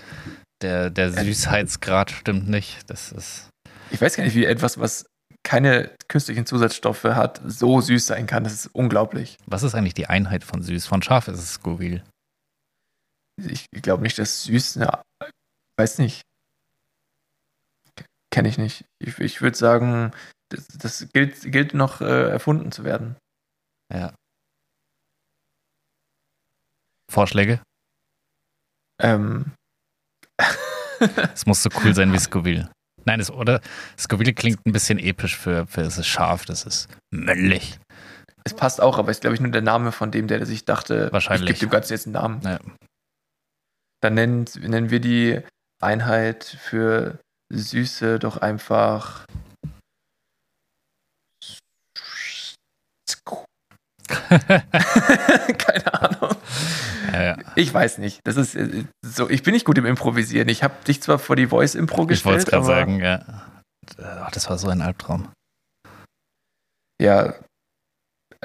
der, 0.62 0.90
der 0.90 1.12
Süßheitsgrad 1.12 2.10
stimmt 2.10 2.48
nicht. 2.48 2.90
Das 2.90 3.10
ist. 3.10 3.48
Ich 3.90 4.00
weiß 4.00 4.16
gar 4.16 4.24
nicht, 4.24 4.36
wie 4.36 4.44
etwas, 4.44 4.78
was 4.78 5.06
keine 5.42 5.90
künstlichen 6.08 6.44
Zusatzstoffe 6.44 7.04
hat, 7.04 7.40
so 7.46 7.80
süß 7.80 8.06
sein 8.06 8.26
kann. 8.26 8.44
Das 8.44 8.52
ist 8.52 8.66
unglaublich. 8.66 9.38
Was 9.46 9.62
ist 9.62 9.74
eigentlich 9.74 9.94
die 9.94 10.06
Einheit 10.06 10.44
von 10.44 10.62
süß? 10.62 10.86
Von 10.86 11.02
scharf 11.02 11.28
ist 11.28 11.38
es 11.38 11.54
Scoville. 11.54 12.04
Ich 13.42 13.64
glaube 13.70 14.02
nicht, 14.02 14.18
dass 14.18 14.44
süß, 14.44 14.76
na, 14.76 15.02
weiß 15.78 15.98
nicht. 15.98 16.20
Kenne 18.30 18.48
ich 18.48 18.58
nicht. 18.58 18.84
Ich, 18.98 19.18
ich 19.18 19.40
würde 19.40 19.56
sagen, 19.56 20.12
das, 20.50 20.68
das 20.68 21.08
gilt, 21.14 21.50
gilt 21.50 21.72
noch 21.72 22.02
äh, 22.02 22.28
erfunden 22.28 22.70
zu 22.70 22.84
werden. 22.84 23.16
Ja. 23.92 24.14
Vorschläge? 27.10 27.60
Ähm, 29.00 29.52
Es 31.34 31.46
muss 31.46 31.62
so 31.62 31.70
cool 31.82 31.94
sein 31.94 32.12
wie 32.12 32.18
Scoville. 32.20 32.70
Nein, 33.06 33.18
es, 33.20 33.30
oder 33.30 33.60
Scoville 33.98 34.34
klingt 34.34 34.64
ein 34.66 34.72
bisschen 34.72 34.98
episch 34.98 35.36
für, 35.36 35.66
für 35.66 35.80
es 35.80 35.96
ist 35.98 36.06
scharf, 36.06 36.44
das 36.44 36.64
ist 36.64 36.88
männlich. 37.10 37.80
es 38.44 38.54
passt 38.54 38.80
auch, 38.80 38.98
aber 38.98 39.10
ist, 39.10 39.22
glaube 39.22 39.34
ich, 39.34 39.40
nur 39.40 39.50
der 39.50 39.62
Name 39.62 39.90
von 39.90 40.10
dem, 40.10 40.28
der 40.28 40.44
sich 40.46 40.64
dachte, 40.66 41.10
Wahrscheinlich. 41.10 41.50
ich 41.50 41.60
gebe 41.60 41.70
dem 41.70 41.72
Ganzen 41.72 41.92
jetzt 41.94 42.06
einen 42.06 42.12
Namen. 42.12 42.42
Ja. 42.42 42.58
Dann 44.02 44.14
nennen, 44.14 44.44
nennen 44.60 44.90
wir 44.90 45.00
die 45.00 45.40
Einheit 45.82 46.44
für 46.44 47.18
Süße 47.52 48.18
doch 48.18 48.36
einfach. 48.36 49.24
Keine 55.58 55.94
Ahnung. 56.00 56.36
Ja, 57.12 57.22
ja. 57.22 57.36
Ich 57.54 57.72
weiß 57.72 57.98
nicht. 57.98 58.20
Das 58.24 58.36
ist 58.36 58.54
äh, 58.54 58.84
so. 59.04 59.28
Ich 59.28 59.42
bin 59.42 59.54
nicht 59.54 59.64
gut 59.64 59.78
im 59.78 59.86
Improvisieren. 59.86 60.48
Ich 60.48 60.62
habe 60.62 60.74
dich 60.86 61.02
zwar 61.02 61.18
vor 61.18 61.36
die 61.36 61.46
Voice 61.48 61.74
Impro 61.74 62.08
Ich 62.10 62.24
wollte 62.24 62.40
es 62.40 62.44
gestellt, 62.44 62.50
gerade 62.50 62.64
sagen, 62.64 63.00
ja. 63.00 63.24
Ach, 64.22 64.30
das 64.30 64.48
war 64.48 64.58
so 64.58 64.68
ein 64.68 64.82
Albtraum. 64.82 65.28
ja, 67.00 67.34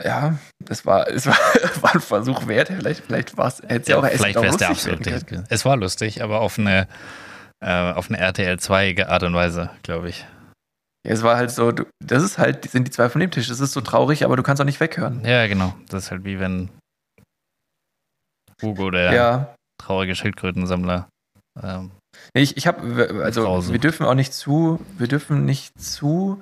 ja, 0.04 0.38
das 0.60 0.86
war, 0.86 1.08
es 1.08 1.26
war, 1.26 1.38
war 1.82 1.96
ein 1.96 2.02
Versuch 2.02 2.48
wert. 2.48 2.68
Vielleicht, 2.68 3.06
vielleicht 3.06 3.38
war 3.38 3.48
es, 3.48 3.62
hätte 3.66 3.92
ja 3.92 3.98
auch, 3.98 4.04
es 4.04 4.14
vielleicht 4.14 4.36
wäre 4.36 4.48
es 4.48 4.58
der 4.58 4.70
absolute 4.70 5.12
Hit. 5.12 5.44
Es 5.50 5.64
war 5.66 5.78
lustig, 5.78 6.22
aber 6.22 6.42
auf 6.42 6.60
eine, 6.60 6.88
äh, 7.64 7.92
auf 7.92 8.10
eine 8.10 8.20
RTL 8.20 8.60
2 8.60 9.08
Art 9.08 9.24
und 9.24 9.34
Weise, 9.34 9.70
glaube 9.84 10.10
ich. 10.10 10.26
Es 11.06 11.22
war 11.24 11.38
halt 11.38 11.52
so. 11.52 11.72
Du, 11.72 11.86
das 12.04 12.24
ist 12.24 12.38
halt, 12.38 12.70
sind 12.70 12.88
die 12.88 12.92
zwei 12.92 13.10
von 13.10 13.22
dem 13.22 13.32
Tisch. 13.32 13.48
Das 13.48 13.60
ist 13.60 13.74
so 13.74 13.82
traurig, 13.82 14.26
aber 14.26 14.36
du 14.38 14.44
kannst 14.44 14.60
auch 14.62 14.66
nicht 14.66 14.80
weghören. 14.80 15.24
Ja, 15.24 15.48
genau. 15.48 15.76
Das 15.90 16.06
ist 16.06 16.12
halt 16.12 16.24
wie 16.26 16.40
wenn 16.40 16.70
Hugo, 18.62 18.90
der 18.90 19.14
ja. 19.14 19.56
traurige 19.82 20.16
Schildkrötensammler, 20.16 21.08
ähm, 21.62 21.92
ich, 22.34 22.56
ich 22.58 22.66
habe, 22.68 23.22
also 23.24 23.44
Brause. 23.44 23.72
wir 23.74 23.80
dürfen 23.80 24.06
auch 24.06 24.14
nicht 24.14 24.34
zu, 24.34 24.80
wir 24.98 25.08
dürfen 25.08 25.46
nicht 25.46 25.80
zu 25.80 26.42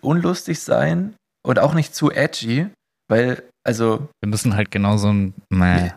unlustig 0.00 0.60
sein 0.60 1.14
und 1.46 1.58
auch 1.58 1.74
nicht 1.74 1.94
zu 1.94 2.10
edgy, 2.10 2.68
weil, 3.10 3.42
also, 3.66 4.08
wir 4.22 4.28
müssen 4.28 4.56
halt 4.56 4.70
genau 4.70 4.96
so 4.96 5.12
ein 5.12 5.34
Mäh. 5.50 5.92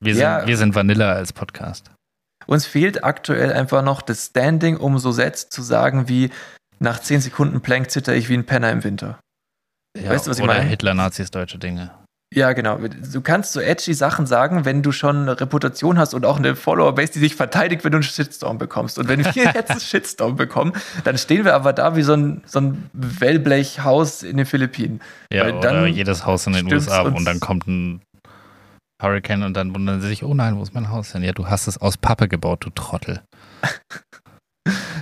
Wir 0.00 0.14
sind, 0.14 0.22
Ja. 0.22 0.46
wir 0.46 0.56
sind 0.56 0.74
Vanilla 0.74 1.12
als 1.12 1.32
Podcast. 1.32 1.90
uns 2.46 2.66
fehlt 2.66 3.04
aktuell 3.04 3.52
einfach 3.52 3.82
noch 3.82 4.00
das 4.02 4.26
Standing, 4.26 4.76
um 4.76 4.98
so 4.98 5.10
Sätze 5.12 5.48
zu 5.48 5.62
sagen 5.62 6.08
wie, 6.08 6.30
nach 6.84 7.00
10 7.00 7.20
Sekunden 7.20 7.60
Plank 7.60 7.90
zitter 7.90 8.14
ich 8.14 8.28
wie 8.28 8.34
ein 8.34 8.46
Penner 8.46 8.70
im 8.70 8.84
Winter. 8.84 9.18
Ja, 9.98 10.10
Weißt 10.10 10.26
du, 10.26 10.30
was 10.30 10.38
ich 10.38 10.44
oder 10.44 10.54
meine? 10.54 10.68
Hitler, 10.68 10.94
Nazis, 10.94 11.30
deutsche 11.30 11.58
Dinge. 11.58 11.90
Ja, 12.34 12.52
genau. 12.52 12.78
Du 12.78 13.20
kannst 13.20 13.52
so 13.52 13.60
edgy 13.60 13.94
Sachen 13.94 14.26
sagen, 14.26 14.64
wenn 14.64 14.82
du 14.82 14.90
schon 14.90 15.22
eine 15.22 15.40
Reputation 15.40 15.98
hast 15.98 16.14
und 16.14 16.26
auch 16.26 16.36
eine 16.36 16.56
Follower-Base, 16.56 17.12
die 17.12 17.20
sich 17.20 17.36
verteidigt, 17.36 17.84
wenn 17.84 17.92
du 17.92 17.98
einen 17.98 18.02
Shitstorm 18.02 18.58
bekommst. 18.58 18.98
Und 18.98 19.06
wenn 19.06 19.24
wir 19.24 19.32
jetzt 19.54 19.70
einen 19.70 19.80
Shitstorm 19.80 20.34
bekommen, 20.34 20.72
dann 21.04 21.16
stehen 21.16 21.44
wir 21.44 21.54
aber 21.54 21.72
da 21.72 21.94
wie 21.94 22.02
so 22.02 22.14
ein, 22.14 22.42
so 22.44 22.60
ein 22.60 22.90
Wellblechhaus 22.92 24.24
in 24.24 24.36
den 24.36 24.46
Philippinen. 24.46 25.00
Ja, 25.32 25.44
Weil 25.44 25.54
oder 25.54 25.86
jedes 25.86 26.26
Haus 26.26 26.46
in 26.48 26.54
den 26.54 26.72
USA 26.72 27.02
und 27.02 27.24
dann 27.24 27.38
kommt 27.38 27.68
ein 27.68 28.02
Hurricane 29.00 29.44
und 29.44 29.56
dann 29.56 29.72
wundern 29.72 30.00
sie 30.00 30.08
sich, 30.08 30.24
oh 30.24 30.34
nein, 30.34 30.56
wo 30.56 30.62
ist 30.62 30.74
mein 30.74 30.90
Haus 30.90 31.12
denn? 31.12 31.22
Ja, 31.22 31.32
du 31.32 31.46
hast 31.46 31.68
es 31.68 31.78
aus 31.78 31.96
Pappe 31.96 32.26
gebaut, 32.26 32.64
du 32.64 32.70
Trottel. 32.70 33.22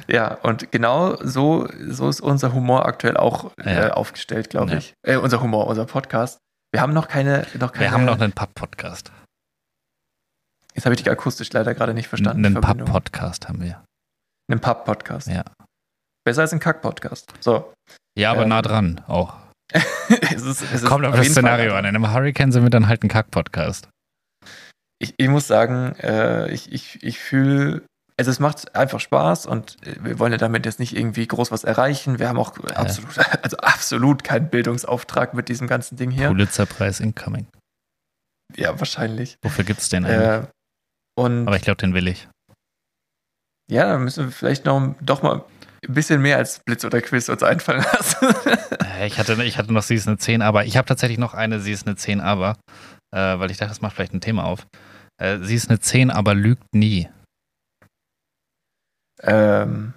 Ja, 0.09 0.35
und 0.43 0.71
genau 0.73 1.17
so, 1.23 1.69
so 1.89 2.09
ist 2.09 2.21
unser 2.21 2.53
Humor 2.53 2.87
aktuell 2.87 3.17
auch 3.17 3.53
äh, 3.59 3.75
Ja. 3.89 3.93
aufgestellt, 3.93 4.51
glaube 4.51 4.73
Ja. 4.73 4.79
ich. 4.79 4.95
Äh, 5.07 5.17
unser 5.17 5.41
Humor, 5.43 5.67
unser 5.67 5.85
Podcast. 5.87 6.39
Wir 6.73 6.81
haben 6.81 6.93
noch 6.93 7.09
keine, 7.09 7.47
noch 7.59 7.73
keine 7.73 7.87
Wir 7.87 7.91
haben 7.93 8.05
noch 8.05 8.19
einen 8.21 8.33
Pub-Podcast. 8.33 9.13
Jetzt 10.75 10.87
habe 10.87 10.95
ich 10.95 11.03
dich 11.03 11.11
akustisch 11.11 11.53
leider 11.53 11.75
gerade 11.75 11.93
nicht 11.95 12.09
verstanden. 12.09 12.45
Einen. 12.47 12.61
Pub-Podcast 12.61 13.49
haben 13.49 13.61
wir. 13.63 13.85
Einen 14.51 14.61
Pub-Podcast. 14.61 15.29
Ja. 15.29 15.45
Besser 16.25 16.43
als 16.43 16.53
ein 16.53 16.61
Kack-Podcast. 16.61 17.33
So. 17.41 17.73
Ja, 18.19 18.31
aber 18.31 18.43
Ähm, 18.43 18.49
nah 18.49 18.63
dran 18.63 19.01
auch. 19.07 19.37
es 19.75 20.43
ist, 20.43 20.63
es 20.73 20.85
Kommt 20.85 21.05
auf 21.05 21.15
das 21.15 21.25
jeden 21.27 21.35
Fall- 21.35 21.43
Szenario 21.43 21.75
an. 21.75 21.85
In 21.85 21.95
einem 21.97 22.13
Hurricane 22.13 22.53
sind 22.53 22.63
wir 22.63 22.71
dann 22.71 22.89
halt 22.89 23.03
ein 23.05 23.09
Kack-Podcast. 23.09 23.89
Ich, 24.99 25.15
ich 25.17 25.29
muss 25.29 25.47
sagen, 25.47 25.95
äh, 25.97 26.49
ich, 26.51 26.73
ich, 26.73 27.03
ich 27.03 27.19
fühle, 27.19 27.83
also 28.19 28.31
es 28.31 28.39
macht 28.41 28.75
einfach 28.77 29.01
Spaß 29.01 29.47
und 29.47 29.77
äh, 29.87 29.97
wir 30.03 30.19
wollen 30.19 30.33
ja 30.33 30.39
damit 30.39 30.67
jetzt 30.67 30.79
nicht 30.81 30.97
irgendwie 30.97 31.27
groß 31.27 31.51
was 31.51 31.65
erreichen. 31.65 32.19
Wir 32.19 32.29
haben 32.29 32.39
auch 32.39 32.57
absolut, 32.75 33.19
also 33.43 33.57
absolut 33.59 34.25
keinen 34.25 34.49
Bildungsauftrag 34.51 35.35
mit 35.35 35.49
diesem 35.49 35.67
ganzen 35.67 35.97
Ding 35.97 36.11
hier. 36.11 36.29
Pulitzerpreis 36.29 37.01
incoming. 37.01 37.47
Ja, 38.57 38.79
wahrscheinlich. 38.79 39.37
Wofür 39.43 39.65
gibt's 39.65 39.89
den 39.89 40.05
eigentlich? 40.05 40.21
Äh, 40.29 40.47
und 41.19 41.47
aber 41.47 41.57
ich 41.57 41.63
glaube, 41.63 41.79
den 41.79 41.95
will 41.95 42.09
ich. 42.09 42.29
ja, 43.71 43.87
dann 43.87 44.05
müssen 44.05 44.27
wir 44.27 44.33
vielleicht 44.33 44.65
noch 44.67 44.95
doch 45.01 45.23
mal 45.23 45.45
ein 45.87 45.95
bisschen 45.95 46.21
mehr 46.23 46.37
als 46.37 46.61
Blitz 46.65 46.85
oder 46.85 47.01
Quiz 47.01 47.29
uns 47.29 47.43
einfallen 47.43 47.83
lassen. 47.93 48.29
Äh, 49.01 49.07
Ich 49.07 49.19
hatte, 49.19 49.43
ich 49.43 49.57
hatte 49.59 49.73
noch, 49.73 49.83
sie 49.83 49.95
ist 49.95 50.07
eine 50.07 50.19
10, 50.19 50.43
aber 50.43 50.65
ich 50.65 50.77
habe 50.77 50.87
tatsächlich 50.87 51.19
noch 51.19 51.35
eine, 51.35 51.61
sie 51.61 51.73
ist 51.73 51.87
eine 51.87 51.97
10, 51.97 52.21
aber, 52.21 52.57
äh, 53.15 53.19
weil 53.39 53.51
ich 53.51 53.57
dachte, 53.57 53.71
das 53.71 53.81
macht 53.81 53.95
vielleicht 53.97 54.13
ein 54.15 54.21
Thema 54.21 54.45
auf. 54.45 54.67
Äh, 55.21 55.39
sie 55.41 55.55
ist 55.55 55.71
eine 55.71 55.81
10, 55.81 56.11
aber 56.11 56.35
lügt 56.35 56.75
nie. 56.75 57.09
Ähm, 59.23 59.95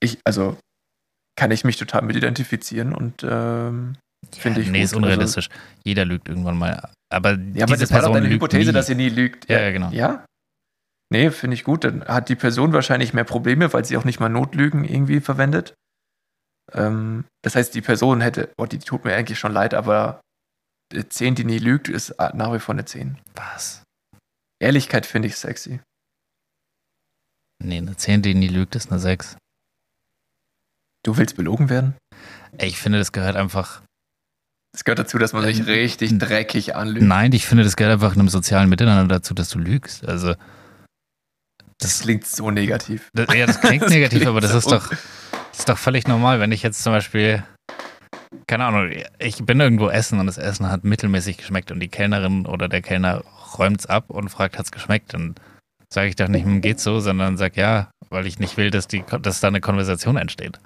ich, 0.00 0.18
also 0.24 0.58
kann 1.38 1.50
ich 1.50 1.64
mich 1.64 1.76
total 1.76 2.02
mit 2.02 2.16
identifizieren 2.16 2.94
und 2.94 3.24
ähm, 3.28 3.96
Finde 4.30 4.60
ich 4.60 4.68
Nee, 4.68 4.78
gut. 4.78 4.84
ist 4.84 4.94
unrealistisch. 4.94 5.48
Jeder 5.84 6.04
lügt 6.04 6.28
irgendwann 6.28 6.56
mal. 6.56 6.90
Aber 7.12 7.32
Ja, 7.32 7.64
aber 7.64 7.74
diese 7.74 7.80
das 7.80 7.90
war 7.90 7.98
doch 8.02 8.06
Person 8.08 8.14
deine 8.22 8.28
Hypothese, 8.30 8.68
nie. 8.70 8.72
dass 8.72 8.86
sie 8.86 8.94
nie 8.94 9.08
lügt. 9.08 9.48
Ja, 9.50 9.60
ja, 9.60 9.72
genau. 9.72 9.90
Ja? 9.90 10.24
Nee, 11.12 11.30
finde 11.30 11.54
ich 11.54 11.64
gut. 11.64 11.82
Dann 11.84 12.04
hat 12.04 12.28
die 12.28 12.36
Person 12.36 12.72
wahrscheinlich 12.72 13.12
mehr 13.14 13.24
Probleme, 13.24 13.72
weil 13.72 13.84
sie 13.84 13.96
auch 13.96 14.04
nicht 14.04 14.20
mal 14.20 14.28
Notlügen 14.28 14.84
irgendwie 14.84 15.20
verwendet. 15.20 15.74
Ähm, 16.72 17.24
das 17.42 17.56
heißt, 17.56 17.74
die 17.74 17.82
Person 17.82 18.20
hätte, 18.20 18.52
oh, 18.56 18.66
die 18.66 18.78
tut 18.78 19.04
mir 19.04 19.14
eigentlich 19.14 19.38
schon 19.40 19.52
leid, 19.52 19.74
aber 19.74 20.20
eine 20.92 21.08
10, 21.08 21.34
die 21.34 21.44
nie 21.44 21.58
lügt, 21.58 21.88
ist 21.88 22.14
nach 22.18 22.52
wie 22.54 22.60
vor 22.60 22.74
eine 22.74 22.84
10. 22.84 23.18
Was? 23.34 23.82
Ehrlichkeit 24.62 25.04
finde 25.04 25.28
ich 25.28 25.36
sexy. 25.36 25.80
Nee, 27.64 27.78
eine 27.78 27.96
10, 27.96 28.22
die 28.22 28.34
nie 28.34 28.48
lügt, 28.48 28.74
ist 28.74 28.90
eine 28.90 29.00
6. 29.00 29.36
Du 31.04 31.16
willst 31.16 31.36
belogen 31.36 31.68
werden? 31.68 31.94
Ich 32.58 32.78
finde, 32.78 32.98
das 32.98 33.12
gehört 33.12 33.36
einfach. 33.36 33.82
Es 34.74 34.84
gehört 34.84 35.00
dazu, 35.00 35.18
dass 35.18 35.32
man 35.32 35.44
sich 35.44 35.60
Ähm, 35.60 35.66
richtig 35.66 36.18
dreckig 36.18 36.74
anlügt. 36.76 37.04
Nein, 37.06 37.32
ich 37.32 37.46
finde, 37.46 37.64
das 37.64 37.76
gehört 37.76 37.94
einfach 37.94 38.14
in 38.14 38.20
einem 38.20 38.28
sozialen 38.28 38.68
Miteinander 38.68 39.16
dazu, 39.16 39.34
dass 39.34 39.48
du 39.50 39.58
lügst. 39.58 40.06
Also. 40.06 40.34
Das 41.78 41.98
Das, 41.98 42.00
klingt 42.00 42.26
so 42.26 42.50
negativ. 42.50 43.10
das, 43.12 43.34
ja, 43.34 43.46
das 43.46 43.60
klingt 43.60 43.88
negativ, 43.88 44.20
klingt 44.20 44.28
aber 44.28 44.40
das 44.40 44.52
so 44.52 44.58
ist 44.58 44.70
doch, 44.70 44.88
das 44.88 45.58
ist 45.58 45.68
doch 45.68 45.78
völlig 45.78 46.06
normal, 46.06 46.40
wenn 46.40 46.52
ich 46.52 46.62
jetzt 46.62 46.82
zum 46.82 46.92
Beispiel. 46.92 47.42
Keine 48.46 48.64
Ahnung, 48.64 48.90
ich 49.18 49.44
bin 49.44 49.60
irgendwo 49.60 49.88
essen 49.88 50.18
und 50.18 50.26
das 50.26 50.38
Essen 50.38 50.70
hat 50.70 50.84
mittelmäßig 50.84 51.36
geschmeckt 51.38 51.70
und 51.70 51.80
die 51.80 51.88
Kellnerin 51.88 52.46
oder 52.46 52.68
der 52.68 52.80
Kellner 52.82 53.22
räumt's 53.58 53.86
ab 53.86 54.08
und 54.10 54.28
fragt, 54.30 54.58
hat's 54.58 54.72
geschmeckt? 54.72 55.12
Dann 55.14 55.34
sage 55.92 56.08
ich 56.08 56.16
doch 56.16 56.28
nicht, 56.28 56.44
hm, 56.44 56.60
geht's 56.60 56.82
so, 56.82 57.00
sondern 57.00 57.36
sag 57.36 57.56
ja, 57.56 57.90
weil 58.10 58.26
ich 58.26 58.38
nicht 58.38 58.56
will, 58.56 58.70
dass, 58.70 58.88
die, 58.88 59.04
dass 59.22 59.40
da 59.40 59.48
eine 59.48 59.60
Konversation 59.60 60.16
entsteht. 60.16 60.58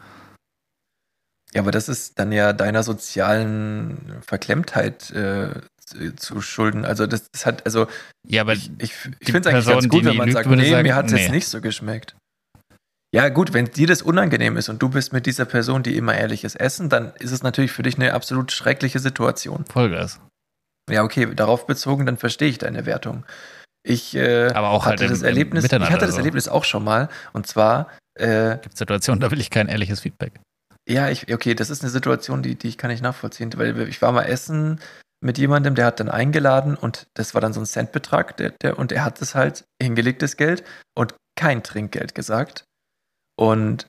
Ja, 1.54 1.62
aber 1.62 1.70
das 1.70 1.88
ist 1.88 2.18
dann 2.18 2.32
ja 2.32 2.52
deiner 2.52 2.82
sozialen 2.82 4.20
Verklemmtheit 4.20 5.10
äh, 5.12 5.50
zu, 6.16 6.40
schulden. 6.40 6.84
Also 6.84 7.06
das, 7.06 7.30
das 7.30 7.46
hat, 7.46 7.64
also 7.64 7.86
Ja, 8.26 8.42
aber 8.42 8.52
ich, 8.52 8.70
ich, 8.78 8.92
ich 9.20 9.32
finde 9.32 9.48
es 9.48 9.54
eigentlich 9.54 9.66
ganz 9.66 9.88
gut, 9.88 10.04
wenn 10.04 10.16
man 10.16 10.28
lügt, 10.28 10.36
sagt, 10.36 10.50
nee, 10.50 10.70
sagen, 10.70 10.82
mir 10.82 10.94
hat 10.94 11.06
es 11.06 11.12
nee. 11.12 11.20
jetzt 11.20 11.30
nicht 11.30 11.48
so 11.48 11.60
geschmeckt. 11.60 12.16
Ja, 13.14 13.28
gut, 13.28 13.54
wenn 13.54 13.66
dir 13.66 13.86
das 13.86 14.02
unangenehm 14.02 14.56
ist 14.56 14.68
und 14.68 14.82
du 14.82 14.88
bist 14.88 15.12
mit 15.12 15.26
dieser 15.26 15.44
Person, 15.44 15.82
die 15.82 15.96
immer 15.96 16.14
ehrliches 16.14 16.54
Essen, 16.54 16.88
dann 16.88 17.14
ist 17.18 17.30
es 17.30 17.42
natürlich 17.42 17.72
für 17.72 17.82
dich 17.82 17.96
eine 17.96 18.12
absolut 18.12 18.52
schreckliche 18.52 18.98
Situation. 18.98 19.64
Vollgas. 19.66 20.20
Ja, 20.90 21.02
okay, 21.02 21.34
darauf 21.34 21.66
bezogen, 21.66 22.04
dann 22.04 22.16
verstehe 22.16 22.48
ich 22.48 22.58
deine 22.58 22.84
Wertung. 22.84 23.24
Ich 23.88 24.16
äh, 24.16 24.48
Aber 24.52 24.70
auch 24.70 24.84
halt 24.84 24.94
hatte 24.94 25.04
im- 25.04 25.10
das 25.10 25.20
im 25.20 25.26
Erlebnis, 25.26 25.64
ich 25.64 25.72
hatte 25.90 26.06
das 26.06 26.14
so. 26.14 26.18
Erlebnis 26.18 26.48
auch 26.48 26.64
schon 26.64 26.82
mal 26.82 27.08
und 27.32 27.46
zwar 27.46 27.88
äh, 28.14 28.58
Gibt 28.58 28.76
Situationen, 28.76 29.20
da 29.20 29.30
will 29.30 29.40
ich 29.40 29.50
kein 29.50 29.68
ehrliches 29.68 30.00
Feedback. 30.00 30.32
Ja, 30.88 31.08
ich, 31.08 31.32
okay, 31.32 31.54
das 31.54 31.70
ist 31.70 31.82
eine 31.82 31.90
Situation, 31.90 32.42
die, 32.42 32.54
die 32.56 32.68
ich 32.68 32.78
kann 32.78 32.90
nicht 32.90 33.02
nachvollziehen, 33.02 33.52
weil 33.56 33.88
ich 33.88 34.02
war 34.02 34.12
mal 34.12 34.22
essen 34.24 34.80
mit 35.20 35.38
jemandem, 35.38 35.74
der 35.74 35.86
hat 35.86 36.00
dann 36.00 36.08
eingeladen 36.08 36.76
und 36.76 37.06
das 37.14 37.34
war 37.34 37.40
dann 37.40 37.52
so 37.52 37.60
ein 37.60 37.66
Centbetrag, 37.66 38.36
der, 38.36 38.50
der, 38.62 38.78
und 38.78 38.92
er 38.92 39.04
hat 39.04 39.20
das 39.20 39.34
halt 39.34 39.64
hingelegtes 39.82 40.36
Geld 40.36 40.64
und 40.96 41.14
kein 41.38 41.62
Trinkgeld 41.62 42.14
gesagt. 42.14 42.64
Und 43.38 43.86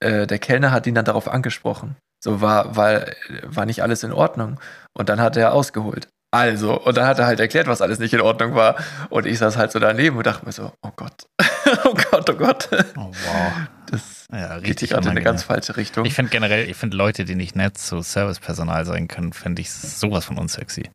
äh, 0.00 0.26
der 0.26 0.38
Kellner 0.38 0.70
hat 0.72 0.86
ihn 0.86 0.94
dann 0.94 1.04
darauf 1.04 1.28
angesprochen. 1.28 1.96
So 2.22 2.40
war, 2.40 2.76
war, 2.76 3.06
war 3.42 3.66
nicht 3.66 3.82
alles 3.82 4.02
in 4.02 4.12
Ordnung. 4.12 4.60
Und 4.96 5.08
dann 5.08 5.20
hat 5.20 5.36
er 5.36 5.52
ausgeholt. 5.52 6.08
Also, 6.30 6.78
und 6.78 6.96
dann 6.96 7.06
hat 7.06 7.18
er 7.18 7.26
halt 7.26 7.40
erklärt, 7.40 7.66
was 7.68 7.80
alles 7.80 7.98
nicht 7.98 8.12
in 8.12 8.20
Ordnung 8.20 8.54
war. 8.54 8.76
Und 9.08 9.24
ich 9.26 9.38
saß 9.38 9.56
halt 9.56 9.72
so 9.72 9.78
daneben 9.78 10.16
und 10.18 10.26
dachte 10.26 10.44
mir 10.44 10.52
so, 10.52 10.72
oh 10.82 10.90
Gott, 10.94 11.26
oh 11.84 11.94
Gott, 12.10 12.28
oh 12.28 12.34
Gott. 12.34 12.68
Oh, 12.96 13.10
wow. 13.24 13.52
Das 13.90 14.26
Ja, 14.30 14.58
geht 14.58 14.68
richtig 14.68 14.90
gerade 14.90 15.04
in 15.06 15.12
eine 15.12 15.22
ganz 15.22 15.42
falsche 15.44 15.76
Richtung. 15.78 16.04
Ich 16.04 16.12
finde 16.14 16.30
generell, 16.30 16.68
ich 16.68 16.76
finde 16.76 16.98
Leute, 16.98 17.24
die 17.24 17.34
nicht 17.34 17.56
nett 17.56 17.78
zu 17.78 18.02
Servicepersonal 18.02 18.84
sein 18.84 19.08
können, 19.08 19.32
finde 19.32 19.62
ich 19.62 19.70
sowas 19.72 20.26
von 20.26 20.36
unsexy. 20.36 20.90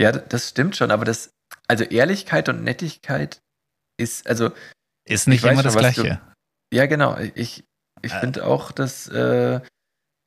Ja, 0.00 0.10
das 0.10 0.48
stimmt 0.48 0.74
schon, 0.76 0.90
aber 0.90 1.04
das, 1.04 1.30
also 1.68 1.84
Ehrlichkeit 1.84 2.48
und 2.48 2.64
Nettigkeit 2.64 3.40
ist, 4.00 4.26
also, 4.26 4.50
Ist 5.06 5.28
nicht 5.28 5.44
immer 5.44 5.54
schon, 5.56 5.64
das 5.64 5.74
was 5.74 5.94
du- 5.94 6.02
Gleiche. 6.02 6.20
ja, 6.72 6.86
genau. 6.86 7.16
Ich, 7.34 7.62
ich 8.00 8.12
Äh. 8.14 8.20
finde 8.20 8.46
auch, 8.46 8.72
dass 8.72 9.06
äh, 9.08 9.60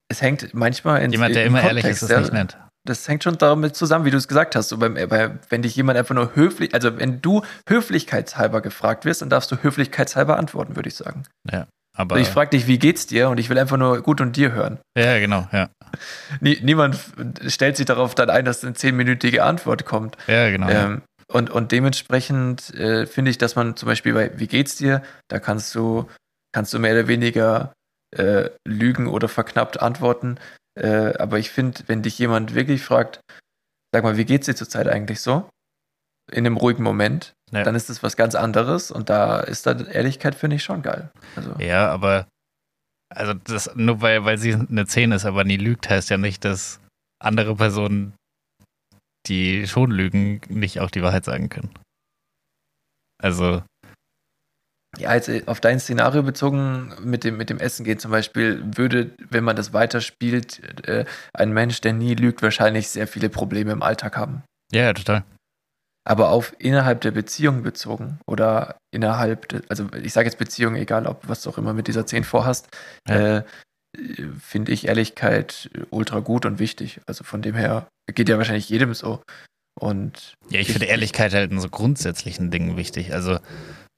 es 0.08 0.22
hängt 0.22 0.54
manchmal 0.54 1.02
in 1.02 1.12
Jemand, 1.12 1.36
der 1.36 1.44
im 1.46 1.56
immer 1.56 1.64
ehrlich 1.64 1.84
ist, 1.86 2.00
Kontext, 2.02 2.22
ist 2.28 2.34
nicht 2.34 2.34
nett. 2.34 2.58
Das 2.88 3.08
hängt 3.08 3.24
schon 3.24 3.38
damit 3.38 3.76
zusammen, 3.76 4.06
wie 4.06 4.12
du 4.12 4.18
es 4.18 4.28
gesagt 4.28 4.56
hast. 4.56 4.70
So 4.70 4.78
beim, 4.78 4.98
äh, 4.98 5.06
bei, 5.08 5.32
wenn 5.50 5.62
dich 5.62 5.76
jemand 5.76 5.98
einfach 5.98 6.16
nur 6.16 6.36
höflich, 6.36 6.74
also 6.74 6.98
wenn 6.98 7.22
du 7.22 7.44
höflichkeitshalber 7.68 8.62
gefragt 8.62 9.06
wirst, 9.06 9.22
dann 9.22 9.30
darfst 9.30 9.52
du 9.52 9.58
höflichkeitshalber 9.62 10.38
antworten, 10.38 10.76
würde 10.76 10.90
ich 10.90 10.96
sagen. 10.96 11.24
Aber 11.98 12.16
Also 12.16 12.28
ich 12.28 12.34
frage 12.34 12.52
dich, 12.52 12.68
wie 12.68 12.78
geht's 12.78 13.08
dir? 13.08 13.30
Und 13.30 13.40
ich 13.40 13.50
will 13.50 13.58
einfach 13.58 13.78
nur 13.78 14.02
gut 14.02 14.22
und 14.22 14.36
dir 14.36 14.52
hören. 14.52 14.80
ja, 14.98 15.20
genau, 15.20 15.48
ja. 15.52 15.70
Nie, 16.42 16.60
niemand 16.62 16.98
stellt 17.48 17.78
sich 17.78 17.86
darauf 17.86 18.14
dann 18.14 18.30
ein, 18.30 18.46
dass 18.46 18.64
eine 18.64 18.74
zehnminütige 18.74 19.44
Antwort 19.44 19.86
kommt. 19.86 20.16
Ja, 20.28 20.50
genau. 20.50 20.70
Ähm, 20.70 21.02
und, 21.32 21.50
und 21.50 21.72
dementsprechend 21.72 22.74
äh, 22.76 23.06
finde 23.06 23.32
ich, 23.32 23.38
dass 23.38 23.56
man 23.56 23.76
zum 23.76 23.88
Beispiel 23.88 24.14
bei 24.14 24.32
Wie 24.38 24.48
geht's 24.48 24.76
dir, 24.78 25.02
da 25.28 25.40
kannst 25.40 25.74
du, 25.76 26.08
kannst 26.54 26.74
du 26.74 26.80
mehr 26.80 26.94
oder 26.94 27.08
weniger 27.08 27.74
äh, 28.16 28.50
lügen 28.66 29.08
oder 29.08 29.28
verknappt 29.28 29.82
antworten. 29.82 30.38
Äh, 30.78 31.14
aber 31.18 31.40
ich 31.40 31.50
finde, 31.50 31.82
wenn 31.88 32.04
dich 32.04 32.18
jemand 32.20 32.54
wirklich 32.54 32.84
fragt, 32.84 33.20
sag 33.94 34.04
mal, 34.04 34.18
wie 34.18 34.26
geht's 34.26 34.46
dir 34.46 34.56
zurzeit 34.56 34.88
eigentlich 34.88 35.22
so? 35.22 35.50
In 36.32 36.46
einem 36.46 36.58
ruhigen 36.58 36.84
Moment, 36.84 37.34
Ja. 37.52 37.64
dann 37.64 37.76
ist 37.76 37.90
das 37.90 38.04
was 38.04 38.18
ganz 38.18 38.36
anderes 38.36 38.92
und 38.92 39.10
da 39.10 39.40
ist 39.40 39.66
dann 39.66 39.88
Ehrlichkeit, 39.88 40.36
finde 40.36 40.58
ich, 40.58 40.64
schon 40.64 40.82
geil. 40.82 41.10
Also, 41.36 41.54
Ja, 41.60 41.90
aber 41.90 42.28
also 43.10 43.34
das 43.34 43.74
nur 43.76 44.02
weil, 44.02 44.26
weil 44.26 44.38
sie 44.38 44.54
eine 44.54 44.86
10 44.86 45.14
ist, 45.14 45.26
aber 45.26 45.46
nie 45.46 45.56
lügt, 45.58 45.90
heißt 45.90 46.10
ja 46.10 46.18
nicht, 46.18 46.44
dass 46.44 46.82
andere 47.24 47.56
Personen, 47.56 48.14
die 49.28 49.66
schon 49.68 49.92
lügen, 49.92 50.42
nicht 50.50 50.82
auch 50.82 50.92
die 50.92 51.02
Wahrheit 51.02 51.24
sagen 51.26 51.50
können. 51.50 51.74
Also, 53.22 53.64
Ja, 54.98 55.14
jetzt 55.14 55.28
äh, 55.30 55.44
auf 55.46 55.60
dein 55.60 55.80
Szenario 55.80 56.24
bezogen 56.24 56.94
mit 57.04 57.24
dem, 57.24 57.38
mit 57.38 57.50
dem 57.50 57.60
Essen 57.60 57.84
gehen 57.84 58.00
zum 58.00 58.12
Beispiel, 58.12 58.64
würde, 58.76 59.12
wenn 59.30 59.44
man 59.44 59.56
das 59.56 59.74
weiterspielt, 59.74 60.88
äh, 60.88 61.06
ein 61.34 61.52
Mensch, 61.54 61.82
der 61.82 61.94
nie 61.94 62.16
lügt, 62.16 62.42
wahrscheinlich 62.42 62.88
sehr 62.90 63.08
viele 63.08 63.30
Probleme 63.30 63.72
im 63.72 63.82
Alltag 63.84 64.18
haben. 64.18 64.44
ja, 64.72 64.84
ja, 64.84 64.94
total. 64.94 65.24
Aber 66.08 66.30
auf 66.30 66.56
innerhalb 66.58 67.02
der 67.02 67.12
Beziehung 67.12 67.64
bezogen 67.64 68.20
oder 68.26 68.78
innerhalb, 68.94 69.50
de, 69.50 69.62
also 69.68 69.90
ich 70.02 70.14
sage 70.14 70.28
jetzt 70.30 70.38
Beziehung, 70.38 70.78
egal 70.78 71.06
ob 71.06 71.28
was 71.28 71.42
du 71.42 71.50
auch 71.50 71.58
immer 71.58 71.74
mit 71.74 71.88
dieser 71.90 72.06
10 72.06 72.24
vorhast, 72.24 72.70
Ja. 73.10 73.16
äh, 73.16 73.38
äh, 73.98 74.24
finde 74.42 74.72
ich 74.72 74.88
Ehrlichkeit 74.88 75.70
ultra 75.90 76.20
gut 76.20 76.46
und 76.46 76.60
wichtig. 76.60 77.02
Also 77.08 77.26
von 77.26 77.42
dem 77.42 77.56
her 77.56 77.88
geht 78.16 78.30
ja 78.30 78.38
wahrscheinlich 78.38 78.70
jedem 78.70 78.94
so. 78.94 79.22
Und 79.78 80.34
ja, 80.50 80.62
ich, 80.62 80.68
ich 80.68 80.72
finde 80.74 80.88
Ehrlichkeit 80.88 81.34
halt 81.34 81.52
in 81.52 81.60
so 81.60 81.68
grundsätzlichen 81.68 82.52
Dingen 82.52 82.78
wichtig. 82.78 83.14
Also 83.14 83.40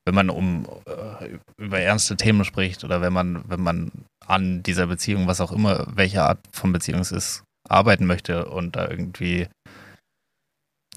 wenn 0.09 0.15
man 0.15 0.31
um 0.31 0.65
äh, 0.87 1.37
über 1.61 1.79
ernste 1.79 2.17
Themen 2.17 2.43
spricht 2.43 2.83
oder 2.83 2.99
wenn 2.99 3.13
man, 3.13 3.43
wenn 3.47 3.61
man 3.61 3.91
an 4.25 4.63
dieser 4.63 4.87
Beziehung, 4.87 5.27
was 5.27 5.39
auch 5.39 5.51
immer, 5.51 5.85
welche 5.93 6.23
Art 6.23 6.39
von 6.51 6.71
Beziehung 6.71 7.01
es 7.01 7.11
ist, 7.11 7.43
arbeiten 7.69 8.07
möchte 8.07 8.45
und 8.45 8.75
da 8.75 8.89
irgendwie 8.89 9.47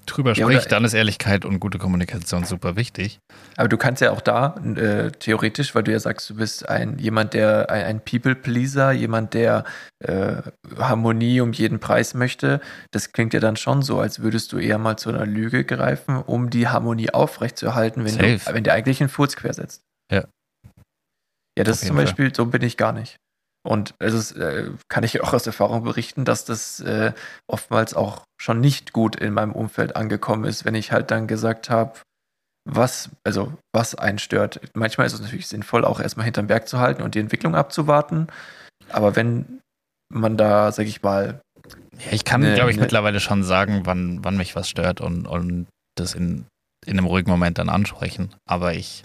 drüber 0.05 0.33
ja, 0.33 0.45
spricht, 0.45 0.71
dann 0.71 0.83
ist 0.83 0.93
Ehrlichkeit 0.93 1.45
und 1.45 1.59
gute 1.59 1.77
Kommunikation 1.77 2.45
super 2.45 2.75
wichtig. 2.75 3.19
Aber 3.57 3.69
du 3.69 3.77
kannst 3.77 4.01
ja 4.01 4.11
auch 4.11 4.21
da 4.21 4.55
äh, 4.75 5.11
theoretisch, 5.11 5.75
weil 5.75 5.83
du 5.83 5.91
ja 5.91 5.99
sagst, 5.99 6.29
du 6.29 6.35
bist 6.35 6.67
ein 6.67 6.97
jemand, 6.99 7.33
der 7.33 7.69
ein, 7.69 7.83
ein 7.83 7.99
People-Pleaser, 7.99 8.91
jemand, 8.91 9.33
der 9.33 9.63
äh, 9.99 10.41
Harmonie 10.77 11.41
um 11.41 11.53
jeden 11.53 11.79
Preis 11.79 12.13
möchte. 12.13 12.61
Das 12.91 13.11
klingt 13.11 13.33
ja 13.33 13.39
dann 13.39 13.55
schon 13.55 13.81
so, 13.81 13.99
als 13.99 14.21
würdest 14.21 14.51
du 14.51 14.57
eher 14.57 14.77
mal 14.77 14.97
zu 14.97 15.09
einer 15.09 15.25
Lüge 15.25 15.65
greifen, 15.65 16.17
um 16.17 16.49
die 16.49 16.67
Harmonie 16.67 17.11
aufrechtzuerhalten, 17.11 18.05
wenn, 18.05 18.17
du, 18.17 18.39
wenn 18.53 18.63
der 18.63 18.73
eigentlich 18.73 19.01
einen 19.01 19.09
Furz 19.09 19.35
quersetzt. 19.35 19.83
Ja. 20.11 20.25
Ja, 21.57 21.63
das 21.63 21.81
ist 21.81 21.87
zum 21.87 21.97
Beispiel, 21.97 22.27
Fall. 22.27 22.35
so 22.35 22.45
bin 22.47 22.63
ich 22.63 22.77
gar 22.77 22.93
nicht. 22.93 23.17
Und 23.65 23.95
es 23.99 24.13
ist, 24.13 24.33
äh, 24.33 24.69
kann 24.89 25.03
ich 25.03 25.21
auch 25.23 25.33
aus 25.33 25.47
Erfahrung 25.47 25.83
berichten, 25.83 26.25
dass 26.25 26.45
das 26.45 26.79
äh, 26.81 27.13
oftmals 27.47 27.93
auch 27.93 28.23
schon 28.39 28.59
nicht 28.59 28.93
gut 28.93 29.15
in 29.15 29.33
meinem 29.33 29.53
Umfeld 29.53 29.95
angekommen 29.95 30.43
ist, 30.43 30.65
wenn 30.65 30.75
ich 30.75 30.91
halt 30.91 31.11
dann 31.11 31.27
gesagt 31.27 31.69
habe, 31.69 31.99
was, 32.65 33.09
also 33.25 33.53
was 33.73 33.95
einen 33.95 34.19
stört. 34.19 34.61
Manchmal 34.73 35.07
ist 35.07 35.13
es 35.13 35.21
natürlich 35.21 35.47
sinnvoll, 35.47 35.83
auch 35.83 35.99
erstmal 35.99 36.25
hinterm 36.25 36.47
Berg 36.47 36.67
zu 36.67 36.79
halten 36.79 37.01
und 37.01 37.15
die 37.15 37.19
Entwicklung 37.19 37.55
abzuwarten. 37.55 38.27
Aber 38.89 39.15
wenn 39.15 39.61
man 40.09 40.37
da, 40.37 40.71
sag 40.71 40.85
ich 40.87 41.01
mal. 41.01 41.41
Ja, 41.99 42.11
ich 42.11 42.25
kann, 42.25 42.41
glaube 42.41 42.71
ich, 42.71 42.77
ne 42.77 42.83
mittlerweile 42.83 43.19
schon 43.19 43.43
sagen, 43.43 43.81
wann, 43.85 44.23
wann 44.23 44.37
mich 44.37 44.55
was 44.55 44.69
stört 44.69 45.01
und, 45.01 45.25
und 45.27 45.67
das 45.95 46.13
in, 46.13 46.45
in 46.85 46.97
einem 46.97 47.07
ruhigen 47.07 47.29
Moment 47.29 47.57
dann 47.57 47.69
ansprechen. 47.69 48.33
Aber 48.45 48.73
ich, 48.73 49.03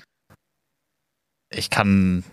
ich 1.51 1.71
kann 1.71 2.25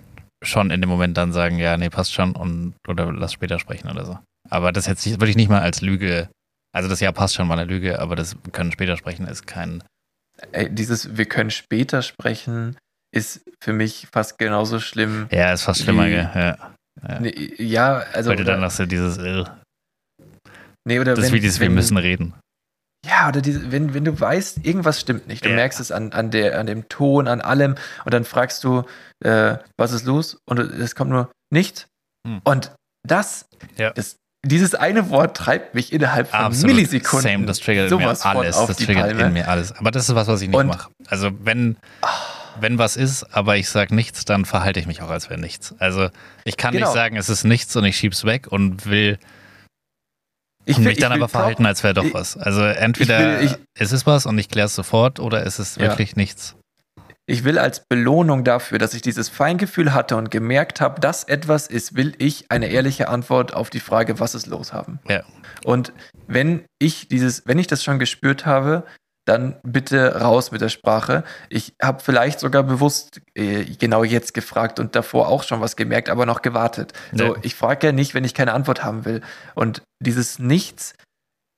schon 0.43 0.71
in 0.71 0.81
dem 0.81 0.89
Moment 0.89 1.17
dann 1.17 1.31
sagen, 1.31 1.57
ja, 1.57 1.77
nee, 1.77 1.89
passt 1.89 2.13
schon 2.13 2.35
und 2.35 2.75
oder 2.87 3.11
lass 3.11 3.33
später 3.33 3.59
sprechen 3.59 3.89
oder 3.89 4.05
so. 4.05 4.19
Aber 4.49 4.71
das 4.71 4.85
jetzt 4.85 5.05
würde 5.05 5.29
ich 5.29 5.35
nicht 5.35 5.49
mal 5.49 5.61
als 5.61 5.81
Lüge, 5.81 6.29
also 6.73 6.89
das 6.89 6.99
ja 6.99 7.11
passt 7.11 7.35
schon 7.35 7.47
mal 7.47 7.57
eine 7.57 7.69
Lüge, 7.69 7.99
aber 7.99 8.15
das 8.15 8.35
können 8.51 8.71
später 8.71 8.97
sprechen 8.97 9.27
ist 9.27 9.47
kein. 9.47 9.83
Ey, 10.51 10.69
dieses 10.69 11.17
wir 11.17 11.25
können 11.25 11.51
später 11.51 12.01
sprechen 12.01 12.77
ist 13.15 13.41
für 13.63 13.73
mich 13.73 14.07
fast 14.11 14.37
genauso 14.37 14.79
schlimm. 14.79 15.27
Ja, 15.31 15.53
ist 15.53 15.63
fast 15.63 15.81
schlimmer, 15.81 16.09
gell? 16.09 16.29
Ja. 16.35 16.75
Ja, 17.07 17.19
nee, 17.19 17.53
ja 17.57 18.03
also. 18.13 18.29
Weil 18.29 18.37
du 18.37 18.43
dann 18.43 18.61
noch 18.61 18.71
so 18.71 18.85
dieses. 18.85 19.17
Äh, 19.17 19.43
nee, 20.85 20.99
oder 20.99 21.15
das 21.15 21.19
wenn, 21.19 21.25
ist 21.25 21.33
wie 21.33 21.39
dieses, 21.39 21.59
wenn, 21.59 21.69
wir 21.69 21.75
müssen 21.75 21.97
reden. 21.97 22.33
Ja, 23.07 23.27
oder 23.27 23.41
diese, 23.41 23.71
wenn, 23.71 23.93
wenn 23.93 24.05
du 24.05 24.19
weißt, 24.19 24.65
irgendwas 24.65 24.99
stimmt 24.99 25.27
nicht, 25.27 25.45
du 25.45 25.49
ja. 25.49 25.55
merkst 25.55 25.79
es 25.79 25.91
an, 25.91 26.11
an, 26.11 26.31
der, 26.31 26.59
an 26.59 26.65
dem 26.65 26.89
Ton, 26.89 27.27
an 27.27 27.41
allem, 27.41 27.75
und 28.03 28.13
dann 28.13 28.25
fragst 28.25 28.63
du, 28.63 28.83
äh, 29.23 29.57
was 29.77 29.91
ist 29.91 30.05
los? 30.05 30.37
Und 30.45 30.59
es 30.59 30.95
kommt 30.95 31.11
nur 31.11 31.29
nichts. 31.51 31.87
Hm. 32.27 32.41
Und 32.43 32.71
das, 33.07 33.45
ja. 33.77 33.91
das, 33.91 34.17
dieses 34.45 34.75
eine 34.75 35.09
Wort 35.09 35.37
treibt 35.37 35.75
mich 35.75 35.93
innerhalb 35.93 36.29
von 36.29 36.39
Absolut. 36.39 36.75
Millisekunden. 36.75 37.31
Same, 37.31 37.45
das 37.45 37.59
triggert 37.59 37.89
sowas 37.89 38.23
mir 38.23 38.29
alles. 38.29 38.55
das 38.55 38.77
triggert 38.77 39.07
Palme. 39.07 39.23
in 39.23 39.33
mir 39.33 39.47
alles. 39.47 39.71
Aber 39.73 39.91
das 39.91 40.09
ist 40.09 40.15
was, 40.15 40.27
was 40.27 40.41
ich 40.41 40.49
nicht 40.49 40.63
mache. 40.63 40.89
Also 41.07 41.31
wenn, 41.43 41.77
wenn 42.59 42.77
was 42.77 42.95
ist, 42.95 43.23
aber 43.35 43.57
ich 43.57 43.69
sage 43.69 43.93
nichts, 43.93 44.25
dann 44.25 44.45
verhalte 44.45 44.79
ich 44.79 44.87
mich 44.87 45.01
auch, 45.01 45.09
als 45.09 45.29
wäre 45.29 45.39
nichts. 45.39 45.75
Also 45.79 46.09
ich 46.43 46.57
kann 46.57 46.73
genau. 46.73 46.87
nicht 46.87 46.93
sagen, 46.93 47.17
es 47.17 47.29
ist 47.29 47.43
nichts 47.43 47.75
und 47.75 47.85
ich 47.85 47.97
schieb's 47.97 48.23
weg 48.25 48.47
und 48.47 48.85
will 48.85 49.19
ich 50.65 50.77
will, 50.77 50.85
mich 50.85 50.97
dann 50.97 51.11
aber 51.11 51.27
verhalten, 51.29 51.65
als 51.65 51.83
wäre 51.83 51.93
doch 51.93 52.05
ich, 52.05 52.13
was. 52.13 52.37
Also 52.37 52.63
entweder 52.63 53.39
will, 53.39 53.45
ich, 53.45 53.55
es 53.79 53.91
ist 53.91 54.05
was 54.05 54.25
und 54.25 54.37
ich 54.37 54.49
kläre 54.49 54.67
es 54.67 54.75
sofort 54.75 55.19
oder 55.19 55.45
es 55.45 55.59
ist 55.59 55.79
wirklich 55.79 56.11
ja. 56.11 56.15
nichts. 56.17 56.55
Ich 57.27 57.43
will 57.43 57.57
als 57.57 57.87
Belohnung 57.87 58.43
dafür, 58.43 58.77
dass 58.77 58.93
ich 58.93 59.01
dieses 59.01 59.29
Feingefühl 59.29 59.93
hatte 59.93 60.15
und 60.15 60.29
gemerkt 60.29 60.79
habe, 60.79 61.01
dass 61.01 61.23
etwas 61.23 61.65
ist, 61.65 61.95
will 61.95 62.13
ich 62.19 62.51
eine 62.51 62.67
ehrliche 62.67 63.07
Antwort 63.07 63.53
auf 63.53 63.71
die 63.71 63.79
Frage, 63.79 64.19
was 64.19 64.35
ist 64.35 64.45
los 64.45 64.73
haben. 64.73 64.99
Ja. 65.09 65.23
Und 65.63 65.91
wenn 66.27 66.65
ich 66.77 67.07
dieses, 67.07 67.47
wenn 67.47 67.57
ich 67.57 67.65
das 67.65 67.83
schon 67.83 67.97
gespürt 67.97 68.45
habe, 68.45 68.83
dann 69.25 69.55
bitte 69.63 70.21
raus 70.21 70.51
mit 70.51 70.61
der 70.61 70.69
Sprache. 70.69 71.23
Ich 71.49 71.73
habe 71.81 72.01
vielleicht 72.01 72.39
sogar 72.39 72.63
bewusst 72.63 73.21
äh, 73.33 73.65
genau 73.65 74.03
jetzt 74.03 74.33
gefragt 74.33 74.79
und 74.79 74.95
davor 74.95 75.27
auch 75.27 75.43
schon 75.43 75.61
was 75.61 75.75
gemerkt, 75.75 76.09
aber 76.09 76.25
noch 76.25 76.41
gewartet. 76.41 76.93
Nee. 77.11 77.19
So, 77.19 77.37
ich 77.41 77.55
frage 77.55 77.87
ja 77.87 77.91
nicht, 77.91 78.13
wenn 78.13 78.23
ich 78.23 78.35
keine 78.35 78.53
Antwort 78.53 78.83
haben 78.83 79.03
will. 79.03 79.21
Und 79.55 79.81
dieses 79.99 80.37
Nichts, 80.37 80.93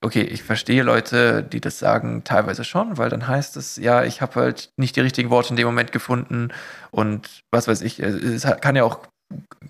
okay, 0.03 0.21
ich 0.21 0.43
verstehe 0.43 0.83
Leute, 0.83 1.43
die 1.43 1.59
das 1.59 1.77
sagen, 1.77 2.23
teilweise 2.23 2.63
schon, 2.63 2.97
weil 2.97 3.09
dann 3.09 3.27
heißt 3.27 3.57
es, 3.57 3.75
ja, 3.75 4.03
ich 4.03 4.21
habe 4.21 4.35
halt 4.35 4.71
nicht 4.77 4.95
die 4.95 5.01
richtigen 5.01 5.29
Worte 5.29 5.49
in 5.49 5.57
dem 5.57 5.67
Moment 5.67 5.91
gefunden 5.91 6.49
und 6.91 7.41
was 7.51 7.67
weiß 7.67 7.81
ich. 7.81 7.99
Es 7.99 8.43
kann 8.61 8.75
ja 8.75 8.83
auch 8.83 9.01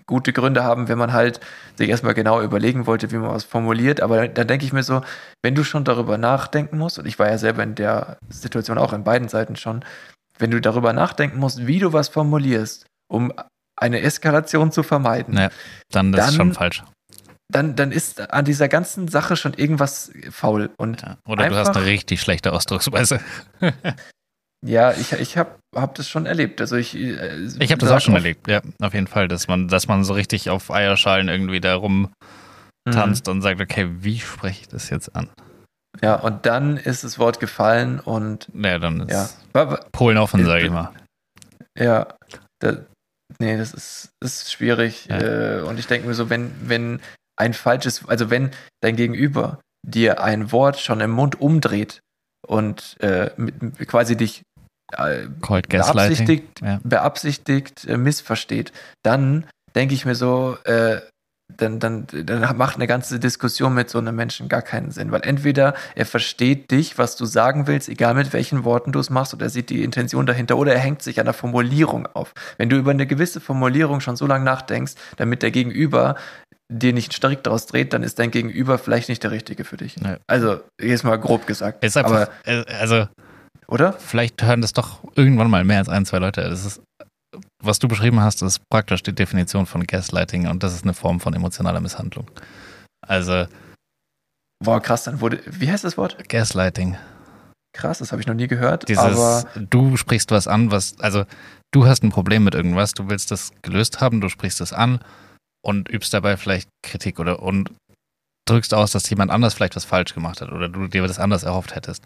gute 0.06 0.32
Gründe 0.32 0.64
haben, 0.64 0.88
wenn 0.88 0.98
man 0.98 1.12
halt 1.12 1.40
sich 1.76 1.88
erstmal 1.88 2.14
genau 2.14 2.42
überlegen 2.42 2.86
wollte, 2.86 3.10
wie 3.12 3.16
man 3.16 3.30
was 3.30 3.44
formuliert. 3.44 4.00
Aber 4.00 4.26
dann 4.26 4.48
denke 4.48 4.64
ich 4.64 4.72
mir 4.72 4.82
so, 4.82 5.02
wenn 5.42 5.54
du 5.54 5.64
schon 5.64 5.84
darüber 5.84 6.18
nachdenken 6.18 6.78
musst, 6.78 6.98
und 6.98 7.06
ich 7.06 7.18
war 7.18 7.28
ja 7.28 7.38
selber 7.38 7.62
in 7.62 7.74
der 7.74 8.18
Situation 8.28 8.78
auch 8.78 8.92
in 8.92 9.04
beiden 9.04 9.28
Seiten 9.28 9.56
schon, 9.56 9.84
wenn 10.38 10.50
du 10.50 10.60
darüber 10.60 10.92
nachdenken 10.92 11.38
musst, 11.38 11.66
wie 11.66 11.78
du 11.78 11.92
was 11.92 12.08
formulierst, 12.08 12.86
um 13.08 13.32
eine 13.76 14.00
Eskalation 14.00 14.72
zu 14.72 14.82
vermeiden, 14.82 15.36
ja, 15.36 15.50
dann 15.90 16.12
ist 16.12 16.18
dann, 16.18 16.34
schon 16.34 16.52
falsch. 16.52 16.82
Dann, 17.50 17.76
dann 17.76 17.92
ist 17.92 18.32
an 18.32 18.44
dieser 18.44 18.68
ganzen 18.68 19.08
Sache 19.08 19.36
schon 19.36 19.54
irgendwas 19.54 20.12
faul. 20.30 20.70
Und 20.76 21.02
ja, 21.02 21.16
oder 21.26 21.48
du 21.48 21.56
hast 21.56 21.76
eine 21.76 21.86
richtig 21.86 22.20
schlechte 22.20 22.52
Ausdrucksweise. 22.52 23.20
Ja, 24.66 24.92
ich, 24.92 25.12
ich 25.12 25.36
habe 25.36 25.56
hab 25.74 25.94
das 25.94 26.08
schon 26.08 26.26
erlebt. 26.26 26.60
Also 26.60 26.76
ich 26.76 26.96
äh, 26.96 27.46
ich 27.58 27.70
habe 27.70 27.80
das 27.80 27.90
auch 27.90 28.00
schon 28.00 28.14
erlebt, 28.14 28.48
ja, 28.48 28.60
auf 28.80 28.94
jeden 28.94 29.06
Fall, 29.06 29.28
dass 29.28 29.46
man, 29.46 29.68
dass 29.68 29.86
man 29.86 30.04
so 30.04 30.14
richtig 30.14 30.50
auf 30.50 30.70
Eierschalen 30.70 31.28
irgendwie 31.28 31.60
da 31.60 31.76
rumtanzt 31.76 33.26
mhm. 33.26 33.32
und 33.32 33.42
sagt, 33.42 33.60
okay, 33.60 33.88
wie 34.00 34.18
spreche 34.18 34.62
ich 34.62 34.68
das 34.68 34.90
jetzt 34.90 35.14
an? 35.14 35.28
Ja, 36.02 36.16
und 36.16 36.46
dann 36.46 36.76
ist 36.76 37.04
das 37.04 37.18
Wort 37.18 37.40
gefallen 37.40 38.00
und. 38.00 38.48
Ja, 38.54 38.78
dann 38.78 39.08
ist 39.08 39.36
ja. 39.52 39.76
Polen 39.92 40.18
offen, 40.18 40.44
sage 40.44 40.64
ich 40.64 40.70
mal. 40.70 40.92
Ja, 41.78 42.08
da, 42.60 42.78
nee, 43.38 43.56
das 43.56 43.72
ist, 43.72 44.10
ist 44.22 44.52
schwierig. 44.52 45.06
Ja. 45.06 45.58
Äh, 45.58 45.62
und 45.62 45.78
ich 45.78 45.86
denke 45.86 46.06
mir 46.06 46.14
so, 46.14 46.30
wenn, 46.30 46.52
wenn 46.62 47.00
ein 47.36 47.54
falsches, 47.54 48.08
also 48.08 48.30
wenn 48.30 48.50
dein 48.80 48.96
Gegenüber 48.96 49.60
dir 49.86 50.22
ein 50.22 50.52
Wort 50.52 50.78
schon 50.78 51.00
im 51.00 51.10
Mund 51.10 51.40
umdreht 51.40 52.00
und 52.46 52.96
äh, 53.00 53.30
mit, 53.36 53.78
quasi 53.88 54.16
dich 54.16 54.42
äh, 54.92 55.26
beabsichtigt, 55.38 56.60
ja. 56.62 56.80
beabsichtigt 56.82 57.86
äh, 57.86 57.96
missversteht, 57.96 58.72
dann 59.02 59.46
denke 59.74 59.94
ich 59.94 60.04
mir 60.04 60.14
so, 60.14 60.56
äh, 60.64 61.00
dann, 61.56 61.80
dann, 61.80 62.06
dann 62.12 62.56
macht 62.56 62.76
eine 62.76 62.86
ganze 62.86 63.18
Diskussion 63.18 63.74
mit 63.74 63.88
so 63.88 63.98
einem 63.98 64.14
Menschen 64.14 64.48
gar 64.48 64.60
keinen 64.60 64.90
Sinn, 64.90 65.10
weil 65.12 65.22
entweder 65.22 65.74
er 65.94 66.04
versteht 66.04 66.70
dich, 66.70 66.98
was 66.98 67.16
du 67.16 67.24
sagen 67.24 67.66
willst, 67.66 67.88
egal 67.88 68.14
mit 68.14 68.32
welchen 68.32 68.64
Worten 68.64 68.92
du 68.92 68.98
es 68.98 69.08
machst, 69.08 69.32
oder 69.32 69.46
er 69.46 69.50
sieht 69.50 69.70
die 69.70 69.82
Intention 69.82 70.26
dahinter, 70.26 70.58
oder 70.58 70.74
er 70.74 70.78
hängt 70.78 71.02
sich 71.02 71.20
an 71.20 71.24
der 71.24 71.34
Formulierung 71.34 72.06
auf. 72.06 72.34
Wenn 72.58 72.68
du 72.68 72.76
über 72.76 72.90
eine 72.90 73.06
gewisse 73.06 73.40
Formulierung 73.40 74.00
schon 74.00 74.16
so 74.16 74.26
lange 74.26 74.44
nachdenkst, 74.44 74.92
damit 75.16 75.42
der 75.42 75.50
Gegenüber 75.50 76.16
dir 76.70 76.92
nicht 76.92 77.14
strikt 77.14 77.46
daraus 77.46 77.64
dreht, 77.66 77.94
dann 77.94 78.02
ist 78.02 78.18
dein 78.18 78.30
Gegenüber 78.30 78.76
vielleicht 78.78 79.08
nicht 79.08 79.22
der 79.22 79.30
Richtige 79.30 79.64
für 79.64 79.78
dich. 79.78 79.96
Nee. 79.96 80.16
Also, 80.26 80.60
jetzt 80.78 81.02
mal 81.02 81.16
grob 81.16 81.46
gesagt. 81.46 81.82
Ist 81.82 81.96
einfach, 81.96 82.12
Aber, 82.12 82.28
äh, 82.44 82.64
also, 82.78 83.08
oder? 83.70 83.92
Vielleicht 83.92 84.42
hören 84.42 84.60
das 84.60 84.72
doch 84.72 85.00
irgendwann 85.14 85.50
mal 85.50 85.64
mehr 85.64 85.78
als 85.78 85.88
ein, 85.88 86.06
zwei 86.06 86.18
Leute. 86.18 86.42
Das 86.42 86.64
ist, 86.64 86.80
was 87.62 87.78
du 87.78 87.88
beschrieben 87.88 88.20
hast, 88.20 88.42
ist 88.42 88.60
praktisch 88.70 89.02
die 89.02 89.14
Definition 89.14 89.66
von 89.66 89.86
Gaslighting 89.86 90.48
und 90.48 90.62
das 90.62 90.74
ist 90.74 90.84
eine 90.84 90.94
Form 90.94 91.20
von 91.20 91.34
emotionaler 91.34 91.80
Misshandlung. 91.80 92.30
Also. 93.06 93.46
Boah, 94.64 94.80
krass, 94.80 95.04
dann 95.04 95.20
wurde. 95.20 95.40
Wie 95.46 95.70
heißt 95.70 95.84
das 95.84 95.96
Wort? 95.96 96.28
Gaslighting. 96.28 96.96
Krass, 97.74 97.98
das 97.98 98.10
habe 98.10 98.20
ich 98.20 98.26
noch 98.26 98.34
nie 98.34 98.48
gehört. 98.48 98.88
Dieses, 98.88 99.04
aber 99.04 99.44
du 99.54 99.96
sprichst 99.96 100.30
was 100.30 100.48
an, 100.48 100.70
was, 100.70 100.98
also 101.00 101.24
du 101.72 101.86
hast 101.86 102.02
ein 102.02 102.10
Problem 102.10 102.42
mit 102.44 102.54
irgendwas, 102.54 102.94
du 102.94 103.08
willst 103.08 103.30
das 103.30 103.52
gelöst 103.62 104.00
haben, 104.00 104.20
du 104.20 104.28
sprichst 104.28 104.60
es 104.60 104.72
an 104.72 105.00
und 105.62 105.88
übst 105.88 106.12
dabei 106.14 106.36
vielleicht 106.36 106.68
Kritik 106.82 107.20
oder 107.20 107.42
und 107.42 107.70
drückst 108.48 108.72
aus, 108.72 108.90
dass 108.92 109.08
jemand 109.10 109.30
anders 109.30 109.54
vielleicht 109.54 109.76
was 109.76 109.84
falsch 109.84 110.14
gemacht 110.14 110.40
hat 110.40 110.50
oder 110.50 110.68
du 110.68 110.88
dir 110.88 111.06
das 111.06 111.18
anders 111.18 111.42
erhofft 111.42 111.74
hättest. 111.76 112.02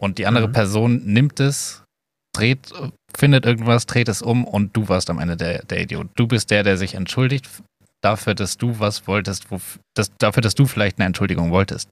Und 0.00 0.18
die 0.18 0.26
andere 0.26 0.48
mhm. 0.48 0.52
Person 0.52 1.02
nimmt 1.04 1.40
es, 1.40 1.82
dreht, 2.34 2.72
findet 3.16 3.44
irgendwas, 3.46 3.86
dreht 3.86 4.08
es 4.08 4.22
um 4.22 4.44
und 4.44 4.76
du 4.76 4.88
warst 4.88 5.10
am 5.10 5.18
Ende 5.18 5.36
der, 5.36 5.64
der 5.64 5.80
Idiot. 5.80 6.08
Du 6.14 6.26
bist 6.26 6.50
der, 6.50 6.62
der 6.62 6.76
sich 6.76 6.94
entschuldigt 6.94 7.48
dafür, 8.00 8.34
dass 8.34 8.56
du 8.56 8.78
was 8.78 9.08
wolltest, 9.08 9.50
wo, 9.50 9.60
dass, 9.96 10.12
dafür, 10.18 10.40
dass 10.40 10.54
du 10.54 10.66
vielleicht 10.66 10.98
eine 10.98 11.06
Entschuldigung 11.06 11.50
wolltest. 11.50 11.88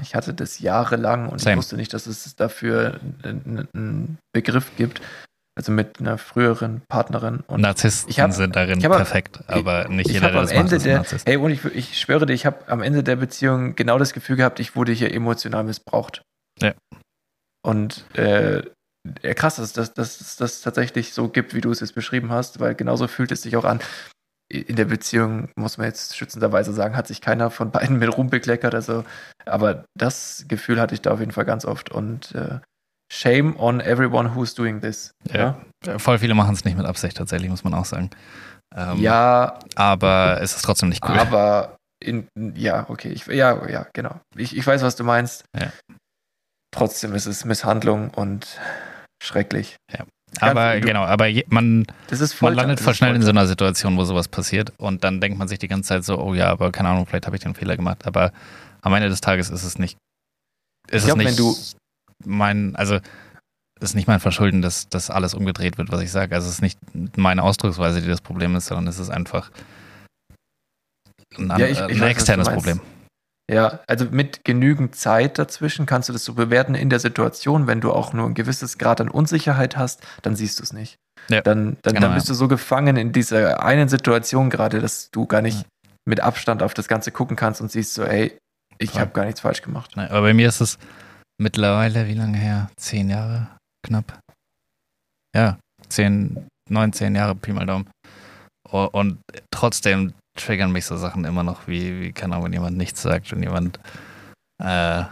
Ich 0.00 0.14
hatte 0.14 0.32
das 0.32 0.60
jahrelang 0.60 1.28
und 1.28 1.40
Same. 1.40 1.54
ich 1.54 1.58
wusste 1.58 1.76
nicht, 1.76 1.92
dass 1.92 2.06
es 2.06 2.36
dafür 2.36 3.00
einen 3.24 4.18
Begriff 4.32 4.70
gibt. 4.76 5.02
also 5.58 5.72
mit 5.72 5.98
einer 6.00 6.16
früheren 6.16 6.80
Partnerin. 6.88 7.40
Und 7.48 7.60
Narzissten 7.60 8.08
ich 8.08 8.20
hab- 8.20 8.32
sind 8.32 8.56
darin 8.56 8.78
ich 8.78 8.84
hab- 8.84 8.96
perfekt, 8.96 9.40
aber 9.48 9.88
nicht 9.88 10.06
ich 10.06 10.14
jeder, 10.14 10.30
der 10.30 10.40
das 10.40 10.50
macht, 10.50 10.58
Ende 10.60 10.76
ist 10.76 10.82
ein 10.82 10.88
der, 10.88 10.96
Narzisst. 10.98 11.26
hey, 11.26 11.36
und 11.36 11.50
ich, 11.50 11.64
ich 11.64 11.98
schwöre 12.00 12.24
dir, 12.24 12.32
ich 12.32 12.46
habe 12.46 12.66
am 12.68 12.80
Ende 12.80 13.02
der 13.02 13.16
Beziehung 13.16 13.74
genau 13.74 13.98
das 13.98 14.14
Gefühl 14.14 14.36
gehabt, 14.36 14.60
ich 14.60 14.74
wurde 14.76 14.92
hier 14.92 15.12
emotional 15.12 15.64
missbraucht. 15.64 16.22
Ja. 16.62 16.72
Und 17.62 18.04
äh, 18.16 18.62
ja, 19.22 19.34
krass, 19.34 19.56
dass 19.56 19.72
dass- 19.72 19.94
dass 19.94 20.20
es 20.20 20.36
das 20.36 20.60
tatsächlich 20.60 21.12
so 21.14 21.28
gibt, 21.28 21.54
wie 21.54 21.60
du 21.60 21.70
es 21.70 21.80
jetzt 21.80 21.94
beschrieben 21.94 22.30
hast, 22.30 22.60
weil 22.60 22.74
genauso 22.74 23.08
fühlt 23.08 23.32
es 23.32 23.42
sich 23.42 23.56
auch 23.56 23.64
an. 23.64 23.80
In 24.52 24.74
der 24.74 24.84
Beziehung, 24.86 25.48
muss 25.54 25.78
man 25.78 25.86
jetzt 25.86 26.16
schützenderweise 26.16 26.72
sagen, 26.72 26.96
hat 26.96 27.06
sich 27.06 27.20
keiner 27.20 27.50
von 27.50 27.70
beiden 27.70 27.98
mit 28.00 28.16
Ruhm 28.16 28.30
bekleckert. 28.30 28.74
Also, 28.74 29.04
aber 29.46 29.84
das 29.96 30.44
Gefühl 30.48 30.80
hatte 30.80 30.94
ich 30.94 31.02
da 31.02 31.12
auf 31.12 31.20
jeden 31.20 31.30
Fall 31.32 31.44
ganz 31.44 31.64
oft. 31.64 31.90
Und 31.92 32.34
äh, 32.34 32.58
shame 33.12 33.56
on 33.58 33.80
everyone 33.80 34.34
who's 34.34 34.54
doing 34.54 34.80
this. 34.80 35.12
Ja. 35.32 35.60
Voll 35.98 36.18
viele 36.18 36.34
machen 36.34 36.54
es 36.54 36.64
nicht 36.64 36.76
mit 36.76 36.84
Absicht 36.84 37.16
tatsächlich, 37.16 37.48
muss 37.48 37.62
man 37.64 37.74
auch 37.74 37.84
sagen. 37.84 38.10
Ähm, 38.74 38.98
ja 38.98 39.58
Aber 39.76 40.38
es 40.40 40.56
ist 40.56 40.62
trotzdem 40.62 40.88
nicht 40.88 41.08
cool. 41.08 41.16
Aber 41.18 41.76
in, 42.02 42.26
ja, 42.56 42.86
okay, 42.90 43.10
ich, 43.10 43.26
ja, 43.26 43.68
ja, 43.68 43.86
genau. 43.92 44.20
Ich, 44.36 44.56
ich 44.56 44.66
weiß, 44.66 44.82
was 44.82 44.96
du 44.96 45.04
meinst. 45.04 45.44
Ja. 45.58 45.70
Trotzdem 46.72 47.14
ist 47.14 47.26
es 47.26 47.44
Misshandlung 47.44 48.10
und 48.10 48.58
schrecklich. 49.22 49.76
Aber 50.40 50.78
du- 50.78 50.86
genau, 50.86 51.02
aber 51.04 51.26
je, 51.26 51.44
man, 51.48 51.84
man 52.40 52.54
landet 52.54 52.78
voll 52.78 52.94
schnell 52.94 53.16
in 53.16 53.22
so 53.22 53.30
einer 53.30 53.48
Situation, 53.48 53.96
wo 53.96 54.04
sowas 54.04 54.28
passiert 54.28 54.72
und 54.78 55.02
dann 55.02 55.20
denkt 55.20 55.38
man 55.38 55.48
sich 55.48 55.58
die 55.58 55.66
ganze 55.66 55.88
Zeit 55.88 56.04
so, 56.04 56.18
oh 56.20 56.34
ja, 56.34 56.50
aber 56.50 56.70
keine 56.70 56.88
Ahnung, 56.90 57.06
vielleicht 57.06 57.26
habe 57.26 57.34
ich 57.36 57.42
den 57.42 57.54
Fehler 57.54 57.76
gemacht. 57.76 58.06
Aber 58.06 58.32
am 58.82 58.94
Ende 58.94 59.08
des 59.08 59.20
Tages 59.20 59.50
ist 59.50 59.64
es 59.64 59.78
nicht, 59.80 59.98
ist 60.88 61.02
Ich 61.02 61.04
glaub, 61.06 61.18
es 61.18 61.24
wenn 61.24 61.26
nicht 61.26 61.38
du- 61.40 61.56
mein, 62.24 62.76
also 62.76 63.00
ist 63.80 63.94
nicht 63.96 64.06
mein 64.06 64.20
Verschulden, 64.20 64.62
dass 64.62 64.88
das 64.88 65.10
alles 65.10 65.34
umgedreht 65.34 65.78
wird, 65.78 65.90
was 65.90 66.00
ich 66.00 66.12
sage. 66.12 66.34
Also 66.34 66.46
es 66.46 66.54
ist 66.54 66.62
nicht 66.62 66.78
meine 67.16 67.42
Ausdrucksweise, 67.42 68.00
die 68.00 68.08
das 68.08 68.20
Problem 68.20 68.54
ist, 68.54 68.66
sondern 68.66 68.86
es 68.86 68.98
ist 69.00 69.10
einfach 69.10 69.50
ein, 71.36 71.48
Ja, 71.58 71.66
ich- 71.66 71.70
ich 71.72 71.80
ein 71.80 72.00
weiß, 72.00 72.10
externes. 72.10 72.48
Problem. 72.48 72.80
Ja, 73.50 73.80
also 73.88 74.04
mit 74.10 74.44
genügend 74.44 74.94
Zeit 74.94 75.38
dazwischen 75.38 75.84
kannst 75.84 76.08
du 76.08 76.12
das 76.12 76.24
so 76.24 76.34
bewerten 76.34 76.76
in 76.76 76.88
der 76.88 77.00
Situation. 77.00 77.66
Wenn 77.66 77.80
du 77.80 77.92
auch 77.92 78.12
nur 78.12 78.26
ein 78.26 78.34
gewisses 78.34 78.78
Grad 78.78 79.00
an 79.00 79.08
Unsicherheit 79.08 79.76
hast, 79.76 80.02
dann 80.22 80.36
siehst 80.36 80.60
du 80.60 80.62
es 80.62 80.72
nicht. 80.72 80.96
Ja, 81.28 81.40
dann 81.40 81.76
dann, 81.82 81.94
genau, 81.94 82.06
dann 82.06 82.14
bist 82.14 82.28
du 82.28 82.34
so 82.34 82.46
gefangen 82.46 82.96
in 82.96 83.12
dieser 83.12 83.62
einen 83.62 83.88
Situation 83.88 84.50
gerade, 84.50 84.80
dass 84.80 85.10
du 85.10 85.26
gar 85.26 85.42
nicht 85.42 85.66
mit 86.08 86.20
Abstand 86.20 86.62
auf 86.62 86.74
das 86.74 86.86
Ganze 86.86 87.10
gucken 87.10 87.36
kannst 87.36 87.60
und 87.60 87.72
siehst 87.72 87.94
so, 87.94 88.04
ey, 88.04 88.38
ich 88.78 88.98
habe 88.98 89.10
gar 89.10 89.24
nichts 89.24 89.40
falsch 89.40 89.62
gemacht. 89.62 89.92
Nein, 89.96 90.08
aber 90.10 90.22
bei 90.22 90.34
mir 90.34 90.48
ist 90.48 90.60
es 90.60 90.78
mittlerweile, 91.38 92.06
wie 92.06 92.14
lange 92.14 92.38
her? 92.38 92.70
Zehn 92.76 93.10
Jahre 93.10 93.48
knapp. 93.84 94.18
Ja, 95.36 95.58
zehn, 95.88 96.46
neun, 96.68 96.92
zehn 96.92 97.14
Jahre, 97.14 97.34
Pi 97.34 97.52
mal 97.52 97.66
Daumen. 97.66 97.90
Und 98.70 99.18
trotzdem 99.50 100.14
triggern 100.44 100.72
mich 100.72 100.86
so 100.86 100.96
Sachen 100.96 101.24
immer 101.24 101.42
noch, 101.42 101.66
wie, 101.68 102.00
wie 102.00 102.12
keine 102.12 102.34
Ahnung, 102.34 102.46
wenn 102.46 102.52
jemand 102.52 102.76
nichts 102.76 103.02
sagt, 103.02 103.30
wenn 103.32 103.42
jemand, 103.42 103.78
äh, 104.62 104.64
Ja, 104.64 105.10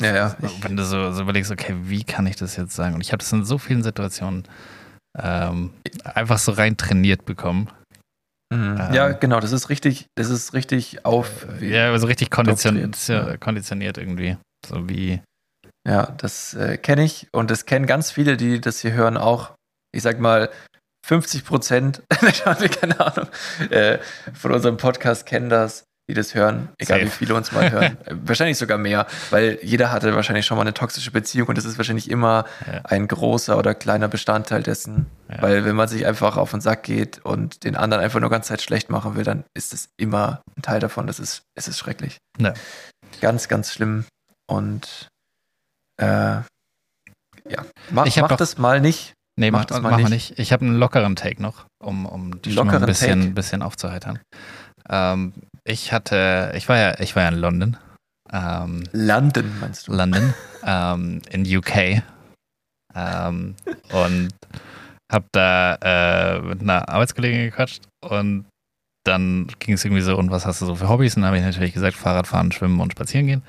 ja, 0.00 0.36
ich- 0.42 0.64
wenn 0.64 0.76
du 0.76 0.84
so, 0.84 1.12
so 1.12 1.22
überlegst, 1.22 1.50
okay, 1.50 1.74
wie 1.82 2.02
kann 2.04 2.26
ich 2.26 2.36
das 2.36 2.56
jetzt 2.56 2.74
sagen? 2.74 2.94
Und 2.94 3.00
ich 3.02 3.12
habe 3.12 3.18
das 3.18 3.32
in 3.32 3.44
so 3.44 3.58
vielen 3.58 3.82
Situationen 3.82 4.44
ähm, 5.18 5.74
einfach 6.04 6.38
so 6.38 6.52
rein 6.52 6.76
trainiert 6.78 7.24
bekommen. 7.26 7.68
Mhm. 8.52 8.78
Ähm, 8.80 8.94
ja, 8.94 9.08
genau, 9.12 9.40
das 9.40 9.52
ist 9.52 9.68
richtig, 9.68 10.06
das 10.16 10.30
ist 10.30 10.54
richtig 10.54 11.04
auf. 11.04 11.46
Ja, 11.60 11.90
also 11.92 12.06
richtig 12.06 12.30
konditioniert, 12.30 12.96
ja. 13.08 13.36
konditioniert 13.36 13.98
irgendwie. 13.98 14.36
So 14.66 14.88
wie, 14.88 15.20
Ja, 15.86 16.06
das 16.18 16.54
äh, 16.54 16.78
kenne 16.78 17.04
ich 17.04 17.28
und 17.32 17.50
das 17.50 17.66
kennen 17.66 17.86
ganz 17.86 18.10
viele, 18.10 18.36
die 18.36 18.60
das 18.60 18.80
hier 18.80 18.92
hören, 18.92 19.16
auch. 19.16 19.52
Ich 19.94 20.02
sag 20.02 20.18
mal, 20.20 20.48
50 21.04 21.44
Prozent, 21.44 22.02
keine 22.80 23.00
Ahnung, 23.00 23.28
äh, 23.70 23.98
von 24.34 24.52
unserem 24.52 24.76
Podcast 24.76 25.26
kennen 25.26 25.48
das, 25.48 25.84
die 26.08 26.14
das 26.14 26.34
hören, 26.34 26.68
egal 26.78 26.98
Safe. 27.00 27.06
wie 27.06 27.10
viele 27.10 27.34
uns 27.34 27.52
mal 27.52 27.70
hören. 27.70 27.96
Äh, 28.04 28.14
wahrscheinlich 28.22 28.58
sogar 28.58 28.76
mehr, 28.78 29.06
weil 29.30 29.58
jeder 29.62 29.92
hatte 29.92 30.14
wahrscheinlich 30.14 30.46
schon 30.46 30.56
mal 30.56 30.62
eine 30.62 30.74
toxische 30.74 31.10
Beziehung 31.12 31.48
und 31.48 31.58
das 31.58 31.64
ist 31.64 31.76
wahrscheinlich 31.78 32.10
immer 32.10 32.44
Ja. 32.66 32.80
ein 32.84 33.06
großer 33.08 33.56
oder 33.56 33.74
kleiner 33.74 34.08
Bestandteil 34.08 34.62
dessen. 34.62 35.06
Ja. 35.30 35.42
Weil 35.42 35.64
wenn 35.64 35.76
man 35.76 35.88
sich 35.88 36.04
einfach 36.06 36.36
auf 36.36 36.50
den 36.50 36.60
Sack 36.60 36.82
geht 36.84 37.24
und 37.24 37.62
den 37.64 37.76
anderen 37.76 38.02
einfach 38.02 38.20
nur 38.20 38.30
ganz 38.30 38.46
Zeit 38.48 38.62
schlecht 38.62 38.90
machen 38.90 39.14
will, 39.16 39.24
dann 39.24 39.44
ist 39.54 39.72
das 39.72 39.88
immer 39.96 40.42
ein 40.56 40.62
Teil 40.62 40.80
davon. 40.80 41.06
Das 41.06 41.18
ist, 41.20 41.42
es 41.54 41.68
ist 41.68 41.78
schrecklich. 41.78 42.18
Ja. 42.38 42.54
Ganz, 43.20 43.46
ganz 43.48 43.72
schlimm. 43.72 44.04
Und 44.48 45.08
äh, 45.98 46.06
ja, 46.06 46.44
mach, 47.90 48.06
mach 48.16 48.36
das 48.36 48.58
mal 48.58 48.80
nicht. 48.80 49.14
Nee, 49.38 49.50
Mach 49.50 49.60
mach, 49.60 49.64
das 49.66 49.80
mal 49.80 49.90
mal 49.92 49.96
nicht. 49.98 50.10
nicht. 50.10 50.38
Ich 50.38 50.52
habe 50.52 50.64
einen 50.64 50.76
lockeren 50.76 51.16
Take 51.16 51.40
noch, 51.40 51.64
um, 51.82 52.06
um 52.06 52.42
die 52.42 52.52
Stimmung 52.52 52.70
ein 52.74 52.86
bisschen, 52.86 53.34
bisschen 53.34 53.62
aufzuheitern. 53.62 54.18
Ähm, 54.88 55.32
ich 55.64 55.92
hatte, 55.92 56.52
ich 56.54 56.68
war 56.68 56.76
ja, 56.76 57.00
ich 57.00 57.16
war 57.16 57.22
ja 57.22 57.28
in 57.30 57.36
London. 57.38 57.76
Ähm, 58.30 58.84
Landen, 58.92 59.58
meinst 59.60 59.88
du? 59.88 59.92
London, 59.92 60.34
ähm, 60.64 61.22
in 61.30 61.56
UK. 61.56 62.02
Ähm, 62.94 63.54
und 63.92 64.34
habe 65.10 65.26
da 65.32 65.74
äh, 65.76 66.40
mit 66.40 66.60
einer 66.60 66.88
Arbeitskollegin 66.88 67.44
gequatscht 67.50 67.82
und 68.02 68.46
dann 69.04 69.48
ging 69.58 69.74
es 69.74 69.84
irgendwie 69.84 70.02
so, 70.02 70.16
und 70.16 70.30
was 70.30 70.46
hast 70.46 70.60
du 70.62 70.66
so 70.66 70.74
für 70.76 70.88
Hobbys? 70.88 71.16
Und 71.16 71.22
dann 71.22 71.28
habe 71.28 71.38
ich 71.38 71.44
natürlich 71.44 71.74
gesagt, 71.74 71.96
Fahrradfahren, 71.96 72.52
Schwimmen 72.52 72.80
und 72.80 72.92
Spazieren 72.92 73.26
gehen. 73.26 73.42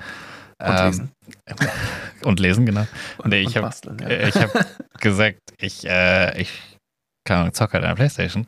Und 0.64 0.78
Ähm, 0.78 0.84
lesen. 0.86 1.12
Und 2.24 2.40
lesen, 2.40 2.66
genau. 2.66 2.86
Und, 3.18 3.30
nee, 3.30 3.40
ich 3.42 3.56
hab- 3.56 3.62
basteln, 3.64 3.98
ja. 3.98 4.08
Äh, 4.08 4.28
Ich 4.28 4.36
habe 4.36 4.64
gesagt, 5.00 5.38
ich, 5.58 5.84
äh, 5.86 6.40
ich 6.40 6.50
keine 7.26 7.40
Ahnung, 7.40 7.54
zocke 7.54 7.74
halt 7.74 7.84
an 7.84 7.90
der 7.90 7.96
Playstation. 7.96 8.46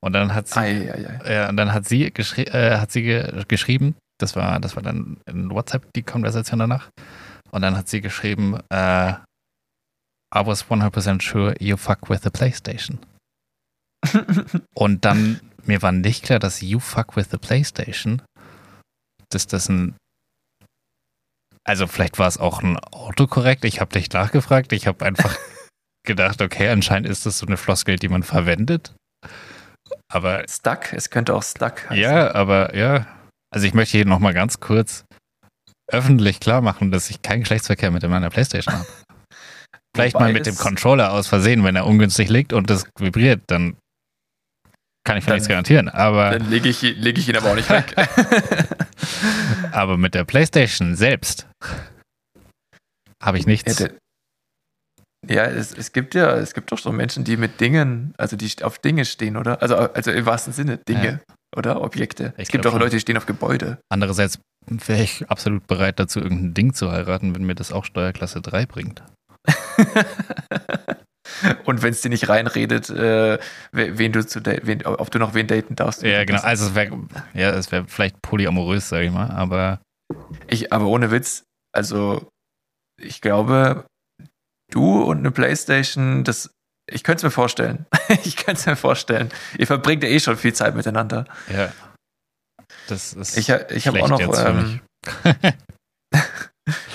Und 0.00 0.12
dann 0.12 0.34
hat 0.34 0.48
sie, 0.48 0.58
Ei, 0.58 0.92
ei, 0.92 1.08
ei. 1.24 1.44
äh, 1.44 1.48
und 1.48 1.56
dann 1.56 1.72
hat 1.72 1.86
sie, 1.88 2.10
geschri 2.12 2.42
äh, 2.42 2.78
hat 2.78 2.90
sie 2.90 3.02
ge 3.02 3.44
geschrieben, 3.48 3.94
das 4.18 4.34
war, 4.34 4.58
das 4.60 4.74
war 4.76 4.82
dann 4.82 5.18
in 5.26 5.50
WhatsApp 5.50 5.92
die 5.94 6.02
Konversation 6.02 6.58
danach. 6.58 6.88
Und 7.50 7.62
dann 7.62 7.76
hat 7.76 7.88
sie 7.88 8.00
geschrieben, 8.00 8.58
äh, 8.70 9.12
I 10.34 10.44
was 10.44 10.64
100% 10.66 11.22
sure 11.22 11.54
you 11.60 11.76
fuck 11.76 12.10
with 12.10 12.22
the 12.24 12.30
PlayStation. 12.30 12.98
Und 14.74 15.04
dann, 15.04 15.40
mir 15.64 15.82
war 15.82 15.92
nicht 15.92 16.24
klar, 16.24 16.38
dass 16.38 16.60
you 16.60 16.80
fuck 16.80 17.16
with 17.16 17.28
the 17.30 17.38
PlayStation, 17.38 18.22
dass 19.30 19.46
das 19.46 19.68
ein, 19.68 19.94
also 21.66 21.86
vielleicht 21.86 22.18
war 22.18 22.28
es 22.28 22.38
auch 22.38 22.62
ein 22.62 22.78
Autokorrekt, 22.78 23.64
ich 23.64 23.80
habe 23.80 23.92
dich 23.92 24.10
nachgefragt, 24.12 24.72
ich 24.72 24.86
habe 24.86 25.04
einfach 25.04 25.36
gedacht, 26.06 26.40
okay, 26.40 26.68
anscheinend 26.68 27.08
ist 27.08 27.26
das 27.26 27.38
so 27.38 27.46
eine 27.46 27.56
Floskel, 27.56 27.96
die 27.96 28.08
man 28.08 28.22
verwendet. 28.22 28.94
Aber 30.12 30.44
Stuck, 30.48 30.92
es 30.92 31.10
könnte 31.10 31.34
auch 31.34 31.42
Stuck 31.42 31.90
heißen. 31.90 31.96
ja, 32.02 32.34
aber 32.34 32.74
ja. 32.76 33.06
Also 33.54 33.66
ich 33.66 33.74
möchte 33.74 33.96
hier 33.96 34.06
nochmal 34.06 34.34
ganz 34.34 34.60
kurz 34.60 35.04
öffentlich 35.92 36.40
klar 36.40 36.60
machen, 36.62 36.90
dass 36.90 37.10
ich 37.10 37.22
keinen 37.22 37.40
Geschlechtsverkehr 37.40 37.90
mit 37.90 38.02
meiner 38.08 38.30
Playstation 38.30 38.74
habe. 38.74 38.86
Vielleicht 39.96 40.14
Wobei 40.14 40.26
mal 40.26 40.32
mit 40.32 40.46
dem 40.46 40.56
Controller 40.56 41.12
aus 41.12 41.26
Versehen, 41.28 41.64
wenn 41.64 41.74
er 41.76 41.86
ungünstig 41.86 42.28
liegt 42.28 42.52
und 42.52 42.68
das 42.70 42.86
vibriert, 42.98 43.42
dann 43.46 43.76
kann 45.06 45.16
ich 45.16 45.24
Dann- 45.24 45.34
nichts 45.34 45.48
garantieren. 45.48 45.88
Aber, 45.88 46.30
Dann 46.32 46.50
lege 46.50 46.68
ich, 46.68 46.82
leg 46.82 47.16
ich 47.16 47.28
ihn 47.28 47.36
aber 47.36 47.52
auch 47.52 47.54
nicht 47.54 47.70
weg. 47.70 47.94
aber 49.72 49.96
mit 49.96 50.14
der 50.14 50.24
Playstation 50.24 50.96
selbst 50.96 51.46
habe 53.22 53.38
ich 53.38 53.44
Ja, 53.44 53.50
nichts. 53.50 53.76
der, 53.76 53.92
ja 55.28 55.44
es, 55.44 55.72
es 55.72 55.92
gibt 55.92 56.14
ja, 56.14 56.36
es 56.36 56.54
gibt 56.54 56.70
doch 56.72 56.78
so 56.78 56.92
Menschen, 56.92 57.24
die 57.24 57.36
mit 57.36 57.60
Dingen, 57.60 58.14
also 58.18 58.36
die 58.36 58.50
auf 58.62 58.78
Dinge 58.78 59.04
stehen, 59.04 59.36
oder? 59.36 59.60
Also, 59.62 59.76
also 59.76 60.10
im 60.12 60.26
wahrsten 60.26 60.52
Sinne 60.52 60.78
Dinge, 60.88 61.20
oder? 61.56 61.80
Objekte. 61.82 62.34
Ich 62.36 62.44
es 62.44 62.48
gibt 62.48 62.66
auch 62.66 62.72
schon. 62.72 62.80
Leute, 62.80 62.96
die 62.96 63.00
stehen 63.00 63.16
auf 63.16 63.26
Gebäude. 63.26 63.78
Andererseits 63.88 64.38
wäre 64.68 65.02
ich 65.02 65.28
absolut 65.30 65.66
bereit 65.66 65.98
dazu, 66.00 66.20
irgendein 66.20 66.54
Ding 66.54 66.74
zu 66.74 66.90
heiraten, 66.90 67.34
wenn 67.34 67.44
mir 67.44 67.54
das 67.54 67.72
auch 67.72 67.84
Steuerklasse 67.84 68.40
3 68.40 68.66
bringt. 68.66 69.02
Und 71.64 71.82
wenn 71.82 71.90
es 71.90 72.00
dir 72.00 72.08
nicht 72.08 72.28
reinredet, 72.28 72.88
äh, 72.88 73.38
we- 73.72 73.98
wen 73.98 74.12
du 74.12 74.24
zu 74.24 74.40
wen, 74.44 74.86
ob 74.86 75.10
du 75.10 75.18
noch 75.18 75.34
wen 75.34 75.46
daten 75.48 75.74
darfst. 75.76 76.02
Ja, 76.02 76.24
genau. 76.24 76.40
Also 76.40 76.66
es 76.68 76.74
wäre 76.74 76.96
ja, 77.34 77.50
es 77.50 77.70
wäre 77.72 77.84
vielleicht 77.88 78.22
polyamorös, 78.22 78.88
sage 78.88 79.06
ich 79.06 79.12
mal, 79.12 79.30
aber 79.30 79.80
Ich, 80.48 80.72
aber 80.72 80.86
ohne 80.86 81.10
Witz, 81.10 81.42
also 81.76 82.28
ich 83.00 83.20
glaube, 83.20 83.86
du 84.72 85.02
und 85.02 85.18
eine 85.18 85.30
Playstation, 85.30 86.24
das, 86.24 86.50
ich 86.90 87.04
könnte 87.04 87.18
es 87.18 87.22
mir 87.24 87.30
vorstellen. 87.30 87.86
ich 88.24 88.36
könnte 88.36 88.60
es 88.60 88.66
mir 88.66 88.76
vorstellen. 88.76 89.30
Ihr 89.58 89.66
verbringt 89.66 90.02
ja 90.02 90.08
eh 90.08 90.18
schon 90.18 90.36
viel 90.36 90.54
Zeit 90.54 90.74
miteinander. 90.74 91.26
ja. 91.52 91.72
Das 92.88 93.12
ist 93.12 93.36
Ich, 93.36 93.48
ich 93.48 93.86
habe 93.86 94.02
auch 94.02 94.08
noch, 94.08 94.20
ähm, 94.44 94.80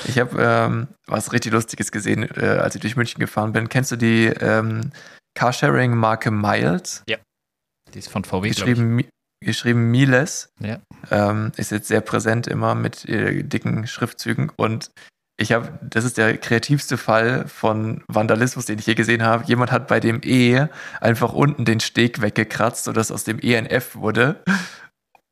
ich 0.06 0.20
habe 0.20 0.42
ähm, 0.42 0.88
was 1.06 1.32
richtig 1.32 1.54
Lustiges 1.54 1.92
gesehen, 1.92 2.24
äh, 2.36 2.60
als 2.62 2.76
ich 2.76 2.82
durch 2.82 2.96
München 2.96 3.20
gefahren 3.20 3.54
bin. 3.54 3.70
Kennst 3.70 3.92
du 3.92 3.96
die 3.96 4.26
ähm, 4.26 4.92
Carsharing-Marke 5.36 6.32
Miles? 6.32 7.04
Die 7.94 8.00
ist 8.00 8.10
von 8.10 8.24
VW. 8.24 8.50
Geschrieben, 8.50 8.96
geschrieben 9.42 9.92
Miles. 9.92 10.54
Ja. 10.60 10.80
Ähm, 11.10 11.52
ist 11.58 11.72
jetzt 11.72 11.88
sehr 11.88 12.02
präsent 12.02 12.48
immer 12.48 12.76
mit 12.76 13.08
äh, 13.10 13.44
dicken 13.44 13.88
Schriftzügen 13.88 14.52
und 14.56 14.92
ich 15.38 15.52
habe, 15.54 15.80
das 15.82 16.06
ist 16.06 16.18
der 16.20 16.38
kreativste 16.38 16.98
Fall 16.98 17.48
von 17.48 18.04
Vandalismus, 18.08 18.66
den 18.68 18.78
ich 18.78 18.86
je 18.86 18.94
gesehen 18.94 19.24
habe. 19.24 19.44
Jemand 19.48 19.72
hat 19.72 19.88
bei 19.88 20.00
dem 20.00 20.22
E 20.24 20.68
einfach 21.00 21.34
unten 21.34 21.66
den 21.66 21.80
Steg 21.80 22.22
weggekratzt, 22.22 22.84
sodass 22.84 23.12
aus 23.12 23.24
dem 23.24 23.40
E 23.42 23.58
ein 23.58 23.66
F 23.66 23.96
wurde. 23.96 24.44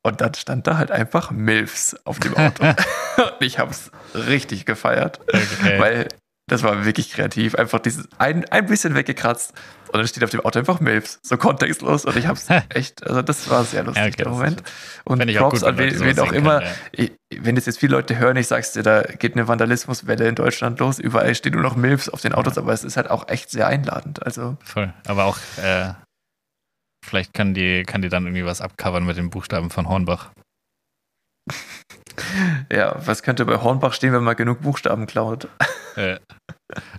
Und 0.01 0.21
dann 0.21 0.33
stand 0.33 0.65
da 0.65 0.77
halt 0.79 0.89
einfach 0.89 1.29
Milfs 1.29 1.95
auf 2.05 2.19
dem 2.19 2.35
Auto. 2.35 2.63
ich 3.39 3.59
habe 3.59 3.69
es 3.69 3.91
richtig 4.15 4.65
gefeiert, 4.65 5.19
Okay. 5.27 5.79
weil 5.79 6.07
das 6.51 6.63
war 6.63 6.85
wirklich 6.85 7.11
kreativ. 7.11 7.55
Einfach 7.55 7.79
dieses 7.79 8.07
ein, 8.17 8.45
ein 8.49 8.65
bisschen 8.65 8.95
weggekratzt 8.95 9.53
und 9.87 9.97
dann 9.97 10.07
steht 10.07 10.23
auf 10.23 10.29
dem 10.29 10.41
Auto 10.41 10.59
einfach 10.59 10.79
Milfs. 10.79 11.19
So 11.23 11.37
kontextlos. 11.37 12.05
Und 12.05 12.15
ich 12.15 12.27
habe 12.27 12.37
es 12.37 12.47
echt, 12.69 13.05
also 13.07 13.21
das 13.21 13.49
war 13.49 13.63
sehr 13.63 13.83
lustig, 13.83 14.01
Ja, 14.03 14.07
okay, 14.07 14.15
der 14.17 14.25
das 14.25 14.33
Moment. 14.33 14.63
Und 15.05 15.35
Props 15.35 15.61
gut, 15.61 15.69
an 15.69 15.77
wen, 15.77 15.99
wen 15.99 16.19
auch 16.19 16.31
immer. 16.31 16.59
können, 16.59 16.75
Ich, 16.91 17.11
wenn 17.35 17.55
das 17.55 17.65
jetzt 17.65 17.79
viele 17.79 17.95
Leute 17.95 18.17
hören, 18.17 18.37
ich 18.37 18.47
sag's 18.47 18.73
dir, 18.73 18.83
da 18.83 19.01
geht 19.01 19.33
eine 19.33 19.47
Vandalismuswelle 19.47 20.27
in 20.27 20.35
Deutschland 20.35 20.79
los. 20.79 20.99
Überall 20.99 21.33
stehen 21.33 21.53
nur 21.53 21.63
noch 21.63 21.75
Milfs 21.75 22.09
auf 22.09 22.21
den 22.21 22.33
Autos, 22.33 22.57
aber 22.57 22.73
es 22.73 22.83
ist 22.83 22.97
halt 22.97 23.09
auch 23.09 23.29
echt 23.29 23.49
sehr 23.49 23.67
einladend. 23.67 24.23
Also, 24.25 24.57
Voll. 24.63 24.93
Aber 25.07 25.25
auch, 25.25 25.37
äh, 25.57 25.93
vielleicht 27.05 27.33
kann 27.33 27.53
die, 27.53 27.83
kann 27.83 28.01
die 28.01 28.09
dann 28.09 28.25
irgendwie 28.25 28.45
was 28.45 28.61
abcovern 28.61 29.05
mit 29.05 29.17
den 29.17 29.29
Buchstaben 29.29 29.69
von 29.69 29.89
Hornbach. 29.89 30.31
ja, 32.71 32.95
was 33.05 33.23
könnte 33.23 33.45
bei 33.45 33.57
Hornbach 33.57 33.93
stehen, 33.93 34.13
wenn 34.13 34.23
man 34.23 34.35
genug 34.35 34.61
Buchstaben 34.61 35.07
klaut? 35.07 35.47
Äh, 35.95 36.17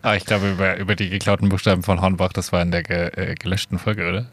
ah, 0.02 0.14
ich 0.14 0.24
glaube, 0.24 0.51
über, 0.51 0.76
über 0.76 0.97
die 0.97 1.09
geklauten 1.09 1.48
Buchstaben 1.48 1.82
von 1.82 2.01
Hornbach, 2.01 2.32
das 2.32 2.52
war 2.52 2.62
in 2.62 2.70
der 2.70 2.82
ge, 2.82 3.10
äh, 3.14 3.34
gelöschten 3.34 3.78
Folge, 3.78 4.09
oder? 4.09 4.32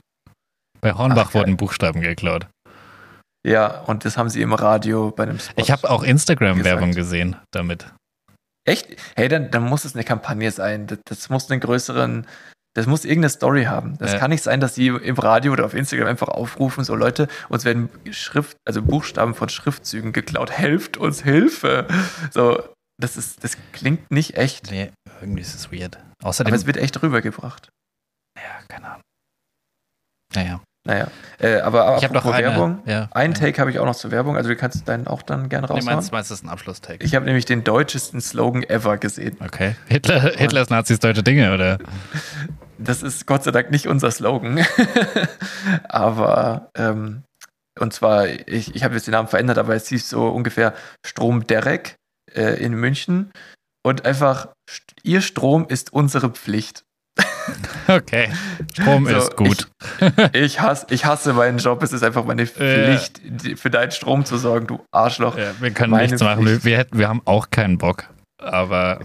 Bei 0.81 0.93
Hornbach 0.93 1.27
Ach, 1.29 1.33
wurden 1.33 1.57
Buchstaben 1.57 2.01
geklaut. 2.01 2.47
Ja, 3.45 3.81
und 3.81 4.03
das 4.03 4.17
haben 4.17 4.29
sie 4.29 4.41
im 4.41 4.53
Radio 4.53 5.11
bei 5.11 5.23
einem 5.23 5.39
Spot. 5.39 5.53
Ich 5.61 5.71
habe 5.71 5.89
auch 5.89 6.03
Instagram-Werbung 6.03 6.91
gesehen 6.91 7.37
damit. 7.51 7.87
Echt? 8.67 8.87
Hey, 9.15 9.29
dann, 9.29 9.49
dann 9.49 9.63
muss 9.63 9.85
es 9.85 9.95
eine 9.95 10.03
Kampagne 10.03 10.51
sein. 10.51 10.87
Das, 10.87 10.99
das 11.05 11.29
muss 11.29 11.49
einen 11.49 11.61
größeren, 11.61 12.27
das 12.77 12.85
muss 12.85 13.05
irgendeine 13.05 13.29
Story 13.31 13.63
haben. 13.63 13.97
Das 13.97 14.13
Ja. 14.13 14.19
kann 14.19 14.29
nicht 14.29 14.43
sein, 14.43 14.59
dass 14.59 14.75
sie 14.75 14.87
im 14.87 15.17
Radio 15.17 15.51
oder 15.51 15.65
auf 15.65 15.73
Instagram 15.73 16.07
einfach 16.07 16.27
aufrufen, 16.27 16.83
so 16.83 16.93
Leute, 16.93 17.27
uns 17.49 17.65
werden 17.65 17.89
Schrift, 18.11 18.55
also 18.65 18.83
Buchstaben 18.83 19.33
von 19.33 19.49
Schriftzügen 19.49 20.13
geklaut. 20.13 20.51
Helft 20.51 20.95
uns 20.97 21.23
Hilfe. 21.23 21.87
So, 22.31 22.61
das 23.01 23.17
ist, 23.17 23.43
das 23.43 23.57
klingt 23.73 24.11
nicht 24.11 24.37
echt. 24.37 24.69
Nee, 24.69 24.91
irgendwie 25.21 25.41
ist 25.41 25.55
es 25.55 25.71
weird. 25.71 25.97
Außerdem, 26.23 26.51
Aber 26.53 26.55
es 26.59 26.67
wird 26.67 26.77
echt 26.77 27.01
rübergebracht. 27.01 27.69
ja, 28.37 28.43
keine 28.67 28.85
Ahnung. 28.89 29.01
Naja, 30.35 30.61
Naja. 30.85 31.07
Äh, 31.39 31.59
aber 31.61 31.97
ich 31.97 32.03
habe 32.03 32.15
apropos 32.17 32.33
eine, 32.37 32.47
Werbung. 32.47 32.79
Ja, 32.85 33.07
Einen 33.11 33.33
ja. 33.33 33.39
Take 33.39 33.59
habe 33.59 33.71
ich 33.71 33.79
auch 33.79 33.85
noch 33.85 33.95
zur 33.95 34.11
Werbung, 34.11 34.37
also 34.37 34.49
du 34.49 34.55
kannst 34.55 34.87
deinen 34.87 35.07
auch 35.07 35.21
dann 35.23 35.49
gerne 35.49 35.65
Nee, 35.67 35.73
raushauen. 35.73 35.95
meinst, 35.95 36.11
meinst 36.11 36.29
du, 36.29 36.33
das 36.33 36.39
ist 36.41 36.45
ein 36.45 36.49
Abschlusstake? 36.49 37.03
ich 37.03 37.15
habe 37.15 37.25
nämlich 37.25 37.45
den 37.45 37.63
deutschesten 37.63 38.21
Slogan 38.21 38.61
ever 38.63 38.97
gesehen. 38.97 39.35
Okay. 39.43 39.75
Hitler, 39.87 40.19
Hitlers 40.37 40.69
Nazis 40.69 40.99
deutsche 40.99 41.23
Dinge, 41.23 41.53
oder? 41.53 41.79
Das 42.79 43.01
ist 43.03 43.25
Gott 43.25 43.43
sei 43.43 43.51
Dank 43.51 43.71
nicht 43.71 43.87
unser 43.87 44.11
Slogan. 44.11 44.63
aber, 45.89 46.69
ähm, 46.75 47.23
und 47.79 47.93
zwar, 47.93 48.27
ich, 48.27 48.75
ich 48.75 48.83
habe 48.83 48.95
jetzt 48.95 49.07
den 49.07 49.11
Namen 49.11 49.27
verändert, 49.27 49.57
aber 49.57 49.75
es 49.75 49.87
hieß 49.87 50.09
so 50.09 50.27
ungefähr 50.29 50.73
Strom 51.05 51.45
Derek 51.47 51.95
äh, 52.33 52.61
in 52.63 52.73
München. 52.73 53.31
Und 53.85 54.05
einfach, 54.05 54.49
ihr 55.03 55.21
Strom 55.21 55.65
ist 55.67 55.93
unsere 55.93 56.29
Pflicht. 56.31 56.83
Okay. 57.87 58.29
Strom 58.73 59.05
So, 59.07 59.15
ist 59.17 59.37
gut. 59.37 59.69
Ich 60.33 60.59
hasse, 60.59 60.87
ich 60.89 61.05
hasse 61.05 61.31
meinen 61.31 61.57
Job, 61.59 61.81
es 61.81 61.93
ist 61.93 62.03
einfach 62.03 62.25
meine 62.25 62.45
Pflicht, 62.45 63.21
die- 63.23 63.55
für 63.55 63.69
deinen 63.69 63.91
Strom 63.91 64.25
zu 64.25 64.37
sorgen, 64.37 64.67
du 64.67 64.83
Arschloch. 64.91 65.37
Ja, 65.37 65.53
wir 65.61 65.71
können 65.71 65.91
Meine 65.91 66.07
nichts 66.07 66.21
machen. 66.21 66.43
Pflicht. 66.45 66.65
Wir, 66.65 66.85
wir, 66.91 67.07
haben 67.07 67.21
auch 67.23 67.49
keinen 67.49 67.77
Bock. 67.77 68.09
Aber 68.43 68.99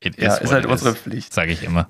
it 0.00 0.18
Ja, 0.20 0.34
is 0.34 0.42
ist 0.42 0.52
halt 0.52 0.66
it 0.66 0.70
unsere 0.70 0.90
is, 0.90 0.98
Pflicht. 0.98 1.32
Sage 1.32 1.52
ich 1.52 1.62
immer. 1.62 1.88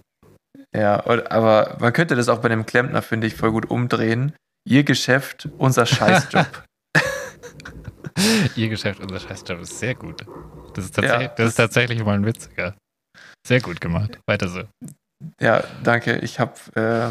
Ja, 0.77 1.05
aber 1.07 1.77
man 1.79 1.93
könnte 1.93 2.17
das 2.17 2.29
auch 2.29 2.39
bei 2.39 2.51
einem 2.51 2.67
Klempner, 2.67 3.01
finde 3.03 3.27
ich, 3.27 3.35
voll 3.35 3.53
gut 3.53 3.71
umdrehen. 3.71 4.35
Ihr 4.69 4.83
Geschäft, 4.85 5.49
unser 5.59 5.87
Scheißjob. 5.87 6.47
Ihr 8.57 8.69
Geschäft, 8.69 9.01
unser 9.01 9.21
Scheißjob 9.21 9.61
ist 9.61 9.79
sehr 9.79 9.95
gut. 9.95 10.25
Das 10.75 10.85
ist 10.87 10.95
tatsächlich, 10.95 11.29
Ja, 11.29 11.35
das 11.37 11.49
ist 11.49 11.55
tatsächlich 11.57 12.05
mal 12.05 12.15
ein 12.15 12.25
witziger. 12.27 12.75
Sehr 13.47 13.61
gut 13.61 13.81
gemacht. 13.81 14.19
Weiter 14.27 14.49
so. 14.49 14.63
ja, 15.41 15.63
danke. 15.83 16.17
Ich 16.19 16.41
habe 16.41 16.53
äh, 16.75 17.11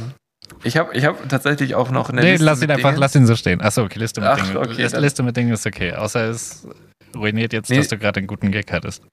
ich 0.63 0.77
hab, 0.77 0.93
ich 0.93 1.05
hab 1.05 1.27
tatsächlich 1.29 1.75
auch 1.75 1.89
noch 1.91 2.09
eine 2.09 2.21
nee, 2.21 2.31
Liste 2.31 2.45
lass 2.45 2.61
ihn 2.61 2.71
einfach, 2.71 2.89
Dingen. 2.89 2.99
lass 2.99 3.15
ihn 3.15 3.25
so 3.25 3.35
stehen. 3.35 3.61
Achso, 3.61 3.83
okay, 3.83 3.99
Liste 3.99 4.21
mit 4.21 4.29
Ach, 4.29 4.37
Dingen. 4.45 4.57
okay, 4.57 4.87
Liste 4.99 5.23
mit 5.23 5.37
Dingen 5.37 5.53
ist 5.53 5.65
okay. 5.65 5.93
Außer 5.93 6.29
es 6.29 6.67
ruiniert 7.15 7.53
jetzt, 7.53 7.69
Nee. 7.69 7.77
dass 7.77 7.87
du 7.87 7.97
gerade 7.97 8.17
einen 8.19 8.27
guten 8.27 8.51
Gag 8.51 8.71
hattest. 8.71 9.03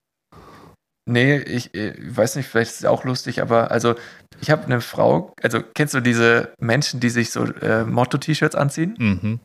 Nee, 1.10 1.38
ich, 1.38 1.74
äh, 1.74 1.94
weiß 2.16 2.36
nicht, 2.36 2.46
vielleicht 2.48 2.70
ist 2.72 2.78
es 2.80 2.84
auch 2.86 3.04
lustig, 3.04 3.42
aber 3.42 3.70
also 3.70 3.94
ich 4.40 4.50
habe 4.50 4.64
eine 4.64 4.80
Frau, 4.80 5.32
also 5.42 5.60
kennst 5.74 5.94
du 5.94 6.00
diese 6.00 6.54
Menschen, 6.60 7.00
die 7.00 7.10
sich 7.10 7.30
so 7.30 7.44
äh, 7.44 7.84
Motto-T-Shirts 7.84 8.54
anziehen? 8.54 8.94
Mhm. 8.98 9.40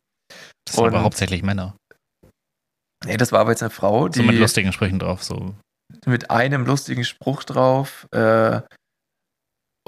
Das 0.66 0.76
sind 0.76 0.84
Und- 0.86 0.94
aber 0.94 1.04
hauptsächlich 1.04 1.44
Männer. 1.44 1.76
Nee, 3.06 3.18
das 3.18 3.32
war 3.32 3.40
aber 3.42 3.52
jetzt 3.52 3.62
eine 3.62 3.70
Frau, 3.70 4.08
die 4.08 4.20
So 4.20 4.26
mit 4.26 4.36
lustigen 4.40 4.72
Sprüchen 4.74 5.00
drauf. 5.00 5.24
So. 5.24 5.54
mit 6.08 6.32
einem 6.32 6.66
lustigen 6.66 7.04
Spruch 7.04 7.44
drauf 7.44 8.08
äh, 8.12 8.62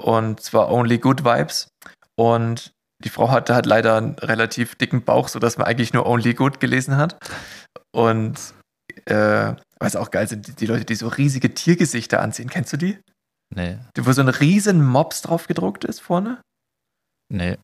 und 0.00 0.40
zwar 0.40 0.70
Only 0.70 0.98
Good 0.98 1.24
Vibes 1.24 1.68
und 2.18 2.72
die 3.04 3.08
Frau 3.10 3.30
hatte 3.30 3.54
halt 3.54 3.66
leider 3.66 3.96
einen 3.96 4.14
relativ 4.18 4.74
dicken 4.74 5.04
Bauch, 5.04 5.28
sodass 5.28 5.56
man 5.58 5.66
eigentlich 5.66 5.92
nur 5.92 6.06
Only 6.06 6.34
Good 6.34 6.60
gelesen 6.60 6.96
hat 6.96 7.16
und 7.94 8.38
äh, 9.06 9.54
was 9.80 9.96
auch 9.96 10.10
geil 10.10 10.28
sind, 10.28 10.46
die, 10.46 10.52
die 10.54 10.66
Leute, 10.66 10.84
die 10.84 10.94
so 10.94 11.08
riesige 11.08 11.54
Tiergesichter 11.54 12.20
anziehen. 12.20 12.48
Kennst 12.50 12.72
du 12.72 12.76
die? 12.76 12.98
Nee, 13.54 13.78
Wo 13.98 14.12
so 14.12 14.20
ein 14.20 14.28
riesen 14.28 14.84
Mops 14.84 15.22
drauf 15.22 15.46
gedruckt 15.46 15.84
ist 15.84 16.00
vorne? 16.00 16.40
nee. 17.32 17.56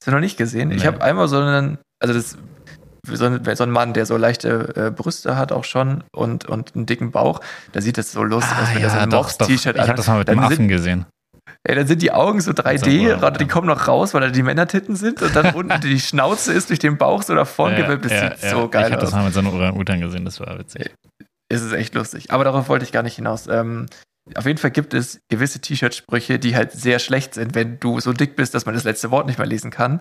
Hast 0.00 0.08
du 0.08 0.10
noch 0.12 0.20
nicht 0.20 0.36
gesehen? 0.36 0.70
Ich 0.70 0.82
Nee. 0.82 0.86
habe 0.88 1.02
einmal 1.02 1.26
so 1.28 1.38
einen, 1.38 1.78
also 2.00 2.12
das 2.14 2.36
so 3.08 3.24
ein, 3.24 3.56
so 3.56 3.62
ein 3.62 3.70
Mann, 3.70 3.92
der 3.94 4.04
so 4.04 4.16
leichte 4.16 4.74
äh, 4.76 4.90
Brüste 4.90 5.36
hat 5.36 5.52
auch 5.52 5.64
schon 5.64 6.04
und, 6.14 6.44
und 6.46 6.74
einen 6.76 6.86
dicken 6.86 7.12
Bauch, 7.12 7.40
da 7.72 7.80
sieht 7.80 7.98
das 7.98 8.12
so 8.12 8.22
lustig 8.22 8.56
aus, 8.58 8.74
wenn 8.74 8.82
er 8.82 8.90
so 8.90 8.98
ein 8.98 9.08
Mops-T-Shirt 9.08 9.78
Ah, 9.78 9.82
Ich 9.84 9.88
habe 9.88 9.96
das 9.96 10.06
mal 10.08 10.18
mit 10.18 10.28
dem 10.28 10.36
Dann 10.38 10.48
sind- 10.48 10.52
Affen 10.54 10.68
gesehen. 10.68 11.06
Ey, 11.62 11.74
dann 11.76 11.86
sind 11.86 12.02
die 12.02 12.10
Augen 12.12 12.40
so 12.40 12.50
3D, 12.52 13.12
So, 13.12 13.18
gerade 13.18 13.38
die 13.38 13.44
ja. 13.44 13.50
kommen 13.50 13.68
noch 13.68 13.86
raus, 13.88 14.12
weil 14.14 14.20
da 14.22 14.28
die 14.30 14.42
Männertitten 14.42 14.96
sind 14.96 15.22
und 15.22 15.34
dann 15.34 15.54
unten 15.54 15.80
die 15.80 15.98
Schnauze 16.00 16.52
ist 16.52 16.68
durch 16.70 16.78
den 16.80 16.98
Bauch 16.98 17.22
so 17.22 17.34
davon 17.34 17.74
gewölbt. 17.76 18.04
Das 18.04 18.12
sieht 18.40 18.50
so 18.50 18.64
Ich 18.66 18.70
geil 18.72 18.84
habe 18.92 18.96
aus. 18.96 19.02
das 19.02 19.12
mal 19.12 19.24
mit 19.24 19.34
so 19.34 19.40
einem 19.40 19.52
Orang-Utan 19.54 20.00
gesehen, 20.00 20.24
das 20.24 20.38
war 20.40 20.58
witzig. 20.58 20.92
Es 21.48 21.62
ist 21.62 21.72
echt 21.72 21.94
lustig. 21.94 22.30
Aber 22.30 22.44
darauf 22.44 22.68
wollte 22.68 22.84
ich 22.84 22.92
gar 22.92 23.02
nicht 23.02 23.16
hinaus. 23.16 23.46
Ähm, 23.46 23.86
auf 24.34 24.44
jeden 24.46 24.58
Fall 24.58 24.72
gibt 24.72 24.92
es 24.94 25.20
gewisse 25.30 25.60
T-Shirt-Sprüche, 25.60 26.40
die 26.40 26.56
halt 26.56 26.72
sehr 26.72 26.98
schlecht 26.98 27.34
sind, 27.34 27.54
wenn 27.54 27.78
du 27.78 28.00
so 28.00 28.12
dick 28.12 28.34
bist, 28.34 28.54
dass 28.54 28.66
man 28.66 28.74
das 28.74 28.82
letzte 28.82 29.12
Wort 29.12 29.26
nicht 29.26 29.38
mehr 29.38 29.46
lesen 29.46 29.70
kann. 29.70 30.00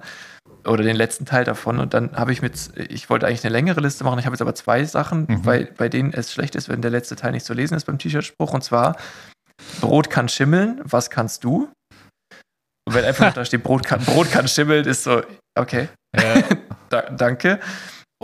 Oder 0.65 0.81
den 0.83 0.95
letzten 0.95 1.25
Teil 1.27 1.43
davon. 1.43 1.77
Und 1.79 1.93
dann 1.93 2.15
habe 2.15 2.31
ich 2.31 2.41
mit, 2.41 2.71
ich 2.89 3.07
wollte 3.11 3.27
eigentlich 3.27 3.43
eine 3.45 3.51
längere 3.53 3.81
Liste 3.81 4.03
machen. 4.03 4.17
Ich 4.17 4.25
habe 4.25 4.33
jetzt 4.33 4.41
aber 4.41 4.55
zwei 4.55 4.83
Sachen, 4.85 5.27
Mhm. 5.29 5.41
bei, 5.43 5.65
bei 5.77 5.89
denen 5.89 6.11
es 6.13 6.33
schlecht 6.33 6.55
ist, 6.55 6.69
wenn 6.69 6.81
der 6.81 6.89
letzte 6.89 7.15
Teil 7.15 7.33
nicht 7.33 7.45
zu 7.45 7.53
lesen 7.53 7.75
ist 7.75 7.85
beim 7.85 7.99
T-Shirt-Spruch. 7.99 8.53
Und 8.53 8.63
zwar, 8.63 8.97
Brot 9.81 10.09
kann 10.09 10.27
schimmeln, 10.27 10.81
was 10.83 11.11
kannst 11.11 11.43
du? 11.43 11.69
Und 12.87 12.93
wenn 12.95 13.05
einfach 13.05 13.31
da 13.33 13.45
steht, 13.45 13.61
Brot 13.63 13.85
kann, 13.85 14.03
Brot 14.03 14.31
kann 14.31 14.47
schimmeln, 14.47 14.85
ist 14.85 15.03
so, 15.03 15.21
okay. 15.57 15.87
Ja, 16.15 16.41
Da, 16.89 17.01
danke. 17.09 17.59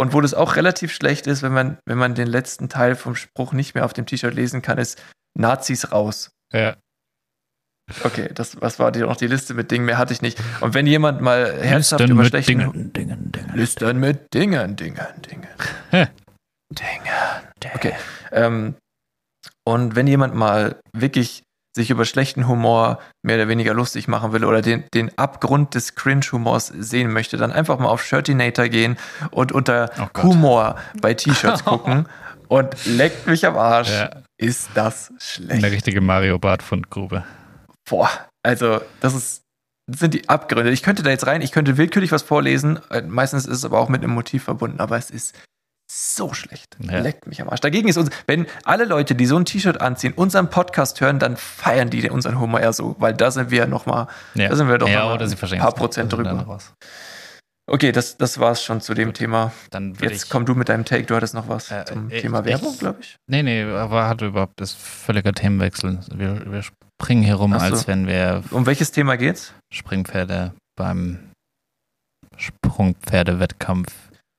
Und 0.02 0.14
wo 0.14 0.22
das 0.22 0.34
auch 0.34 0.56
relativ 0.56 0.91
schlecht 0.91 1.28
ist, 1.28 1.44
wenn 1.44 1.53
man, 1.53 1.78
wenn 1.86 1.99
man 1.99 2.15
den 2.15 2.26
letzten 2.26 2.69
Teil 2.69 2.95
vom 2.95 3.14
Spruch 3.15 3.53
nicht 3.53 3.76
mehr 3.76 3.86
auf 3.86 3.94
dem 3.94 4.07
T-Shirt 4.07 4.34
lesen 4.34 4.64
kann, 4.64 4.80
ist 4.80 4.99
Nazis 5.38 5.91
raus. 5.91 6.32
ja. 6.52 6.76
Okay, 8.03 8.30
das 8.34 8.60
was 8.60 8.80
war 8.80 8.91
die, 8.91 9.02
noch 9.02 9.15
die 9.15 9.28
Liste 9.28 9.53
mit 9.53 9.69
Dingen, 9.69 9.86
mehr 9.86 9.99
hatte 9.99 10.11
ich 10.11 10.23
nicht. 10.23 10.40
Und 10.61 10.73
wenn 10.73 10.88
jemand 10.88 11.22
mal 11.22 11.61
herzhaft 11.61 11.99
Listen 11.99 12.14
über 12.15 12.26
schlechten 12.26 12.57
Dingen, 12.57 12.94
Dingen, 12.94 13.32
Dingen. 13.32 13.52
Listen 13.53 13.99
mit 13.99 14.34
Dingen, 14.34 14.76
Dingen, 14.76 15.06
Dingen. 15.30 15.48
Hä. 15.91 16.07
Dingen. 16.72 17.76
Okay. 17.76 17.94
Ähm, 18.32 18.73
und 19.64 19.95
wenn 19.95 20.07
jemand 20.07 20.34
mal 20.34 20.80
wirklich 20.94 21.44
sich 21.76 21.89
über 21.89 22.03
schlechten 22.06 22.48
Humor 22.48 22.99
mehr 23.23 23.38
oder 23.38 23.48
weniger 23.48 23.73
lustig 23.73 24.07
machen 24.07 24.34
will 24.34 24.43
oder 24.43 24.61
den, 24.61 24.84
den 24.93 25.18
Abgrund 25.18 25.73
des 25.76 25.95
Cringe-Humors 25.95 26.68
sehen 26.68 27.11
möchte, 27.14 27.38
dann 27.38 27.52
einfach 27.52 27.80
mal 27.80 27.88
auf 27.89 28.03
Shirtinator 28.03 28.68
gehen 28.68 28.98
und 29.31 29.52
unter 29.52 29.89
Oh. 30.15 30.23
Humor 30.23 30.76
bei 31.02 31.14
T-Shirts 31.14 31.64
gucken 31.65 32.07
und 32.48 32.68
leckt 32.85 33.26
mich 33.27 33.45
am 33.45 33.56
Arsch. 33.57 33.89
Ja, 33.89 34.10
Ist 34.38 34.69
das 34.73 35.14
schlecht? 35.19 35.64
eine 35.64 35.72
richtige 35.72 36.02
Mario 36.02 36.38
Bart 36.39 36.61
Fundgrube. 36.61 37.23
Boah, 37.89 38.10
also 38.43 38.81
das 38.99 39.14
ist 39.14 39.41
das 39.88 39.99
sind 39.99 40.14
die 40.14 40.30
Abgründe. 40.30 40.72
Ich 40.72 40.84
könnte 40.84 41.03
da 41.03 41.10
jetzt 41.10 41.26
rein, 41.27 41.41
ich 41.41 41.52
könnte 41.52 41.76
willkürlich 41.76 42.11
was 42.11 42.22
vorlesen. 42.22 42.80
Äh, 42.91 43.02
Meistens 43.02 43.45
ist 43.45 43.57
es 43.57 43.65
aber 43.65 43.80
auch 43.80 43.89
mit 43.89 44.03
einem 44.03 44.14
Motiv 44.14 44.43
verbunden, 44.43 44.80
aber 44.80 44.95
es 44.98 45.10
ist 45.10 45.35
so 45.93 46.34
schlecht. 46.34 46.77
Ja. 46.80 46.99
Leckt 46.99 47.27
mich 47.27 47.41
am 47.41 47.49
Arsch. 47.49 47.59
Dagegen 47.59 47.89
ist 47.89 47.97
uns, 47.97 48.09
wenn 48.26 48.47
alle 48.63 48.85
Leute, 48.85 49.13
die 49.13 49.26
so 49.26 49.35
ein 49.38 49.43
T-Shirt 49.45 49.81
anziehen, 49.81 50.13
unseren 50.15 50.49
Podcast 50.49 51.01
hören, 51.01 51.19
dann 51.19 51.35
feiern 51.35 51.89
die 51.89 52.09
unseren 52.09 52.39
Humor 52.39 52.61
eher 52.61 52.72
so, 52.73 52.95
weil 52.99 53.13
da 53.13 53.30
sind 53.31 53.51
wir 53.51 53.68
noch 53.68 53.85
mal, 53.85 54.07
Ja. 54.34 54.47
da 54.49 54.55
sind 54.55 54.69
wir 54.69 54.77
doch 54.77 54.88
ja, 54.88 55.01
noch 55.03 55.19
ein 55.19 55.59
paar 55.59 55.69
es 55.69 55.76
Prozent 55.76 56.13
drüber. 56.13 56.59
Okay, 57.69 57.91
das, 57.91 58.18
das 58.18 58.39
war's 58.39 58.63
schon 58.63 58.81
zu 58.81 58.93
dem. 58.93 59.13
Thema. 59.13 59.51
Dann 59.69 59.93
Jetzt 60.01 60.23
ich. 60.26 60.30
komm 60.30 60.45
du 60.45 60.55
mit 60.55 60.68
deinem 60.69 60.84
Take. 60.84 61.03
Du 61.03 61.15
hattest 61.15 61.34
noch 61.34 61.47
was 61.47 61.69
Äh, 61.72 61.85
zum 61.85 62.09
äh, 62.09 62.19
Thema 62.22 62.39
ich- 62.39 62.45
Werbung, 62.45 62.73
ich- 62.73 62.80
glaube 62.80 62.99
ich. 63.01 63.15
Nee, 63.30 63.43
nee, 63.43 63.63
aber 63.63 64.07
hatte 64.07 64.27
überhaupt 64.27 64.59
das 64.59 64.73
völliger 64.73 65.31
Themenwechsel. 65.34 65.99
Wir, 66.13 66.51
wir 66.51 66.63
springen 66.63 67.23
hier 67.23 67.35
rum, 67.35 67.51
so. 67.53 67.59
als 67.59 67.88
wenn 67.88 68.07
wir 68.07 68.43
Um 68.51 68.65
welches 68.65 68.91
Thema 68.91 69.15
geht's? 69.18 69.53
Springpferde 69.73 70.53
beim 70.77 71.19
Sprungpferdewettkampf 72.38 73.91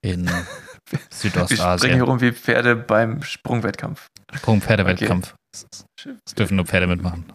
in 0.02 0.28
Wir 0.92 0.98
springen 0.98 1.46
Südostasien. 1.48 1.94
hier 1.94 2.02
rum 2.04 2.20
wie 2.20 2.32
Pferde 2.32 2.76
beim 2.76 3.22
Sprungwettkampf. 3.22 4.06
Sprungpferdewettkampf. 4.34 5.34
Es 5.52 6.34
dürfen 6.34 6.56
nur 6.56 6.66
Pferde 6.66 6.86
mitmachen. 6.86 7.32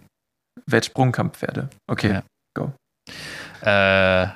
Wettsprungkampfpferde. 0.66 1.70
Okay. 1.90 2.22
Ja. 2.22 2.24
Äh, 3.62 4.28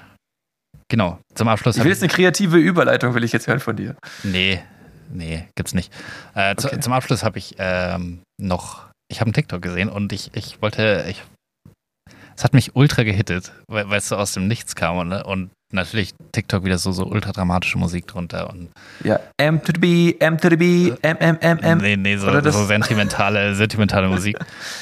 genau. 0.88 1.19
Zum 1.35 1.48
Abschluss. 1.48 1.77
Ich 1.77 1.84
will 1.84 1.91
jetzt 1.91 2.03
eine 2.03 2.11
kreative 2.11 2.57
Überleitung, 2.57 3.14
will 3.14 3.23
ich 3.23 3.31
jetzt 3.31 3.48
hören 3.48 3.60
von 3.60 3.76
dir. 3.76 3.95
Nee, 4.23 4.61
nee, 5.10 5.48
gibt's 5.56 5.73
nicht. 5.73 5.91
Äh, 6.35 6.56
zu, 6.56 6.68
Okay. 6.68 6.80
Zum 6.80 6.93
Abschluss 6.93 7.23
habe 7.23 7.38
ich 7.38 7.56
ähm, 7.57 8.22
noch, 8.39 8.89
ich 9.11 9.19
habe 9.19 9.27
einen 9.27 9.34
TikTok 9.34 9.61
gesehen 9.61 9.89
und 9.89 10.14
ich, 10.14 10.31
ich 10.35 10.61
wollte, 10.61 11.06
ich, 11.10 11.23
es 12.41 12.43
hat 12.43 12.55
mich 12.55 12.76
ultra 12.76 13.03
gehittet, 13.03 13.51
weil 13.68 13.88
weil 13.91 13.99
es 13.99 14.07
so 14.09 14.18
aus 14.18 14.34
dem 14.34 14.47
Nichts 14.47 14.73
kam 14.73 14.97
und, 14.97 15.13
und 15.13 15.51
natürlich 15.72 16.15
TikTok 16.31 16.63
wieder 16.65 16.80
so, 16.80 16.91
so 16.91 17.05
ultra 17.05 17.31
dramatische 17.34 17.77
Musik 17.77 18.07
drunter 18.07 18.49
und 18.49 18.72
Ja, 19.03 19.19
M 19.38 19.63
to 19.63 19.72
the 19.76 19.80
B, 19.80 20.15
M 20.19 20.39
to 20.39 20.49
the 20.49 20.55
B, 20.55 20.91
M, 21.03 21.18
M, 21.19 21.38
M, 21.39 21.59
M. 21.59 21.77
nee, 21.77 21.95
nee, 21.95 22.18
so, 22.18 22.31
so 22.41 22.65
sentimentale, 22.65 23.53
sentimentale 23.63 24.07
Musik. 24.07 24.39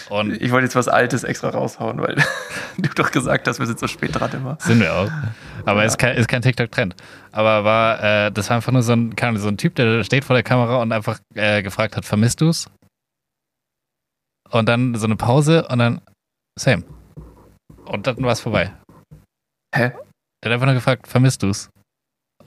Und 0.10 0.42
Ich 0.42 0.52
wollte 0.52 0.68
jetzt 0.68 0.76
was 0.78 0.88
Altes 0.88 1.26
extra 1.26 1.50
raushauen, 1.50 2.02
weil 2.02 2.16
du 2.78 2.90
doch 2.96 3.12
gesagt 3.12 3.46
hast, 3.50 3.60
wir 3.60 3.66
sind 3.68 3.78
so 3.78 3.88
spät 3.88 4.18
dran 4.18 4.32
immer. 4.32 4.58
Sind 4.62 4.80
wir 4.80 4.94
auch. 4.96 5.12
Aber 5.66 5.82
Ja. 5.82 5.88
ist 5.88 5.98
kein, 5.98 6.16
ist 6.16 6.30
kein 6.30 6.42
TikTok-Trend. 6.42 6.96
Aber 7.34 7.66
war, 7.66 8.02
äh, 8.28 8.32
das 8.32 8.50
war 8.50 8.56
einfach 8.56 8.72
nur 8.72 8.84
so 8.84 8.94
ein, 8.94 9.14
so 9.36 9.50
ein 9.50 9.58
Typ, 9.58 9.76
der 9.76 10.06
steht 10.06 10.24
vor 10.24 10.34
der 10.34 10.44
Kamera 10.44 10.78
und 10.78 10.94
einfach 10.94 11.20
äh, 11.36 11.62
gefragt 11.62 11.98
hat, 11.98 12.06
vermisst 12.06 12.40
du's? 12.40 12.70
Und 14.50 14.70
dann 14.70 14.96
so 14.96 15.08
eine 15.08 15.18
Pause 15.18 15.68
und 15.68 15.80
dann 15.80 16.00
same. 16.58 16.86
Und 17.90 18.06
dann 18.06 18.18
war 18.24 18.34
es 18.34 18.40
vorbei. 18.42 18.74
Hä? 19.76 19.92
Der 20.42 20.52
hat 20.52 20.54
einfach 20.54 20.68
nur 20.68 20.76
gefragt, 20.76 21.08
vermisst 21.08 21.44
du's? 21.44 21.70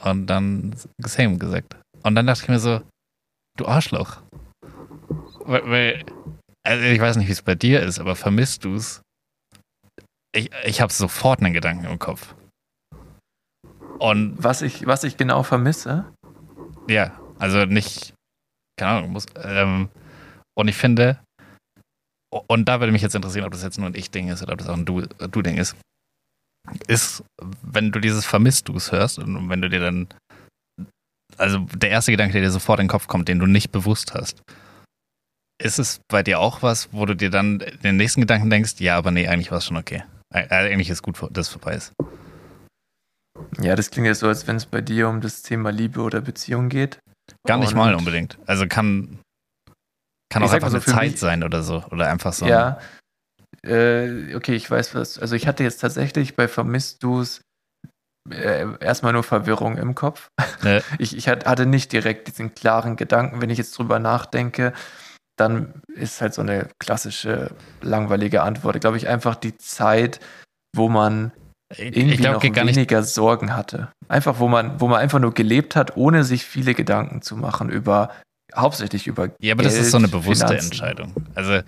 Und 0.02 0.26
dann 0.26 0.74
same 0.98 1.38
gesagt. 1.38 1.76
Und 2.02 2.14
dann 2.14 2.26
dachte 2.26 2.42
ich 2.42 2.48
mir 2.48 2.58
so, 2.58 2.80
du 3.58 3.66
Arschloch. 3.66 4.22
Weil, 5.44 5.70
weil 5.70 6.06
also 6.64 6.84
ich 6.84 7.00
weiß 7.00 7.16
nicht, 7.16 7.28
wie 7.28 7.32
es 7.32 7.42
bei 7.42 7.54
dir 7.54 7.82
ist, 7.82 7.98
aber 7.98 8.16
vermisst 8.16 8.64
du's? 8.64 9.02
Ich, 10.34 10.50
ich 10.64 10.80
habe 10.80 10.92
sofort 10.92 11.40
einen 11.40 11.52
Gedanken 11.52 11.84
im 11.84 11.98
Kopf. 11.98 12.34
Und 13.98 14.42
Was 14.42 14.62
ich, 14.62 14.86
was 14.86 15.04
ich 15.04 15.16
genau 15.16 15.42
vermisse, 15.42 16.12
ja, 16.88 17.12
also 17.38 17.64
nicht, 17.64 18.14
keine 18.76 18.98
Ahnung, 18.98 19.10
muss, 19.12 19.26
ähm, 19.36 19.88
und 20.56 20.68
ich 20.68 20.76
finde, 20.76 21.20
und 22.32 22.64
da 22.66 22.80
würde 22.80 22.92
mich 22.92 23.02
jetzt 23.02 23.14
interessieren, 23.14 23.44
ob 23.44 23.52
das 23.52 23.62
jetzt 23.62 23.78
nur 23.78 23.88
ein 23.88 23.94
Ich-Ding 23.94 24.28
ist 24.28 24.42
oder 24.42 24.52
ob 24.54 24.58
das 24.58 24.68
auch 24.68 24.76
ein 24.76 24.84
Du- 24.84 25.02
Du-Ding 25.06 25.56
ist, 25.58 25.76
ist, 26.86 27.22
wenn 27.62 27.90
du 27.92 28.00
dieses 28.00 28.24
Vermisst 28.24 28.68
du's 28.68 28.92
hörst 28.92 29.18
und 29.18 29.48
wenn 29.50 29.60
du 29.60 29.68
dir 29.68 29.80
dann, 29.80 30.08
also 31.36 31.58
der 31.74 31.90
erste 31.90 32.12
Gedanke, 32.12 32.32
der 32.34 32.42
dir 32.42 32.50
sofort 32.50 32.78
in 32.80 32.86
den 32.86 32.90
Kopf 32.90 33.06
kommt, 33.08 33.28
den 33.28 33.38
du 33.38 33.46
nicht 33.46 33.72
bewusst 33.72 34.14
hast, 34.14 34.42
ist 35.62 35.78
es 35.78 36.00
bei 36.08 36.22
dir 36.22 36.40
auch 36.40 36.62
was, 36.62 36.92
wo 36.92 37.04
du 37.06 37.14
dir 37.14 37.30
dann 37.30 37.58
den 37.84 37.96
nächsten 37.96 38.20
Gedanken 38.20 38.50
denkst, 38.50 38.74
ja, 38.78 38.96
aber 38.96 39.10
nee, 39.10 39.28
eigentlich 39.28 39.50
war 39.50 39.58
es 39.58 39.66
schon 39.66 39.76
okay. 39.76 40.04
Äh, 40.34 40.48
Eigentlich 40.48 40.88
ist 40.90 41.02
gut, 41.02 41.16
dass 41.30 41.46
es 41.48 41.52
vorbei 41.52 41.74
ist. 41.74 41.92
ja, 43.60 43.74
das 43.76 43.90
klingt 43.90 44.06
jetzt 44.06 44.20
so, 44.20 44.28
als 44.28 44.46
wenn 44.46 44.56
es 44.56 44.66
bei 44.66 44.80
dir 44.80 45.08
um 45.08 45.20
das 45.20 45.42
Thema 45.42 45.70
Liebe 45.70 46.00
oder 46.00 46.20
Beziehung 46.20 46.68
geht. 46.68 46.98
Gar 47.46 47.58
nicht 47.58 47.70
Und- 47.72 47.76
mal 47.78 47.94
unbedingt. 47.94 48.38
Also 48.46 48.66
kann, 48.66 49.18
kann 50.32 50.42
Ich 50.42 50.48
auch 50.48 50.54
einfach 50.54 50.70
so, 50.70 50.76
eine 50.76 50.84
Zeit 50.84 51.18
sein 51.18 51.44
oder 51.44 51.62
so. 51.62 51.84
Oder 51.90 52.08
einfach 52.08 52.32
so. 52.32 52.46
Ja. 52.46 52.78
Äh, 53.64 54.34
okay, 54.34 54.54
ich 54.54 54.70
weiß 54.70 54.94
was. 54.94 55.18
Also 55.18 55.36
ich 55.36 55.46
hatte 55.46 55.62
jetzt 55.62 55.78
tatsächlich 55.80 56.34
bei 56.36 56.48
Vermisst 56.48 57.02
du's 57.02 57.42
äh, 58.30 58.66
erstmal 58.80 59.12
nur 59.12 59.22
Verwirrung 59.24 59.76
im 59.78 59.94
Kopf. 59.94 60.28
Ne? 60.62 60.82
Ich, 60.98 61.16
ich 61.16 61.28
hat- 61.28 61.46
hatte 61.46 61.66
nicht 61.66 61.92
direkt 61.92 62.28
diesen 62.28 62.54
klaren 62.54 62.96
Gedanken. 62.96 63.40
Wenn 63.40 63.50
ich 63.50 63.58
jetzt 63.58 63.76
drüber 63.76 63.98
nachdenke, 63.98 64.72
dann 65.38 65.82
ist 65.94 66.20
halt 66.20 66.34
so 66.34 66.42
eine 66.42 66.68
klassische, 66.78 67.50
langweilige 67.80 68.42
Antwort. 68.42 68.80
Glaube 68.80 68.96
ich, 68.96 69.08
einfach 69.08 69.34
die 69.34 69.56
Zeit, 69.58 70.20
wo 70.74 70.88
man 70.88 71.32
irgendwie 71.76 72.12
ich 72.12 72.18
glaube, 72.18 72.46
noch 72.46 72.54
gar 72.54 72.64
nicht. 72.64 72.76
weniger 72.76 73.02
Sorgen 73.02 73.56
hatte. 73.56 73.90
Einfach, 74.08 74.38
wo 74.38 74.48
man, 74.48 74.80
wo 74.80 74.88
man 74.88 75.00
einfach 75.00 75.18
nur 75.20 75.32
gelebt 75.34 75.74
hat, 75.76 75.96
ohne 75.96 76.24
sich 76.24 76.44
viele 76.44 76.74
Gedanken 76.74 77.22
zu 77.22 77.36
machen 77.36 77.70
über, 77.70 78.10
hauptsächlich 78.56 79.06
über 79.06 79.30
Ja, 79.40 79.54
aber 79.54 79.62
das 79.62 79.74
ist 79.74 79.90
so 79.90 79.96
eine 79.98 80.08
bewusste 80.08 80.46
Finanzen. 80.46 80.66
Entscheidung. 80.72 81.14
Also, 81.34 81.60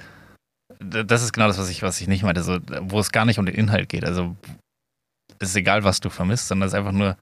das 0.81 1.23
ist 1.23 1.33
genau 1.33 1.47
das, 1.47 1.59
was 1.59 1.69
ich, 1.71 1.83
was 1.83 2.01
ich 2.01 2.09
nicht 2.09 2.23
meinte, 2.23 2.43
so, 2.43 2.59
wo 2.83 2.99
es 3.01 3.13
gar 3.13 3.25
nicht 3.25 3.39
um 3.39 3.47
den 3.47 3.55
Inhalt 3.55 3.89
geht. 3.89 4.05
Also, 4.05 4.37
es 5.39 5.51
ist 5.51 5.57
egal, 5.57 5.85
was 5.85 6.01
du 6.01 6.11
vermisst, 6.11 6.49
sondern 6.49 6.67
es 6.67 6.73
ist 6.73 6.79
einfach 6.79 6.93
nur, 6.93 7.17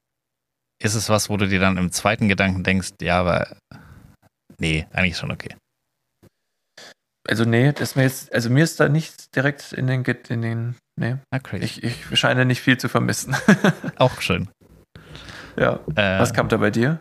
ist 0.83 0.95
es 0.95 1.09
was, 1.09 1.29
wo 1.31 1.37
du 1.37 1.49
dir 1.49 1.61
dann 1.61 1.77
im 1.77 1.93
zweiten 1.93 2.29
Gedanken 2.29 2.63
denkst, 2.65 2.91
ja, 3.01 3.21
aber 3.21 3.57
nee, 4.59 4.87
eigentlich 4.93 5.17
schon 5.17 5.31
okay. 5.31 5.57
Also 7.29 7.45
nee, 7.45 7.71
das 7.73 7.91
ist 7.91 7.97
mir 7.97 8.03
jetzt, 8.03 8.35
also 8.35 8.51
mir 8.51 8.65
ist 8.65 8.81
da 8.81 8.89
nichts 8.89 9.31
direkt 9.31 9.73
in 9.73 9.87
den, 9.87 10.05
in 10.05 10.43
den, 10.43 10.77
nee, 10.99 11.17
Na, 11.31 11.39
crazy. 11.39 11.65
ich, 11.65 11.83
ich 11.85 12.19
scheine 12.19 12.45
nicht 12.45 12.61
viel 12.61 12.79
zu 12.79 12.89
vermissen. 12.89 13.37
Auch 13.97 14.21
schön. 14.21 14.49
ja. 15.57 15.79
Äh, 15.95 16.19
Was 16.19 16.33
kam 16.33 16.49
da 16.49 16.57
bei 16.57 16.71
dir? 16.73 17.01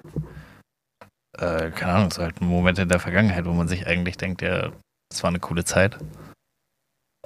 Äh, 1.42 1.72
keine 1.72 1.94
Ahnung, 1.94 2.12
so 2.12 2.22
halt 2.22 2.40
Momente 2.42 2.84
in 2.84 2.90
der 2.90 3.00
Vergangenheit, 3.00 3.46
wo 3.46 3.54
man 3.54 3.68
sich 3.68 3.88
eigentlich 3.88 4.18
denkt, 4.18 4.42
ja, 4.42 4.72
das 5.10 5.24
war 5.24 5.30
eine 5.30 5.40
coole 5.40 5.66
Zeit. 5.66 5.98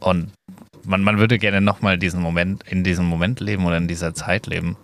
Und 0.02 0.32
man, 0.84 1.02
man 1.02 1.20
würde 1.20 1.38
gerne 1.38 1.62
nochmal 1.62 1.98
diesen 1.98 2.22
Moment, 2.22 2.64
in 2.64 2.84
diesem 2.84 3.06
Moment 3.06 3.40
leben 3.40 3.66
oder 3.66 3.78
in 3.78 3.88
dieser 3.88 4.14
Zeit 4.14 4.48
leben. 4.48 4.78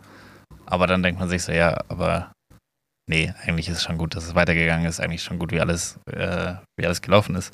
Aber 0.66 0.88
dann 0.88 1.04
denkt 1.04 1.20
man 1.20 1.30
sich 1.30 1.44
so, 1.44 1.52
ja, 1.52 1.84
aber 1.90 2.32
nee, 3.10 3.34
eigentlich 3.44 3.68
ist 3.68 3.78
es 3.78 3.84
schon 3.84 3.98
gut, 3.98 4.16
dass 4.16 4.26
es 4.26 4.36
weitergegangen 4.36 4.86
ist, 4.86 5.00
eigentlich 5.00 5.24
schon 5.24 5.40
gut, 5.40 5.52
wie 5.52 5.60
alles, 5.60 6.00
äh, 6.06 6.56
wie 6.78 6.86
alles 6.86 7.02
gelaufen 7.02 7.36
ist. 7.36 7.54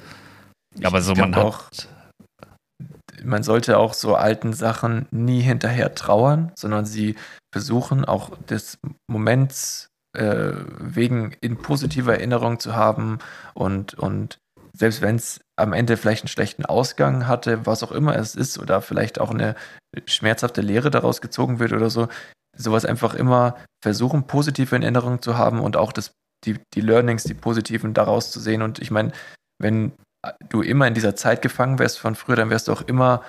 Aber 0.84 1.02
so, 1.02 1.14
ich 1.14 1.20
man 1.20 1.32
glaub 1.32 1.54
hat. 1.54 1.90
auch, 1.90 3.24
man 3.24 3.44
sollte 3.44 3.78
auch 3.80 3.94
so 3.94 4.16
alten 4.16 4.54
Sachen 4.54 5.08
nie 5.12 5.41
hinterher 5.41 5.95
trauern, 5.95 6.52
sondern 6.58 6.86
sie 6.86 7.16
versuchen 7.52 8.06
auch 8.06 8.38
des 8.44 8.78
Moments 9.10 9.87
äh, 10.14 10.52
wegen 10.80 11.36
in 11.42 11.58
positiver 11.58 12.14
Erinnerung 12.14 12.60
zu 12.60 12.76
haben 12.76 13.20
und, 13.54 13.94
und 13.96 14.38
selbst 14.78 15.02
wenn 15.02 15.16
es 15.16 15.42
am 15.58 15.74
Ende 15.74 15.98
vielleicht 15.98 16.24
einen 16.24 16.30
schlechten 16.30 16.66
Ausgang 16.66 17.28
hatte, 17.28 17.66
was 17.66 17.84
auch 17.84 17.92
immer 17.92 18.16
es 18.16 18.36
ist, 18.36 18.60
oder 18.60 18.82
vielleicht 18.82 19.20
auch 19.20 19.32
eine 19.32 19.56
schmerzhafte 20.06 20.62
Lehre 20.62 20.92
daraus 20.92 21.20
gezogen 21.20 21.60
wird 21.60 21.74
oder 21.74 21.90
so, 21.90 22.08
sowas 22.56 22.86
einfach 22.86 23.16
immer 23.16 23.58
versuchen, 23.84 24.28
positive 24.28 24.76
in 24.76 24.84
Erinnerung 24.84 25.22
zu 25.22 25.38
haben 25.38 25.60
und 25.60 25.78
auch 25.78 25.92
das, 25.92 26.12
die, 26.46 26.60
die 26.74 26.82
Learnings, 26.82 27.24
die 27.24 27.34
positiven 27.34 27.94
daraus 27.94 28.32
zu 28.32 28.40
sehen. 28.40 28.62
Und 28.62 28.80
ich 28.80 28.92
meine, 28.92 29.12
wenn 29.60 29.94
du 30.50 30.62
immer 30.62 30.88
in 30.88 30.94
dieser 30.94 31.16
Zeit 31.16 31.42
gefangen 31.42 31.80
wärst 31.80 32.00
von 32.00 32.16
früher, 32.16 32.36
dann 32.36 32.50
wärst 32.50 32.68
du 32.68 32.74
auch 32.74 32.82
immer, 32.82 33.24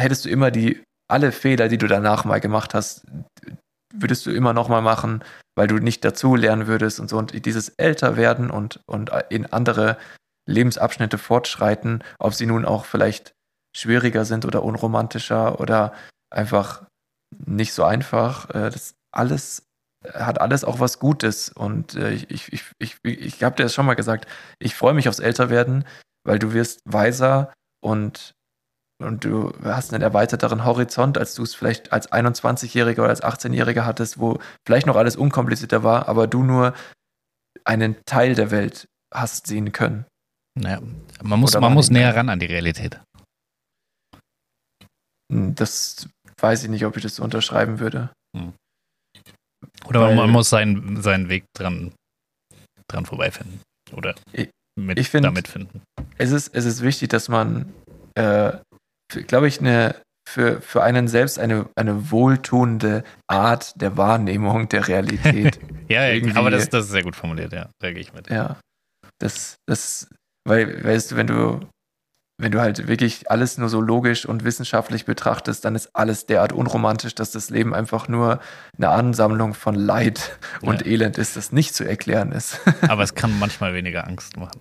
hättest 0.00 0.24
du 0.24 0.30
immer 0.30 0.50
die, 0.50 0.82
alle 1.10 1.32
Fehler, 1.32 1.68
die 1.68 1.78
du 1.78 1.88
danach 1.88 2.24
mal 2.24 2.40
gemacht 2.40 2.72
hast, 2.72 3.04
würdest 3.92 4.24
du 4.24 4.30
immer 4.30 4.52
nochmal 4.52 4.82
machen, 4.82 5.24
weil 5.60 5.66
du 5.66 5.76
nicht 5.76 6.06
dazu 6.06 6.36
lernen 6.36 6.68
würdest 6.68 7.00
und 7.00 7.10
so. 7.10 7.18
Und 7.18 7.44
dieses 7.44 7.68
Älterwerden 7.68 8.50
und, 8.50 8.80
und 8.86 9.10
in 9.28 9.44
andere 9.44 9.98
Lebensabschnitte 10.48 11.18
fortschreiten, 11.18 12.02
ob 12.18 12.32
sie 12.32 12.46
nun 12.46 12.64
auch 12.64 12.86
vielleicht 12.86 13.34
schwieriger 13.76 14.24
sind 14.24 14.46
oder 14.46 14.62
unromantischer 14.62 15.60
oder 15.60 15.92
einfach 16.30 16.86
nicht 17.46 17.74
so 17.74 17.84
einfach, 17.84 18.48
äh, 18.54 18.70
das 18.70 18.94
alles 19.12 19.66
hat 20.14 20.40
alles 20.40 20.64
auch 20.64 20.80
was 20.80 20.98
Gutes. 20.98 21.50
Und 21.50 21.94
äh, 21.94 22.12
ich, 22.12 22.30
ich, 22.30 22.52
ich, 22.78 22.96
ich, 23.02 23.04
ich 23.04 23.42
habe 23.42 23.56
dir 23.56 23.64
das 23.64 23.74
schon 23.74 23.84
mal 23.84 23.96
gesagt, 23.96 24.26
ich 24.60 24.74
freue 24.74 24.94
mich 24.94 25.10
aufs 25.10 25.18
Älterwerden, 25.18 25.84
weil 26.24 26.38
du 26.38 26.54
wirst 26.54 26.80
weiser 26.86 27.52
und, 27.84 28.32
und 29.00 29.24
du 29.24 29.52
hast 29.64 29.92
einen 29.92 30.02
erweiterteren 30.02 30.64
Horizont, 30.64 31.18
als 31.18 31.34
du 31.34 31.42
es 31.42 31.54
vielleicht 31.54 31.92
als 31.92 32.10
21-Jähriger 32.12 33.00
oder 33.00 33.08
als 33.10 33.22
18-Jähriger 33.22 33.84
hattest, 33.84 34.18
wo 34.18 34.38
vielleicht 34.66 34.86
noch 34.86 34.96
alles 34.96 35.16
unkomplizierter 35.16 35.82
war, 35.82 36.08
aber 36.08 36.26
du 36.26 36.42
nur 36.42 36.74
einen 37.64 37.96
Teil 38.06 38.34
der 38.34 38.50
Welt 38.50 38.86
hast 39.12 39.46
sehen 39.46 39.72
können. 39.72 40.04
Naja, 40.58 40.80
man 41.22 41.40
muss, 41.40 41.52
Oder 41.52 41.60
man 41.62 41.74
muss 41.74 41.90
näher 41.90 42.14
ran 42.14 42.28
an 42.28 42.38
die 42.40 42.46
Realität. 42.46 43.00
Hm, 45.32 45.54
Das 45.54 46.08
weiß 46.40 46.64
ich 46.64 46.70
nicht, 46.70 46.84
ob 46.84 46.96
ich 46.96 47.02
das 47.02 47.16
so 47.16 47.22
unterschreiben 47.24 47.78
würde. 47.80 48.10
Oder 49.86 50.00
Weil- 50.02 50.14
man 50.16 50.30
muss 50.30 50.50
seinen, 50.50 51.02
seinen 51.02 51.28
Weg 51.28 51.44
dran, 51.56 51.92
dran 52.88 53.06
vorbeifinden. 53.06 53.60
Oder 53.92 54.14
mit, 54.78 54.98
ich 54.98 55.08
find- 55.10 55.24
damit 55.24 55.48
finden. 55.48 55.82
es 56.18 56.30
ist, 56.30 56.54
es 56.54 56.64
ist 56.64 56.80
wichtig, 56.82 57.08
dass 57.10 57.28
man, 57.28 57.72
äh, 58.14 58.52
glaube 59.26 59.48
ich, 59.48 59.60
eine 59.60 59.94
für, 60.28 60.60
für 60.60 60.82
einen 60.82 61.08
selbst 61.08 61.38
eine, 61.38 61.66
eine 61.76 62.10
wohltuende 62.10 63.02
Art 63.28 63.80
der 63.80 63.96
Wahrnehmung 63.96 64.68
der 64.68 64.86
Realität. 64.86 65.58
ja, 65.88 66.06
Irgendwie- 66.08 66.36
aber 66.36 66.50
das, 66.50 66.68
das 66.68 66.84
ist 66.86 66.90
sehr 66.92 67.02
gut 67.02 67.16
formuliert, 67.16 67.52
ja. 67.52 67.68
Da 67.80 67.90
gehe 67.92 68.00
ich 68.00 68.12
mit. 68.12 68.30
ja. 68.30 68.56
Das, 69.18 69.56
das, 69.66 70.08
weil, 70.48 70.82
weißt 70.84 71.10
du, 71.12 71.16
wenn 71.16 71.26
du, 71.26 71.60
wenn 72.40 72.52
du 72.52 72.60
halt 72.60 72.86
wirklich 72.88 73.30
alles 73.30 73.58
nur 73.58 73.68
so 73.68 73.80
logisch 73.82 74.24
und 74.24 74.44
wissenschaftlich 74.44 75.04
betrachtest, 75.04 75.64
dann 75.64 75.74
ist 75.74 75.90
alles 75.94 76.24
derart 76.26 76.52
unromantisch, 76.54 77.14
dass 77.14 77.32
das 77.32 77.50
Leben 77.50 77.74
einfach 77.74 78.08
nur 78.08 78.40
eine 78.78 78.88
Ansammlung 78.88 79.52
von 79.52 79.74
Leid 79.74 80.38
und 80.62 80.80
Ja. 80.82 80.86
Elend 80.86 81.18
ist, 81.18 81.36
das 81.36 81.52
nicht 81.52 81.74
zu 81.74 81.84
erklären 81.84 82.32
ist. 82.32 82.60
Aber 82.88 83.02
es 83.02 83.14
kann 83.14 83.38
manchmal 83.38 83.74
weniger 83.74 84.06
Angst 84.06 84.36
machen. 84.38 84.60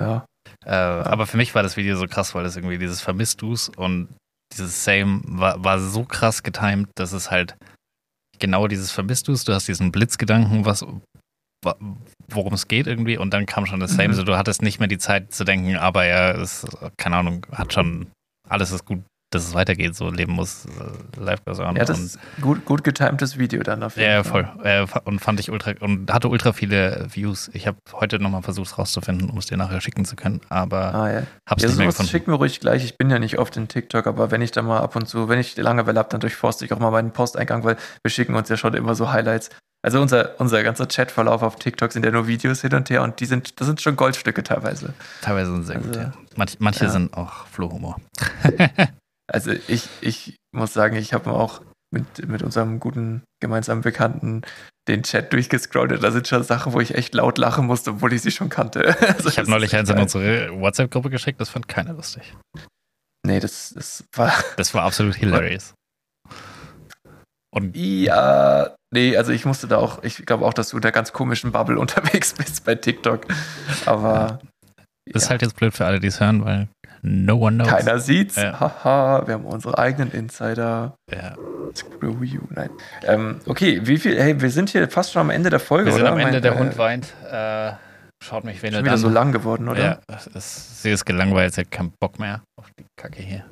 ja. 0.00 0.24
Äh, 0.66 0.70
Aber 0.72 1.26
für 1.26 1.36
mich 1.36 1.54
war 1.54 1.62
das 1.62 1.76
Video 1.76 1.96
so 1.96 2.06
krass, 2.06 2.34
weil 2.34 2.42
das 2.44 2.56
irgendwie 2.56 2.78
dieses 2.78 3.00
Vermisst 3.00 3.40
du's 3.42 3.68
und 3.68 4.08
dieses 4.52 4.84
Same 4.84 5.20
war, 5.24 5.62
war 5.64 5.78
so 5.78 6.04
krass 6.04 6.42
getimed, 6.42 6.88
dass 6.96 7.12
es 7.12 7.30
halt 7.30 7.56
genau 8.38 8.66
dieses 8.68 8.90
Vermisst 8.90 9.28
du's, 9.28 9.44
du 9.44 9.52
hast 9.54 9.68
diesen 9.68 9.92
Blitzgedanken, 9.92 10.64
was 10.64 10.84
wa- 11.64 11.76
worum 12.28 12.52
es 12.54 12.68
geht 12.68 12.86
irgendwie 12.86 13.16
und 13.18 13.32
dann 13.32 13.46
kam 13.46 13.66
schon 13.66 13.80
das 13.80 13.92
Same, 13.92 14.08
Mhm. 14.08 14.14
so 14.14 14.22
du 14.24 14.36
hattest 14.36 14.62
nicht 14.62 14.78
mehr 14.78 14.88
die 14.88 14.98
Zeit 14.98 15.32
zu 15.32 15.44
denken, 15.44 15.76
aber 15.76 16.04
er 16.04 16.34
ist, 16.36 16.66
keine 16.96 17.16
Ahnung, 17.16 17.46
hat 17.52 17.72
schon, 17.72 18.08
alles 18.48 18.72
ist 18.72 18.84
gut, 18.84 19.02
dass 19.30 19.46
es 19.48 19.54
weitergeht, 19.54 19.94
so 19.96 20.08
Leben 20.10 20.32
muss 20.32 20.66
äh, 20.66 21.20
live. 21.20 21.40
Ja, 21.46 21.72
das 21.74 21.98
ist 21.98 22.18
gut, 22.40 22.64
gut 22.64 22.84
getimtes 22.84 23.38
Video 23.38 23.62
dann 23.62 23.82
auf 23.82 23.96
jeden 23.96 24.08
ja, 24.10 24.22
voll. 24.22 24.48
Äh, 24.62 24.86
und 25.04 25.18
fand 25.18 25.40
ich 25.40 25.50
ultra 25.50 25.72
und 25.80 26.12
hatte 26.12 26.28
ultra 26.28 26.52
viele 26.52 27.06
Views. 27.12 27.50
Ich 27.52 27.66
habe 27.66 27.76
heute 27.92 28.18
nochmal 28.20 28.42
versucht 28.42 28.68
es 28.68 28.78
rauszufinden, 28.78 29.28
um 29.28 29.38
es 29.38 29.46
dir 29.46 29.56
nachher 29.56 29.80
schicken 29.80 30.04
zu 30.04 30.14
können, 30.16 30.40
aber 30.48 30.94
Ah, 30.94 31.10
ja. 31.12 31.22
hab's 31.48 31.62
Ja, 31.62 31.68
nicht 31.68 31.78
mehr 31.78 31.86
gefunden. 31.86 32.10
schick 32.10 32.28
mir 32.28 32.34
ruhig 32.34 32.60
gleich. 32.60 32.84
Ich 32.84 32.96
bin 32.98 33.10
ja 33.10 33.18
nicht 33.18 33.38
oft 33.38 33.56
in 33.56 33.66
TikTok, 33.68 34.06
aber 34.06 34.30
wenn 34.30 34.42
ich 34.42 34.52
da 34.52 34.62
mal 34.62 34.80
ab 34.80 34.94
und 34.96 35.08
zu, 35.08 35.28
wenn 35.28 35.40
ich 35.40 35.56
Langeweile 35.56 35.98
habe, 35.98 36.08
dann 36.08 36.20
durchforste 36.20 36.64
ich 36.64 36.72
auch 36.72 36.78
mal 36.78 36.90
meinen 36.92 37.10
Posteingang, 37.12 37.64
weil 37.64 37.76
wir 38.04 38.10
schicken 38.10 38.34
uns 38.36 38.48
ja 38.48 38.56
schon 38.56 38.74
immer 38.74 38.94
so 38.94 39.10
Highlights. 39.12 39.50
Also 39.84 40.00
unser, 40.00 40.40
unser 40.40 40.62
ganzer 40.64 40.86
Chatverlauf 40.86 41.42
auf 41.42 41.56
TikTok 41.56 41.92
sind 41.92 42.04
ja 42.04 42.10
nur 42.10 42.26
Videos 42.26 42.60
hin 42.62 42.74
und 42.74 42.90
her 42.90 43.02
und 43.02 43.20
die 43.20 43.26
sind, 43.26 43.60
das 43.60 43.66
sind 43.68 43.80
schon 43.80 43.94
Goldstücke 43.94 44.42
teilweise. 44.42 44.94
Teilweise 45.20 45.50
sind 45.52 45.64
sehr 45.64 45.76
gut, 45.78 45.88
Also, 45.88 46.00
ja. 46.00 46.12
Manch, 46.36 46.56
manche 46.58 46.84
ja. 46.86 46.90
sind 46.90 47.14
auch 47.16 47.46
Flohhumor. 47.48 48.00
Also 49.36 49.50
ich, 49.68 49.86
ich 50.00 50.36
muss 50.50 50.72
sagen, 50.72 50.96
ich 50.96 51.12
habe 51.12 51.30
auch 51.30 51.60
mit, 51.92 52.26
mit 52.26 52.42
unserem 52.42 52.80
guten 52.80 53.22
gemeinsamen 53.38 53.82
Bekannten 53.82 54.40
den 54.88 55.02
Chat 55.02 55.30
durchgescrollt. 55.30 56.02
Da 56.02 56.10
sind 56.10 56.26
schon 56.26 56.42
Sachen, 56.42 56.72
wo 56.72 56.80
ich 56.80 56.94
echt 56.94 57.12
laut 57.12 57.36
lachen 57.36 57.66
musste, 57.66 57.90
obwohl 57.90 58.14
ich 58.14 58.22
sie 58.22 58.30
schon 58.30 58.48
kannte. 58.48 58.96
Also 59.06 59.28
Ich 59.28 59.36
habe 59.36 59.50
neulich 59.50 59.74
ist 59.74 59.78
eins 59.78 59.90
in 59.90 59.98
unsere 59.98 60.58
WhatsApp-Gruppe 60.58 61.10
geschickt, 61.10 61.38
das 61.38 61.50
fand 61.50 61.68
keiner 61.68 61.92
lustig. 61.92 62.34
Nee, 63.26 63.38
das, 63.38 63.74
das 63.74 64.04
war 64.14 64.32
Das 64.56 64.72
war 64.72 64.84
absolut 64.84 65.16
hilarious. 65.16 65.74
Und 67.50 67.76
Ja, 67.76 68.74
nee, 68.90 69.18
also 69.18 69.32
ich 69.32 69.44
musste 69.44 69.68
da 69.68 69.76
auch, 69.76 70.02
ich 70.02 70.24
glaube 70.24 70.46
auch, 70.46 70.54
dass 70.54 70.70
du 70.70 70.78
in 70.78 70.82
der 70.82 70.92
ganz 70.92 71.12
komischen 71.12 71.52
Bubble 71.52 71.78
unterwegs 71.78 72.32
bist 72.32 72.64
bei 72.64 72.74
TikTok. 72.74 73.26
Aber 73.84 74.40
das 75.12 75.24
ist 75.24 75.26
ja, 75.26 75.32
halt 75.32 75.42
jetzt 75.42 75.56
blöd 75.56 75.74
für 75.74 75.84
alle, 75.84 76.00
die 76.00 76.08
es 76.08 76.20
hören, 76.20 76.42
weil 76.42 76.68
no 77.06 77.36
one 77.36 77.56
knows. 77.56 77.68
keiner 77.68 77.98
sieht's. 78.00 78.36
Ja. 78.36 78.58
Haha, 78.58 79.26
wir 79.26 79.34
haben 79.34 79.44
unsere 79.44 79.78
eigenen 79.78 80.10
Insider. 80.10 80.94
Ja. 81.10 81.34
Screw 81.74 82.22
you. 82.24 82.40
Nein. 82.50 82.70
Ähm, 83.04 83.40
okay, 83.46 83.80
wie 83.84 83.96
viel, 83.98 84.20
hey, 84.20 84.40
wir 84.40 84.50
sind 84.50 84.70
hier 84.70 84.88
fast 84.88 85.12
schon 85.12 85.20
am 85.20 85.30
Ende 85.30 85.50
der 85.50 85.60
Folge, 85.60 85.86
Wir 85.86 85.92
sind 85.92 86.02
oder? 86.02 86.12
am 86.12 86.18
Ende, 86.18 86.32
Mein, 86.32 86.42
der 86.42 86.52
äh, 86.54 86.58
Hund 86.58 86.78
weint. 86.78 87.14
Äh, 87.30 87.72
schaut 88.22 88.44
mich, 88.44 88.62
wen 88.62 88.74
er 88.74 88.84
wieder 88.84 88.98
so 88.98 89.08
lang 89.08 89.32
geworden, 89.32 89.68
oder? 89.68 90.00
Ja, 90.08 90.18
es, 90.34 90.82
sie 90.82 90.90
ist 90.90 91.04
gelangweilt, 91.04 91.54
sie 91.54 91.62
hat 91.62 91.70
keinen 91.70 91.92
Bock 92.00 92.18
mehr 92.18 92.42
auf 92.56 92.66
die 92.78 92.84
Kacke 92.96 93.22
hier. 93.22 93.44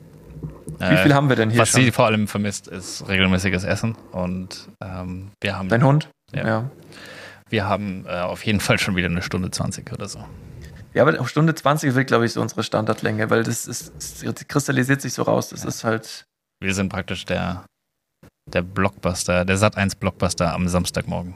Wie 0.79 0.97
viel 0.97 1.15
haben 1.15 1.29
wir 1.29 1.37
denn 1.37 1.51
hier 1.51 1.61
Was 1.61 1.71
schon? 1.71 1.83
sie 1.83 1.93
vor 1.93 2.07
allem 2.07 2.27
vermisst, 2.27 2.67
ist 2.67 3.07
regelmäßiges 3.09 3.65
Essen. 3.65 3.97
Und 4.13 4.69
ähm, 4.83 5.31
wir 5.41 5.57
haben, 5.57 5.69
Dein 5.69 5.85
Hund? 5.85 6.09
Ja. 6.33 6.47
ja. 6.47 6.71
wir 7.49 7.69
haben 7.69 8.05
äh, 8.07 8.21
auf 8.21 8.45
jeden 8.45 8.61
Fall 8.61 8.79
schon 8.79 8.97
wieder 8.97 9.09
eine 9.09 9.23
Stunde 9.23 9.51
20 9.51 9.93
oder 9.93 10.09
so. 10.09 10.25
Ja, 10.95 11.03
aber 11.03 11.21
auf 11.21 11.29
Stunde 11.29 11.55
20 11.55 11.95
wird, 11.95 12.07
glaube 12.07 12.25
ich, 12.27 12.33
so 12.33 12.41
unsere 12.41 12.63
Standardlänge, 12.63 13.29
weil 13.31 13.43
das 13.43 13.67
ist, 13.67 13.93
es 13.99 14.25
kristallisiert 14.49 15.01
sich 15.03 15.13
so 15.13 15.23
raus. 15.23 15.49
Das 15.51 15.63
Ja. 15.63 15.69
ist 15.69 15.85
halt, 15.85 16.25
Wir 16.63 16.73
sind 16.75 16.89
praktisch 16.89 17.25
der, 17.25 17.65
der 18.51 18.63
Blockbuster, 18.63 19.45
der 19.45 19.59
Sat1 19.59 19.99
Blockbuster 19.99 20.53
am 20.53 20.69
Samstagmorgen. 20.69 21.35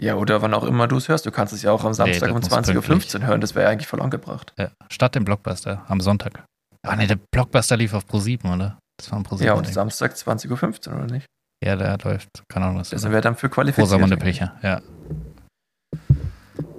ja, 0.00 0.14
oder 0.16 0.42
wann 0.42 0.54
auch 0.54 0.64
immer 0.64 0.88
du 0.88 0.96
es 0.96 1.08
hörst. 1.08 1.26
Du 1.26 1.30
kannst 1.30 1.52
es 1.52 1.62
ja 1.62 1.70
auch 1.70 1.84
am 1.84 1.92
Samstag 1.94 2.28
das 2.28 2.30
um 2.30 2.40
muss 2.40 2.50
20.15 2.50 3.20
Uhr 3.20 3.26
hören. 3.26 3.40
Das 3.40 3.54
wäre 3.54 3.66
ja 3.66 3.70
eigentlich 3.70 3.86
voll 3.86 4.00
angebracht. 4.02 4.52
Ja, 4.58 4.70
statt 4.90 5.14
dem 5.14 5.24
Blockbuster 5.24 5.84
am 5.88 6.00
Sonntag. 6.00 6.44
Ah 6.82 6.96
ne, 6.96 7.06
der 7.06 7.18
Blockbuster 7.32 7.76
lief 7.76 7.94
auf 7.94 8.04
Pro7, 8.06 8.52
oder? 8.54 8.78
Das 8.98 9.10
war 9.10 9.18
ein 9.18 9.24
Pro7. 9.24 9.44
Ja, 9.44 9.54
und 9.54 9.66
Samstag 9.66 10.12
20.15 10.14 10.88
Uhr, 10.88 10.96
oder 10.96 11.06
nicht? 11.12 11.26
Ja, 11.64 11.76
der 11.76 11.96
läuft. 11.98 12.28
Keine 12.48 12.66
Ahnung, 12.66 12.80
was 12.80 12.90
Da 12.90 12.96
das 12.96 13.02
sind 13.02 13.12
wir 13.12 13.20
dann 13.20 13.36
für 13.36 13.48
qualifiziert. 13.48 13.84
Rosamunde 13.86 14.16
Pilcher, 14.16 14.56
ja. 14.62 14.80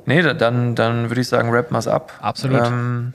Nee, 0.06 0.22
da- 0.22 0.34
dann, 0.34 0.76
dann 0.76 1.10
würde 1.10 1.22
ich 1.22 1.27
sagen, 1.27 1.49
rappen 1.49 1.73
wir 1.73 1.80
es 1.80 1.88
ab. 1.88 2.14
Absolut. 2.22 2.61
Ähm, 2.65 3.14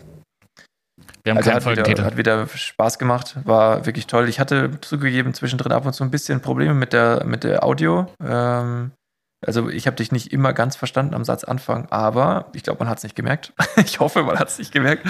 wir 1.22 1.30
haben 1.32 1.38
also 1.38 1.50
keinen 1.50 1.64
hat 1.64 1.86
wieder, 1.88 2.04
hat 2.04 2.16
wieder 2.16 2.46
Spaß 2.48 2.98
gemacht, 2.98 3.36
war 3.44 3.84
wirklich 3.86 4.06
toll. 4.06 4.28
Ich 4.28 4.40
hatte 4.40 4.80
zugegeben 4.80 5.34
zwischendrin 5.34 5.72
ab 5.72 5.84
und 5.84 5.92
zu 5.92 6.02
ein 6.02 6.10
bisschen 6.10 6.40
Probleme 6.40 6.74
mit 6.74 6.92
der, 6.92 7.24
mit 7.24 7.44
der 7.44 7.62
Audio. 7.62 8.06
Ähm, 8.24 8.92
also 9.46 9.70
ich 9.70 9.86
habe 9.86 9.96
dich 9.96 10.12
nicht 10.12 10.32
immer 10.32 10.52
ganz 10.52 10.76
verstanden 10.76 11.14
am 11.14 11.24
Satzanfang, 11.24 11.86
aber 11.90 12.50
ich 12.52 12.62
glaube, 12.62 12.80
man 12.80 12.88
hat 12.90 12.98
es 12.98 13.04
nicht 13.04 13.16
gemerkt. 13.16 13.52
ich 13.76 14.00
hoffe, 14.00 14.22
man 14.22 14.38
hat 14.38 14.48
es 14.48 14.58
nicht 14.58 14.72
gemerkt. 14.72 15.06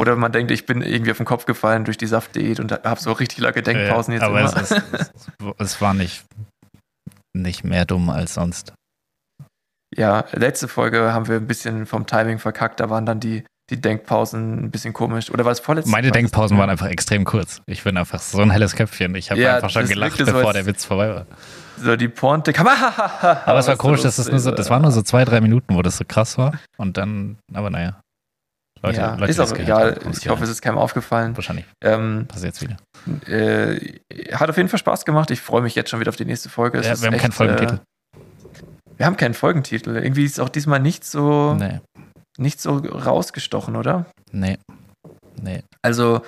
Oder 0.00 0.16
man 0.16 0.32
denkt, 0.32 0.50
ich 0.50 0.66
bin 0.66 0.82
irgendwie 0.82 1.10
auf 1.10 1.16
den 1.18 1.26
Kopf 1.26 1.46
gefallen 1.46 1.84
durch 1.84 1.96
die 1.96 2.06
Saftdiät 2.06 2.60
und 2.60 2.72
habe 2.72 3.00
so 3.00 3.12
richtig 3.12 3.38
lange 3.38 3.62
Denkpausen 3.62 4.12
Ja, 4.12 4.18
jetzt 4.20 4.28
aber 4.28 4.40
immer. 4.40 4.56
Es, 4.62 4.70
ist, 4.70 5.22
es 5.58 5.80
war 5.80 5.94
nicht, 5.94 6.24
nicht 7.34 7.64
mehr 7.64 7.84
dumm 7.86 8.10
als 8.10 8.34
sonst. 8.34 8.72
Ja, 9.96 10.24
letzte 10.32 10.68
Folge 10.68 11.12
haben 11.12 11.28
wir 11.28 11.36
ein 11.36 11.46
bisschen 11.46 11.86
vom 11.86 12.06
Timing 12.06 12.38
verkackt. 12.38 12.80
Da 12.80 12.90
waren 12.90 13.06
dann 13.06 13.20
die, 13.20 13.44
die 13.70 13.80
Denkpausen 13.80 14.64
ein 14.64 14.70
bisschen 14.70 14.92
komisch. 14.92 15.30
Oder 15.30 15.44
war 15.44 15.52
es 15.52 15.60
vorletzte? 15.60 15.90
Meine 15.90 16.10
Denkpausen 16.10 16.58
waren 16.58 16.70
einfach 16.70 16.88
extrem 16.88 17.24
kurz. 17.24 17.60
Ich 17.66 17.84
bin 17.84 17.96
einfach 17.96 18.20
so 18.20 18.40
ein 18.42 18.50
helles 18.50 18.74
Köpfchen. 18.76 19.14
Ich 19.14 19.30
habe 19.30 19.40
Ja, 19.40 19.56
einfach 19.56 19.70
schon 19.70 19.86
gelacht, 19.86 20.16
so, 20.18 20.24
bevor 20.24 20.46
als- 20.46 20.52
der 20.54 20.66
Witz 20.66 20.84
vorbei 20.84 21.14
war. 21.14 21.26
so 21.78 21.96
die 21.96 22.08
Pointe. 22.08 22.52
Aber 22.58 23.58
es 23.58 23.68
war 23.68 23.76
komisch, 23.76 24.02
dass 24.02 24.16
das 24.16 24.28
nur 24.28 24.38
so, 24.40 24.50
das 24.50 24.68
waren 24.70 24.82
nur 24.82 24.90
so 24.92 25.02
zwei, 25.02 25.24
drei 25.24 25.40
Minuten, 25.40 25.74
wo 25.74 25.82
das 25.82 25.96
so 25.96 26.04
krass 26.06 26.38
war. 26.38 26.52
Und 26.76 26.96
dann, 26.96 27.36
aber 27.52 27.70
naja. 27.70 28.00
Leute, 28.82 28.98
ja, 29.00 29.14
Leute 29.14 29.30
ist 29.30 29.40
auch 29.40 29.52
egal. 29.56 29.94
haben, 29.96 30.10
Ich 30.10 30.28
hoffe, 30.28 30.44
es 30.44 30.50
ist 30.50 30.60
keinem 30.60 30.76
aufgefallen. 30.76 31.34
Wahrscheinlich 31.36 31.64
Ähm, 31.82 32.26
passiert 32.28 32.60
wieder. 32.60 32.76
äh, 33.26 34.00
hat 34.34 34.50
auf 34.50 34.56
jeden 34.58 34.68
Fall 34.68 34.78
Spaß 34.78 35.04
gemacht. 35.06 35.30
Ich 35.30 35.40
freue 35.40 35.62
mich 35.62 35.74
jetzt 35.74 35.88
schon 35.88 36.00
wieder 36.00 36.10
auf 36.10 36.16
die 36.16 36.26
nächste 36.26 36.50
Folge. 36.50 36.82
Ja, 36.82 37.00
wir 37.00 37.06
haben 37.10 37.16
keinen 37.16 37.32
Folgentitel. 37.32 37.76
Äh, 37.76 37.78
wir 38.96 39.06
haben 39.06 39.16
keinen 39.16 39.34
Folgentitel. 39.34 39.96
Irgendwie 39.96 40.24
ist 40.24 40.40
auch 40.40 40.48
diesmal 40.48 40.80
nicht 40.80 41.04
so, 41.04 41.54
Nee, 41.54 41.80
nicht 42.38 42.60
so 42.60 42.76
rausgestochen, 42.76 43.76
oder? 43.76 44.06
nee, 44.32 44.58
nee. 45.40 45.62
Also, 45.82 46.22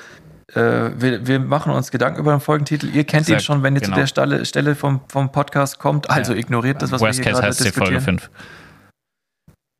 äh, 0.54 0.90
wir, 0.96 1.26
wir 1.26 1.40
machen 1.40 1.72
uns 1.72 1.90
Gedanken 1.90 2.20
über 2.20 2.30
den 2.32 2.40
Folgentitel. 2.40 2.86
Ihr 2.86 3.04
kennt 3.04 3.28
ihn 3.28 3.34
Exakt, 3.34 3.42
schon, 3.46 3.62
wenn 3.62 3.74
ihr 3.74 3.80
genau. 3.80 3.94
zu 3.94 4.00
der 4.00 4.06
Stelle, 4.06 4.44
Stelle 4.44 4.74
vom, 4.76 5.00
vom 5.08 5.32
Podcast 5.32 5.78
kommt. 5.78 6.08
Also 6.08 6.32
Ja. 6.34 6.38
ignoriert 6.38 6.82
das, 6.82 6.92
was 6.92 7.00
Worst 7.00 7.18
wir 7.18 7.24
hier 7.24 7.32
Case 7.32 7.42
gerade 7.42 7.48
heißt 7.48 7.64
die 7.64 7.72
Folge 7.72 7.94
diskutieren. 7.96 8.18
5. 8.20 8.30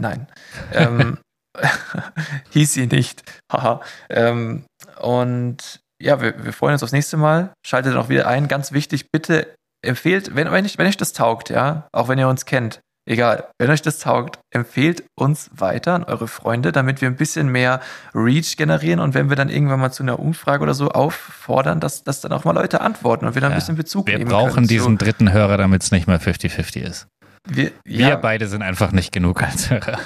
Nein. 0.03 0.27
Ähm, 0.73 1.19
hieß 2.51 2.73
sie 2.73 2.87
nicht. 2.87 3.23
Haha. 3.53 3.81
ähm, 4.11 4.65
und 5.01 5.81
ja, 6.03 6.21
wir, 6.21 6.45
wir 6.45 6.53
freuen 6.53 6.75
uns 6.75 6.83
aufs 6.83 6.93
nächste 6.93 7.17
Mal. 7.17 7.53
Schaltet 7.65 7.97
auch 7.97 8.09
wieder 8.09 8.27
ein. 8.27 8.49
Ganz 8.49 8.73
wichtig, 8.73 9.07
bitte 9.13 9.55
empfehlt, 9.87 10.35
wenn, 10.35 10.51
wenn, 10.51 10.65
ich, 10.65 10.79
wenn 10.79 10.87
euch 10.87 10.97
das 10.97 11.13
taugt, 11.13 11.51
ja, 11.51 11.87
auch 11.93 12.09
wenn 12.09 12.19
ihr 12.19 12.29
uns 12.29 12.45
kennt, 12.45 12.81
egal, 13.09 13.45
wenn 13.59 13.71
euch 13.71 13.83
das 13.83 13.99
taugt, 14.01 14.39
empfehlt 14.51 15.05
uns 15.17 15.49
weiter 15.53 15.95
an 15.95 16.05
eure 16.05 16.27
Freunde, 16.29 16.73
damit 16.73 17.01
wir 17.01 17.09
ein 17.09 17.17
bisschen 17.17 17.49
mehr 17.49 17.81
Reach 18.15 18.57
generieren 18.57 18.99
und 19.01 19.15
wenn 19.15 19.29
wir 19.29 19.37
dann 19.37 19.49
irgendwann 19.49 19.81
mal 19.81 19.93
zu 19.93 20.03
einer 20.03 20.19
Umfrage 20.19 20.63
oder 20.63 20.75
so 20.75 20.89
auffordern, 20.91 21.79
dass, 21.81 22.03
dass 22.05 22.21
dann 22.21 22.33
auch 22.33 22.45
mal 22.45 22.53
Leute 22.53 22.81
antworten 22.81 23.27
und 23.27 23.35
wir 23.35 23.41
dann 23.43 23.53
ein 23.53 23.55
Ja. 23.55 23.61
bisschen 23.61 23.77
Bezug 23.77 24.07
Wir 24.09 24.19
nehmen 24.19 24.31
brauchen 24.31 24.55
können. 24.55 24.67
diesen 24.69 24.99
dritten 24.99 25.33
Hörer, 25.33 25.57
damit 25.57 25.83
es 25.83 25.93
nicht 25.93 26.07
mehr 26.07 26.21
50-50 26.21 26.81
ist. 26.83 27.07
Wir, 27.49 27.71
Wir 27.85 28.09
ja, 28.09 28.17
beide 28.17 28.49
sind 28.49 28.63
einfach 28.63 28.91
nicht 28.93 29.13
genug 29.13 29.43
als 29.43 29.71
Hörer. 29.71 29.99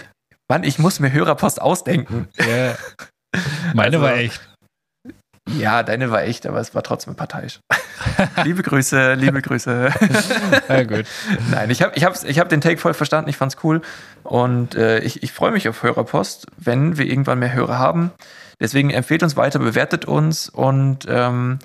Mann, 0.50 0.62
ich 0.64 0.78
muss 0.78 1.00
mir 1.00 1.10
Hörerpost 1.12 1.62
ausdenken. 1.62 2.28
Ja. 2.38 2.74
Meine 3.72 3.96
Also- 3.96 4.00
war 4.02 4.14
echt. 4.16 4.46
Ja, 5.58 5.82
deine 5.82 6.10
war 6.10 6.22
echt, 6.22 6.46
aber 6.46 6.60
es 6.60 6.74
war 6.74 6.82
trotzdem 6.82 7.14
parteiisch. 7.16 7.60
liebe 8.44 8.62
Grüße, 8.62 9.14
liebe 9.14 9.42
Grüße. 9.42 9.90
Ja, 10.68 10.82
gut. 10.84 11.04
Nein, 11.50 11.70
ich 11.70 11.82
habe 11.82 11.92
ich 11.96 12.04
hab's- 12.04 12.24
ich 12.24 12.38
hab 12.38 12.48
den 12.48 12.60
Take 12.60 12.78
voll 12.78 12.94
verstanden, 12.94 13.28
ich 13.30 13.36
fand's 13.36 13.56
cool. 13.64 13.82
Und 14.22 14.74
äh, 14.74 15.00
ich, 15.00 15.22
ich 15.22 15.32
freue 15.32 15.50
mich 15.50 15.68
auf 15.68 15.82
Hörerpost, 15.82 16.46
wenn 16.56 16.96
wir 16.98 17.06
irgendwann 17.06 17.38
mehr 17.38 17.52
Hörer 17.52 17.78
haben. 17.78 18.12
Deswegen 18.60 18.90
empfehlt 18.90 19.22
uns 19.22 19.36
weiter, 19.36 19.58
bewertet 19.58 20.04
uns 20.04 20.48
und 20.48 21.06
ähm, 21.08 21.58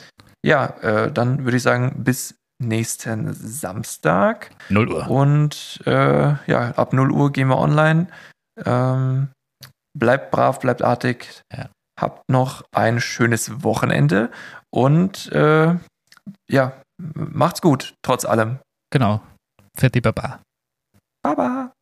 ja, 0.45 0.65
äh, 0.81 1.11
dann 1.11 1.43
würde 1.43 1.57
ich 1.57 1.63
sagen, 1.63 2.03
bis 2.03 2.35
nächsten 2.63 3.33
Samstag. 3.33 4.51
0 4.69 4.89
Uhr. 4.91 5.09
Und 5.09 5.81
äh, 5.85 6.35
ja, 6.47 6.71
ab 6.77 6.93
0 6.93 7.11
Uhr 7.11 7.31
gehen 7.33 7.49
wir 7.49 7.57
online. 7.57 8.07
Ähm, 8.65 9.27
bleibt 9.97 10.31
brav, 10.31 10.59
bleibt 10.59 10.81
artig. 10.81 11.41
Ja. 11.53 11.67
Habt 11.99 12.29
noch 12.29 12.63
ein 12.71 12.99
schönes 12.99 13.63
Wochenende 13.63 14.31
und 14.69 15.31
äh, 15.31 15.75
ja, 16.49 16.81
macht's 16.97 17.61
gut, 17.61 17.93
trotz 18.01 18.25
allem. 18.25 18.59
Genau. 18.91 19.21
Fertig, 19.77 20.03
Baba. 20.03 20.41
Baba. 21.23 21.74